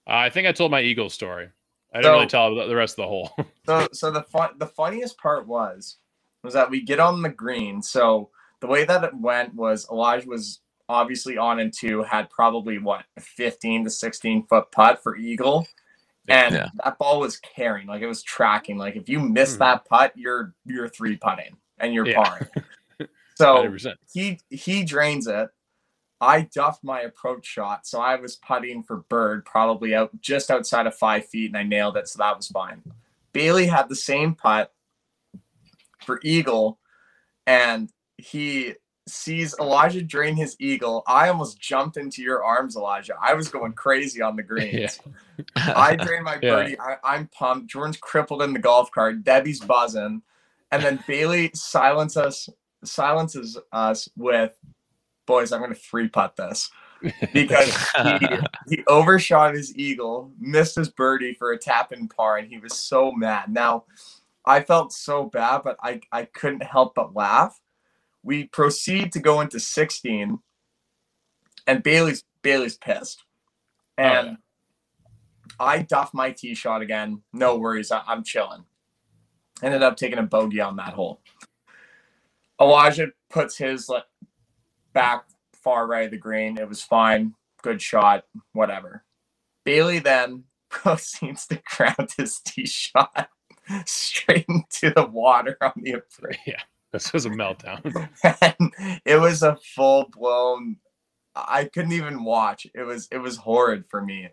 Uh, 0.07 0.15
I 0.15 0.29
think 0.29 0.47
I 0.47 0.51
told 0.51 0.71
my 0.71 0.81
Eagle 0.81 1.09
story. 1.09 1.49
I 1.93 1.97
didn't 1.97 2.13
really 2.13 2.27
tell 2.27 2.55
the 2.55 2.75
rest 2.75 2.93
of 2.93 3.03
the 3.03 3.07
hole. 3.07 3.31
So 3.65 3.87
so 3.93 4.11
the 4.11 4.23
fun 4.23 4.49
the 4.57 4.67
funniest 4.67 5.17
part 5.17 5.47
was 5.47 5.97
was 6.43 6.53
that 6.53 6.69
we 6.69 6.81
get 6.81 6.99
on 6.99 7.21
the 7.21 7.29
green. 7.29 7.81
So 7.81 8.29
the 8.59 8.67
way 8.67 8.85
that 8.85 9.03
it 9.03 9.15
went 9.15 9.53
was 9.53 9.87
Elijah 9.91 10.27
was 10.27 10.61
obviously 10.89 11.37
on 11.37 11.59
and 11.59 11.71
two, 11.71 12.01
had 12.03 12.29
probably 12.29 12.79
what 12.79 13.05
a 13.17 13.21
15 13.21 13.85
to 13.85 13.89
16 13.89 14.47
foot 14.47 14.71
putt 14.71 15.01
for 15.01 15.15
eagle. 15.15 15.67
And 16.27 16.53
Yeah. 16.55 16.67
that 16.83 16.97
ball 16.97 17.19
was 17.19 17.37
carrying, 17.39 17.87
like 17.87 18.01
it 18.01 18.07
was 18.07 18.23
tracking. 18.23 18.77
Like 18.77 18.95
if 18.95 19.09
you 19.09 19.19
miss 19.19 19.55
Mhm. 19.55 19.59
that 19.59 19.85
putt, 19.85 20.13
you're 20.15 20.53
you're 20.65 20.87
three 20.87 21.17
putting 21.17 21.57
and 21.79 21.93
you're 21.93 22.07
Yeah. 22.07 22.17
parring. 22.17 22.47
So 23.35 23.55
100%. 23.63 23.95
he 24.13 24.39
he 24.49 24.83
drains 24.83 25.25
it. 25.25 25.49
I 26.19 26.41
duffed 26.41 26.83
my 26.83 27.01
approach 27.01 27.47
shot, 27.47 27.87
so 27.87 27.99
I 27.99 28.15
was 28.17 28.35
putting 28.35 28.83
for 28.83 28.97
bird, 28.97 29.43
probably 29.45 29.95
out 29.95 30.11
just 30.21 30.51
outside 30.51 30.85
of 30.85 30.93
five 30.95 31.27
feet, 31.27 31.47
and 31.47 31.57
I 31.57 31.63
nailed 31.63 31.97
it, 31.97 32.07
so 32.07 32.17
that 32.19 32.37
was 32.37 32.47
fine. 32.49 32.83
Bailey 33.33 33.65
had 33.65 33.89
the 33.89 33.95
same 33.95 34.35
putt 34.35 34.71
for 36.05 36.19
eagle, 36.23 36.79
and 37.47 37.89
he 38.17 38.75
sees 39.07 39.55
Elijah 39.59 40.03
drain 40.03 40.35
his 40.35 40.55
eagle. 40.59 41.01
I 41.07 41.29
almost 41.29 41.59
jumped 41.59 41.97
into 41.97 42.21
your 42.21 42.43
arms, 42.43 42.75
Elijah. 42.75 43.15
I 43.19 43.33
was 43.33 43.47
going 43.49 43.73
crazy 43.73 44.21
on 44.21 44.35
the 44.35 44.43
greens. 44.51 44.99
I 45.55 45.95
drained 45.97 46.25
my 46.25 46.39
Yeah. 46.41 46.55
birdie. 46.55 46.79
I, 46.79 46.97
I'm 47.03 47.27
pumped. 47.27 47.69
Jordan's 47.71 47.97
crippled 47.97 48.41
in 48.41 48.53
the 48.53 48.59
golf 48.59 48.91
cart. 48.91 49.23
Debbie's 49.23 49.59
buzzing, 49.61 50.21
and 50.71 50.83
then 50.83 51.03
Bailey 51.07 51.51
silences 51.53 52.17
us, 52.17 52.49
silences 52.83 53.57
us 53.71 54.09
with, 54.17 54.57
"Boys, 55.25 55.51
I'm 55.51 55.59
going 55.61 55.73
to 55.73 55.79
three 55.79 56.07
putt 56.09 56.35
this." 56.35 56.69
because 57.33 57.75
he, 58.03 58.19
he 58.69 58.83
overshot 58.87 59.55
his 59.55 59.75
eagle, 59.77 60.31
missed 60.39 60.75
his 60.75 60.89
birdie 60.89 61.33
for 61.33 61.51
a 61.51 61.57
tap 61.57 61.91
in 61.91 62.07
par, 62.07 62.37
and 62.37 62.47
he 62.47 62.57
was 62.57 62.73
so 62.75 63.11
mad. 63.11 63.45
Now, 63.49 63.85
I 64.45 64.61
felt 64.61 64.93
so 64.93 65.25
bad, 65.25 65.61
but 65.63 65.77
I, 65.81 66.01
I 66.11 66.25
couldn't 66.25 66.63
help 66.63 66.95
but 66.95 67.15
laugh. 67.15 67.59
We 68.23 68.45
proceed 68.45 69.13
to 69.13 69.19
go 69.19 69.41
into 69.41 69.59
16, 69.59 70.39
and 71.67 71.83
Bailey's 71.83 72.23
Bailey's 72.41 72.77
pissed. 72.77 73.23
Oh, 73.97 74.03
And 74.03 74.27
yeah. 74.27 74.35
I 75.61 75.83
duff 75.83 76.13
my 76.13 76.31
tee 76.31 76.55
shot 76.55 76.81
again. 76.81 77.21
No 77.33 77.57
worries. 77.57 77.91
I, 77.91 78.01
I'm 78.07 78.23
chilling. 78.23 78.65
Ended 79.61 79.83
up 79.83 79.95
taking 79.95 80.19
a 80.19 80.23
bogey 80.23 80.61
on 80.61 80.75
that 80.77 80.93
hole. 80.93 81.21
Elijah 82.59 83.09
puts 83.29 83.57
his 83.57 83.89
like, 83.89 84.03
back 84.93 85.25
far 85.53 85.87
right 85.87 86.05
of 86.05 86.11
the 86.11 86.17
green. 86.17 86.57
It 86.57 86.67
was 86.67 86.81
fine. 86.81 87.35
Good 87.61 87.81
shot. 87.81 88.25
Whatever. 88.53 89.03
Bailey 89.63 89.99
then 89.99 90.45
proceeds 90.69 91.47
to 91.47 91.61
ground 91.75 92.09
his 92.17 92.39
tee 92.39 92.65
shot 92.65 93.29
straight 93.85 94.45
into 94.47 94.91
the 94.95 95.05
water 95.05 95.57
on 95.61 95.73
the 95.77 95.93
approach. 95.93 96.37
yeah, 96.45 96.61
this 96.91 97.13
was 97.13 97.25
a 97.25 97.29
meltdown. 97.29 98.09
and 98.23 98.73
it 99.05 99.19
was 99.19 99.43
a 99.43 99.57
full 99.75 100.09
blown 100.11 100.77
I 101.35 101.65
couldn't 101.65 101.93
even 101.93 102.23
watch. 102.23 102.67
It 102.73 102.83
was 102.83 103.07
it 103.11 103.17
was 103.17 103.37
horrid 103.37 103.85
for 103.89 104.01
me. 104.01 104.29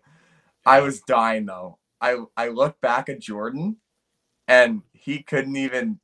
I 0.65 0.81
was 0.81 1.01
dying 1.01 1.45
though. 1.45 1.77
I 2.01 2.17
I 2.37 2.49
looked 2.49 2.81
back 2.81 3.09
at 3.09 3.19
Jordan 3.19 3.77
and 4.47 4.81
he 4.93 5.21
couldn't 5.23 5.55
even 5.55 5.99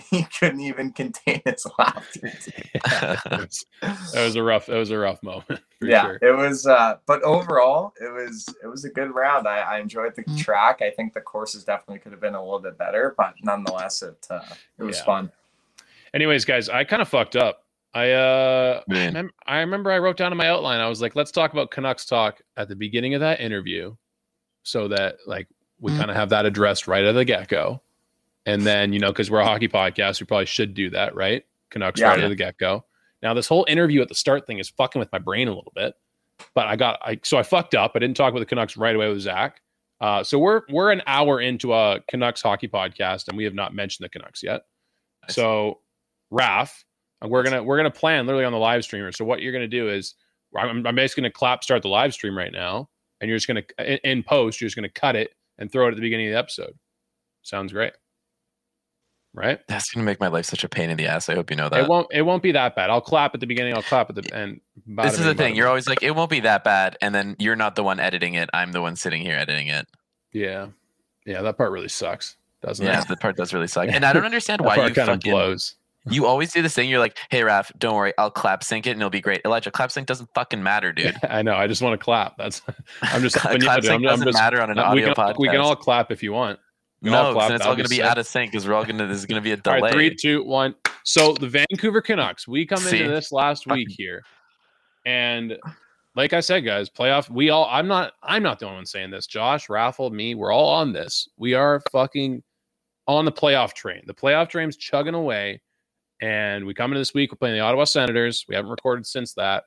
he 0.10 0.22
couldn't 0.38 0.60
even 0.60 0.92
contain 0.92 1.42
his 1.44 1.66
laughter. 1.78 2.32
Yeah, 2.74 3.20
it 3.26 3.30
was- 3.40 3.64
that 3.82 4.24
was 4.24 4.36
a 4.36 4.42
rough. 4.42 4.66
That 4.66 4.76
was 4.78 4.90
a 4.90 4.98
rough 4.98 5.22
moment. 5.22 5.60
for 5.78 5.86
yeah, 5.86 6.02
sure. 6.04 6.18
it 6.22 6.36
was. 6.36 6.66
Uh, 6.66 6.96
but 7.06 7.22
overall, 7.22 7.92
it 8.00 8.12
was 8.12 8.48
it 8.62 8.66
was 8.66 8.84
a 8.84 8.90
good 8.90 9.14
round. 9.14 9.46
I, 9.46 9.58
I 9.58 9.78
enjoyed 9.80 10.14
the 10.16 10.22
Mm. 10.24 10.38
track. 10.38 10.80
I 10.82 10.90
think 10.90 11.12
the 11.12 11.20
courses 11.20 11.64
definitely 11.64 11.98
could 11.98 12.12
have 12.12 12.20
been 12.20 12.34
a 12.34 12.42
little 12.42 12.60
bit 12.60 12.78
better, 12.78 13.14
but 13.16 13.34
nonetheless, 13.42 14.02
it 14.02 14.26
uh, 14.30 14.40
it 14.78 14.84
was 14.84 14.98
Yeah. 14.98 15.04
fun. 15.04 15.32
Anyways, 16.14 16.44
guys, 16.44 16.68
I 16.68 16.84
kind 16.84 17.02
of 17.02 17.08
fucked 17.08 17.36
up. 17.36 17.64
I 17.92 18.12
uh, 18.12 18.82
I, 18.88 18.92
remem- 18.92 19.30
I 19.46 19.58
remember 19.60 19.90
I 19.90 19.98
wrote 19.98 20.16
down 20.16 20.30
in 20.32 20.38
my 20.38 20.48
outline. 20.48 20.80
I 20.80 20.88
was 20.88 21.02
like, 21.02 21.16
let's 21.16 21.30
talk 21.32 21.52
about 21.52 21.70
Canucks 21.70 22.04
talk 22.06 22.40
at 22.56 22.68
the 22.68 22.76
beginning 22.76 23.14
of 23.14 23.20
that 23.20 23.40
interview, 23.40 23.94
so 24.62 24.88
that 24.88 25.16
like 25.26 25.48
we 25.80 25.92
Mm. 25.92 25.98
kind 25.98 26.10
of 26.10 26.16
have 26.16 26.28
that 26.30 26.46
addressed 26.46 26.86
right 26.86 27.04
at 27.04 27.12
the 27.12 27.24
get 27.24 27.48
go, 27.48 27.82
and 28.46 28.62
then 28.62 28.92
you 28.92 29.00
know 29.00 29.08
because 29.08 29.30
we're 29.30 29.40
a 29.40 29.44
hockey 29.44 29.66
podcast, 29.68 30.20
we 30.20 30.26
probably 30.26 30.46
should 30.46 30.74
do 30.74 30.90
that, 30.90 31.14
right? 31.16 31.44
Canucks 31.70 32.00
Yeah. 32.00 32.08
right 32.10 32.18
Yeah. 32.20 32.26
at 32.26 32.28
the 32.28 32.36
get 32.36 32.58
go. 32.58 32.84
Now 33.22 33.34
this 33.34 33.48
whole 33.48 33.64
interview 33.68 34.00
at 34.02 34.08
the 34.08 34.14
start 34.14 34.46
thing 34.46 34.58
is 34.58 34.68
fucking 34.68 35.00
with 35.00 35.10
my 35.12 35.18
brain 35.18 35.48
a 35.48 35.54
little 35.54 35.72
bit, 35.74 35.94
but 36.54 36.66
I 36.68 36.76
got 36.76 37.00
I 37.02 37.18
so 37.24 37.38
I 37.38 37.42
fucked 37.42 37.74
up. 37.74 37.92
I 37.96 37.98
didn't 37.98 38.16
talk 38.16 38.30
about 38.30 38.40
the 38.40 38.46
Canucks 38.46 38.76
right 38.76 38.94
away 38.94 39.08
with 39.08 39.20
Zach. 39.20 39.60
Uh, 40.00 40.22
so 40.22 40.38
we're 40.38 40.62
we're 40.70 40.92
an 40.92 41.02
hour 41.08 41.40
into 41.40 41.74
a 41.74 42.00
Canucks 42.08 42.40
hockey 42.40 42.68
podcast, 42.68 43.26
and 43.28 43.36
we 43.36 43.44
have 43.44 43.54
not 43.54 43.74
mentioned 43.74 44.04
the 44.04 44.08
Canucks 44.10 44.42
yet. 44.42 44.62
Nice. 45.24 45.34
So, 45.34 45.80
Raf, 46.30 46.84
Uh, 47.22 47.28
we're 47.28 47.42
gonna 47.42 47.62
we're 47.62 47.76
gonna 47.76 47.90
plan 47.90 48.26
literally 48.26 48.44
on 48.44 48.52
the 48.52 48.58
live 48.58 48.84
streamer. 48.84 49.12
So 49.12 49.24
what 49.24 49.42
you're 49.42 49.52
gonna 49.52 49.68
do 49.68 49.88
is 49.88 50.14
I'm, 50.56 50.86
I'm 50.86 50.94
basically 50.94 51.22
gonna 51.22 51.32
clap 51.32 51.62
start 51.64 51.82
the 51.82 51.88
live 51.88 52.12
stream 52.14 52.36
right 52.36 52.52
now, 52.52 52.88
and 53.20 53.28
you're 53.28 53.36
just 53.38 53.46
gonna 53.48 53.62
uh, 53.78 53.84
in, 53.84 53.98
in 54.04 54.22
post 54.22 54.60
you're 54.60 54.66
just 54.66 54.76
gonna 54.76 54.88
cut 54.88 55.16
it 55.16 55.30
and 55.58 55.70
throw 55.70 55.86
it 55.86 55.90
at 55.90 55.94
the 55.96 56.00
beginning 56.00 56.26
of 56.28 56.32
the 56.32 56.38
episode. 56.38 56.74
Sounds 57.42 57.72
great, 57.72 57.92
right? 59.34 59.60
That's 59.68 59.90
gonna 59.90 60.04
make 60.04 60.20
my 60.20 60.28
life 60.28 60.46
such 60.46 60.64
a 60.64 60.68
pain 60.68 60.90
in 60.90 60.96
the 60.96 61.06
ass. 61.06 61.28
I 61.28 61.34
hope 61.34 61.50
you 61.50 61.56
know 61.56 61.68
that. 61.68 61.80
It 61.84 61.88
won't 61.88 62.06
it 62.10 62.22
won't 62.22 62.42
be 62.42 62.52
that 62.52 62.74
bad. 62.76 62.90
I'll 62.90 63.00
clap 63.00 63.34
at 63.34 63.40
the 63.40 63.46
beginning. 63.46 63.74
I'll 63.74 63.82
clap 63.82 64.10
at 64.10 64.16
the 64.16 64.34
end. 64.34 64.60
This 64.86 65.18
is 65.18 65.24
the 65.24 65.34
thing. 65.34 65.54
You're 65.54 65.68
always 65.68 65.88
like, 65.88 66.02
it 66.02 66.14
won't 66.16 66.30
be 66.30 66.40
that 66.40 66.64
bad, 66.64 66.96
and 67.00 67.14
then 67.14 67.36
you're 67.38 67.56
not 67.56 67.76
the 67.76 67.84
one 67.84 68.00
editing 68.00 68.34
it. 68.34 68.50
I'm 68.52 68.72
the 68.72 68.80
one 68.82 68.96
sitting 68.96 69.22
here 69.22 69.36
editing 69.36 69.68
it. 69.68 69.86
yeah, 70.32 70.68
yeah. 71.26 71.42
That 71.42 71.56
part 71.56 71.70
really 71.70 71.88
sucks, 71.88 72.36
doesn't 72.62 72.84
Yeah, 72.84 73.00
it? 73.02 73.08
the 73.08 73.16
part 73.16 73.36
does 73.36 73.52
really 73.54 73.68
suck. 73.68 73.88
And 73.92 74.04
I 74.04 74.12
don't 74.12 74.24
understand 74.24 74.62
why 74.62 74.76
you 74.76 74.82
kind 74.94 74.98
of 75.10 75.16
fucking 75.16 75.30
blows. 75.30 75.76
You 76.10 76.24
always 76.26 76.50
do 76.52 76.62
this 76.62 76.74
thing. 76.74 76.88
You're 76.88 76.98
like, 76.98 77.18
hey, 77.30 77.42
Raf, 77.44 77.70
don't 77.78 77.94
worry. 77.94 78.14
I'll 78.16 78.30
clap 78.30 78.64
sync 78.64 78.86
it 78.86 78.92
and 78.92 79.00
it'll 79.00 79.10
be 79.10 79.20
great. 79.20 79.42
Elijah, 79.44 79.70
clap 79.70 79.92
sync 79.92 80.06
doesn't 80.06 80.30
fucking 80.34 80.62
matter, 80.62 80.92
dude. 80.92 81.14
I 81.28 81.42
know. 81.42 81.54
I 81.54 81.66
just 81.66 81.82
want 81.82 81.92
to 81.98 82.02
clap. 82.02 82.38
That's. 82.38 82.62
I'm 83.02 83.20
just. 83.20 83.36
clap 83.36 83.52
helping 83.52 83.62
you 83.64 83.70
out, 83.70 83.76
dude. 83.76 83.84
sync 83.84 83.92
I'm- 83.92 84.00
I'm 84.00 84.10
doesn't 84.12 84.26
just- 84.28 84.38
matter 84.38 84.62
on 84.62 84.70
an 84.70 84.78
Uh, 84.78 84.94
we, 84.94 85.02
audio 85.04 85.14
can, 85.14 85.24
podcast. 85.24 85.38
we 85.38 85.48
can 85.48 85.58
all 85.60 85.76
clap 85.76 86.10
if 86.10 86.22
you 86.22 86.32
want. 86.32 86.58
We 87.02 87.10
can 87.10 87.18
all 87.18 87.24
no, 87.28 87.32
clap. 87.34 87.48
then 87.48 87.56
it's 87.56 87.66
all 87.66 87.74
going 87.74 87.84
to 87.84 87.90
be 87.90 87.96
sick. 87.96 88.04
out 88.04 88.18
of 88.18 88.26
sync 88.26 88.50
because 88.50 88.66
we're 88.66 88.74
all 88.74 88.84
going 88.84 88.98
to, 88.98 89.06
there's 89.06 89.24
going 89.26 89.40
to 89.40 89.44
be 89.44 89.52
a 89.52 89.56
delay. 89.56 89.80
right, 89.80 89.92
three, 89.92 90.14
two, 90.14 90.42
one. 90.44 90.74
So 91.04 91.32
the 91.34 91.48
Vancouver 91.48 92.00
Canucks, 92.02 92.46
we 92.48 92.66
come 92.66 92.78
See? 92.78 92.98
into 92.98 93.10
this 93.10 93.30
last 93.32 93.66
week 93.66 93.88
here, 93.90 94.22
and 95.06 95.56
like 96.16 96.32
I 96.32 96.40
said, 96.40 96.60
guys, 96.64 96.90
playoff. 96.90 97.30
We 97.30 97.50
all. 97.50 97.66
I'm 97.70 97.86
not. 97.88 98.14
I'm 98.22 98.42
not 98.42 98.58
the 98.58 98.66
only 98.66 98.76
one 98.78 98.86
saying 98.86 99.10
this. 99.10 99.26
Josh, 99.26 99.68
Raffle, 99.68 100.10
me, 100.10 100.34
we're 100.34 100.52
all 100.52 100.68
on 100.68 100.92
this. 100.92 101.28
We 101.36 101.54
are 101.54 101.80
fucking 101.92 102.42
on 103.06 103.24
the 103.24 103.32
playoff 103.32 103.72
train. 103.74 104.02
The 104.06 104.14
playoff 104.14 104.48
train's 104.48 104.76
chugging 104.76 105.14
away, 105.14 105.60
and 106.20 106.64
we 106.64 106.74
come 106.74 106.90
into 106.90 107.00
this 107.00 107.14
week. 107.14 107.32
We're 107.32 107.36
playing 107.36 107.56
the 107.56 107.60
Ottawa 107.60 107.84
Senators. 107.84 108.44
We 108.48 108.54
haven't 108.54 108.70
recorded 108.70 109.06
since 109.06 109.34
that. 109.34 109.64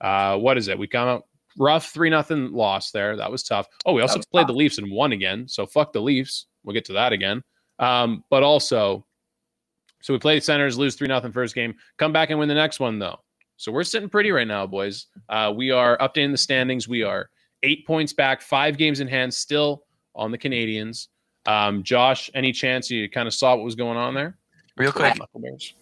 Uh, 0.00 0.36
what 0.38 0.58
is 0.58 0.68
it? 0.68 0.78
We 0.78 0.86
come 0.86 1.08
out 1.08 1.24
rough 1.58 1.86
three 1.90 2.10
nothing 2.10 2.52
loss 2.52 2.90
there. 2.90 3.16
That 3.16 3.30
was 3.30 3.42
tough. 3.42 3.68
Oh, 3.86 3.92
we 3.92 4.02
also 4.02 4.18
was 4.18 4.26
played 4.26 4.46
the. 4.46 4.52
Leafs 4.52 4.78
and 4.78 4.90
won 4.90 5.12
again. 5.12 5.46
So 5.48 5.66
fuck 5.66 5.92
the 5.92 6.00
Leafs. 6.00 6.46
We'll 6.64 6.74
get 6.74 6.84
to 6.86 6.92
that 6.94 7.12
again. 7.12 7.42
Um, 7.78 8.24
but 8.30 8.42
also, 8.42 9.04
so 10.02 10.12
we 10.12 10.18
play 10.18 10.36
the 10.36 10.40
Senators, 10.40 10.78
lose 10.78 10.94
three 10.94 11.08
nothing 11.08 11.32
first 11.32 11.54
game, 11.54 11.74
come 11.98 12.12
back 12.12 12.30
and 12.30 12.38
win 12.38 12.48
the 12.48 12.54
next 12.54 12.80
one 12.80 12.98
though. 12.98 13.18
So 13.56 13.70
we're 13.70 13.84
sitting 13.84 14.08
pretty 14.08 14.32
right 14.32 14.46
now, 14.46 14.66
boys. 14.66 15.06
Uh, 15.28 15.52
we 15.54 15.70
are 15.70 15.96
updating 15.98 16.32
the 16.32 16.38
standings. 16.38 16.88
We 16.88 17.02
are 17.02 17.30
eight 17.62 17.86
points 17.86 18.12
back, 18.12 18.42
five 18.42 18.76
games 18.76 19.00
in 19.00 19.06
hand, 19.06 19.32
still 19.32 19.84
on 20.14 20.32
the 20.32 20.38
Canadiens. 20.38 21.08
Um, 21.46 21.82
Josh, 21.82 22.30
any 22.34 22.52
chance 22.52 22.90
you 22.90 23.08
kind 23.08 23.28
of 23.28 23.34
saw 23.34 23.54
what 23.54 23.64
was 23.64 23.74
going 23.74 23.96
on 23.96 24.14
there? 24.14 24.36
Real 24.76 24.92
quick, 24.92 25.16
Knuckle 25.18 25.40
Bears. 25.40 25.74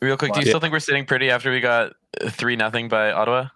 Real 0.00 0.16
quick. 0.16 0.32
Do 0.32 0.40
you 0.40 0.46
still 0.46 0.60
think 0.60 0.72
we're 0.72 0.78
sitting 0.80 1.04
pretty 1.06 1.30
after 1.30 1.50
we 1.50 1.60
got 1.60 1.92
three 2.30 2.56
nothing 2.56 2.88
by 2.88 3.12
Ottawa? 3.12 3.48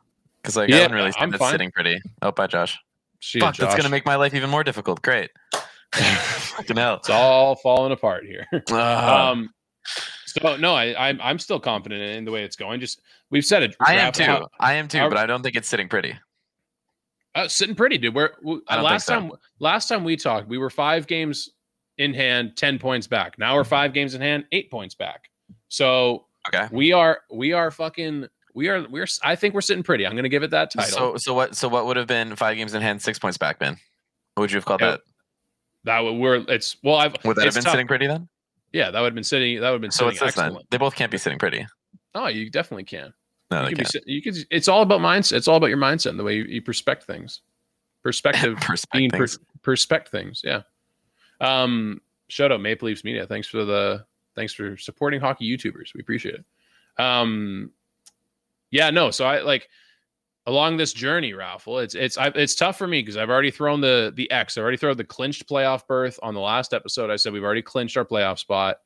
Because 0.42 0.56
like 0.56 0.70
I 0.70 0.74
Yeah, 0.74 0.78
wouldn't 0.82 0.94
really 0.94 1.12
say 1.12 1.18
I'm 1.20 1.30
that's 1.30 1.40
fine. 1.42 1.52
sitting 1.52 1.70
pretty. 1.70 2.00
Oh, 2.22 2.32
bye, 2.32 2.46
Josh. 2.46 2.78
Fuck, 3.20 3.56
that's 3.56 3.58
Josh. 3.58 3.76
gonna 3.76 3.88
make 3.88 4.06
my 4.06 4.14
life 4.16 4.34
even 4.34 4.48
more 4.50 4.62
difficult. 4.64 5.02
Great. 5.02 5.30
Fucking 5.92 6.76
hell. 6.76 6.94
it's 6.96 7.10
all 7.10 7.56
falling 7.56 7.92
apart 7.92 8.24
here. 8.24 8.46
Ah. 8.70 9.30
um, 9.30 9.50
so 10.26 10.56
no, 10.56 10.74
I, 10.74 11.08
I'm 11.08 11.18
I'm 11.22 11.38
still 11.38 11.58
confident 11.58 12.00
in 12.02 12.24
the 12.24 12.30
way 12.30 12.44
it's 12.44 12.54
going. 12.56 12.78
Just 12.80 13.00
we've 13.30 13.44
said 13.44 13.62
it. 13.62 13.74
I 13.80 13.94
am 13.96 14.12
too. 14.12 14.46
I 14.60 14.74
am 14.74 14.86
too, 14.86 14.98
how- 14.98 15.08
but 15.08 15.16
I 15.18 15.26
don't 15.26 15.42
think 15.42 15.56
it's 15.56 15.68
sitting 15.68 15.88
pretty. 15.88 16.14
Uh, 17.34 17.48
sitting 17.48 17.74
pretty, 17.74 17.98
dude. 17.98 18.14
We're 18.14 18.30
we, 18.42 18.60
I 18.68 18.76
don't 18.76 18.84
last 18.84 19.06
think 19.08 19.30
time. 19.30 19.32
Last 19.58 19.88
time 19.88 20.04
we 20.04 20.16
talked, 20.16 20.48
we 20.48 20.58
were 20.58 20.70
five 20.70 21.06
games 21.06 21.50
in 21.96 22.12
hand, 22.14 22.56
ten 22.56 22.78
points 22.78 23.06
back. 23.06 23.38
Now 23.38 23.56
we're 23.56 23.64
five 23.64 23.92
games 23.92 24.14
in 24.14 24.20
hand, 24.20 24.44
eight 24.52 24.70
points 24.70 24.94
back. 24.94 25.24
So 25.68 26.26
Okay. 26.54 26.68
we 26.72 26.92
are 26.92 27.20
we 27.30 27.52
are 27.52 27.70
fucking 27.70 28.26
we 28.54 28.68
are 28.68 28.86
we're. 28.88 29.06
I 29.22 29.36
think 29.36 29.54
we're 29.54 29.60
sitting 29.60 29.82
pretty. 29.82 30.06
I'm 30.06 30.16
gonna 30.16 30.28
give 30.28 30.42
it 30.42 30.50
that 30.50 30.70
title. 30.72 30.90
So 30.90 31.16
so 31.16 31.34
what 31.34 31.54
so 31.56 31.68
what 31.68 31.86
would 31.86 31.96
have 31.96 32.06
been 32.06 32.34
five 32.36 32.56
games 32.56 32.74
in 32.74 32.82
hand, 32.82 33.00
six 33.02 33.18
points 33.18 33.38
back, 33.38 33.58
Ben? 33.58 33.76
What 34.34 34.42
would 34.42 34.50
you 34.52 34.56
have 34.56 34.64
called 34.64 34.80
Yeah, 34.80 34.92
that? 34.92 35.00
that 35.84 36.00
would 36.00 36.12
we're 36.16 36.44
it's 36.48 36.76
well. 36.82 36.96
I've 36.96 37.16
Would 37.24 37.36
that 37.36 37.44
have 37.44 37.54
been 37.54 37.62
tough. 37.64 37.72
sitting 37.72 37.86
pretty 37.86 38.06
then? 38.06 38.28
Yeah, 38.72 38.90
that 38.90 39.00
would 39.00 39.06
have 39.06 39.14
been 39.14 39.24
sitting. 39.24 39.60
That 39.60 39.68
would 39.70 39.74
have 39.76 39.80
been 39.80 39.90
So 39.90 40.08
sitting 40.10 40.20
what's 40.20 40.20
this 40.20 40.34
then? 40.34 40.44
excellent. 40.46 40.70
They 40.70 40.76
both 40.78 40.94
can't 40.94 41.10
be 41.10 41.18
sitting 41.18 41.38
pretty. 41.38 41.66
Oh, 42.14 42.26
you 42.26 42.50
definitely 42.50 42.84
can. 42.84 43.12
No, 43.50 43.60
you 43.60 43.64
they 43.64 43.70
can 43.74 43.78
be 43.78 43.84
can't. 43.84 44.06
you 44.08 44.22
can. 44.22 44.34
It's 44.50 44.68
all 44.68 44.82
about 44.82 45.00
mindset. 45.00 45.32
It's 45.34 45.48
all 45.48 45.56
about 45.56 45.68
your 45.68 45.78
mindset 45.78 46.10
and 46.10 46.18
the 46.18 46.24
way 46.24 46.36
you, 46.36 46.44
you 46.44 46.62
perspect 46.62 47.04
things. 47.04 47.40
Perspective. 48.02 48.58
being 48.92 49.10
Perspective. 49.10 49.38
per- 49.48 49.60
perspect 49.62 50.08
things. 50.10 50.42
Yeah. 50.44 50.62
Um, 51.40 52.00
shout 52.28 52.52
out 52.52 52.60
Maple 52.60 52.86
Leafs 52.86 53.04
Media. 53.04 53.26
Thanks 53.26 53.48
for 53.48 53.64
the 53.64 54.04
thanks 54.38 54.54
for 54.54 54.76
supporting 54.76 55.20
hockey 55.20 55.44
YouTubers. 55.44 55.92
We 55.94 56.00
appreciate 56.00 56.36
it. 56.36 57.02
Um, 57.02 57.72
yeah, 58.70 58.90
no. 58.90 59.10
So 59.10 59.24
I 59.24 59.40
like 59.40 59.68
along 60.46 60.76
this 60.76 60.92
journey, 60.92 61.34
Raffle. 61.34 61.80
It's 61.80 61.94
it's 61.94 62.16
I, 62.16 62.28
it's 62.28 62.54
tough 62.54 62.78
for 62.78 62.86
me 62.86 63.02
because 63.02 63.16
I've 63.16 63.30
already 63.30 63.50
thrown 63.50 63.80
the 63.80 64.12
the 64.14 64.30
X. 64.30 64.56
I 64.56 64.60
already 64.60 64.76
thrown 64.76 64.96
the 64.96 65.04
clinched 65.04 65.48
playoff 65.48 65.86
berth 65.86 66.18
on 66.22 66.34
the 66.34 66.40
last 66.40 66.72
episode. 66.72 67.10
I 67.10 67.16
said 67.16 67.32
we've 67.32 67.44
already 67.44 67.62
clinched 67.62 67.96
our 67.96 68.04
playoff 68.04 68.38
spot. 68.38 68.78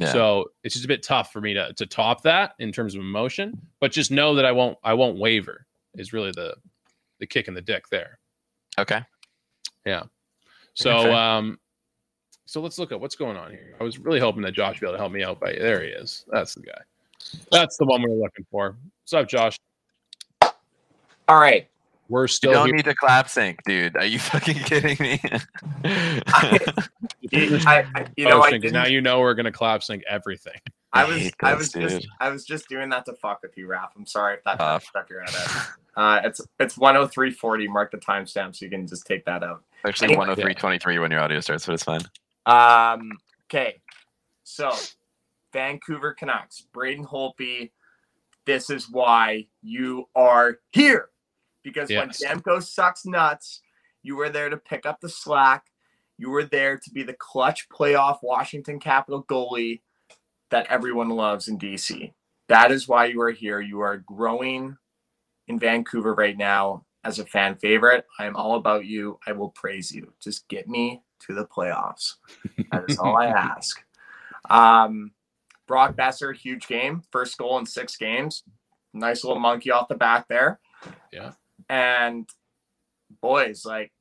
Yeah. 0.00 0.12
So 0.12 0.52
it's 0.62 0.74
just 0.74 0.84
a 0.84 0.88
bit 0.88 1.02
tough 1.02 1.32
for 1.32 1.40
me 1.40 1.54
to 1.54 1.72
to 1.74 1.86
top 1.86 2.22
that 2.22 2.54
in 2.58 2.70
terms 2.70 2.94
of 2.94 3.00
emotion. 3.00 3.60
But 3.80 3.92
just 3.92 4.10
know 4.10 4.36
that 4.36 4.44
I 4.44 4.52
won't 4.52 4.78
I 4.84 4.94
won't 4.94 5.18
waver. 5.18 5.66
Is 5.94 6.12
really 6.12 6.30
the 6.30 6.54
the 7.18 7.26
kick 7.26 7.48
in 7.48 7.54
the 7.54 7.62
dick 7.62 7.88
there. 7.90 8.18
okay. 8.78 9.02
Yeah. 9.84 10.04
So 10.74 11.12
um 11.12 11.58
so 12.50 12.60
let's 12.60 12.80
look 12.80 12.90
at 12.90 13.00
what's 13.00 13.14
going 13.14 13.36
on 13.36 13.52
here. 13.52 13.76
I 13.80 13.84
was 13.84 14.00
really 14.00 14.18
hoping 14.18 14.42
that 14.42 14.50
Josh 14.54 14.74
would 14.74 14.80
be 14.80 14.86
able 14.86 14.94
to 14.94 14.98
help 14.98 15.12
me 15.12 15.22
out 15.22 15.38
by 15.38 15.52
there 15.52 15.84
he 15.84 15.90
is. 15.90 16.24
That's 16.32 16.56
the 16.56 16.62
guy. 16.62 16.80
That's 17.52 17.76
the 17.76 17.84
one 17.84 18.02
we're 18.02 18.08
looking 18.08 18.44
for. 18.50 18.76
What's 19.02 19.12
up, 19.12 19.28
Josh? 19.28 19.56
All 20.42 21.38
right. 21.38 21.68
We're 22.08 22.26
still. 22.26 22.50
You 22.50 22.56
don't 22.56 22.66
here. 22.66 22.74
need 22.74 22.84
to 22.86 22.94
clap 22.96 23.28
sync, 23.28 23.60
dude. 23.66 23.96
Are 23.96 24.04
you 24.04 24.18
fucking 24.18 24.56
kidding 24.64 24.96
me? 24.98 25.20
You, 27.32 27.60
I, 27.64 27.86
I- 27.94 28.06
you 28.16 28.28
know, 28.28 28.42
I, 28.42 28.58
now 28.58 28.86
you 28.86 29.00
know 29.00 29.20
we're 29.20 29.34
gonna 29.34 29.52
clap 29.52 29.84
sync 29.84 30.02
everything. 30.08 30.58
I 30.92 31.02
I 31.02 31.04
was, 31.04 31.16
hate 31.22 31.34
I 31.40 31.54
this, 31.54 31.76
was 31.76 31.92
just. 31.92 32.08
I 32.18 32.28
was 32.30 32.44
just 32.44 32.68
doing 32.68 32.88
that 32.88 33.04
to 33.06 33.12
fuck 33.12 33.42
with 33.42 33.56
you, 33.56 33.68
Raph. 33.68 33.90
I'm 33.96 34.04
sorry 34.06 34.34
if 34.34 34.42
that 34.42 34.58
Tough. 34.58 34.84
stuck 34.86 35.08
your 35.08 35.20
head 35.20 35.36
out. 35.36 35.66
Uh, 35.96 36.20
it's, 36.24 36.40
it's 36.58 36.76
103.40. 36.76 37.68
Mark 37.68 37.92
the 37.92 37.98
timestamp 37.98 38.56
so 38.56 38.64
you 38.64 38.70
can 38.70 38.88
just 38.88 39.06
take 39.06 39.24
that 39.26 39.44
out. 39.44 39.62
Actually, 39.84 40.16
Anyway. 40.16 40.34
103.23 40.34 41.00
when 41.00 41.12
your 41.12 41.20
audio 41.20 41.38
starts, 41.38 41.66
but 41.66 41.74
it's 41.74 41.84
fine. 41.84 42.00
Um, 42.46 43.12
okay. 43.46 43.80
So, 44.44 44.72
Vancouver 45.52 46.12
Canucks, 46.12 46.62
Braden 46.72 47.04
Holtby. 47.06 47.70
This 48.46 48.70
is 48.70 48.90
why 48.90 49.46
you 49.62 50.08
are 50.14 50.58
here. 50.72 51.10
Because 51.62 51.90
Yes. 51.90 52.20
when 52.22 52.38
Demko 52.38 52.62
sucks 52.62 53.04
nuts, 53.04 53.60
you 54.02 54.16
were 54.16 54.30
there 54.30 54.48
to 54.48 54.56
pick 54.56 54.86
up 54.86 55.00
the 55.00 55.08
slack. 55.08 55.66
You 56.16 56.30
were 56.30 56.44
there 56.44 56.78
to 56.78 56.90
be 56.90 57.02
the 57.02 57.14
clutch 57.14 57.68
playoff 57.68 58.18
Washington 58.22 58.80
Capital 58.80 59.24
goalie 59.24 59.82
that 60.50 60.66
everyone 60.68 61.10
loves 61.10 61.48
in 61.48 61.58
DC. 61.58 62.12
That 62.48 62.72
is 62.72 62.88
why 62.88 63.06
you 63.06 63.20
are 63.20 63.30
here. 63.30 63.60
You 63.60 63.80
are 63.80 63.98
growing 63.98 64.76
in 65.46 65.58
Vancouver 65.58 66.14
right 66.14 66.36
now 66.36 66.84
as 67.04 67.18
a 67.18 67.26
fan 67.26 67.56
favorite. 67.56 68.06
I 68.18 68.26
am 68.26 68.36
all 68.36 68.56
about 68.56 68.84
you. 68.84 69.18
I 69.26 69.32
will 69.32 69.50
praise 69.50 69.92
you. 69.92 70.12
Just 70.20 70.48
get 70.48 70.68
me 70.68 71.02
to 71.26 71.34
the 71.34 71.46
playoffs. 71.46 72.14
That 72.72 72.84
is 72.88 72.98
all 72.98 73.16
I 73.16 73.26
ask. 73.28 73.82
Um, 74.48 75.12
Brock 75.66 75.96
Boeser, 75.96 76.34
huge 76.34 76.66
game, 76.66 77.02
first 77.12 77.38
goal 77.38 77.58
in 77.58 77.66
six 77.66 77.96
games. 77.96 78.42
Nice 78.92 79.22
little 79.22 79.38
monkey 79.38 79.70
off 79.70 79.88
the 79.88 79.94
back 79.94 80.26
there. 80.28 80.58
Yeah. 81.12 81.32
And 81.68 82.28
boys, 83.20 83.64
like 83.64 83.92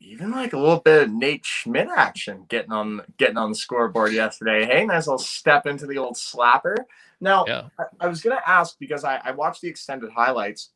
even 0.00 0.30
like 0.32 0.52
a 0.52 0.58
little 0.58 0.80
bit 0.80 1.02
of 1.04 1.10
Nate 1.12 1.44
Schmidt 1.44 1.88
action 1.94 2.46
getting 2.48 2.72
on 2.72 3.02
getting 3.18 3.36
on 3.36 3.50
the 3.50 3.54
scoreboard 3.56 4.12
yesterday. 4.12 4.64
Hey, 4.64 4.86
nice 4.86 5.06
little 5.06 5.18
step 5.18 5.66
into 5.66 5.86
the 5.86 5.98
old 5.98 6.14
slapper. 6.16 6.76
Now, 7.20 7.44
Yeah. 7.46 7.68
I, 7.78 7.84
I 8.00 8.06
was 8.08 8.22
gonna 8.22 8.40
ask 8.46 8.76
because 8.78 9.04
I, 9.04 9.20
I 9.22 9.32
watched 9.32 9.60
the 9.60 9.68
extended 9.68 10.10
highlights. 10.10 10.70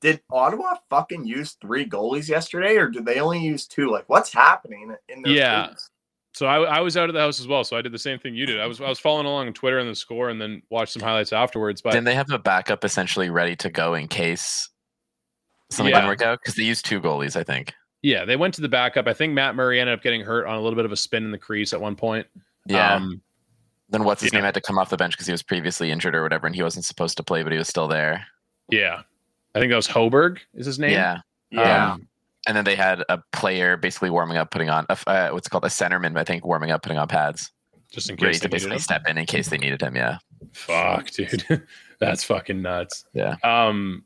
Did 0.00 0.20
Ottawa 0.30 0.76
fucking 0.88 1.24
use 1.26 1.52
three 1.60 1.84
goalies 1.86 2.28
yesterday, 2.28 2.76
or 2.76 2.88
did 2.88 3.04
they 3.04 3.20
only 3.20 3.38
use 3.40 3.66
two? 3.66 3.90
Like, 3.90 4.08
what's 4.08 4.32
happening 4.32 4.94
in 5.08 5.22
their 5.22 5.32
Yeah. 5.32 5.66
leagues? 5.68 5.90
So 6.32 6.46
I, 6.46 6.76
I 6.76 6.80
was 6.80 6.96
out 6.96 7.08
of 7.08 7.14
the 7.14 7.20
house 7.20 7.40
as 7.40 7.48
well. 7.48 7.64
So 7.64 7.76
I 7.76 7.82
did 7.82 7.90
the 7.92 7.98
same 7.98 8.18
thing 8.18 8.34
you 8.36 8.46
did. 8.46 8.60
I 8.60 8.66
was 8.66 8.80
I 8.80 8.88
was 8.88 9.00
following 9.00 9.26
along 9.26 9.48
on 9.48 9.52
Twitter 9.52 9.78
and 9.78 9.90
the 9.90 9.94
score, 9.96 10.28
and 10.30 10.40
then 10.40 10.62
watched 10.70 10.92
some 10.92 11.02
highlights 11.02 11.32
afterwards. 11.32 11.82
But 11.82 11.90
Didn't 11.92 12.04
they 12.04 12.14
have 12.14 12.30
a 12.30 12.38
backup 12.38 12.84
essentially 12.84 13.30
ready 13.30 13.56
to 13.56 13.68
go 13.68 13.94
in 13.94 14.06
case 14.08 14.68
something 15.70 15.90
Yeah. 15.92 16.00
didn't 16.00 16.08
work 16.10 16.22
out? 16.22 16.40
Because 16.40 16.54
they 16.54 16.62
used 16.62 16.84
two 16.84 17.00
goalies, 17.00 17.34
I 17.36 17.42
think. 17.42 17.74
yeah, 18.02 18.24
they 18.24 18.36
went 18.36 18.54
to 18.54 18.60
the 18.62 18.68
backup. 18.68 19.06
I 19.08 19.12
think 19.12 19.32
Matt 19.34 19.54
Murray 19.56 19.80
ended 19.80 19.92
up 19.98 20.02
getting 20.02 20.22
hurt 20.22 20.46
on 20.46 20.54
a 20.54 20.60
little 20.60 20.76
bit 20.76 20.84
of 20.84 20.92
a 20.92 20.96
spin 20.96 21.24
in 21.24 21.32
the 21.32 21.38
crease 21.38 21.72
at 21.72 21.80
one 21.80 21.96
point. 21.96 22.26
Yeah. 22.66 22.94
Um, 22.94 23.20
then 23.90 24.04
what's 24.04 24.22
his 24.22 24.32
yeah. 24.32 24.38
name 24.38 24.44
had 24.44 24.54
to 24.54 24.60
come 24.60 24.78
off 24.78 24.88
the 24.88 24.96
bench 24.96 25.14
because 25.14 25.26
he 25.26 25.32
was 25.32 25.42
previously 25.42 25.90
injured 25.90 26.14
or 26.14 26.22
whatever, 26.22 26.46
and 26.46 26.54
he 26.54 26.62
wasn't 26.62 26.84
supposed 26.84 27.16
to 27.16 27.24
play, 27.24 27.42
but 27.42 27.50
he 27.52 27.58
was 27.58 27.66
still 27.68 27.88
there. 27.88 28.24
yeah. 28.70 29.02
I 29.54 29.58
think 29.60 29.70
that 29.70 29.76
was 29.76 29.88
Hogberg. 29.88 30.38
Is 30.54 30.66
his 30.66 30.78
name? 30.78 30.92
Yeah. 30.92 31.18
Yeah. 31.50 31.92
Um, 31.94 32.08
And 32.46 32.56
then 32.56 32.64
they 32.64 32.76
had 32.76 33.04
a 33.08 33.22
player 33.32 33.76
basically 33.76 34.10
warming 34.10 34.36
up, 34.38 34.50
putting 34.50 34.70
on 34.70 34.86
a, 34.88 34.96
uh, 35.06 35.30
what's 35.30 35.48
called 35.48 35.64
a 35.64 35.68
centerman, 35.68 36.16
I 36.16 36.24
think, 36.24 36.44
warming 36.46 36.70
up, 36.70 36.82
putting 36.82 36.96
on 36.98 37.06
pads, 37.08 37.50
just 37.90 38.08
in 38.08 38.16
case 38.16 38.40
to 38.40 38.48
they 38.48 38.48
needed 38.48 38.50
basically 38.50 38.78
step 38.78 39.02
in 39.08 39.18
in 39.18 39.26
case 39.26 39.48
they 39.48 39.58
needed 39.58 39.82
him. 39.82 39.94
Yeah. 39.96 40.18
Fuck, 40.52 41.10
dude. 41.10 41.66
That's 42.00 42.24
fucking 42.24 42.62
nuts. 42.62 43.04
Yeah. 43.12 43.36
Um, 43.44 44.04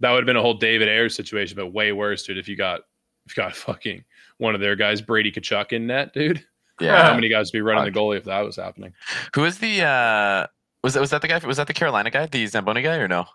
that 0.00 0.12
would 0.12 0.20
have 0.20 0.26
been 0.26 0.36
a 0.36 0.42
whole 0.42 0.54
David 0.54 0.88
Ayres 0.88 1.16
situation, 1.16 1.56
but 1.56 1.68
way 1.72 1.90
worse, 1.92 2.22
dude. 2.22 2.38
If 2.38 2.48
you 2.48 2.54
got 2.56 2.82
if 3.26 3.36
you 3.36 3.42
got 3.42 3.56
fucking 3.66 4.04
one 4.36 4.54
of 4.54 4.60
their 4.60 4.76
guys, 4.76 5.00
Brady 5.02 5.32
Tkachuk 5.32 5.72
in 5.72 5.86
net, 5.86 6.12
dude. 6.12 6.44
Yeah. 6.80 7.08
How 7.08 7.14
many 7.14 7.28
guys 7.28 7.48
would 7.48 7.54
be 7.58 7.60
running 7.60 7.92
the 7.92 7.98
goalie 7.98 8.18
if 8.18 8.24
that 8.26 8.40
was 8.42 8.54
happening? 8.54 8.92
Who 9.34 9.40
was 9.40 9.58
the 9.58 9.82
uh 9.82 10.46
was 10.84 10.94
that 10.94 11.00
was 11.00 11.10
that 11.10 11.22
the 11.22 11.26
guy 11.26 11.38
was 11.44 11.56
that 11.56 11.66
the 11.66 11.72
Carolina 11.74 12.08
guy, 12.08 12.26
the 12.26 12.46
Zamboni 12.46 12.82
guy 12.82 12.98
or 12.98 13.08
no? 13.08 13.26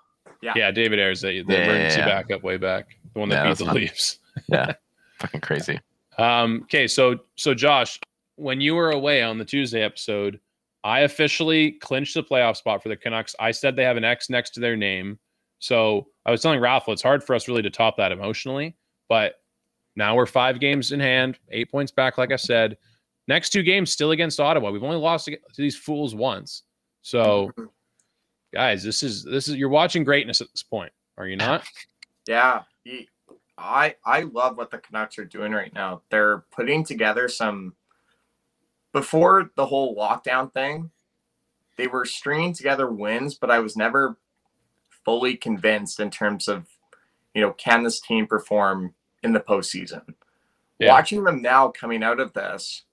Yeah. 0.43 0.53
Yeah, 0.55 0.71
David 0.71 0.99
Ayres, 0.99 1.21
the, 1.21 1.41
the 1.43 1.53
Yeah, 1.53 1.59
yeah, 1.59 1.63
emergency 1.65 1.99
yeah. 1.99 2.05
backup 2.05 2.43
way 2.43 2.57
back, 2.57 2.97
the 3.13 3.19
one 3.19 3.29
that 3.29 3.35
Yeah, 3.35 3.43
beat 3.43 3.49
that's 3.49 3.59
the 3.59 3.65
fun. 3.65 3.75
Leafs. 3.75 4.19
Yeah. 4.47 4.73
Fucking 5.19 5.41
crazy. 5.41 5.79
Um, 6.17 6.61
okay, 6.63 6.87
so 6.87 7.19
so 7.35 7.53
Josh, 7.53 7.99
when 8.35 8.59
you 8.59 8.75
were 8.75 8.91
away 8.91 9.21
on 9.21 9.37
the 9.37 9.45
Tuesday 9.45 9.81
episode, 9.83 10.39
I 10.83 11.01
officially 11.01 11.71
clinched 11.73 12.15
the 12.15 12.23
playoff 12.23 12.57
spot 12.57 12.81
for 12.83 12.89
the 12.89 12.97
Canucks. 12.97 13.35
I 13.39 13.51
said 13.51 13.75
they 13.75 13.83
have 13.83 13.95
an 13.95 14.03
X 14.03 14.29
next 14.29 14.49
to 14.55 14.59
their 14.59 14.75
name. 14.75 15.17
So 15.59 16.07
I 16.25 16.31
was 16.31 16.41
telling 16.41 16.59
Ralph, 16.59 16.89
it's 16.89 17.01
hard 17.01 17.23
for 17.23 17.35
us 17.35 17.47
really 17.47 17.61
to 17.61 17.69
top 17.69 17.95
that 17.97 18.11
emotionally, 18.11 18.75
but 19.07 19.35
now 19.95 20.15
we're 20.15 20.25
five 20.25 20.59
games 20.59 20.91
in 20.91 20.99
hand, 20.99 21.37
eight 21.51 21.71
points 21.71 21.91
back, 21.91 22.17
like 22.17 22.31
I 22.33 22.35
said. 22.37 22.75
Next 23.27 23.51
two 23.51 23.63
games 23.63 23.91
still 23.91 24.11
against 24.11 24.39
Ottawa. 24.41 24.71
We've 24.71 24.83
only 24.83 24.97
lost 24.97 25.27
to 25.27 25.37
these 25.57 25.77
fools 25.77 26.13
once. 26.15 26.63
So 27.03 27.51
guys, 28.53 28.83
this 28.83 29.03
is 29.03 29.23
this 29.23 29.47
is 29.47 29.55
you're 29.55 29.69
watching 29.69 30.03
greatness 30.03 30.39
at 30.39 30.51
this 30.51 30.63
point, 30.63 30.93
are 31.17 31.27
you 31.27 31.35
not? 31.35 31.65
Yeah, 32.25 32.61
I 33.57 33.95
I 34.05 34.21
love 34.21 34.55
what 34.55 34.71
the 34.71 34.77
Canucks 34.77 35.19
are 35.19 35.25
doing 35.25 35.51
right 35.51 35.73
now. 35.73 36.03
They're 36.09 36.45
putting 36.51 36.85
together 36.85 37.27
some. 37.27 37.75
Before 38.93 39.51
the 39.57 39.65
whole 39.65 39.93
lockdown 39.93 40.53
thing, 40.53 40.89
they 41.75 41.87
were 41.87 42.05
stringing 42.05 42.53
together 42.53 42.89
wins, 42.89 43.35
but 43.35 43.51
I 43.51 43.59
was 43.59 43.75
never 43.75 44.17
fully 45.03 45.35
convinced 45.35 45.99
in 45.99 46.09
terms 46.09 46.47
of, 46.47 46.67
you 47.33 47.41
know, 47.41 47.51
can 47.53 47.83
this 47.83 47.99
team 47.99 48.27
perform 48.27 48.93
in 49.23 49.33
the 49.33 49.39
postseason? 49.39 50.13
Yeah. 50.79 50.93
Watching 50.93 51.23
them 51.23 51.41
now 51.41 51.69
coming 51.69 52.03
out 52.03 52.19
of 52.19 52.33
this, 52.33 52.83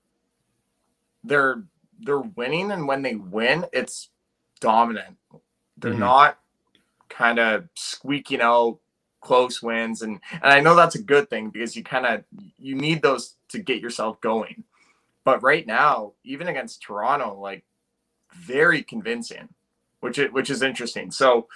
they're 1.23 1.63
they're 2.01 2.21
winning, 2.21 2.73
and 2.73 2.89
when 2.89 3.03
they 3.03 3.15
win, 3.15 3.67
it's 3.73 4.09
dominant. 4.61 5.17
They're 5.81 5.95
Mhm. 5.95 5.99
not 6.01 6.39
kind 7.11 7.39
of 7.41 7.69
squeaking 7.77 8.43
out 8.43 8.79
close 9.23 9.63
wins 9.63 10.03
and 10.03 10.21
and 10.33 10.53
I 10.53 10.61
know 10.61 10.77
that's 10.77 10.97
a 10.97 11.03
good 11.03 11.31
thing 11.31 11.51
because 11.51 11.77
you 11.77 11.85
kind 11.85 12.07
of 12.07 12.25
you 12.59 12.77
need 12.77 13.03
those 13.03 13.37
to 13.51 13.59
get 13.61 13.83
yourself 13.83 14.21
going. 14.21 14.65
But 15.25 15.43
right 15.43 15.67
now, 15.67 16.15
even 16.25 16.49
against 16.49 16.83
Toronto, 16.83 17.39
like 17.41 17.65
very 18.35 18.83
convincing, 18.83 19.49
which 20.01 20.19
is 20.19 20.33
which 20.33 20.51
is 20.51 20.63
interesting. 20.63 21.11
So 21.11 21.49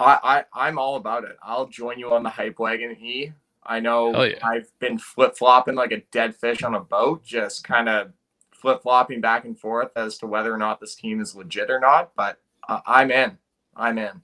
I, 0.00 0.44
I 0.54 0.66
I'm 0.68 0.78
all 0.78 0.96
about 0.96 1.24
it. 1.24 1.36
I'll 1.42 1.66
join 1.66 1.98
you 1.98 2.12
on 2.12 2.22
the 2.22 2.30
hype 2.30 2.58
wagon. 2.58 2.96
E. 3.00 3.32
I 3.64 3.80
know 3.80 4.12
yeah. 4.24 4.36
I've 4.42 4.70
been 4.78 4.98
flip 4.98 5.36
flopping 5.36 5.74
like 5.74 5.92
a 5.92 6.02
dead 6.12 6.34
fish 6.36 6.62
on 6.62 6.74
a 6.74 6.80
boat, 6.80 7.24
just 7.24 7.64
kind 7.64 7.88
of 7.88 8.12
flip 8.54 8.82
flopping 8.82 9.20
back 9.20 9.44
and 9.44 9.58
forth 9.58 9.90
as 9.96 10.18
to 10.18 10.26
whether 10.26 10.52
or 10.52 10.58
not 10.58 10.80
this 10.80 10.94
team 10.94 11.20
is 11.20 11.34
legit 11.34 11.70
or 11.70 11.80
not. 11.80 12.12
But 12.16 12.38
uh, 12.68 12.80
I'm 12.86 13.10
in. 13.10 13.38
I'm 13.76 13.98
in. 13.98 14.22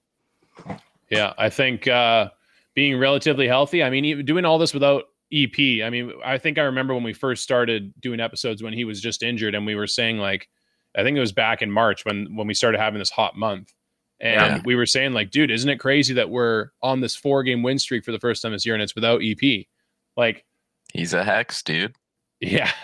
Yeah, 1.10 1.32
I 1.38 1.48
think 1.48 1.88
uh, 1.88 2.30
being 2.74 2.98
relatively 2.98 3.46
healthy. 3.48 3.82
I 3.82 3.90
mean, 3.90 4.24
doing 4.24 4.44
all 4.44 4.58
this 4.58 4.74
without 4.74 5.04
EP. 5.32 5.58
I 5.84 5.90
mean, 5.90 6.12
I 6.24 6.38
think 6.38 6.58
I 6.58 6.62
remember 6.62 6.94
when 6.94 7.02
we 7.02 7.12
first 7.12 7.42
started 7.42 7.92
doing 8.00 8.20
episodes 8.20 8.62
when 8.62 8.72
he 8.72 8.84
was 8.84 9.00
just 9.00 9.22
injured, 9.22 9.54
and 9.54 9.64
we 9.66 9.74
were 9.74 9.86
saying 9.86 10.18
like, 10.18 10.48
I 10.96 11.02
think 11.02 11.16
it 11.16 11.20
was 11.20 11.32
back 11.32 11.62
in 11.62 11.70
March 11.70 12.04
when 12.04 12.34
when 12.36 12.46
we 12.46 12.54
started 12.54 12.78
having 12.78 12.98
this 12.98 13.10
hot 13.10 13.36
month, 13.36 13.72
and 14.20 14.56
Yeah. 14.56 14.62
we 14.64 14.74
were 14.74 14.86
saying 14.86 15.12
like, 15.12 15.30
dude, 15.30 15.50
isn't 15.50 15.68
it 15.70 15.76
crazy 15.78 16.14
that 16.14 16.30
we're 16.30 16.70
on 16.82 17.00
this 17.00 17.14
four 17.16 17.42
game 17.42 17.62
win 17.62 17.78
streak 17.78 18.04
for 18.04 18.12
the 18.12 18.18
first 18.20 18.42
time 18.42 18.52
this 18.52 18.66
year, 18.66 18.74
and 18.74 18.82
it's 18.82 18.94
without 18.94 19.20
EP? 19.22 19.66
Like, 20.16 20.44
He's 20.92 21.14
a 21.14 21.22
hex, 21.24 21.62
dude. 21.62 21.94
yeah. 22.40 22.70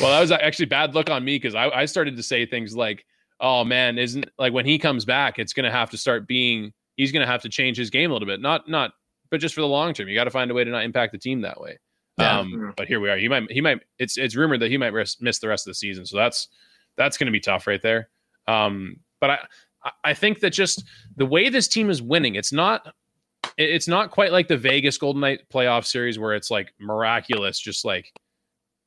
well, 0.00 0.10
that 0.10 0.20
was 0.20 0.30
actually 0.30 0.66
bad 0.66 0.94
luck 0.94 1.10
on 1.10 1.24
me 1.24 1.36
because 1.36 1.54
I, 1.54 1.68
I 1.70 1.84
started 1.86 2.16
to 2.16 2.22
say 2.22 2.44
things 2.46 2.76
like, 2.76 3.04
oh 3.40 3.64
man, 3.64 3.98
isn't 3.98 4.28
like 4.38 4.52
when 4.52 4.66
he 4.66 4.78
comes 4.78 5.04
back, 5.04 5.38
it's 5.38 5.52
gonna 5.52 5.70
have 5.70 5.90
to 5.90 5.96
start 5.98 6.26
being 6.26 6.72
he's 6.96 7.12
gonna 7.12 7.26
have 7.26 7.42
to 7.42 7.48
change 7.48 7.76
his 7.76 7.90
game 7.90 8.10
a 8.10 8.12
little 8.12 8.26
bit. 8.28 8.40
Not 8.40 8.68
not 8.68 8.92
but 9.30 9.40
just 9.40 9.54
for 9.54 9.60
the 9.60 9.66
long 9.66 9.92
term. 9.92 10.08
You 10.08 10.14
gotta 10.14 10.30
find 10.30 10.50
a 10.50 10.54
way 10.54 10.64
to 10.64 10.70
not 10.70 10.84
impact 10.84 11.12
the 11.12 11.18
team 11.18 11.40
that 11.42 11.60
way. 11.60 11.78
Yeah. 12.18 12.38
Um, 12.38 12.72
but 12.76 12.88
here 12.88 12.98
we 13.00 13.10
are. 13.10 13.18
He 13.18 13.28
might 13.28 13.50
he 13.50 13.60
might 13.60 13.80
it's 13.98 14.16
it's 14.16 14.36
rumored 14.36 14.60
that 14.60 14.70
he 14.70 14.78
might 14.78 14.92
res- 14.92 15.18
miss 15.20 15.38
the 15.38 15.48
rest 15.48 15.66
of 15.66 15.70
the 15.70 15.74
season. 15.74 16.06
So 16.06 16.16
that's 16.16 16.48
that's 16.96 17.18
gonna 17.18 17.30
be 17.30 17.40
tough 17.40 17.66
right 17.66 17.82
there. 17.82 18.08
Um, 18.48 18.96
but 19.20 19.30
I 19.30 19.34
I- 19.84 19.90
I 20.04 20.14
think 20.14 20.40
that 20.40 20.50
just 20.50 20.82
the 21.16 21.26
way 21.26 21.48
this 21.48 21.68
team 21.68 21.90
is 21.90 22.02
winning, 22.02 22.34
it's 22.34 22.52
not 22.52 22.92
it's 23.58 23.86
not 23.86 24.10
quite 24.10 24.32
like 24.32 24.48
the 24.48 24.56
Vegas 24.56 24.98
Golden 24.98 25.20
Knight 25.20 25.42
playoff 25.52 25.84
series 25.86 26.18
where 26.18 26.34
it's 26.34 26.50
like 26.50 26.72
miraculous, 26.80 27.60
just 27.60 27.84
like 27.84 28.10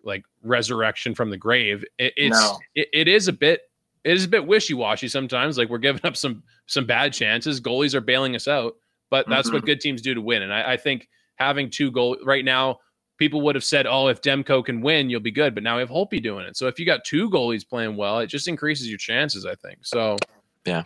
like 0.03 0.23
resurrection 0.43 1.13
from 1.15 1.29
the 1.29 1.37
grave. 1.37 1.85
It, 1.97 2.13
it's 2.17 2.35
No. 2.39 2.57
it, 2.75 2.87
it 2.93 3.07
is 3.07 3.27
a 3.27 3.33
bit 3.33 3.61
it 4.03 4.13
is 4.13 4.25
a 4.25 4.27
bit 4.27 4.45
wishy 4.45 4.73
washy 4.73 5.07
sometimes. 5.07 5.57
Like 5.57 5.69
we're 5.69 5.77
giving 5.77 6.05
up 6.05 6.15
some 6.15 6.43
some 6.65 6.85
bad 6.85 7.13
chances. 7.13 7.61
Goalies 7.61 7.93
are 7.93 8.01
bailing 8.01 8.35
us 8.35 8.47
out, 8.47 8.75
but 9.09 9.27
that's 9.27 9.51
what 9.51 9.59
mm-hmm. 9.59 9.67
good 9.67 9.81
teams 9.81 10.01
do 10.01 10.13
to 10.13 10.21
win. 10.21 10.41
And 10.41 10.53
I, 10.53 10.73
I 10.73 10.77
think 10.77 11.09
having 11.35 11.69
two 11.69 11.91
goal 11.91 12.17
right 12.23 12.45
now, 12.45 12.79
people 13.17 13.41
would 13.41 13.55
have 13.55 13.63
said, 13.63 13.87
"Oh, 13.87 14.07
if 14.07 14.21
Demko 14.21 14.63
can 14.63 14.81
win, 14.81 15.09
you'll 15.09 15.19
be 15.19 15.31
good." 15.31 15.53
But 15.53 15.63
now 15.63 15.75
we 15.75 15.81
have 15.81 15.89
Holpe 15.89 16.21
doing 16.21 16.45
it. 16.45 16.57
So 16.57 16.67
if 16.67 16.79
you 16.79 16.85
got 16.85 17.03
two 17.05 17.29
goalies 17.29 17.67
playing 17.67 17.95
well, 17.95 18.19
it 18.19 18.27
just 18.27 18.47
increases 18.47 18.89
your 18.89 18.99
chances. 18.99 19.45
I 19.45 19.55
think 19.55 19.79
so. 19.85 20.17
Yeah. 20.65 20.83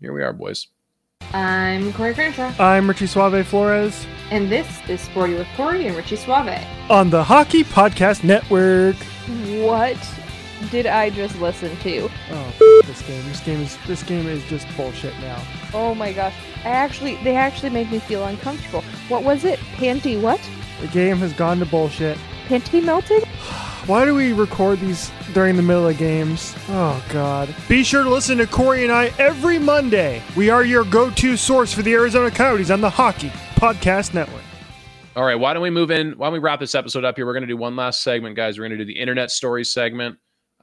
here 0.00 0.12
we 0.12 0.22
are, 0.22 0.32
boys. 0.32 0.68
I'm 1.32 1.92
Corey 1.92 2.14
Crenshaw, 2.14 2.52
I'm 2.58 2.88
Richie 2.88 3.06
Suave 3.06 3.46
Flores 3.46 4.06
and 4.30 4.50
this 4.50 4.66
is 4.88 5.00
Sporty 5.00 5.34
with 5.34 5.48
Corey 5.56 5.86
and 5.86 5.96
Richie 5.96 6.16
Suave. 6.16 6.64
on 6.88 7.10
the 7.10 7.22
Hockey 7.22 7.64
Podcast 7.64 8.22
Network. 8.22 8.96
What 9.64 9.98
did 10.70 10.86
I 10.86 11.10
just 11.10 11.38
listen 11.40 11.76
to? 11.78 12.10
Oh, 12.30 12.82
this 12.86 13.02
game. 13.02 13.22
This 13.28 13.40
game 13.40 13.60
is 13.60 13.78
this 13.86 14.02
game 14.02 14.26
is 14.26 14.44
just 14.44 14.66
bullshit 14.76 15.18
now. 15.20 15.42
Oh 15.72 15.94
my 15.94 16.12
gosh. 16.12 16.34
I 16.64 16.68
actually 16.68 17.16
they 17.24 17.36
actually 17.36 17.70
made 17.70 17.90
me 17.90 17.98
feel 17.98 18.24
uncomfortable. 18.24 18.82
What 19.08 19.24
was 19.24 19.44
it? 19.44 19.58
Panty 19.76 20.20
what? 20.20 20.40
The 20.80 20.88
game 20.88 21.18
has 21.18 21.32
gone 21.32 21.58
to 21.58 21.66
bullshit. 21.66 22.18
Panty 22.46 22.82
melted? 22.82 23.24
Why 23.86 24.04
do 24.04 24.14
we 24.14 24.32
record 24.32 24.78
these 24.78 25.10
during 25.32 25.56
the 25.56 25.62
middle 25.62 25.88
of 25.88 25.96
games? 25.96 26.54
Oh 26.68 27.02
God. 27.08 27.54
Be 27.68 27.82
sure 27.82 28.04
to 28.04 28.10
listen 28.10 28.38
to 28.38 28.46
Corey 28.46 28.84
and 28.84 28.92
I 28.92 29.06
every 29.18 29.58
Monday. 29.58 30.22
We 30.36 30.50
are 30.50 30.62
your 30.62 30.84
go-to 30.84 31.36
source 31.36 31.72
for 31.72 31.82
the 31.82 31.94
Arizona 31.94 32.30
Coyotes 32.30 32.70
on 32.70 32.82
the 32.82 32.90
Hockey 32.90 33.30
Podcast 33.56 34.14
Network. 34.14 34.42
All 35.16 35.24
right, 35.24 35.34
why 35.34 35.54
don't 35.54 35.62
we 35.62 35.70
move 35.70 35.90
in? 35.90 36.12
Why 36.12 36.26
don't 36.26 36.34
we 36.34 36.38
wrap 36.38 36.60
this 36.60 36.74
episode 36.74 37.04
up 37.04 37.16
here? 37.16 37.26
We're 37.26 37.32
going 37.32 37.42
to 37.42 37.48
do 37.48 37.56
one 37.56 37.74
last 37.74 38.02
segment, 38.02 38.36
guys. 38.36 38.58
We're 38.58 38.68
going 38.68 38.78
to 38.78 38.84
do 38.84 38.92
the 38.92 38.98
internet 38.98 39.30
stories 39.30 39.72
segment. 39.72 40.18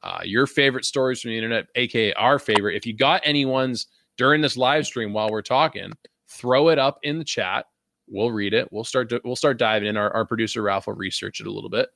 Uh, 0.07 0.21
your 0.23 0.47
favorite 0.47 0.85
stories 0.85 1.19
from 1.19 1.31
the 1.31 1.35
internet, 1.37 1.67
aka 1.75 2.13
our 2.13 2.39
favorite. 2.39 2.77
If 2.77 2.85
you 2.85 2.93
got 2.93 3.21
any 3.25 3.43
ones 3.45 3.87
during 4.17 4.39
this 4.41 4.55
live 4.55 4.85
stream 4.85 5.11
while 5.11 5.29
we're 5.29 5.41
talking, 5.41 5.91
throw 6.29 6.69
it 6.69 6.79
up 6.79 6.99
in 7.03 7.17
the 7.19 7.25
chat. 7.25 7.65
We'll 8.07 8.31
read 8.31 8.53
it. 8.53 8.69
We'll 8.71 8.85
start. 8.85 9.09
To, 9.09 9.19
We'll 9.25 9.35
start 9.35 9.59
diving 9.59 9.89
in. 9.89 9.97
Our, 9.97 10.09
our 10.13 10.23
producer 10.25 10.61
Ralph 10.61 10.87
will 10.87 10.93
research 10.93 11.41
it 11.41 11.47
a 11.47 11.51
little 11.51 11.69
bit. 11.69 11.89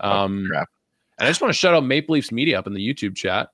Um, 0.00 0.46
crap. 0.50 0.68
and 1.18 1.26
I 1.26 1.30
just 1.30 1.42
want 1.42 1.52
to 1.52 1.58
shout 1.58 1.74
out 1.74 1.84
Maple 1.84 2.14
Leafs 2.14 2.32
Media 2.32 2.58
up 2.58 2.66
in 2.66 2.72
the 2.72 2.80
YouTube 2.94 3.14
chat, 3.14 3.50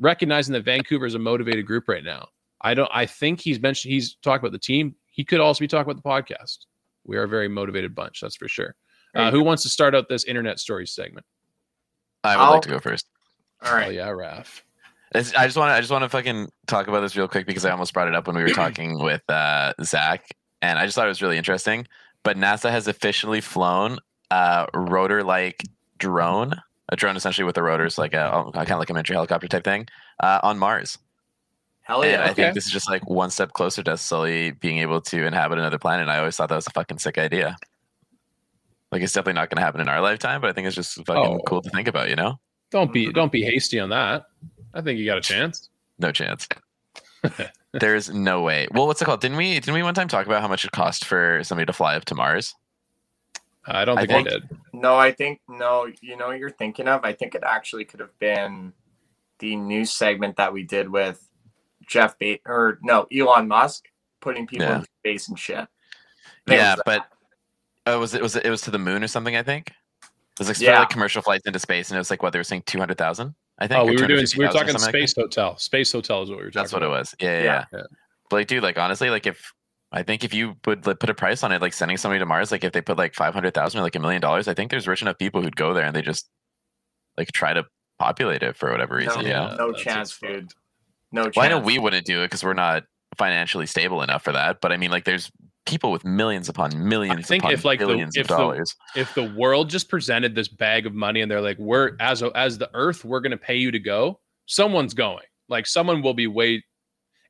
recognizing 0.00 0.54
that 0.54 0.64
Vancouver 0.64 1.04
is 1.04 1.14
a 1.14 1.18
motivated 1.18 1.66
group 1.66 1.88
right 1.88 2.02
now. 2.04 2.28
I 2.62 2.72
don't. 2.72 2.90
I 2.92 3.04
think 3.04 3.38
he's 3.40 3.60
mentioned. 3.60 3.92
He's 3.92 4.14
talking 4.22 4.40
about 4.40 4.52
the 4.52 4.58
team. 4.58 4.94
He 5.10 5.24
could 5.24 5.40
also 5.40 5.60
be 5.60 5.68
talking 5.68 5.90
about 5.90 6.02
the 6.02 6.08
podcast. 6.34 6.64
We 7.04 7.18
are 7.18 7.24
a 7.24 7.28
very 7.28 7.48
motivated 7.48 7.94
bunch. 7.94 8.22
That's 8.22 8.36
for 8.36 8.48
sure. 8.48 8.74
Uh, 9.14 9.30
who 9.30 9.42
wants 9.42 9.62
to 9.64 9.68
start 9.68 9.94
out 9.94 10.08
this 10.08 10.24
internet 10.24 10.58
stories 10.58 10.92
segment? 10.92 11.26
I 12.24 12.34
would 12.36 12.42
I'll- 12.42 12.52
like 12.52 12.62
to 12.62 12.68
go 12.70 12.78
first. 12.78 13.06
All 13.64 13.74
Oh 13.74 13.88
yeah, 13.88 14.10
Raf. 14.10 14.64
It's, 15.14 15.34
I 15.34 15.46
just 15.46 15.56
want 15.56 15.70
to 15.70 15.74
I 15.74 15.80
just 15.80 15.90
want 15.90 16.04
to 16.04 16.08
fucking 16.08 16.50
talk 16.66 16.86
about 16.86 17.00
this 17.00 17.16
real 17.16 17.28
quick 17.28 17.46
because 17.46 17.64
I 17.64 17.70
almost 17.70 17.94
brought 17.94 18.08
it 18.08 18.14
up 18.14 18.26
when 18.26 18.36
we 18.36 18.42
were 18.42 18.48
talking 18.64 19.02
with 19.02 19.22
uh, 19.28 19.72
Zach 19.82 20.28
and 20.62 20.78
I 20.78 20.84
just 20.84 20.94
thought 20.94 21.06
it 21.06 21.08
was 21.08 21.22
really 21.22 21.38
interesting. 21.38 21.86
But 22.24 22.36
NASA 22.36 22.70
has 22.70 22.88
officially 22.88 23.40
flown 23.40 23.98
a 24.30 24.66
rotor-like 24.74 25.62
drone, 25.98 26.54
a 26.88 26.96
drone 26.96 27.16
essentially 27.16 27.44
with 27.44 27.54
the 27.54 27.62
rotors, 27.62 27.96
like 27.96 28.12
a 28.12 28.50
kind 28.52 28.70
of 28.70 28.78
like 28.78 28.90
a 28.90 28.92
miniature 28.92 29.14
helicopter 29.14 29.48
type 29.48 29.64
thing, 29.64 29.86
uh, 30.20 30.40
on 30.42 30.58
Mars. 30.58 30.98
Hell 31.82 32.02
and 32.02 32.10
yeah. 32.12 32.20
I 32.20 32.24
okay. 32.24 32.34
think 32.34 32.54
this 32.54 32.66
is 32.66 32.72
just 32.72 32.90
like 32.90 33.08
one 33.08 33.30
step 33.30 33.52
closer 33.52 33.82
to 33.82 33.92
us 33.92 34.02
slowly 34.02 34.50
being 34.50 34.78
able 34.78 35.00
to 35.02 35.24
inhabit 35.24 35.58
another 35.58 35.78
planet. 35.78 36.02
And 36.02 36.10
I 36.10 36.18
always 36.18 36.36
thought 36.36 36.50
that 36.50 36.56
was 36.56 36.66
a 36.66 36.70
fucking 36.70 36.98
sick 36.98 37.16
idea. 37.16 37.56
Like 38.92 39.00
it's 39.00 39.12
definitely 39.12 39.34
not 39.34 39.48
going 39.48 39.56
to 39.56 39.62
happen 39.62 39.80
in 39.80 39.88
our 39.88 40.00
lifetime, 40.02 40.40
but 40.42 40.50
I 40.50 40.52
think 40.52 40.66
it's 40.66 40.76
just 40.76 40.96
fucking 41.06 41.16
Oh. 41.16 41.40
cool 41.46 41.62
to 41.62 41.70
think 41.70 41.88
about. 41.88 42.10
You 42.10 42.16
know, 42.16 42.38
Don't 42.70 42.92
be 42.92 43.12
don't 43.12 43.32
be 43.32 43.42
hasty 43.42 43.80
on 43.80 43.88
that. 43.90 44.26
I 44.74 44.80
think 44.82 44.98
you 44.98 45.06
got 45.06 45.18
a 45.18 45.22
chance. 45.22 45.70
no 45.98 46.12
chance. 46.12 46.46
There's 47.72 48.10
no 48.10 48.42
way. 48.42 48.68
Well, 48.72 48.86
what's 48.86 49.02
it 49.02 49.04
called? 49.04 49.20
Didn't 49.20 49.36
we 49.36 49.54
didn't 49.54 49.74
we 49.74 49.82
one 49.82 49.94
time 49.94 50.08
talk 50.08 50.26
about 50.26 50.40
how 50.42 50.48
much 50.48 50.64
it 50.64 50.70
cost 50.72 51.04
for 51.04 51.40
somebody 51.44 51.66
to 51.66 51.72
fly 51.72 51.96
up 51.96 52.04
to 52.06 52.14
Mars? 52.14 52.54
I 53.66 53.84
don't 53.84 53.98
I 53.98 54.06
think, 54.06 54.28
think- 54.28 54.28
I 54.28 54.30
did. 54.48 54.58
No, 54.72 54.96
I 54.96 55.12
think 55.12 55.40
no. 55.48 55.88
You 56.00 56.16
know 56.16 56.28
what 56.28 56.38
you're 56.38 56.50
thinking 56.50 56.88
of? 56.88 57.04
I 57.04 57.12
think 57.12 57.34
it 57.34 57.42
actually 57.44 57.84
could 57.84 58.00
have 58.00 58.16
been 58.18 58.72
the 59.40 59.56
news 59.56 59.90
segment 59.90 60.36
that 60.36 60.52
we 60.52 60.62
did 60.62 60.88
with 60.88 61.26
Jeff 61.86 62.18
Bait 62.18 62.40
or 62.46 62.78
no 62.82 63.06
Elon 63.14 63.48
Musk 63.48 63.84
putting 64.20 64.46
people 64.46 64.66
Yeah. 64.66 64.78
in 64.78 64.84
space 65.00 65.28
and 65.28 65.38
shit. 65.38 65.66
I 66.48 66.54
Yeah, 66.54 66.76
but 66.86 67.06
uh, 67.86 67.98
was 67.98 68.14
it 68.14 68.22
was 68.22 68.36
it, 68.36 68.46
it 68.46 68.50
was 68.50 68.62
to 68.62 68.70
the 68.70 68.78
moon 68.78 69.02
or 69.02 69.08
something? 69.08 69.36
I 69.36 69.42
think 69.42 69.68
it 69.68 69.74
was 70.38 70.48
like, 70.48 70.56
for, 70.56 70.64
Yeah. 70.64 70.80
like 70.80 70.90
commercial 70.90 71.22
flights 71.22 71.46
into 71.46 71.58
space, 71.58 71.90
and 71.90 71.96
it 71.96 72.00
was 72.00 72.10
like 72.10 72.22
what 72.22 72.32
they 72.32 72.38
were 72.38 72.44
saying 72.44 72.62
two 72.66 72.78
hundred 72.78 72.98
thousand. 72.98 73.34
I 73.58 73.66
think. 73.66 73.80
Oh, 73.80 73.84
we 73.84 73.96
were 73.96 74.06
doing 74.06 74.24
we 74.36 74.44
were 74.44 74.52
talking 74.52 74.68
something 74.68 74.82
like 74.82 75.08
space 75.08 75.14
hotel. 75.16 75.56
Space 75.58 75.92
hotel 75.92 76.22
is 76.22 76.30
what 76.30 76.38
we 76.38 76.44
were 76.44 76.50
talking 76.50 76.62
That's 76.62 76.72
what 76.72 76.82
it 76.82 76.88
was. 76.88 77.14
Yeah, 77.20 77.28
yeah. 77.28 77.42
Yeah. 77.42 77.64
yeah. 77.72 77.78
Yeah. 77.78 77.82
But 78.30 78.36
like, 78.36 78.46
dude, 78.46 78.62
like 78.62 78.78
honestly, 78.78 79.10
like 79.10 79.26
if 79.26 79.52
I 79.90 80.02
think 80.02 80.22
if 80.22 80.34
you 80.34 80.54
would 80.66 80.86
like, 80.86 81.00
put 81.00 81.10
a 81.10 81.14
price 81.14 81.42
on 81.42 81.50
it, 81.52 81.62
like 81.62 81.72
sending 81.72 81.96
somebody 81.96 82.18
to 82.20 82.26
Mars, 82.26 82.52
like 82.52 82.62
if 82.62 82.72
they 82.72 82.80
put 82.80 82.98
like 82.98 83.14
five 83.14 83.34
hundred 83.34 83.54
thousand 83.54 83.80
or 83.80 83.82
like 83.82 83.96
a 83.96 84.00
million 84.00 84.20
dollars, 84.20 84.48
I 84.48 84.54
think 84.54 84.70
there's 84.70 84.86
rich 84.86 85.02
enough 85.02 85.18
people 85.18 85.42
who'd 85.42 85.56
go 85.56 85.74
there 85.74 85.84
and 85.84 85.96
they 85.96 86.02
just 86.02 86.28
like 87.16 87.32
try 87.32 87.52
to 87.54 87.64
populate 87.98 88.42
it 88.42 88.56
for 88.56 88.70
whatever 88.70 88.96
reason. 88.96 89.22
no, 89.22 89.26
you 89.26 89.32
know? 89.32 89.56
no 89.58 89.72
that's 89.72 89.82
chance, 89.82 90.10
just 90.10 90.20
dude. 90.20 90.42
fucked. 90.42 90.54
No 91.10 91.22
chance. 91.24 91.36
Well, 91.36 91.46
I 91.46 91.48
know 91.48 91.58
we 91.58 91.78
wouldn't 91.78 92.06
do 92.06 92.20
it 92.22 92.26
because 92.26 92.44
we're 92.44 92.54
not 92.54 92.84
financially 93.16 93.66
stable 93.66 94.02
enough 94.02 94.22
for 94.22 94.32
that. 94.32 94.60
But 94.60 94.72
I 94.72 94.76
mean, 94.76 94.90
like, 94.90 95.04
there's 95.04 95.30
people 95.68 95.92
with 95.92 96.04
millions 96.04 96.48
upon 96.48 96.88
millions. 96.88 97.26
think 97.26 97.42
upon 97.44 97.52
if, 97.52 97.64
like, 97.64 97.78
the- 97.80 97.90
if 97.98 98.06
of 98.06 98.12
the- 98.12 98.22
dollars. 98.24 98.74
If 98.96 99.14
the 99.14 99.24
world 99.36 99.68
just 99.70 99.88
presented 99.88 100.34
this 100.34 100.48
bag 100.48 100.86
of 100.86 100.94
money 100.94 101.20
and 101.20 101.30
they're 101.30 101.40
like, 101.40 101.58
"We're 101.58 101.92
as 102.00 102.22
a, 102.22 102.30
as 102.36 102.58
the 102.58 102.70
Earth, 102.74 103.04
we're 103.04 103.20
going 103.20 103.30
to 103.32 103.36
pay 103.38 103.56
you 103.56 103.70
to 103.70 103.78
go," 103.78 104.20
someone's 104.46 104.94
going. 104.94 105.24
Like 105.48 105.66
someone 105.66 106.02
will 106.02 106.14
be 106.14 106.26
wait, 106.26 106.64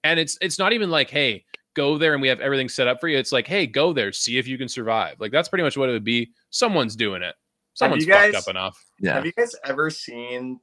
and 0.04 0.18
it's 0.20 0.38
it's 0.40 0.58
not 0.58 0.72
even 0.72 0.90
like, 0.90 1.10
"Hey, 1.10 1.44
go 1.74 1.98
there 1.98 2.12
and 2.14 2.22
we 2.22 2.28
have 2.28 2.40
everything 2.40 2.68
set 2.68 2.88
up 2.88 3.00
for 3.00 3.08
you." 3.08 3.18
It's 3.18 3.32
like, 3.32 3.46
"Hey, 3.46 3.66
go 3.66 3.92
there, 3.92 4.12
see 4.12 4.38
if 4.38 4.46
you 4.48 4.56
can 4.58 4.68
survive." 4.68 5.16
Like 5.20 5.32
that's 5.32 5.48
pretty 5.48 5.62
much 5.64 5.76
what 5.76 5.88
it 5.88 5.92
would 5.92 6.04
be. 6.04 6.30
Someone's 6.50 6.96
doing 6.96 7.22
it. 7.22 7.34
Someone's 7.74 8.04
you 8.06 8.12
guys- 8.12 8.34
fucked 8.34 8.48
up 8.48 8.50
enough. 8.50 8.84
yeah, 9.00 9.14
Have 9.14 9.24
you 9.26 9.32
guys 9.32 9.54
ever 9.64 9.88
seen 9.90 10.58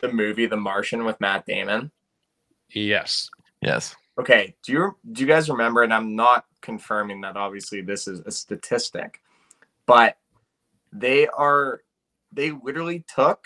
the 0.00 0.12
movie 0.12 0.44
The 0.46 0.56
Martian 0.56 1.04
with 1.04 1.18
Matt 1.20 1.46
Damon? 1.46 1.90
Yes. 2.70 3.30
yes, 3.62 3.96
Okay, 4.18 4.56
do 4.64 4.72
you 4.72 4.96
do 5.12 5.22
you 5.22 5.28
guys 5.28 5.48
remember? 5.48 5.82
And 5.82 5.94
I'm 5.94 6.16
not 6.16 6.44
confirming 6.60 7.20
that. 7.20 7.36
Obviously, 7.36 7.82
this 7.82 8.08
is 8.08 8.20
a 8.20 8.30
statistic, 8.30 9.20
but 9.86 10.16
they 10.92 11.28
are 11.28 11.82
they 12.32 12.50
literally 12.50 13.04
took 13.14 13.44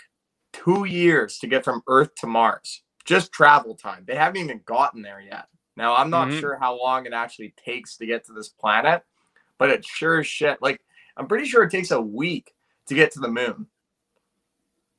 two 0.51 0.85
years 0.85 1.37
to 1.39 1.47
get 1.47 1.63
from 1.63 1.81
Earth 1.87 2.15
to 2.15 2.27
Mars, 2.27 2.83
just 3.05 3.31
travel 3.31 3.75
time. 3.75 4.03
They 4.07 4.15
haven't 4.15 4.41
even 4.41 4.61
gotten 4.65 5.01
there 5.01 5.21
yet. 5.21 5.47
Now, 5.75 5.95
I'm 5.95 6.09
not 6.09 6.29
Mhm. 6.29 6.39
sure 6.39 6.57
how 6.57 6.77
long 6.79 7.05
it 7.05 7.13
actually 7.13 7.53
takes 7.63 7.97
to 7.97 8.05
get 8.05 8.25
to 8.25 8.33
this 8.33 8.49
planet, 8.49 9.03
but 9.57 9.69
it 9.69 9.85
sure 9.85 10.19
as 10.19 10.27
shit. 10.27 10.61
Like, 10.61 10.81
I'm 11.17 11.27
pretty 11.27 11.45
sure 11.45 11.63
it 11.63 11.71
takes 11.71 11.91
a 11.91 12.01
week 12.01 12.53
to 12.87 12.95
get 12.95 13.11
to 13.11 13.19
the 13.19 13.27
moon. 13.27 13.67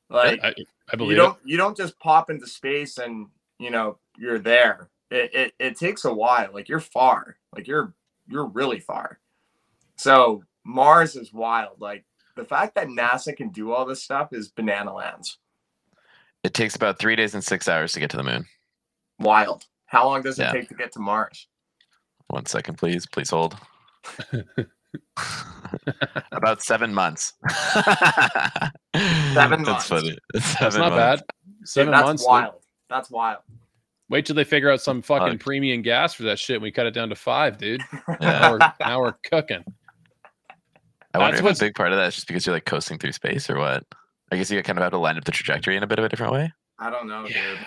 Like, 0.09 0.41
I, 0.43 0.47
I 0.91 0.95
you 0.95 0.97
believe 0.97 1.17
it. 1.17 1.21
don't 1.21 1.37
you 1.45 1.57
don't 1.57 1.77
just 1.77 1.99
pop 1.99 2.29
into 2.29 2.47
space 2.47 2.97
and 2.97 3.27
you 3.59 3.71
know 3.71 3.99
you're 4.17 4.39
there 4.39 4.89
it, 5.11 5.33
it 5.35 5.53
it 5.59 5.77
takes 5.77 6.05
a 6.05 6.13
while 6.13 6.49
like 6.53 6.67
you're 6.69 6.79
far 6.79 7.37
like 7.55 7.67
you're 7.67 7.93
you're 8.27 8.45
really 8.47 8.79
far 8.79 9.19
so 9.95 10.43
mars 10.63 11.15
is 11.15 11.31
wild 11.33 11.79
like 11.79 12.03
the 12.35 12.43
fact 12.45 12.75
that 12.75 12.87
nasa 12.87 13.35
can 13.35 13.49
do 13.49 13.71
all 13.71 13.85
this 13.85 14.03
stuff 14.03 14.33
is 14.33 14.49
banana 14.49 14.93
lands 14.93 15.37
it 16.43 16.53
takes 16.53 16.75
about 16.75 16.99
three 16.99 17.15
days 17.15 17.33
and 17.33 17.43
six 17.43 17.67
hours 17.67 17.93
to 17.93 17.99
get 17.99 18.09
to 18.11 18.17
the 18.17 18.23
moon. 18.23 18.45
wild 19.19 19.65
how 19.87 20.05
long 20.05 20.21
does 20.21 20.37
it 20.39 20.43
Yeah. 20.43 20.51
take 20.51 20.67
to 20.69 20.75
get 20.75 20.91
to 20.93 20.99
mars 20.99 21.47
One 22.27 22.45
second, 22.47 22.77
please. 22.79 23.05
Please 23.05 23.29
hold. 23.29 23.55
about 26.31 26.61
seven 26.63 26.93
months. 26.93 27.33
Seven 29.33 29.63
months. 29.63 29.65
That's 29.65 29.65
months. 29.65 29.87
funny. 29.87 30.17
That's 30.33 30.75
not 30.77 30.93
months. 30.93 31.21
bad. 31.21 31.23
Seven 31.65 31.87
Dude, 31.87 31.93
that's 31.93 32.05
months. 32.05 32.23
dude. 32.23 32.29
wild 32.29 32.53
that's 32.89 33.09
wild 33.11 33.39
Wait 34.09 34.25
till 34.25 34.35
they 34.35 34.43
figure 34.43 34.69
out 34.69 34.81
some 34.81 35.01
fucking 35.01 35.37
Fuck. 35.37 35.45
premium 35.45 35.81
gas 35.81 36.13
for 36.13 36.23
that 36.23 36.37
shit. 36.37 36.57
and 36.57 36.63
We 36.63 36.71
cut 36.71 36.85
it 36.85 36.91
down 36.91 37.09
to 37.09 37.15
five, 37.15 37.57
dude. 37.57 37.81
Yeah. 38.07 38.17
Now 38.21 38.51
we're, 38.51 38.59
now 38.79 38.99
we're 39.01 39.13
cooking. 39.31 39.63
I 41.13 41.17
wonder 41.17 41.31
That's 41.31 41.39
if 41.39 41.43
what's- 41.45 41.61
a 41.61 41.65
big 41.65 41.75
part 41.75 41.91
of 41.91 41.97
that 41.97 42.09
is 42.09 42.15
just 42.15 42.27
because 42.27 42.45
you're 42.45 42.55
like 42.55 42.65
coasting 42.65 42.97
through 42.97 43.13
space 43.13 43.49
or 43.49 43.57
what. 43.57 43.83
I 44.31 44.37
guess 44.37 44.51
you 44.51 44.61
kind 44.63 44.77
of 44.77 44.83
have 44.83 44.91
to 44.91 44.97
line 44.97 45.17
up 45.17 45.23
the 45.23 45.31
trajectory 45.31 45.77
in 45.77 45.83
a 45.83 45.87
bit 45.87 45.99
of 45.99 46.05
a 46.05 46.09
different 46.09 46.33
way. 46.33 46.51
i 46.79 46.89
don't 46.89 47.07
know 47.07 47.25
Yeah. 47.27 47.51
dude 47.51 47.59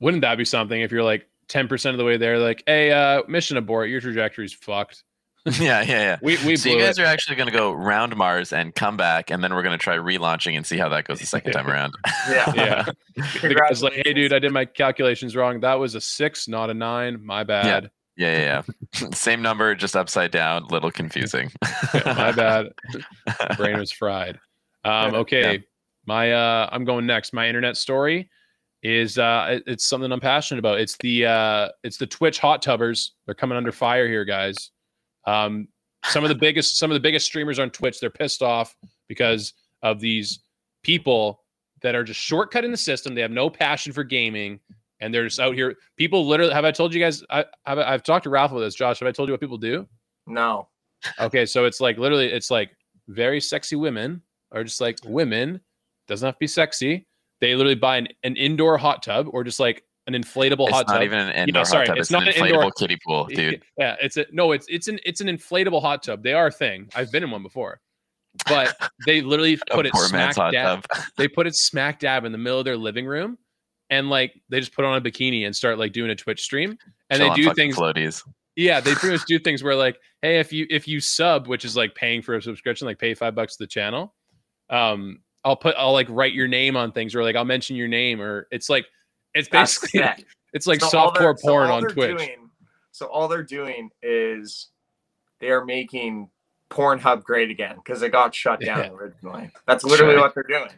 Wouldn't 0.00 0.22
that 0.22 0.36
be 0.38 0.44
something 0.44 0.80
if 0.80 0.90
you're 0.90 1.02
like 1.04 1.28
10% 1.48 1.90
of 1.90 1.96
the 1.98 2.04
way 2.04 2.16
there, 2.16 2.38
like, 2.38 2.62
hey, 2.66 2.90
uh, 2.90 3.22
mission 3.28 3.56
abort, 3.56 3.88
your 3.88 4.00
trajectory's 4.00 4.52
fucked. 4.52 5.04
yeah, 5.60 5.82
yeah, 5.82 5.84
yeah. 5.84 6.18
We 6.22 6.36
we 6.44 6.56
So 6.56 6.68
you 6.70 6.78
guys 6.78 6.98
it. 6.98 7.02
are 7.02 7.06
actually 7.06 7.36
going 7.36 7.46
to 7.48 7.56
go 7.56 7.72
round 7.72 8.16
Mars 8.16 8.52
and 8.52 8.74
come 8.74 8.96
back, 8.96 9.30
and 9.30 9.42
then 9.44 9.54
we're 9.54 9.62
going 9.62 9.78
to 9.78 9.82
try 9.82 9.96
relaunching 9.96 10.56
and 10.56 10.66
see 10.66 10.76
how 10.76 10.88
that 10.88 11.04
goes 11.04 11.20
the 11.20 11.26
second 11.26 11.52
time 11.52 11.68
around. 11.68 11.94
yeah 12.28 12.52
Yeah. 12.54 12.84
the 13.42 13.54
guy's 13.54 13.82
like, 13.82 13.94
hey, 14.04 14.12
dude, 14.12 14.32
I 14.32 14.38
did 14.38 14.52
my 14.52 14.64
calculations 14.64 15.36
wrong. 15.36 15.60
That 15.60 15.74
was 15.74 15.94
a 15.94 16.00
six, 16.00 16.48
not 16.48 16.68
a 16.70 16.74
nine. 16.74 17.24
My 17.24 17.44
bad. 17.44 17.90
Yeah, 18.16 18.36
yeah, 18.38 18.62
yeah. 18.94 19.10
Same 19.12 19.42
number, 19.42 19.74
just 19.74 19.94
upside 19.94 20.30
down. 20.30 20.66
Little 20.68 20.90
confusing. 20.90 21.50
My 22.06 22.32
bad. 22.32 22.66
Brain 23.56 23.78
was 23.78 23.92
fried. 23.92 24.38
Um, 24.84 25.14
okay. 25.14 25.62
My 26.06 26.32
uh 26.32 26.68
I'm 26.72 26.84
going 26.84 27.04
next. 27.06 27.32
My 27.32 27.46
internet 27.48 27.76
story 27.76 28.30
is 28.82 29.18
uh 29.18 29.46
it- 29.50 29.64
it's 29.66 29.84
something 29.84 30.10
I'm 30.12 30.20
passionate 30.20 30.60
about. 30.60 30.80
It's 30.80 30.96
the 30.98 31.26
uh 31.26 31.68
it's 31.82 31.96
the 31.98 32.06
Twitch 32.06 32.38
hot 32.38 32.62
tubbers. 32.62 33.10
They're 33.26 33.34
coming 33.34 33.56
under 33.58 33.72
fire 33.72 34.06
here, 34.08 34.24
guys. 34.24 34.70
Um 35.26 35.68
some 36.04 36.24
of 36.24 36.28
the 36.28 36.34
biggest 36.34 36.78
some 36.78 36.90
of 36.90 36.94
the 36.94 37.00
biggest 37.00 37.26
streamers 37.26 37.58
on 37.58 37.70
Twitch, 37.70 38.00
they're 38.00 38.10
pissed 38.10 38.42
off 38.42 38.76
because 39.08 39.52
of 39.82 40.00
these 40.00 40.40
people 40.82 41.42
that 41.82 41.94
are 41.94 42.04
just 42.04 42.20
shortcutting 42.20 42.70
the 42.70 42.76
system. 42.76 43.14
They 43.14 43.20
have 43.20 43.30
no 43.30 43.50
passion 43.50 43.92
for 43.92 44.04
gaming 44.04 44.60
and 45.00 45.12
they're 45.12 45.24
just 45.24 45.40
out 45.40 45.54
here. 45.54 45.74
People 45.96 46.26
literally 46.26 46.52
have 46.52 46.64
I 46.64 46.70
told 46.70 46.94
you 46.94 47.00
guys 47.00 47.22
I 47.30 47.44
have 47.66 47.78
I've 47.78 48.02
talked 48.02 48.24
to 48.24 48.30
Ralph 48.30 48.52
about 48.52 48.60
this. 48.60 48.74
Josh, 48.74 49.00
have 49.00 49.08
I 49.08 49.12
told 49.12 49.28
you 49.28 49.32
what 49.32 49.40
people 49.40 49.58
do? 49.58 49.86
no 50.26 50.68
Okay, 51.20 51.46
so 51.46 51.64
it's 51.64 51.80
like 51.80 51.98
literally, 51.98 52.26
it's 52.26 52.50
like 52.50 52.70
very 53.08 53.40
sexy 53.40 53.76
women 53.76 54.22
are 54.52 54.64
just 54.64 54.80
like 54.80 54.98
women. 55.04 55.60
Doesn't 56.08 56.26
have 56.26 56.36
to 56.36 56.40
be 56.40 56.46
sexy. 56.46 57.06
They 57.40 57.54
literally 57.54 57.74
buy 57.74 57.98
an, 57.98 58.08
an 58.22 58.36
indoor 58.36 58.78
hot 58.78 59.02
tub 59.02 59.28
or 59.32 59.44
just 59.44 59.60
like 59.60 59.82
an 60.06 60.14
inflatable 60.14 60.68
it's 60.68 60.76
hot 60.76 60.86
not 60.88 60.94
tub. 60.94 61.02
even 61.02 61.18
an 61.18 61.48
indoor 61.48 61.64
sorry, 61.64 61.86
hot 61.86 61.94
tub. 61.94 61.96
it's 61.98 62.06
It's, 62.06 62.10
not 62.10 62.22
an 62.22 62.28
an 62.28 62.34
inflatable 62.34 62.54
indoor- 62.54 62.70
kiddie 62.72 62.98
pool, 63.06 63.24
dude. 63.26 63.62
Yeah, 63.78 63.96
it's 64.00 64.16
a 64.16 64.26
no, 64.32 64.52
it's 64.52 64.66
it's 64.68 64.88
an 64.88 64.98
it's 65.04 65.20
an 65.20 65.28
inflatable 65.28 65.80
hot 65.80 66.02
tub. 66.02 66.22
They 66.22 66.32
are 66.32 66.46
a 66.48 66.52
thing. 66.52 66.88
I've 66.94 67.10
been 67.12 67.22
in 67.24 67.30
one 67.30 67.42
before, 67.42 67.80
but 68.48 68.76
they 69.06 69.20
literally 69.22 69.58
put 69.70 69.86
it 69.86 69.94
smack 69.96 70.34
dab. 70.52 70.84
They 71.16 71.28
put 71.28 71.46
it 71.46 71.54
smack 71.56 71.98
dab 72.00 72.24
in 72.24 72.32
the 72.32 72.38
middle 72.38 72.58
of 72.58 72.64
their 72.64 72.76
living 72.76 73.06
room, 73.06 73.38
and 73.90 74.10
like 74.10 74.32
they 74.48 74.60
just 74.60 74.74
put 74.74 74.84
on 74.84 74.96
a 74.96 75.00
bikini 75.00 75.46
and 75.46 75.54
start 75.56 75.78
like 75.78 75.92
doing 75.92 76.10
a 76.10 76.16
Twitch 76.16 76.42
stream, 76.42 76.76
and 77.10 77.18
Chill 77.20 77.30
they 77.34 77.42
do 77.42 77.54
things 77.54 77.76
floaties. 77.76 78.22
yeah, 78.54 78.80
they 78.80 78.94
pretty 78.94 79.16
much 79.16 79.24
do 79.28 79.38
things 79.38 79.62
where 79.62 79.74
like, 79.74 79.98
hey, 80.22 80.38
if 80.38 80.52
you 80.52 80.66
if 80.70 80.86
you 80.86 81.00
sub, 81.00 81.46
which 81.48 81.64
is 81.64 81.76
like 81.76 81.94
paying 81.94 82.22
for 82.22 82.34
a 82.36 82.42
subscription, 82.42 82.86
like 82.86 82.98
pay 82.98 83.14
five 83.14 83.34
bucks 83.34 83.56
to 83.56 83.64
the 83.64 83.68
channel, 83.68 84.14
um, 84.70 85.20
I'll 85.44 85.56
put 85.56 85.74
I'll 85.78 85.92
like 85.92 86.06
write 86.10 86.32
your 86.32 86.48
name 86.48 86.76
on 86.76 86.92
things 86.92 87.14
or 87.14 87.22
like 87.22 87.36
I'll 87.36 87.44
mention 87.44 87.76
your 87.76 87.88
name 87.88 88.20
or 88.20 88.46
it's 88.50 88.68
like 88.68 88.86
it's 89.36 89.48
basically 89.48 90.00
sick. 90.00 90.24
it's 90.52 90.66
like 90.66 90.80
So 90.80 90.88
softcore 90.88 91.38
porn 91.40 91.68
all 91.70 91.76
on 91.76 91.82
Twitch. 91.88 92.16
doing- 92.18 92.50
so 92.92 93.06
all 93.06 93.28
they're 93.28 93.42
doing 93.42 93.90
is 94.02 94.68
they 95.40 95.50
are 95.50 95.64
making 95.64 96.30
Pornhub 96.70 97.22
great 97.22 97.50
again 97.50 97.76
because 97.76 98.02
it 98.02 98.10
got 98.10 98.34
shut 98.34 98.60
down 98.60 98.78
Yeah. 98.78 98.90
originally. 98.90 99.50
That's 99.66 99.84
literally 99.84 100.14
right. 100.14 100.22
what 100.22 100.34
they're 100.34 100.42
doing. 100.44 100.70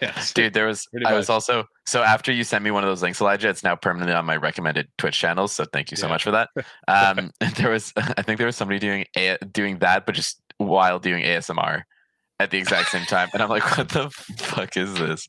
Yes. 0.00 0.32
Dude, 0.34 0.54
there 0.54 0.66
was 0.68 0.86
Pretty 0.92 1.04
I 1.06 1.14
was 1.14 1.28
also 1.28 1.64
so 1.84 2.02
after 2.04 2.30
you 2.32 2.44
sent 2.44 2.62
me 2.62 2.70
one 2.70 2.84
of 2.84 2.88
those 2.88 3.02
links, 3.02 3.20
Elijah, 3.20 3.48
it's 3.48 3.64
now 3.64 3.74
permanently 3.74 4.14
on 4.14 4.24
my 4.24 4.36
recommended 4.36 4.88
Twitch 4.98 5.18
channels. 5.18 5.52
So 5.52 5.64
thank 5.64 5.90
you 5.90 5.96
so 5.96 6.06
Yeah. 6.06 6.12
much 6.12 6.22
for 6.22 6.30
that. 6.30 6.48
Um, 6.88 7.32
there 7.56 7.70
was 7.70 7.92
I 7.96 8.22
think 8.22 8.38
there 8.38 8.46
was 8.46 8.56
somebody 8.56 8.78
doing 8.78 9.04
a, 9.16 9.36
doing 9.50 9.80
that, 9.80 10.06
but 10.06 10.14
just 10.14 10.40
while 10.58 10.98
doing 11.00 11.24
ASMR 11.24 11.82
at 12.40 12.50
the 12.50 12.58
exact 12.58 12.90
same 12.90 13.04
time, 13.04 13.28
and 13.32 13.42
I'm 13.42 13.48
like, 13.48 13.76
what 13.76 13.88
the 13.88 14.10
fuck 14.10 14.76
is 14.76 14.94
this? 14.94 15.26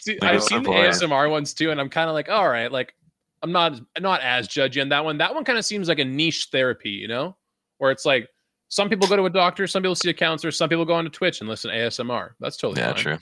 See, 0.00 0.18
Like, 0.20 0.30
I've 0.32 0.42
oh, 0.42 0.44
seen 0.46 0.62
the. 0.62 0.70
ASMR 0.70 1.30
ones 1.30 1.54
too, 1.54 1.70
and 1.70 1.80
I'm 1.80 1.88
kind 1.88 2.08
of 2.08 2.14
like, 2.14 2.28
all 2.28 2.48
right, 2.48 2.70
like 2.70 2.94
I'm 3.42 3.52
not 3.52 3.80
not 3.98 4.20
as 4.20 4.46
judgy 4.48 4.80
on 4.82 4.90
that 4.90 5.04
one. 5.04 5.18
That 5.18 5.34
one 5.34 5.44
kind 5.44 5.58
of 5.58 5.64
seems 5.64 5.88
like 5.88 5.98
a 5.98 6.04
niche 6.04 6.48
therapy, 6.52 6.90
you 6.90 7.08
know, 7.08 7.36
where 7.78 7.90
it's 7.90 8.04
like 8.04 8.28
Some 8.68 8.88
people 8.88 9.08
go 9.08 9.16
to 9.16 9.24
a 9.24 9.30
doctor, 9.30 9.66
some 9.66 9.82
people 9.82 9.94
see 9.94 10.10
a 10.10 10.14
counselor, 10.14 10.50
some 10.50 10.68
people 10.68 10.84
go 10.84 10.94
onto 10.94 11.10
Twitch 11.10 11.40
and 11.40 11.48
listen 11.48 11.70
to 11.70 11.76
ASMR. 11.76 12.30
That's 12.40 12.56
totally 12.56 12.80
Yeah, 12.82 12.92
fine. 12.94 13.02
true. 13.02 13.18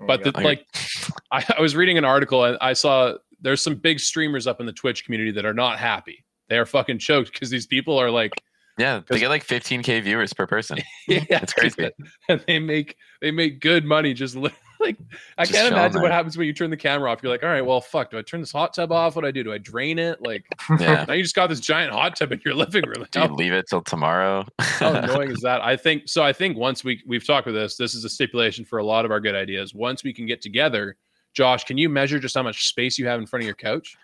Oh, 0.00 0.06
but 0.06 0.22
the, 0.22 0.30
Like- 0.32 0.44
like, 0.44 0.66
I, 1.32 1.54
I 1.58 1.60
was 1.62 1.74
reading 1.74 1.96
an 1.98 2.04
article 2.04 2.44
and 2.44 2.58
I 2.60 2.74
saw 2.74 3.14
there's 3.40 3.62
some 3.62 3.74
big 3.76 3.98
streamers 3.98 4.46
up 4.46 4.60
in 4.60 4.66
the 4.66 4.72
Twitch 4.72 5.04
community 5.04 5.30
that 5.32 5.44
are 5.46 5.54
not 5.54 5.78
happy. 5.78 6.24
They 6.48 6.58
are 6.58 6.66
fucking 6.66 6.98
choked 6.98 7.32
because 7.32 7.48
these 7.50 7.66
people 7.66 7.98
are 7.98 8.10
like, 8.10 8.32
Yeah, 8.78 9.00
they 9.08 9.18
get 9.18 9.28
like 9.28 9.46
15k 9.46 10.02
viewers 10.02 10.32
per 10.32 10.46
person. 10.46 10.78
yeah, 11.08 11.24
It's 11.30 11.52
crazy. 11.52 11.90
and 12.28 12.42
they 12.46 12.58
make 12.58 12.96
they 13.20 13.30
make 13.30 13.60
good 13.60 13.84
money 13.84 14.14
just 14.14 14.34
li- 14.34 14.50
like 14.80 14.96
I 15.38 15.44
Just 15.44 15.54
can't 15.54 15.72
imagine 15.72 16.00
what 16.02 16.10
happens 16.10 16.36
when 16.38 16.46
you 16.46 16.52
turn 16.52 16.70
the 16.70 16.76
camera 16.76 17.10
off. 17.10 17.20
You're 17.22 17.30
like, 17.30 17.42
all 17.42 17.50
right, 17.50 17.60
well, 17.64 17.80
fuck. 17.80 18.10
Do 18.10 18.18
I 18.18 18.22
turn 18.22 18.40
this 18.40 18.50
hot 18.50 18.74
tub 18.74 18.90
off? 18.90 19.14
What 19.14 19.22
do 19.22 19.28
I 19.28 19.30
do? 19.30 19.44
Do 19.44 19.52
I 19.52 19.58
drain 19.58 19.98
it? 19.98 20.20
Like 20.22 20.44
Yeah. 20.80 21.04
now 21.06 21.12
you 21.14 21.22
just 21.22 21.34
got 21.34 21.48
this 21.48 21.60
giant 21.60 21.92
hot 21.92 22.16
tub 22.16 22.32
in 22.32 22.40
your 22.44 22.54
living 22.54 22.84
room. 22.88 23.06
Do 23.12 23.20
you 23.20 23.26
leave 23.34 23.52
it 23.52 23.66
till 23.68 23.82
tomorrow? 23.82 24.46
how 24.58 24.94
annoying 24.94 25.30
is 25.32 25.40
that? 25.42 25.60
I 25.60 25.76
think 25.76 26.04
so. 26.08 26.22
I 26.24 26.32
think 26.32 26.56
once 26.56 26.82
we 26.82 27.02
we've 27.06 27.26
talked 27.26 27.46
with 27.46 27.54
this, 27.54 27.76
this 27.76 27.94
is 27.94 28.04
a 28.04 28.08
stipulation 28.08 28.64
for 28.64 28.78
a 28.78 28.84
lot 28.84 29.04
of 29.04 29.10
our 29.10 29.20
good 29.20 29.34
ideas. 29.34 29.74
Once 29.74 30.02
we 30.02 30.12
can 30.14 30.24
get 30.26 30.40
together, 30.40 30.96
Josh, 31.34 31.64
can 31.64 31.76
you 31.78 31.88
measure 31.88 32.18
just 32.18 32.34
how 32.34 32.42
much 32.42 32.68
space 32.68 32.98
you 32.98 33.06
have 33.06 33.20
in 33.20 33.26
front 33.26 33.42
of 33.42 33.46
your 33.46 33.54
couch? 33.54 33.94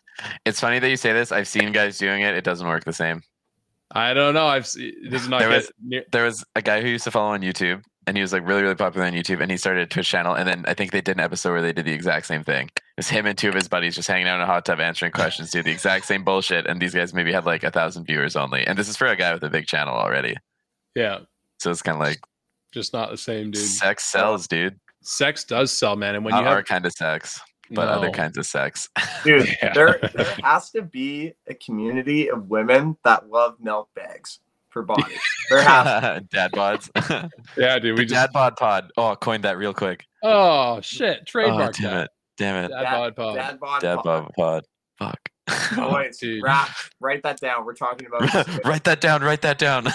It's 0.44 0.60
funny 0.60 0.78
that 0.78 0.90
you 0.90 0.96
say 0.96 1.12
this. 1.12 1.32
I've 1.32 1.48
seen 1.48 1.72
guys 1.72 1.96
doing 1.98 2.22
it. 2.22 2.34
It 2.34 2.44
doesn't 2.44 2.66
work 2.68 2.84
the 2.84 2.92
same. 2.92 3.22
I 3.90 4.12
don't 4.14 4.34
know. 4.34 4.46
I've 4.46 4.64
this 4.64 5.22
is 5.22 5.28
not 5.28 5.40
There 5.40 5.48
was- 5.48 5.70
near, 5.82 6.04
There 6.12 6.24
was 6.24 6.44
a 6.54 6.62
guy 6.62 6.82
who 6.82 6.88
used 6.88 7.04
to 7.04 7.10
follow 7.10 7.32
on 7.32 7.40
YouTube, 7.40 7.82
and 8.06 8.16
he 8.16 8.20
was 8.22 8.32
like 8.32 8.46
really, 8.46 8.62
really 8.62 8.74
popular 8.74 9.06
on 9.06 9.12
YouTube. 9.12 9.40
And 9.40 9.50
he 9.50 9.56
started 9.56 9.82
a 9.82 9.86
Twitch 9.86 10.08
channel. 10.08 10.34
And 10.34 10.46
then 10.48 10.64
I 10.68 10.74
think 10.74 10.92
they 10.92 11.00
did 11.00 11.16
an 11.16 11.20
episode 11.20 11.52
where 11.52 11.62
they 11.62 11.72
did 11.72 11.84
the 11.86 11.92
exact 11.92 12.26
same 12.26 12.44
thing. 12.44 12.66
It 12.66 12.82
was 12.98 13.08
him 13.08 13.26
and 13.26 13.36
two 13.36 13.48
of 13.48 13.54
his 13.54 13.68
buddies 13.68 13.94
just 13.94 14.08
hanging 14.08 14.26
out 14.28 14.36
in 14.36 14.42
a 14.42 14.46
hot 14.46 14.64
tub 14.64 14.80
answering 14.80 15.12
questions, 15.12 15.50
do 15.50 15.62
the 15.62 15.70
exact 15.70 16.04
same 16.06 16.24
bullshit. 16.24 16.66
And 16.66 16.80
these 16.80 16.94
guys 16.94 17.14
maybe 17.14 17.32
had 17.32 17.44
like 17.46 17.64
a 17.64 17.70
thousand 17.70 18.04
viewers 18.04 18.36
only. 18.36 18.66
And 18.66 18.78
this 18.78 18.88
is 18.88 18.96
for 18.96 19.06
a 19.06 19.16
guy 19.16 19.32
with 19.32 19.42
a 19.44 19.50
big 19.50 19.66
channel 19.66 19.94
already. 19.94 20.36
yeah, 20.94 21.20
So 21.60 21.70
it's 21.70 21.82
kind 21.82 21.96
of 21.96 22.00
like 22.00 22.18
just 22.72 22.92
not 22.92 23.10
the 23.10 23.16
same, 23.16 23.50
dude. 23.52 23.62
sex 23.62 24.04
sells, 24.04 24.46
dude. 24.48 24.78
Sex 25.02 25.44
does 25.44 25.72
sell, 25.72 25.96
man, 25.96 26.14
and 26.16 26.24
when 26.24 26.32
Not 26.32 26.40
you 26.40 26.44
have 26.46 26.54
our 26.54 26.62
kind 26.62 26.84
of 26.84 26.92
sex, 26.92 27.40
but 27.70 27.88
other 27.88 28.10
kinds 28.10 28.36
of 28.38 28.46
sex. 28.46 28.88
Dude, 29.24 29.46
Yeah. 29.62 29.72
there 29.74 29.98
there 30.14 30.36
has 30.42 30.70
to 30.70 30.82
be 30.82 31.32
a 31.46 31.54
community 31.54 32.30
of 32.30 32.48
women 32.48 32.96
that 33.04 33.28
love 33.30 33.56
milk 33.60 33.88
bags 33.94 34.40
for 34.70 34.82
bodies. 34.82 35.18
There 35.50 35.62
has 35.62 36.22
dad 36.30 36.52
bods. 36.52 36.90
Yeah, 37.56 37.78
dude. 37.78 37.96
the 37.96 38.00
We 38.02 38.06
just 38.06 38.14
dad 38.14 38.32
bod 38.32 38.56
pod. 38.56 38.90
Oh, 38.96 39.16
coined 39.16 39.44
that 39.44 39.56
real 39.58 39.72
quick. 39.74 40.04
oh 40.22 40.80
shit, 40.80 41.18
Oh, 41.20 41.24
trademark 41.26 41.74
damn 41.74 41.90
that. 41.90 42.02
it. 42.04 42.10
Damn 42.36 42.64
it. 42.64 42.68
Dad 42.68 42.82
Dad- 42.82 42.92
bod 42.92 43.16
pod. 43.16 43.34
dad 43.36 43.60
bod. 43.60 43.80
Dad 43.80 43.96
pod. 43.96 44.04
bod 44.04 44.32
pod. 44.36 44.64
Fuck. 44.98 45.28
Boys, 45.76 46.18
Dude. 46.18 46.42
rap, 46.42 46.68
write 47.00 47.22
that 47.22 47.40
down. 47.40 47.64
We're 47.64 47.72
talking 47.74 48.06
about 48.06 48.64
write 48.66 48.84
that 48.84 49.00
down. 49.00 49.22
Write 49.22 49.40
that 49.42 49.56
down. 49.58 49.86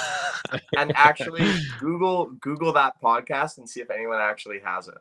and 0.75 0.91
actually 0.95 1.47
Google 1.79 2.31
Google 2.41 2.73
that 2.73 2.93
podcast 3.03 3.59
and 3.59 3.69
see 3.69 3.79
if 3.79 3.91
anyone 3.91 4.19
actually 4.19 4.59
has 4.65 4.87
it. 4.87 4.97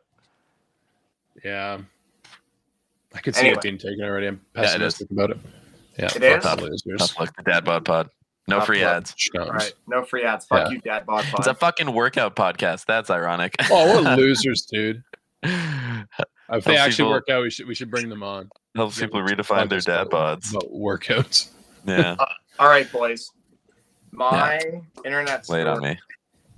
Yeah, 1.43 1.79
I 3.13 3.19
could 3.19 3.35
see 3.35 3.41
Anyway. 3.41 3.57
it 3.57 3.61
being 3.61 3.77
taken 3.77 4.01
already. 4.03 4.27
I'm 4.27 4.41
Yeah, 4.55 4.61
it 4.61 4.65
is. 4.65 4.71
pessimistic 4.71 5.11
about 5.11 5.29
it. 5.31 5.37
Yeah, 5.99 6.05
It 6.05 6.11
fuck 6.13 6.23
is? 6.23 6.43
that 6.43 6.61
losers. 6.61 7.13
Tough 7.15 7.35
the 7.37 7.43
dad 7.43 7.63
bod 7.65 7.85
pod. 7.85 8.09
No 8.47 8.57
Tough 8.57 8.65
free 8.67 8.83
luck. 8.83 8.95
ads. 8.97 9.13
Scums. 9.15 9.45
All 9.45 9.51
right, 9.53 9.73
no 9.87 10.03
free 10.03 10.23
ads. 10.23 10.45
Fuck 10.45 10.67
Yeah. 10.67 10.73
you, 10.73 10.79
dad 10.81 11.05
bod 11.05 11.23
pod. 11.25 11.39
It's 11.39 11.47
a 11.47 11.53
fucking 11.53 11.93
workout 11.93 12.35
podcast. 12.35 12.85
That's 12.85 13.09
ironic. 13.09 13.55
Oh, 13.69 14.01
what 14.03 14.17
losers, 14.17 14.63
dude! 14.63 15.03
If 16.49 16.65
they 16.65 16.75
actually 16.77 17.03
people- 17.05 17.11
work 17.11 17.29
out, 17.29 17.41
we 17.43 17.49
should 17.49 17.67
we 17.67 17.75
should 17.75 17.89
bring 17.91 18.09
them 18.09 18.23
on. 18.23 18.49
Helps 18.75 18.99
Yeah, 18.99 19.05
people 19.07 19.21
redefine 19.21 19.69
their 19.69 19.79
dad 19.79 20.07
about- 20.07 20.41
bods. 20.41 20.49
About 20.51 20.71
workouts. 20.73 21.49
Yeah. 21.85 22.15
All 22.59 22.67
right, 22.67 22.91
boys. 22.91 23.29
My 24.11 24.59
internet 25.05 25.47
Lay 25.49 25.61
it 25.61 25.67
on 25.67 25.81
me. 25.81 25.97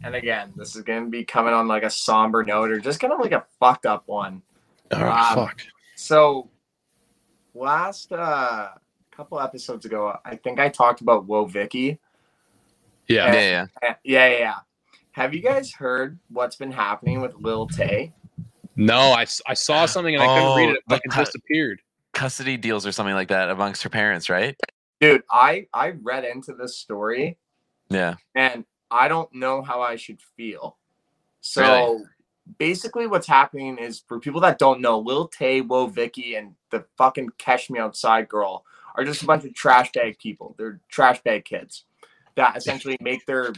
And 0.03 0.14
again, 0.15 0.52
this 0.56 0.76
is 0.76 0.82
gonna 0.84 1.06
be 1.07 1.23
coming 1.23 1.53
on 1.53 1.68
like 1.68 1.84
a 1.84 1.90
somber 1.90 2.44
note 2.44 2.72
or 2.72 2.80
just 2.80 2.99
kind 2.99 3.14
of 3.14 3.19
like 3.19 3.32
a 3.32 3.45
fucked 3.60 3.86
up 3.86 4.03
one. 4.07 4.41
Oh 4.91 4.98
Um, 5.07 5.36
fuck. 5.36 5.61
So 6.06 6.52
last 7.56 8.11
uh 8.11 8.69
couple 9.10 9.40
episodes 9.40 9.86
ago, 9.86 10.15
I 10.23 10.36
think 10.36 10.60
I 10.60 10.69
talked 10.69 11.02
about 11.02 11.26
Woah 11.27 11.49
Vicky. 11.49 11.99
Yeah. 13.07 13.34
Yeah, 13.34 13.40
yeah. 13.41 13.65
Yeah, 13.82 13.95
yeah, 14.03 14.38
yeah. 14.38 14.56
Have 15.14 15.34
you 15.34 15.41
guys 15.41 15.73
heard 15.73 16.19
what's 16.30 16.57
been 16.57 16.72
happening 16.72 17.22
with 17.22 17.34
Lil 17.40 17.65
Tay? 17.68 18.14
No, 18.76 18.99
I, 19.14 19.26
I 19.48 19.53
saw 19.56 19.88
something 19.88 20.14
and 20.14 20.23
I 20.23 20.27
couldn't 20.27 20.57
read 20.57 20.68
Oh, 20.68 20.72
it. 20.73 20.76
It 20.76 20.84
the 20.90 20.95
fucking 20.95 21.26
disappeared. 21.26 21.82
Custody 22.14 22.57
deals 22.57 22.86
or 22.86 22.91
something 22.91 23.15
like 23.15 23.30
that 23.30 23.49
amongst 23.49 23.82
her 23.82 23.90
parents, 23.90 24.30
right? 24.30 24.56
Dude, 25.02 25.23
I 25.32 25.65
I 25.73 25.94
read 26.03 26.23
into 26.23 26.53
this 26.53 26.77
story 26.77 27.40
Yeah. 27.90 28.15
and 28.36 28.64
I 28.91 29.07
don't 29.07 29.34
know 29.34 29.64
how 29.64 29.82
I 29.82 29.95
should 29.95 30.22
feel. 30.38 30.77
So 31.41 31.61
Really? 31.64 32.03
Basically, 32.57 33.07
what's 33.07 33.27
happening 33.27 33.77
is 33.77 34.03
for 34.07 34.19
people 34.19 34.41
that 34.41 34.59
don't 34.59 34.81
know, 34.81 34.99
Lil 34.99 35.27
Tay, 35.27 35.61
Woah 35.61 35.91
Vicky, 35.91 36.35
and 36.35 36.55
the 36.69 36.85
fucking 36.97 37.30
Catch 37.38 37.69
Me 37.69 37.80
Outside 37.80 38.30
girl 38.30 38.63
are 38.95 39.03
just 39.03 39.23
a 39.23 39.26
bunch 39.26 39.43
of 39.45 39.53
trash 39.53 39.91
bag 39.91 40.19
people. 40.19 40.55
They're 40.57 40.80
trash 40.89 41.22
bag 41.23 41.45
kids 41.45 41.85
that 42.35 42.55
essentially 42.55 42.97
make 43.01 43.26
their 43.26 43.53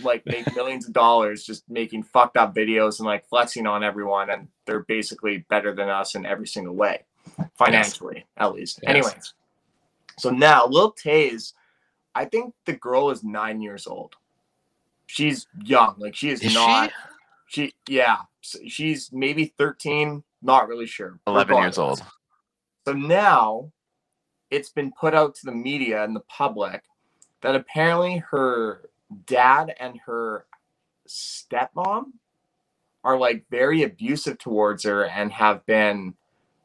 like 0.00 0.24
make 0.26 0.54
millions 0.54 0.86
of 0.86 0.92
dollars 0.92 1.44
just 1.44 1.68
making 1.68 2.02
fucked 2.02 2.36
up 2.36 2.54
videos 2.54 3.00
and 3.00 3.06
like 3.06 3.26
flexing 3.28 3.66
on 3.66 3.82
everyone, 3.82 4.30
and 4.30 4.48
they're 4.66 4.80
basically 4.80 5.38
better 5.48 5.74
than 5.74 5.88
us 5.88 6.14
in 6.14 6.26
every 6.26 6.46
single 6.46 6.74
way, 6.74 7.04
financially 7.54 8.24
at 8.36 8.54
least. 8.54 8.80
Yes. 8.82 8.90
Anyways, 8.90 9.34
so 10.18 10.30
now 10.30 10.66
Lil 10.66 10.92
Tay's, 10.92 11.54
I 12.14 12.24
think 12.26 12.54
the 12.66 12.74
girl 12.74 13.10
is 13.10 13.24
nine 13.24 13.60
years 13.60 13.86
old. 13.86 14.16
She's 15.06 15.48
young, 15.64 15.96
like 15.98 16.14
she 16.14 16.30
is, 16.30 16.42
Is 16.42 16.54
not. 16.54 16.90
She? 16.90 17.09
Yeah, 17.88 18.18
she's 18.40 19.10
maybe 19.12 19.54
thirteen. 19.58 20.22
Not 20.42 20.68
really 20.68 20.86
sure. 20.86 21.20
11 21.26 21.54
years 21.58 21.76
old. 21.76 22.02
So 22.86 22.94
now 22.94 23.70
it's 24.50 24.70
been 24.70 24.90
put 24.98 25.14
out 25.14 25.34
to 25.34 25.44
the 25.44 25.52
media 25.52 26.02
and 26.02 26.16
the 26.16 26.20
public 26.20 26.82
that 27.42 27.54
apparently 27.54 28.18
her 28.30 28.88
dad 29.26 29.74
and 29.78 30.00
her 30.06 30.46
stepmom 31.08 32.04
are 33.04 33.18
like 33.18 33.44
very 33.50 33.82
abusive 33.82 34.38
towards 34.38 34.84
her 34.84 35.04
and 35.06 35.32
have 35.32 35.64
been 35.66 36.14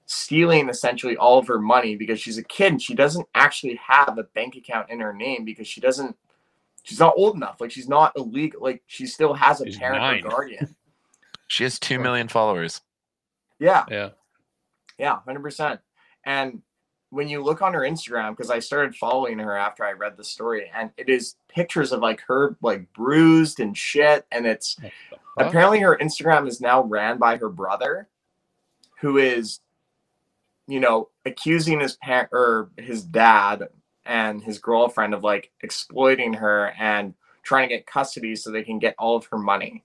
stealing 0.05 0.69
essentially 0.69 1.17
all 1.17 1.39
of 1.39 1.47
her 1.47 1.59
money 1.59 1.95
because 1.95 2.19
she's 2.19 2.37
a 2.37 2.43
kid 2.43 2.71
and 2.73 2.81
she 2.81 2.93
doesn't 2.93 3.27
actually 3.33 3.75
have 3.75 4.17
a 4.17 4.23
bank 4.35 4.55
account 4.55 4.89
in 4.89 4.99
her 4.99 5.13
name 5.13 5.43
because 5.43 5.67
she 5.67 5.81
doesn't 5.81 6.15
she's 6.85 6.99
not 6.99 7.13
old 7.17 7.35
enough 7.35 7.59
like 7.59 7.71
she's 7.71 7.89
not 7.89 8.13
illegal 8.15 8.61
like 8.63 8.81
she 8.87 9.05
still 9.05 9.33
has 9.33 9.59
a 9.59 9.65
She's 9.65 9.77
parent 9.77 10.01
nine. 10.01 10.23
or 10.25 10.29
guardian 10.29 10.73
She 11.47 11.63
has 11.63 11.77
2 11.77 11.99
million 11.99 12.27
followers. 12.27 12.81
yeah 13.59 13.83
Yeah. 13.89 14.09
Yeah, 14.97 15.19
hundred 15.25 15.41
percent. 15.43 15.79
And 16.25 16.61
when 17.09 17.27
you 17.27 17.43
look 17.43 17.61
on 17.61 17.73
her 17.73 17.81
Instagram, 17.81 18.31
because 18.31 18.49
I 18.49 18.59
started 18.59 18.95
following 18.95 19.37
her 19.39 19.55
after 19.57 19.83
I 19.85 19.91
read 19.91 20.15
the 20.17 20.23
story, 20.23 20.71
and 20.73 20.89
it 20.97 21.07
is 21.09 21.35
pictures 21.49 21.91
of 21.91 21.99
like 22.01 22.21
her 22.27 22.55
like 22.61 22.91
bruised 22.93 23.59
and 23.59 23.77
shit, 23.77 24.25
and 24.31 24.47
it's 24.47 24.77
What 24.81 24.91
the 25.11 25.17
fuck? 25.43 25.47
apparently 25.49 25.79
her 25.81 25.97
Instagram 26.01 26.47
is 26.47 26.61
now 26.61 26.81
ran 26.83 27.17
by 27.19 27.37
her 27.37 27.49
brother, 27.49 28.07
who 29.01 29.17
is, 29.17 29.59
you 30.67 30.79
know, 30.79 31.09
accusing 31.25 31.79
his 31.81 31.95
parent 31.97 32.29
or 32.31 32.71
his 32.77 33.03
dad 33.03 33.67
and 34.05 34.43
his 34.43 34.59
girlfriend 34.59 35.13
of 35.13 35.23
like 35.23 35.51
exploiting 35.61 36.33
her 36.33 36.73
and 36.79 37.13
trying 37.43 37.69
to 37.69 37.75
get 37.75 37.85
custody 37.85 38.35
so 38.35 38.51
they 38.51 38.63
can 38.63 38.79
get 38.79 38.95
all 38.97 39.15
of 39.15 39.25
her 39.27 39.37
money. 39.37 39.83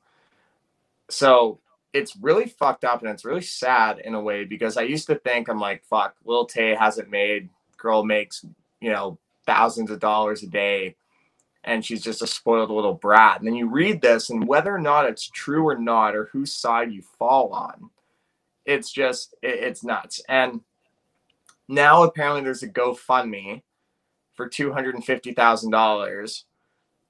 So 1.10 1.58
it's 1.92 2.16
really 2.16 2.46
fucked 2.46 2.84
up 2.84 3.02
and 3.02 3.10
it's 3.10 3.24
really 3.24 3.42
sad 3.42 3.98
in 3.98 4.14
a 4.14 4.20
way 4.20 4.44
because 4.44 4.76
I 4.76 4.82
used 4.82 5.06
to 5.08 5.16
think 5.16 5.48
I'm 5.48 5.58
like, 5.60 5.84
fuck, 5.84 6.14
Lil 6.24 6.46
Tay 6.46 6.74
hasn't 6.74 7.10
made, 7.10 7.48
girl 7.76 8.04
makes, 8.04 8.44
you 8.80 8.90
know, 8.90 9.18
thousands 9.46 9.90
of 9.90 9.98
dollars 9.98 10.42
a 10.42 10.46
day 10.46 10.96
and 11.64 11.84
she's 11.84 12.02
just 12.02 12.22
a 12.22 12.26
spoiled 12.26 12.70
little 12.70 12.94
brat. 12.94 13.38
And 13.38 13.46
then 13.46 13.54
you 13.54 13.68
read 13.68 14.00
this, 14.00 14.30
and 14.30 14.46
whether 14.46 14.74
or 14.74 14.80
not 14.80 15.06
it's 15.06 15.28
true 15.28 15.68
or 15.68 15.76
not, 15.76 16.16
or 16.16 16.26
whose 16.32 16.52
side 16.52 16.90
you 16.92 17.02
fall 17.02 17.52
on, 17.52 17.90
it's 18.64 18.90
just, 18.90 19.34
it- 19.42 19.60
it's 19.60 19.84
nuts. 19.84 20.22
And 20.28 20.62
now 21.68 22.02
apparently 22.04 22.42
there's 22.42 22.62
a 22.62 22.68
GoFundMe 22.68 23.62
for 24.40 24.48
$250,000 24.48 26.44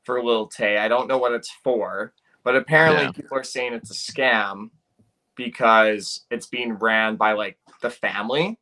for 0.02 0.22
Lil 0.24 0.48
Tay. 0.48 0.78
I 0.78 0.88
don't 0.88 1.06
know 1.06 1.18
what 1.18 1.30
it's 1.30 1.50
for, 1.62 2.12
but 2.42 2.56
apparently 2.56 3.04
Yeah. 3.04 3.12
people 3.12 3.38
are 3.38 3.44
saying 3.44 3.72
it's 3.72 3.90
a 3.92 3.94
scam 4.12 4.70
because 5.36 6.24
it's 6.32 6.46
being 6.46 6.72
ran 6.72 7.14
by 7.14 7.32
like 7.34 7.56
the 7.82 7.90
family. 7.90 8.58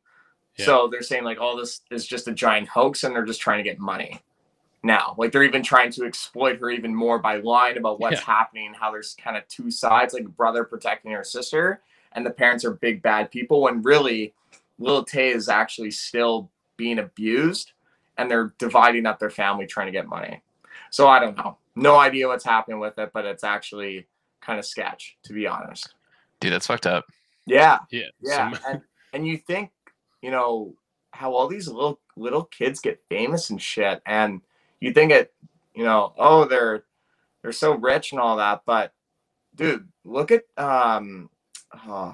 Yeah. 0.57 0.65
So 0.65 0.87
they're 0.87 1.01
saying 1.01 1.23
like 1.23 1.41
all 1.41 1.55
this 1.57 1.81
is 1.89 2.05
just 2.05 2.27
a 2.27 2.31
giant 2.31 2.67
hoax 2.67 3.03
and 3.03 3.15
they're 3.15 3.25
just 3.25 3.41
trying 3.41 3.57
to 3.57 3.63
get 3.67 3.79
money 3.79 4.21
now. 4.83 5.15
Like 5.17 5.31
they're 5.31 5.43
even 5.43 5.63
trying 5.63 5.91
to 5.93 6.05
exploit 6.05 6.59
her 6.59 6.69
even 6.69 6.93
more 6.93 7.17
by 7.17 7.37
lying 7.37 7.77
about 7.77 7.99
what's 7.99 8.17
Yeah. 8.19 8.25
happening, 8.25 8.75
how 8.75 8.91
there's 8.91 9.15
kind 9.15 9.35
of 9.35 9.47
two 9.47 9.71
sides, 9.71 10.13
like 10.13 10.27
brother 10.27 10.63
protecting 10.63 11.11
her 11.13 11.23
sister, 11.23 11.81
and 12.11 12.23
the 12.23 12.29
parents 12.31 12.63
are 12.65 12.73
big 12.75 13.01
bad 13.01 13.31
people. 13.31 13.61
When 13.63 13.81
really, 13.81 14.35
Lil 14.77 15.03
Tay 15.05 15.29
is 15.29 15.49
actually 15.49 15.89
still 15.89 16.51
being 16.77 16.99
abused, 16.99 17.73
and 18.19 18.29
they're 18.29 18.53
dividing 18.57 19.05
up 19.05 19.19
their 19.19 19.29
family 19.29 19.65
trying 19.65 19.87
to 19.87 19.91
get 19.91 20.07
money. 20.07 20.41
So 20.91 21.07
I 21.07 21.19
don't 21.19 21.37
know. 21.37 21.57
no 21.75 21.97
idea 21.97 22.27
what's 22.27 22.43
happening 22.43 22.79
with 22.79 22.97
it, 22.99 23.11
but 23.13 23.25
it's 23.25 23.43
actually 23.43 24.05
kind 24.41 24.59
of 24.59 24.65
sketch, 24.65 25.17
to 25.23 25.33
be 25.33 25.47
honest. 25.47 25.93
Dude, 26.39 26.51
that's 26.53 26.67
fucked 26.67 26.87
up. 26.87 27.05
Yeah, 27.45 27.79
Yeah. 27.89 28.03
yeah, 28.21 28.51
some- 28.51 28.59
and 28.67 28.81
and 29.13 29.27
you 29.27 29.37
think, 29.37 29.71
you 30.21 30.29
know, 30.31 30.73
how 31.11 31.33
all 31.33 31.47
these 31.47 31.67
little 31.67 31.99
little 32.15 32.43
kids 32.43 32.79
get 32.79 33.01
famous 33.09 33.49
and 33.49 33.61
shit, 33.61 34.01
and 34.05 34.41
you 34.81 34.93
think 34.93 35.11
it, 35.11 35.33
you 35.73 35.83
know, 35.83 36.13
oh 36.17 36.45
they're 36.45 36.83
they're 37.41 37.51
so 37.53 37.73
rich 37.75 38.11
and 38.11 38.19
all 38.21 38.37
that, 38.37 38.61
but 38.65 38.93
dude, 39.55 39.87
look 40.03 40.31
at 40.31 40.43
um, 40.57 41.29
uh, 41.87 42.13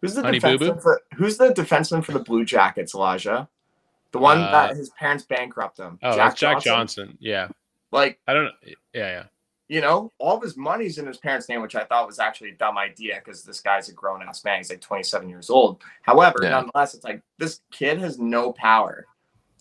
who's 0.00 0.14
the 0.14 0.22
Honey 0.22 0.38
Boo 0.38 0.58
Boo? 0.58 0.64
defenseman 0.72 0.82
for 0.82 1.00
who's 1.16 1.36
the 1.38 1.48
defenseman 1.54 2.04
for 2.04 2.12
the 2.12 2.20
Blue 2.20 2.44
Jackets, 2.44 2.94
Elijah? 2.94 3.48
The 4.12 4.18
one 4.18 4.38
Uh, 4.42 4.50
that 4.50 4.76
his 4.76 4.90
parents 4.90 5.24
bankrupt 5.24 5.78
him. 5.78 5.98
oh, 6.02 6.14
Jack, 6.16 6.36
Jack 6.36 6.60
Johnson. 6.62 7.16
Yeah. 7.20 7.48
Like 7.92 8.18
I 8.26 8.34
don't 8.34 8.44
know. 8.44 8.50
Yeah, 8.64 8.74
yeah. 9.08 9.24
you 9.68 9.80
know, 9.80 10.10
all 10.18 10.36
of 10.36 10.42
his 10.42 10.56
money's 10.56 10.98
in 10.98 11.06
his 11.06 11.18
parents' 11.18 11.48
name, 11.48 11.62
which 11.62 11.76
I 11.76 11.84
thought 11.84 12.06
was 12.06 12.18
actually 12.18 12.50
a 12.50 12.54
dumb 12.56 12.76
idea 12.76 13.20
because 13.24 13.44
this 13.44 13.60
guy's 13.60 13.88
a 13.88 13.92
grown 13.92 14.20
ass 14.22 14.44
man. 14.44 14.58
He's 14.58 14.68
like 14.70 14.80
27 14.80 15.28
years 15.28 15.48
old. 15.48 15.80
However, 16.02 16.38
Yeah. 16.42 16.50
nonetheless, 16.50 16.94
it's 16.94 17.04
like 17.04 17.22
this 17.38 17.60
kid 17.70 17.98
has 18.00 18.18
no 18.18 18.52
power. 18.52 19.06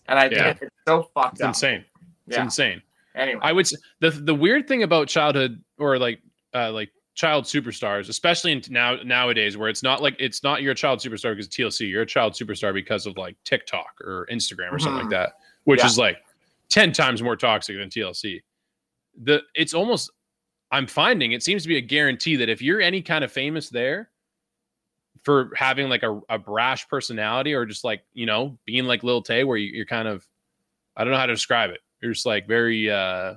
And 0.07 0.17
I 0.17 0.26
Yeah. 0.26 0.53
think 0.53 0.63
it's 0.63 0.76
so 0.88 1.03
fucked 1.13 1.34
It's 1.34 1.41
up. 1.41 1.49
insane. 1.49 1.85
It's 2.27 2.38
Yeah. 2.38 2.43
insane. 2.43 2.81
Anyway, 3.15 3.39
I 3.43 3.51
would 3.51 3.67
the 3.99 4.09
the 4.11 4.34
weird 4.34 4.67
thing 4.67 4.81
about 4.84 5.07
childhood 5.09 5.63
or 5.77 5.99
like 5.99 6.21
uh 6.55 6.71
like 6.71 6.91
child 7.20 7.44
superstars, 7.44 8.08
especially 8.08 8.54
in 8.54 8.62
now 8.70 8.96
nowadays 9.04 9.58
where 9.58 9.68
it's 9.68 9.84
not 9.84 10.02
like 10.02 10.16
it's 10.20 10.41
not 10.41 10.62
you're 10.62 10.72
a 10.72 10.76
child 10.76 11.00
superstar 11.00 11.34
because 11.34 11.50
TLC, 11.50 11.90
you're 11.90 12.04
a 12.04 12.06
child 12.06 12.32
superstar 12.32 12.74
because 12.74 13.06
of 13.06 13.18
like 13.18 13.36
TikTok 13.44 14.00
or 14.00 14.26
Instagram 14.32 14.72
or 14.72 14.80
something 14.80 15.00
Mhm. 15.00 15.02
like 15.02 15.10
that, 15.10 15.34
which 15.66 15.82
Yeah. 15.82 15.88
is 15.88 15.98
like 15.98 16.24
10 16.70 16.94
times 16.94 17.22
more 17.22 17.36
toxic 17.36 17.76
than 17.76 17.90
TLC. 17.90 18.41
The 19.22 19.44
it's 19.54 19.74
almost 19.74 20.12
I'm 20.72 20.88
finding 20.88 21.34
it 21.34 21.44
seems 21.44 21.62
to 21.64 21.68
be 21.68 21.76
a 21.76 21.82
guarantee 21.82 22.38
that 22.38 22.48
if 22.48 22.62
you're 22.62 22.80
any 22.80 23.02
kind 23.02 23.26
of 23.26 23.34
famous 23.34 23.68
there 23.68 24.12
for 25.24 25.52
having 25.58 25.90
like 25.90 26.04
a, 26.04 26.22
a 26.30 26.40
brash 26.40 26.88
personality 26.88 27.54
or 27.54 27.66
just 27.66 27.84
like, 27.84 28.02
you 28.14 28.28
know, 28.28 28.58
being 28.64 28.86
like 28.86 29.04
Lil 29.04 29.22
Tay 29.22 29.44
where 29.44 29.58
you, 29.58 29.72
you're 29.74 29.86
kind 29.86 30.08
of 30.08 30.26
I 30.96 31.04
don't 31.04 31.12
know 31.12 31.20
how 31.20 31.26
to 31.26 31.34
describe 31.34 31.72
it. 31.72 31.82
You're 32.02 32.14
just 32.14 32.26
like 32.26 32.48
very 32.48 32.90
uh 32.90 33.34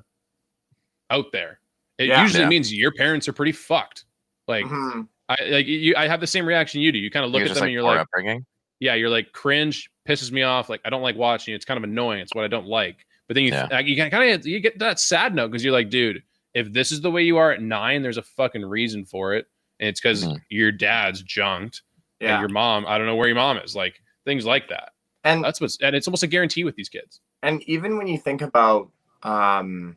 out 1.11 1.33
there. 1.33 1.59
It 2.03 2.09
Yeah. 2.09 2.23
usually 2.23 2.43
Yeah. 2.45 2.49
means 2.49 2.73
your 2.73 2.93
parents 2.93 3.29
are 3.29 3.33
pretty 3.33 3.53
fucked. 3.53 4.05
Like 4.49 4.65
mhm. 4.67 5.09
I 5.29 5.37
like 5.49 5.67
you 5.67 5.95
I 5.97 6.09
have 6.09 6.21
the 6.21 6.27
same 6.27 6.45
reaction 6.47 6.81
you 6.81 6.93
do. 6.93 6.99
You 6.99 7.11
kind 7.11 7.25
of 7.25 7.31
look 7.33 7.41
You're 7.41 7.49
at 7.49 7.55
them 7.55 7.61
like 7.61 7.67
and 7.69 7.73
you're 7.73 7.83
like, 7.83 8.01
upbringing. 8.01 8.45
yeah, 8.81 8.95
you're 8.95 9.09
like 9.11 9.33
cringe, 9.33 9.91
pisses 10.09 10.31
me 10.33 10.43
off. 10.43 10.69
Like 10.69 10.81
I 10.85 10.91
don't 10.91 11.03
like 11.03 11.17
watching. 11.17 11.55
It's 11.55 11.65
kind 11.65 11.79
of 11.79 11.85
annoying. 11.85 12.21
It's 12.21 12.35
what 12.35 12.45
I 12.45 12.49
don't 12.49 12.67
like. 12.67 13.07
But 13.29 13.35
then 13.37 13.45
you 13.45 13.51
Yeah. 13.53 13.69
like, 13.71 13.87
you 13.87 13.97
kind 13.97 14.13
of 14.33 14.47
you 14.47 14.61
get 14.61 14.79
that 14.81 14.99
sad 15.01 15.35
note 15.35 15.49
because 15.51 15.65
you're 15.65 15.73
like, 15.73 15.89
dude, 15.91 16.23
if 16.55 16.73
this 16.73 16.93
is 16.93 17.01
the 17.01 17.11
way 17.11 17.23
you 17.23 17.37
are 17.39 17.51
at 17.53 17.63
nine, 17.63 18.03
there's 18.03 18.19
a 18.19 18.23
fucking 18.23 18.65
reason 18.65 19.05
for 19.07 19.35
it, 19.35 19.47
and 19.81 19.89
it's 19.89 20.01
because 20.01 20.25
Mhm. 20.25 20.39
your 20.51 20.71
dad's 20.73 21.23
junked 21.23 21.83
and 22.21 22.29
yeah. 22.29 22.41
your 22.41 22.49
mom. 22.51 22.85
I 22.87 22.99
don't 22.99 23.07
know 23.07 23.17
where 23.17 23.29
your 23.29 23.37
mom 23.37 23.57
is. 23.59 23.75
Like 23.77 24.03
things 24.25 24.45
like 24.45 24.69
that. 24.69 24.91
And 25.25 25.43
That's 25.45 25.61
what's 25.61 25.79
and 25.81 25.95
it's 25.97 26.07
almost 26.09 26.25
a 26.25 26.27
guarantee 26.27 26.65
with 26.65 26.75
these 26.77 26.89
kids. 26.89 27.21
and 27.45 27.63
even 27.69 27.97
when 27.97 28.07
you 28.09 28.19
think 28.19 28.43
about 28.43 28.91
um 29.23 29.97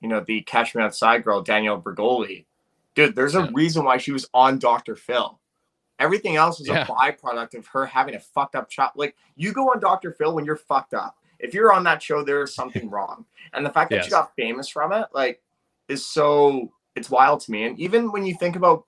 you 0.00 0.08
know 0.08 0.20
the 0.20 0.40
catch 0.42 0.74
me 0.74 0.82
outside 0.82 1.24
girl 1.24 1.42
danielle 1.42 1.80
bregoli 1.80 2.44
dude 2.94 3.14
there's 3.16 3.34
a 3.34 3.40
Yeah. 3.42 3.50
reason 3.52 3.84
why 3.84 3.96
she 3.98 4.12
was 4.12 4.28
on 4.34 4.58
dr 4.58 4.94
phil. 4.96 5.40
Everything 5.98 6.36
else 6.36 6.60
was 6.60 6.68
Yeah. 6.68 6.82
a 6.82 6.86
byproduct 6.86 7.54
of 7.54 7.66
her 7.68 7.84
having 7.84 8.14
a 8.14 8.20
fucked 8.20 8.54
up 8.54 8.68
child. 8.70 8.92
Like 8.94 9.16
you 9.36 9.52
go 9.52 9.70
on 9.70 9.80
dr 9.80 10.12
phil 10.12 10.34
when 10.34 10.44
you're 10.44 10.56
fucked 10.56 10.94
up. 10.94 11.16
If 11.40 11.54
you're 11.54 11.72
on 11.72 11.84
that 11.84 12.02
show 12.02 12.22
there's 12.22 12.54
something 12.54 12.88
wrong. 12.94 13.24
And 13.52 13.64
the 13.66 13.70
fact 13.70 13.90
that 13.90 13.96
Yes. 13.96 14.04
she 14.06 14.10
got 14.12 14.34
famous 14.36 14.68
from 14.68 14.92
it 14.92 15.06
like 15.12 15.42
is 15.88 16.04
so 16.06 16.72
it's 16.94 17.10
wild 17.10 17.40
to 17.42 17.50
me. 17.52 17.64
And 17.64 17.78
even 17.80 18.10
when 18.12 18.24
you 18.26 18.34
think 18.36 18.56
about 18.56 18.84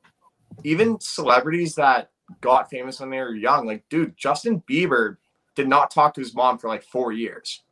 even 0.64 0.98
celebrities 1.00 1.74
that 1.76 2.10
got 2.40 2.70
famous 2.70 3.00
when 3.00 3.10
they 3.10 3.18
were 3.18 3.34
young 3.34 3.66
like 3.66 3.82
dude 3.88 4.16
justin 4.16 4.62
bieber 4.70 5.16
did 5.56 5.66
not 5.66 5.90
talk 5.90 6.14
to 6.14 6.20
his 6.20 6.32
mom 6.32 6.56
for 6.58 6.68
like 6.68 6.82
four 6.84 7.10
years 7.10 7.64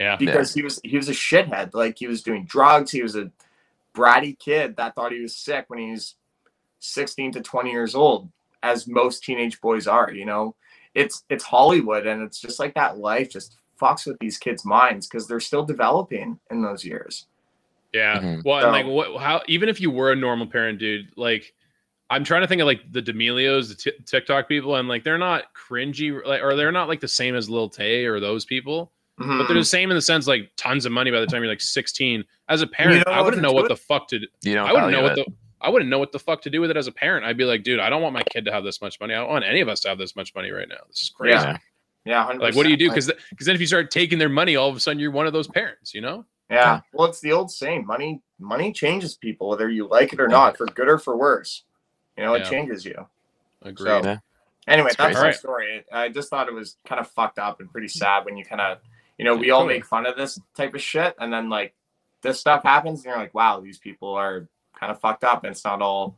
Yeah. 0.00 0.16
because 0.16 0.52
he 0.54 0.62
was 0.62 0.80
he 0.82 0.96
was 0.96 1.08
a 1.08 1.12
shithead. 1.12 1.74
Like 1.74 1.98
he 1.98 2.06
was 2.08 2.22
doing 2.22 2.44
drugs. 2.46 2.90
He 2.90 3.02
was 3.02 3.14
a 3.16 3.30
bratty 3.94 4.36
kid 4.38 4.76
that 4.76 4.94
thought 4.94 5.12
he 5.12 5.20
was 5.20 5.36
sick 5.36 5.66
when 5.68 5.78
he 5.78 5.90
was 5.92 6.14
16 6.80 7.32
to 7.32 7.40
20 7.42 7.70
years 7.70 7.94
old, 7.94 8.30
as 8.62 8.86
most 8.88 9.22
teenage 9.22 9.60
boys 9.60 9.86
are. 9.86 10.10
You 10.10 10.24
know, 10.24 10.54
it's 10.94 11.24
it's 11.28 11.44
Hollywood, 11.44 12.06
and 12.06 12.22
it's 12.22 12.40
just 12.40 12.58
like 12.58 12.74
that 12.74 12.98
life 12.98 13.30
just 13.30 13.58
fucks 13.80 14.06
with 14.06 14.18
these 14.20 14.38
kids' 14.38 14.64
minds 14.64 15.06
because 15.06 15.26
they're 15.26 15.40
still 15.40 15.64
developing 15.64 16.38
in 16.50 16.62
those 16.62 16.84
years. 16.84 17.26
Yeah. 17.92 18.20
Mhm. 18.20 18.44
Well, 18.44 18.56
and 18.58 18.64
So- 18.64 18.70
like 18.70 18.86
what 18.86 19.20
how 19.20 19.42
even 19.48 19.68
if 19.68 19.80
you 19.80 19.90
were 19.90 20.12
a 20.12 20.16
normal 20.16 20.46
parent, 20.46 20.78
dude, 20.78 21.08
like 21.16 21.52
I'm 22.08 22.24
trying 22.24 22.40
to 22.40 22.46
think 22.48 22.60
of 22.62 22.66
like 22.66 22.90
the 22.90 23.02
D'Amelios, 23.02 23.68
the 23.68 23.74
t- 23.74 23.98
TikTok 24.06 24.48
people, 24.48 24.76
and 24.76 24.88
like 24.88 25.04
they're 25.04 25.18
not 25.18 25.44
cringy, 25.54 26.24
like, 26.24 26.42
or 26.42 26.56
they're 26.56 26.72
not 26.72 26.88
like 26.88 27.00
the 27.00 27.06
same 27.08 27.34
as 27.36 27.48
Lil 27.50 27.68
Tay 27.68 28.04
or 28.06 28.18
those 28.18 28.44
people, 28.44 28.90
but 29.20 29.26
Mhm. 29.26 29.46
they're 29.48 29.56
the 29.58 29.64
same 29.64 29.90
in 29.90 29.94
the 29.96 30.00
sense 30.02 30.26
like 30.26 30.50
tons 30.56 30.86
of 30.86 30.92
money 30.92 31.10
by 31.10 31.20
the 31.20 31.26
time 31.26 31.42
you're 31.42 31.52
like 31.52 31.60
16. 31.60 32.24
As 32.48 32.62
a 32.62 32.66
parent, 32.66 33.04
don't 33.04 33.14
I 33.14 33.20
wouldn't 33.20 33.42
know 33.42 33.52
what 33.52 33.62
do 33.62 33.68
the 33.68 33.76
fuck 33.76 34.08
to. 34.08 34.18
do. 34.18 34.26
You 34.42 34.54
don't 34.54 34.68
I 34.68 34.72
wouldn't 34.72 34.92
know 34.92 35.02
what 35.02 35.18
it. 35.18 35.26
the. 35.26 35.32
I 35.60 35.68
wouldn't 35.68 35.90
know 35.90 35.98
what 35.98 36.10
the 36.10 36.18
fuck 36.18 36.40
to 36.42 36.50
do 36.50 36.62
with 36.62 36.70
it 36.70 36.78
as 36.78 36.86
a 36.86 36.92
parent. 36.92 37.26
I'd 37.26 37.36
be 37.36 37.44
like, 37.44 37.62
dude, 37.62 37.80
I 37.80 37.90
don't 37.90 38.00
want 38.00 38.14
my 38.14 38.22
kid 38.22 38.46
to 38.46 38.52
have 38.52 38.64
this 38.64 38.80
much 38.80 38.98
money. 38.98 39.12
I 39.12 39.18
don't 39.18 39.28
want 39.28 39.44
any 39.44 39.60
of 39.60 39.68
us 39.68 39.80
to 39.80 39.90
have 39.90 39.98
this 39.98 40.16
much 40.16 40.34
money 40.34 40.50
right 40.50 40.66
now. 40.66 40.78
This 40.88 41.02
is 41.02 41.10
crazy. 41.10 41.34
Yeah. 41.34 41.58
yeah, 42.06 42.24
100%. 42.26 42.40
Like, 42.40 42.54
what 42.54 42.62
do 42.64 42.70
you 42.70 42.78
do? 42.78 42.86
Like, 42.88 42.94
Because 42.94 43.12
because 43.28 43.44
then 43.46 43.54
if 43.54 43.60
you 43.60 43.66
start 43.66 43.90
taking 43.90 44.18
their 44.18 44.30
money, 44.30 44.56
all 44.56 44.70
of 44.70 44.76
a 44.76 44.80
sudden 44.80 44.98
you're 44.98 45.10
one 45.10 45.26
of 45.26 45.34
those 45.34 45.48
parents. 45.48 45.92
You 45.94 46.00
know? 46.00 46.24
yeah, 46.50 46.80
well, 46.94 47.06
it's 47.06 47.20
the 47.20 47.30
old 47.32 47.50
saying: 47.50 47.84
money 47.86 48.22
money 48.38 48.72
changes 48.72 49.16
people, 49.16 49.50
whether 49.50 49.68
you 49.68 49.86
like 49.86 50.14
it 50.14 50.20
or 50.20 50.28
not, 50.28 50.56
for 50.56 50.64
good 50.66 50.88
or 50.88 50.96
for 50.98 51.14
worse. 51.16 51.64
You 52.16 52.24
know, 52.24 52.32
it 52.34 52.38
Yeah. 52.44 52.48
changes 52.50 52.84
you. 52.86 53.06
Agreed. 53.62 53.86
So, 53.86 54.00
Yeah. 54.02 54.18
anyway, 54.66 54.88
It's 54.88 54.96
that's 54.96 55.12
my 55.14 55.20
Alright. 55.20 55.36
story. 55.36 55.84
I 55.92 56.08
just 56.08 56.30
thought 56.30 56.48
it 56.48 56.54
was 56.54 56.78
kind 56.86 56.98
of 57.02 57.06
fucked 57.10 57.38
up 57.38 57.60
and 57.60 57.70
pretty 57.70 57.88
sad 57.88 58.24
when 58.24 58.38
you 58.38 58.44
kind 58.46 58.62
of, 58.62 58.78
you 59.20 59.24
know, 59.26 59.36
we 59.36 59.50
all 59.50 59.66
make 59.66 59.84
fun 59.84 60.06
of 60.06 60.16
this 60.16 60.40
type 60.56 60.74
of 60.74 60.80
shit, 60.80 61.14
and 61.20 61.32
then 61.32 61.48
like 61.50 61.74
this 62.22 62.40
stuff 62.40 62.62
happens, 62.62 63.00
and 63.00 63.06
you're 63.06 63.16
like, 63.18 63.34
wow, 63.34 63.60
these 63.60 63.78
people 63.78 64.14
are 64.14 64.48
kind 64.78 64.90
of 64.90 64.98
fucked 65.00 65.24
up, 65.24 65.44
and 65.44 65.52
it's 65.52 65.64
not 65.64 65.82
all, 65.82 66.16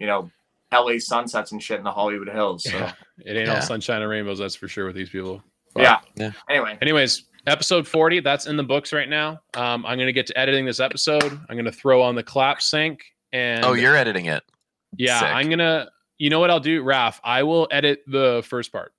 you 0.00 0.06
know, 0.06 0.30
L.A. 0.72 0.98
sunsets 0.98 1.52
and 1.52 1.62
shit 1.62 1.78
in 1.78 1.84
the 1.84 1.90
Hollywood 1.92 2.28
Hills. 2.28 2.64
So 2.64 2.76
Yeah. 2.76 2.92
It 3.24 3.36
ain't 3.36 3.46
Yeah. 3.46 3.54
all 3.56 3.60
sunshine 3.62 4.02
and 4.02 4.10
rainbows, 4.10 4.38
that's 4.40 4.54
for 4.56 4.66
sure 4.68 4.86
with 4.86 4.96
these 4.96 5.10
people. 5.10 5.42
Fuck. 5.74 5.82
yeah. 5.82 6.00
Yeah. 6.16 6.32
Anyway, 6.48 6.78
Anyways, 6.82 7.24
episode 7.46 7.86
40, 7.86 8.20
that's 8.20 8.46
in 8.46 8.56
the 8.56 8.62
books 8.64 8.92
right 8.92 9.08
now. 9.08 9.40
Um, 9.54 9.84
I'm 9.86 9.98
gonna 9.98 10.12
get 10.12 10.26
to 10.28 10.38
editing 10.38 10.64
this 10.64 10.80
episode. 10.80 11.38
I'm 11.48 11.56
gonna 11.56 11.70
throw 11.72 12.02
on 12.02 12.14
the 12.14 12.22
clap 12.22 12.60
sync 12.62 13.04
and 13.32 13.64
Oh, 13.64 13.72
you're 13.74 13.96
editing 13.96 14.26
it. 14.26 14.42
yeah, 14.96 15.18
sick. 15.20 15.28
I'm 15.28 15.48
gonna 15.48 15.88
you 16.18 16.30
know 16.30 16.38
what 16.40 16.50
I'll 16.50 16.60
do, 16.60 16.82
Raf? 16.82 17.20
I 17.24 17.42
will 17.42 17.66
edit 17.70 18.02
the 18.06 18.44
first 18.48 18.70
part. 18.70 18.92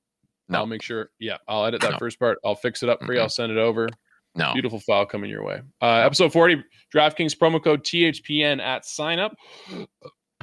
No. 0.53 0.59
I'll 0.59 0.65
make 0.65 0.81
sure. 0.81 1.09
Yeah, 1.19 1.37
I'll 1.47 1.65
edit 1.65 1.81
that 1.81 1.91
No. 1.91 1.97
first 1.97 2.19
part. 2.19 2.37
I'll 2.45 2.55
fix 2.55 2.81
it 2.83 2.89
up 2.89 2.99
for 3.03 3.13
you. 3.13 3.19
Mhm. 3.19 3.23
I'll 3.23 3.29
send 3.29 3.51
it 3.51 3.57
over. 3.57 3.89
No. 4.35 4.53
Beautiful 4.53 4.79
file 4.79 5.05
coming 5.05 5.29
your 5.29 5.43
way. 5.43 5.61
Uh, 5.81 5.97
episode 6.05 6.33
40, 6.33 6.63
DraftKings 6.93 7.35
promo 7.37 7.63
code 7.63 7.83
THPN 7.83 8.59
at 8.61 8.83
sign 8.85 9.19
up. 9.19 9.35
Uh, 9.71 9.85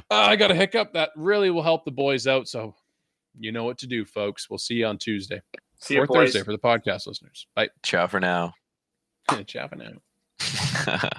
I 0.09 0.35
got 0.37 0.49
a 0.51 0.55
hiccup. 0.55 0.93
That 0.93 1.09
really 1.17 1.49
will 1.49 1.63
help 1.63 1.83
the 1.85 1.91
boys 1.91 2.25
out. 2.27 2.47
So 2.47 2.73
you 3.39 3.51
know 3.51 3.63
what 3.65 3.77
to 3.79 3.87
do, 3.87 4.05
folks. 4.05 4.49
We'll 4.49 4.59
see 4.59 4.75
you 4.75 4.85
on 4.85 4.97
Tuesday 4.97 5.41
see 5.79 5.95
you 5.95 6.01
or 6.03 6.05
boys. 6.07 6.33
Thursday 6.33 6.43
for 6.43 6.51
the 6.51 6.57
podcast 6.59 7.07
listeners. 7.07 7.47
Bye. 7.55 7.69
Ciao 7.83 8.07
for 8.07 8.19
now. 8.19 8.53
Ciao 9.47 9.67
for 9.67 9.75
now. 9.75 9.93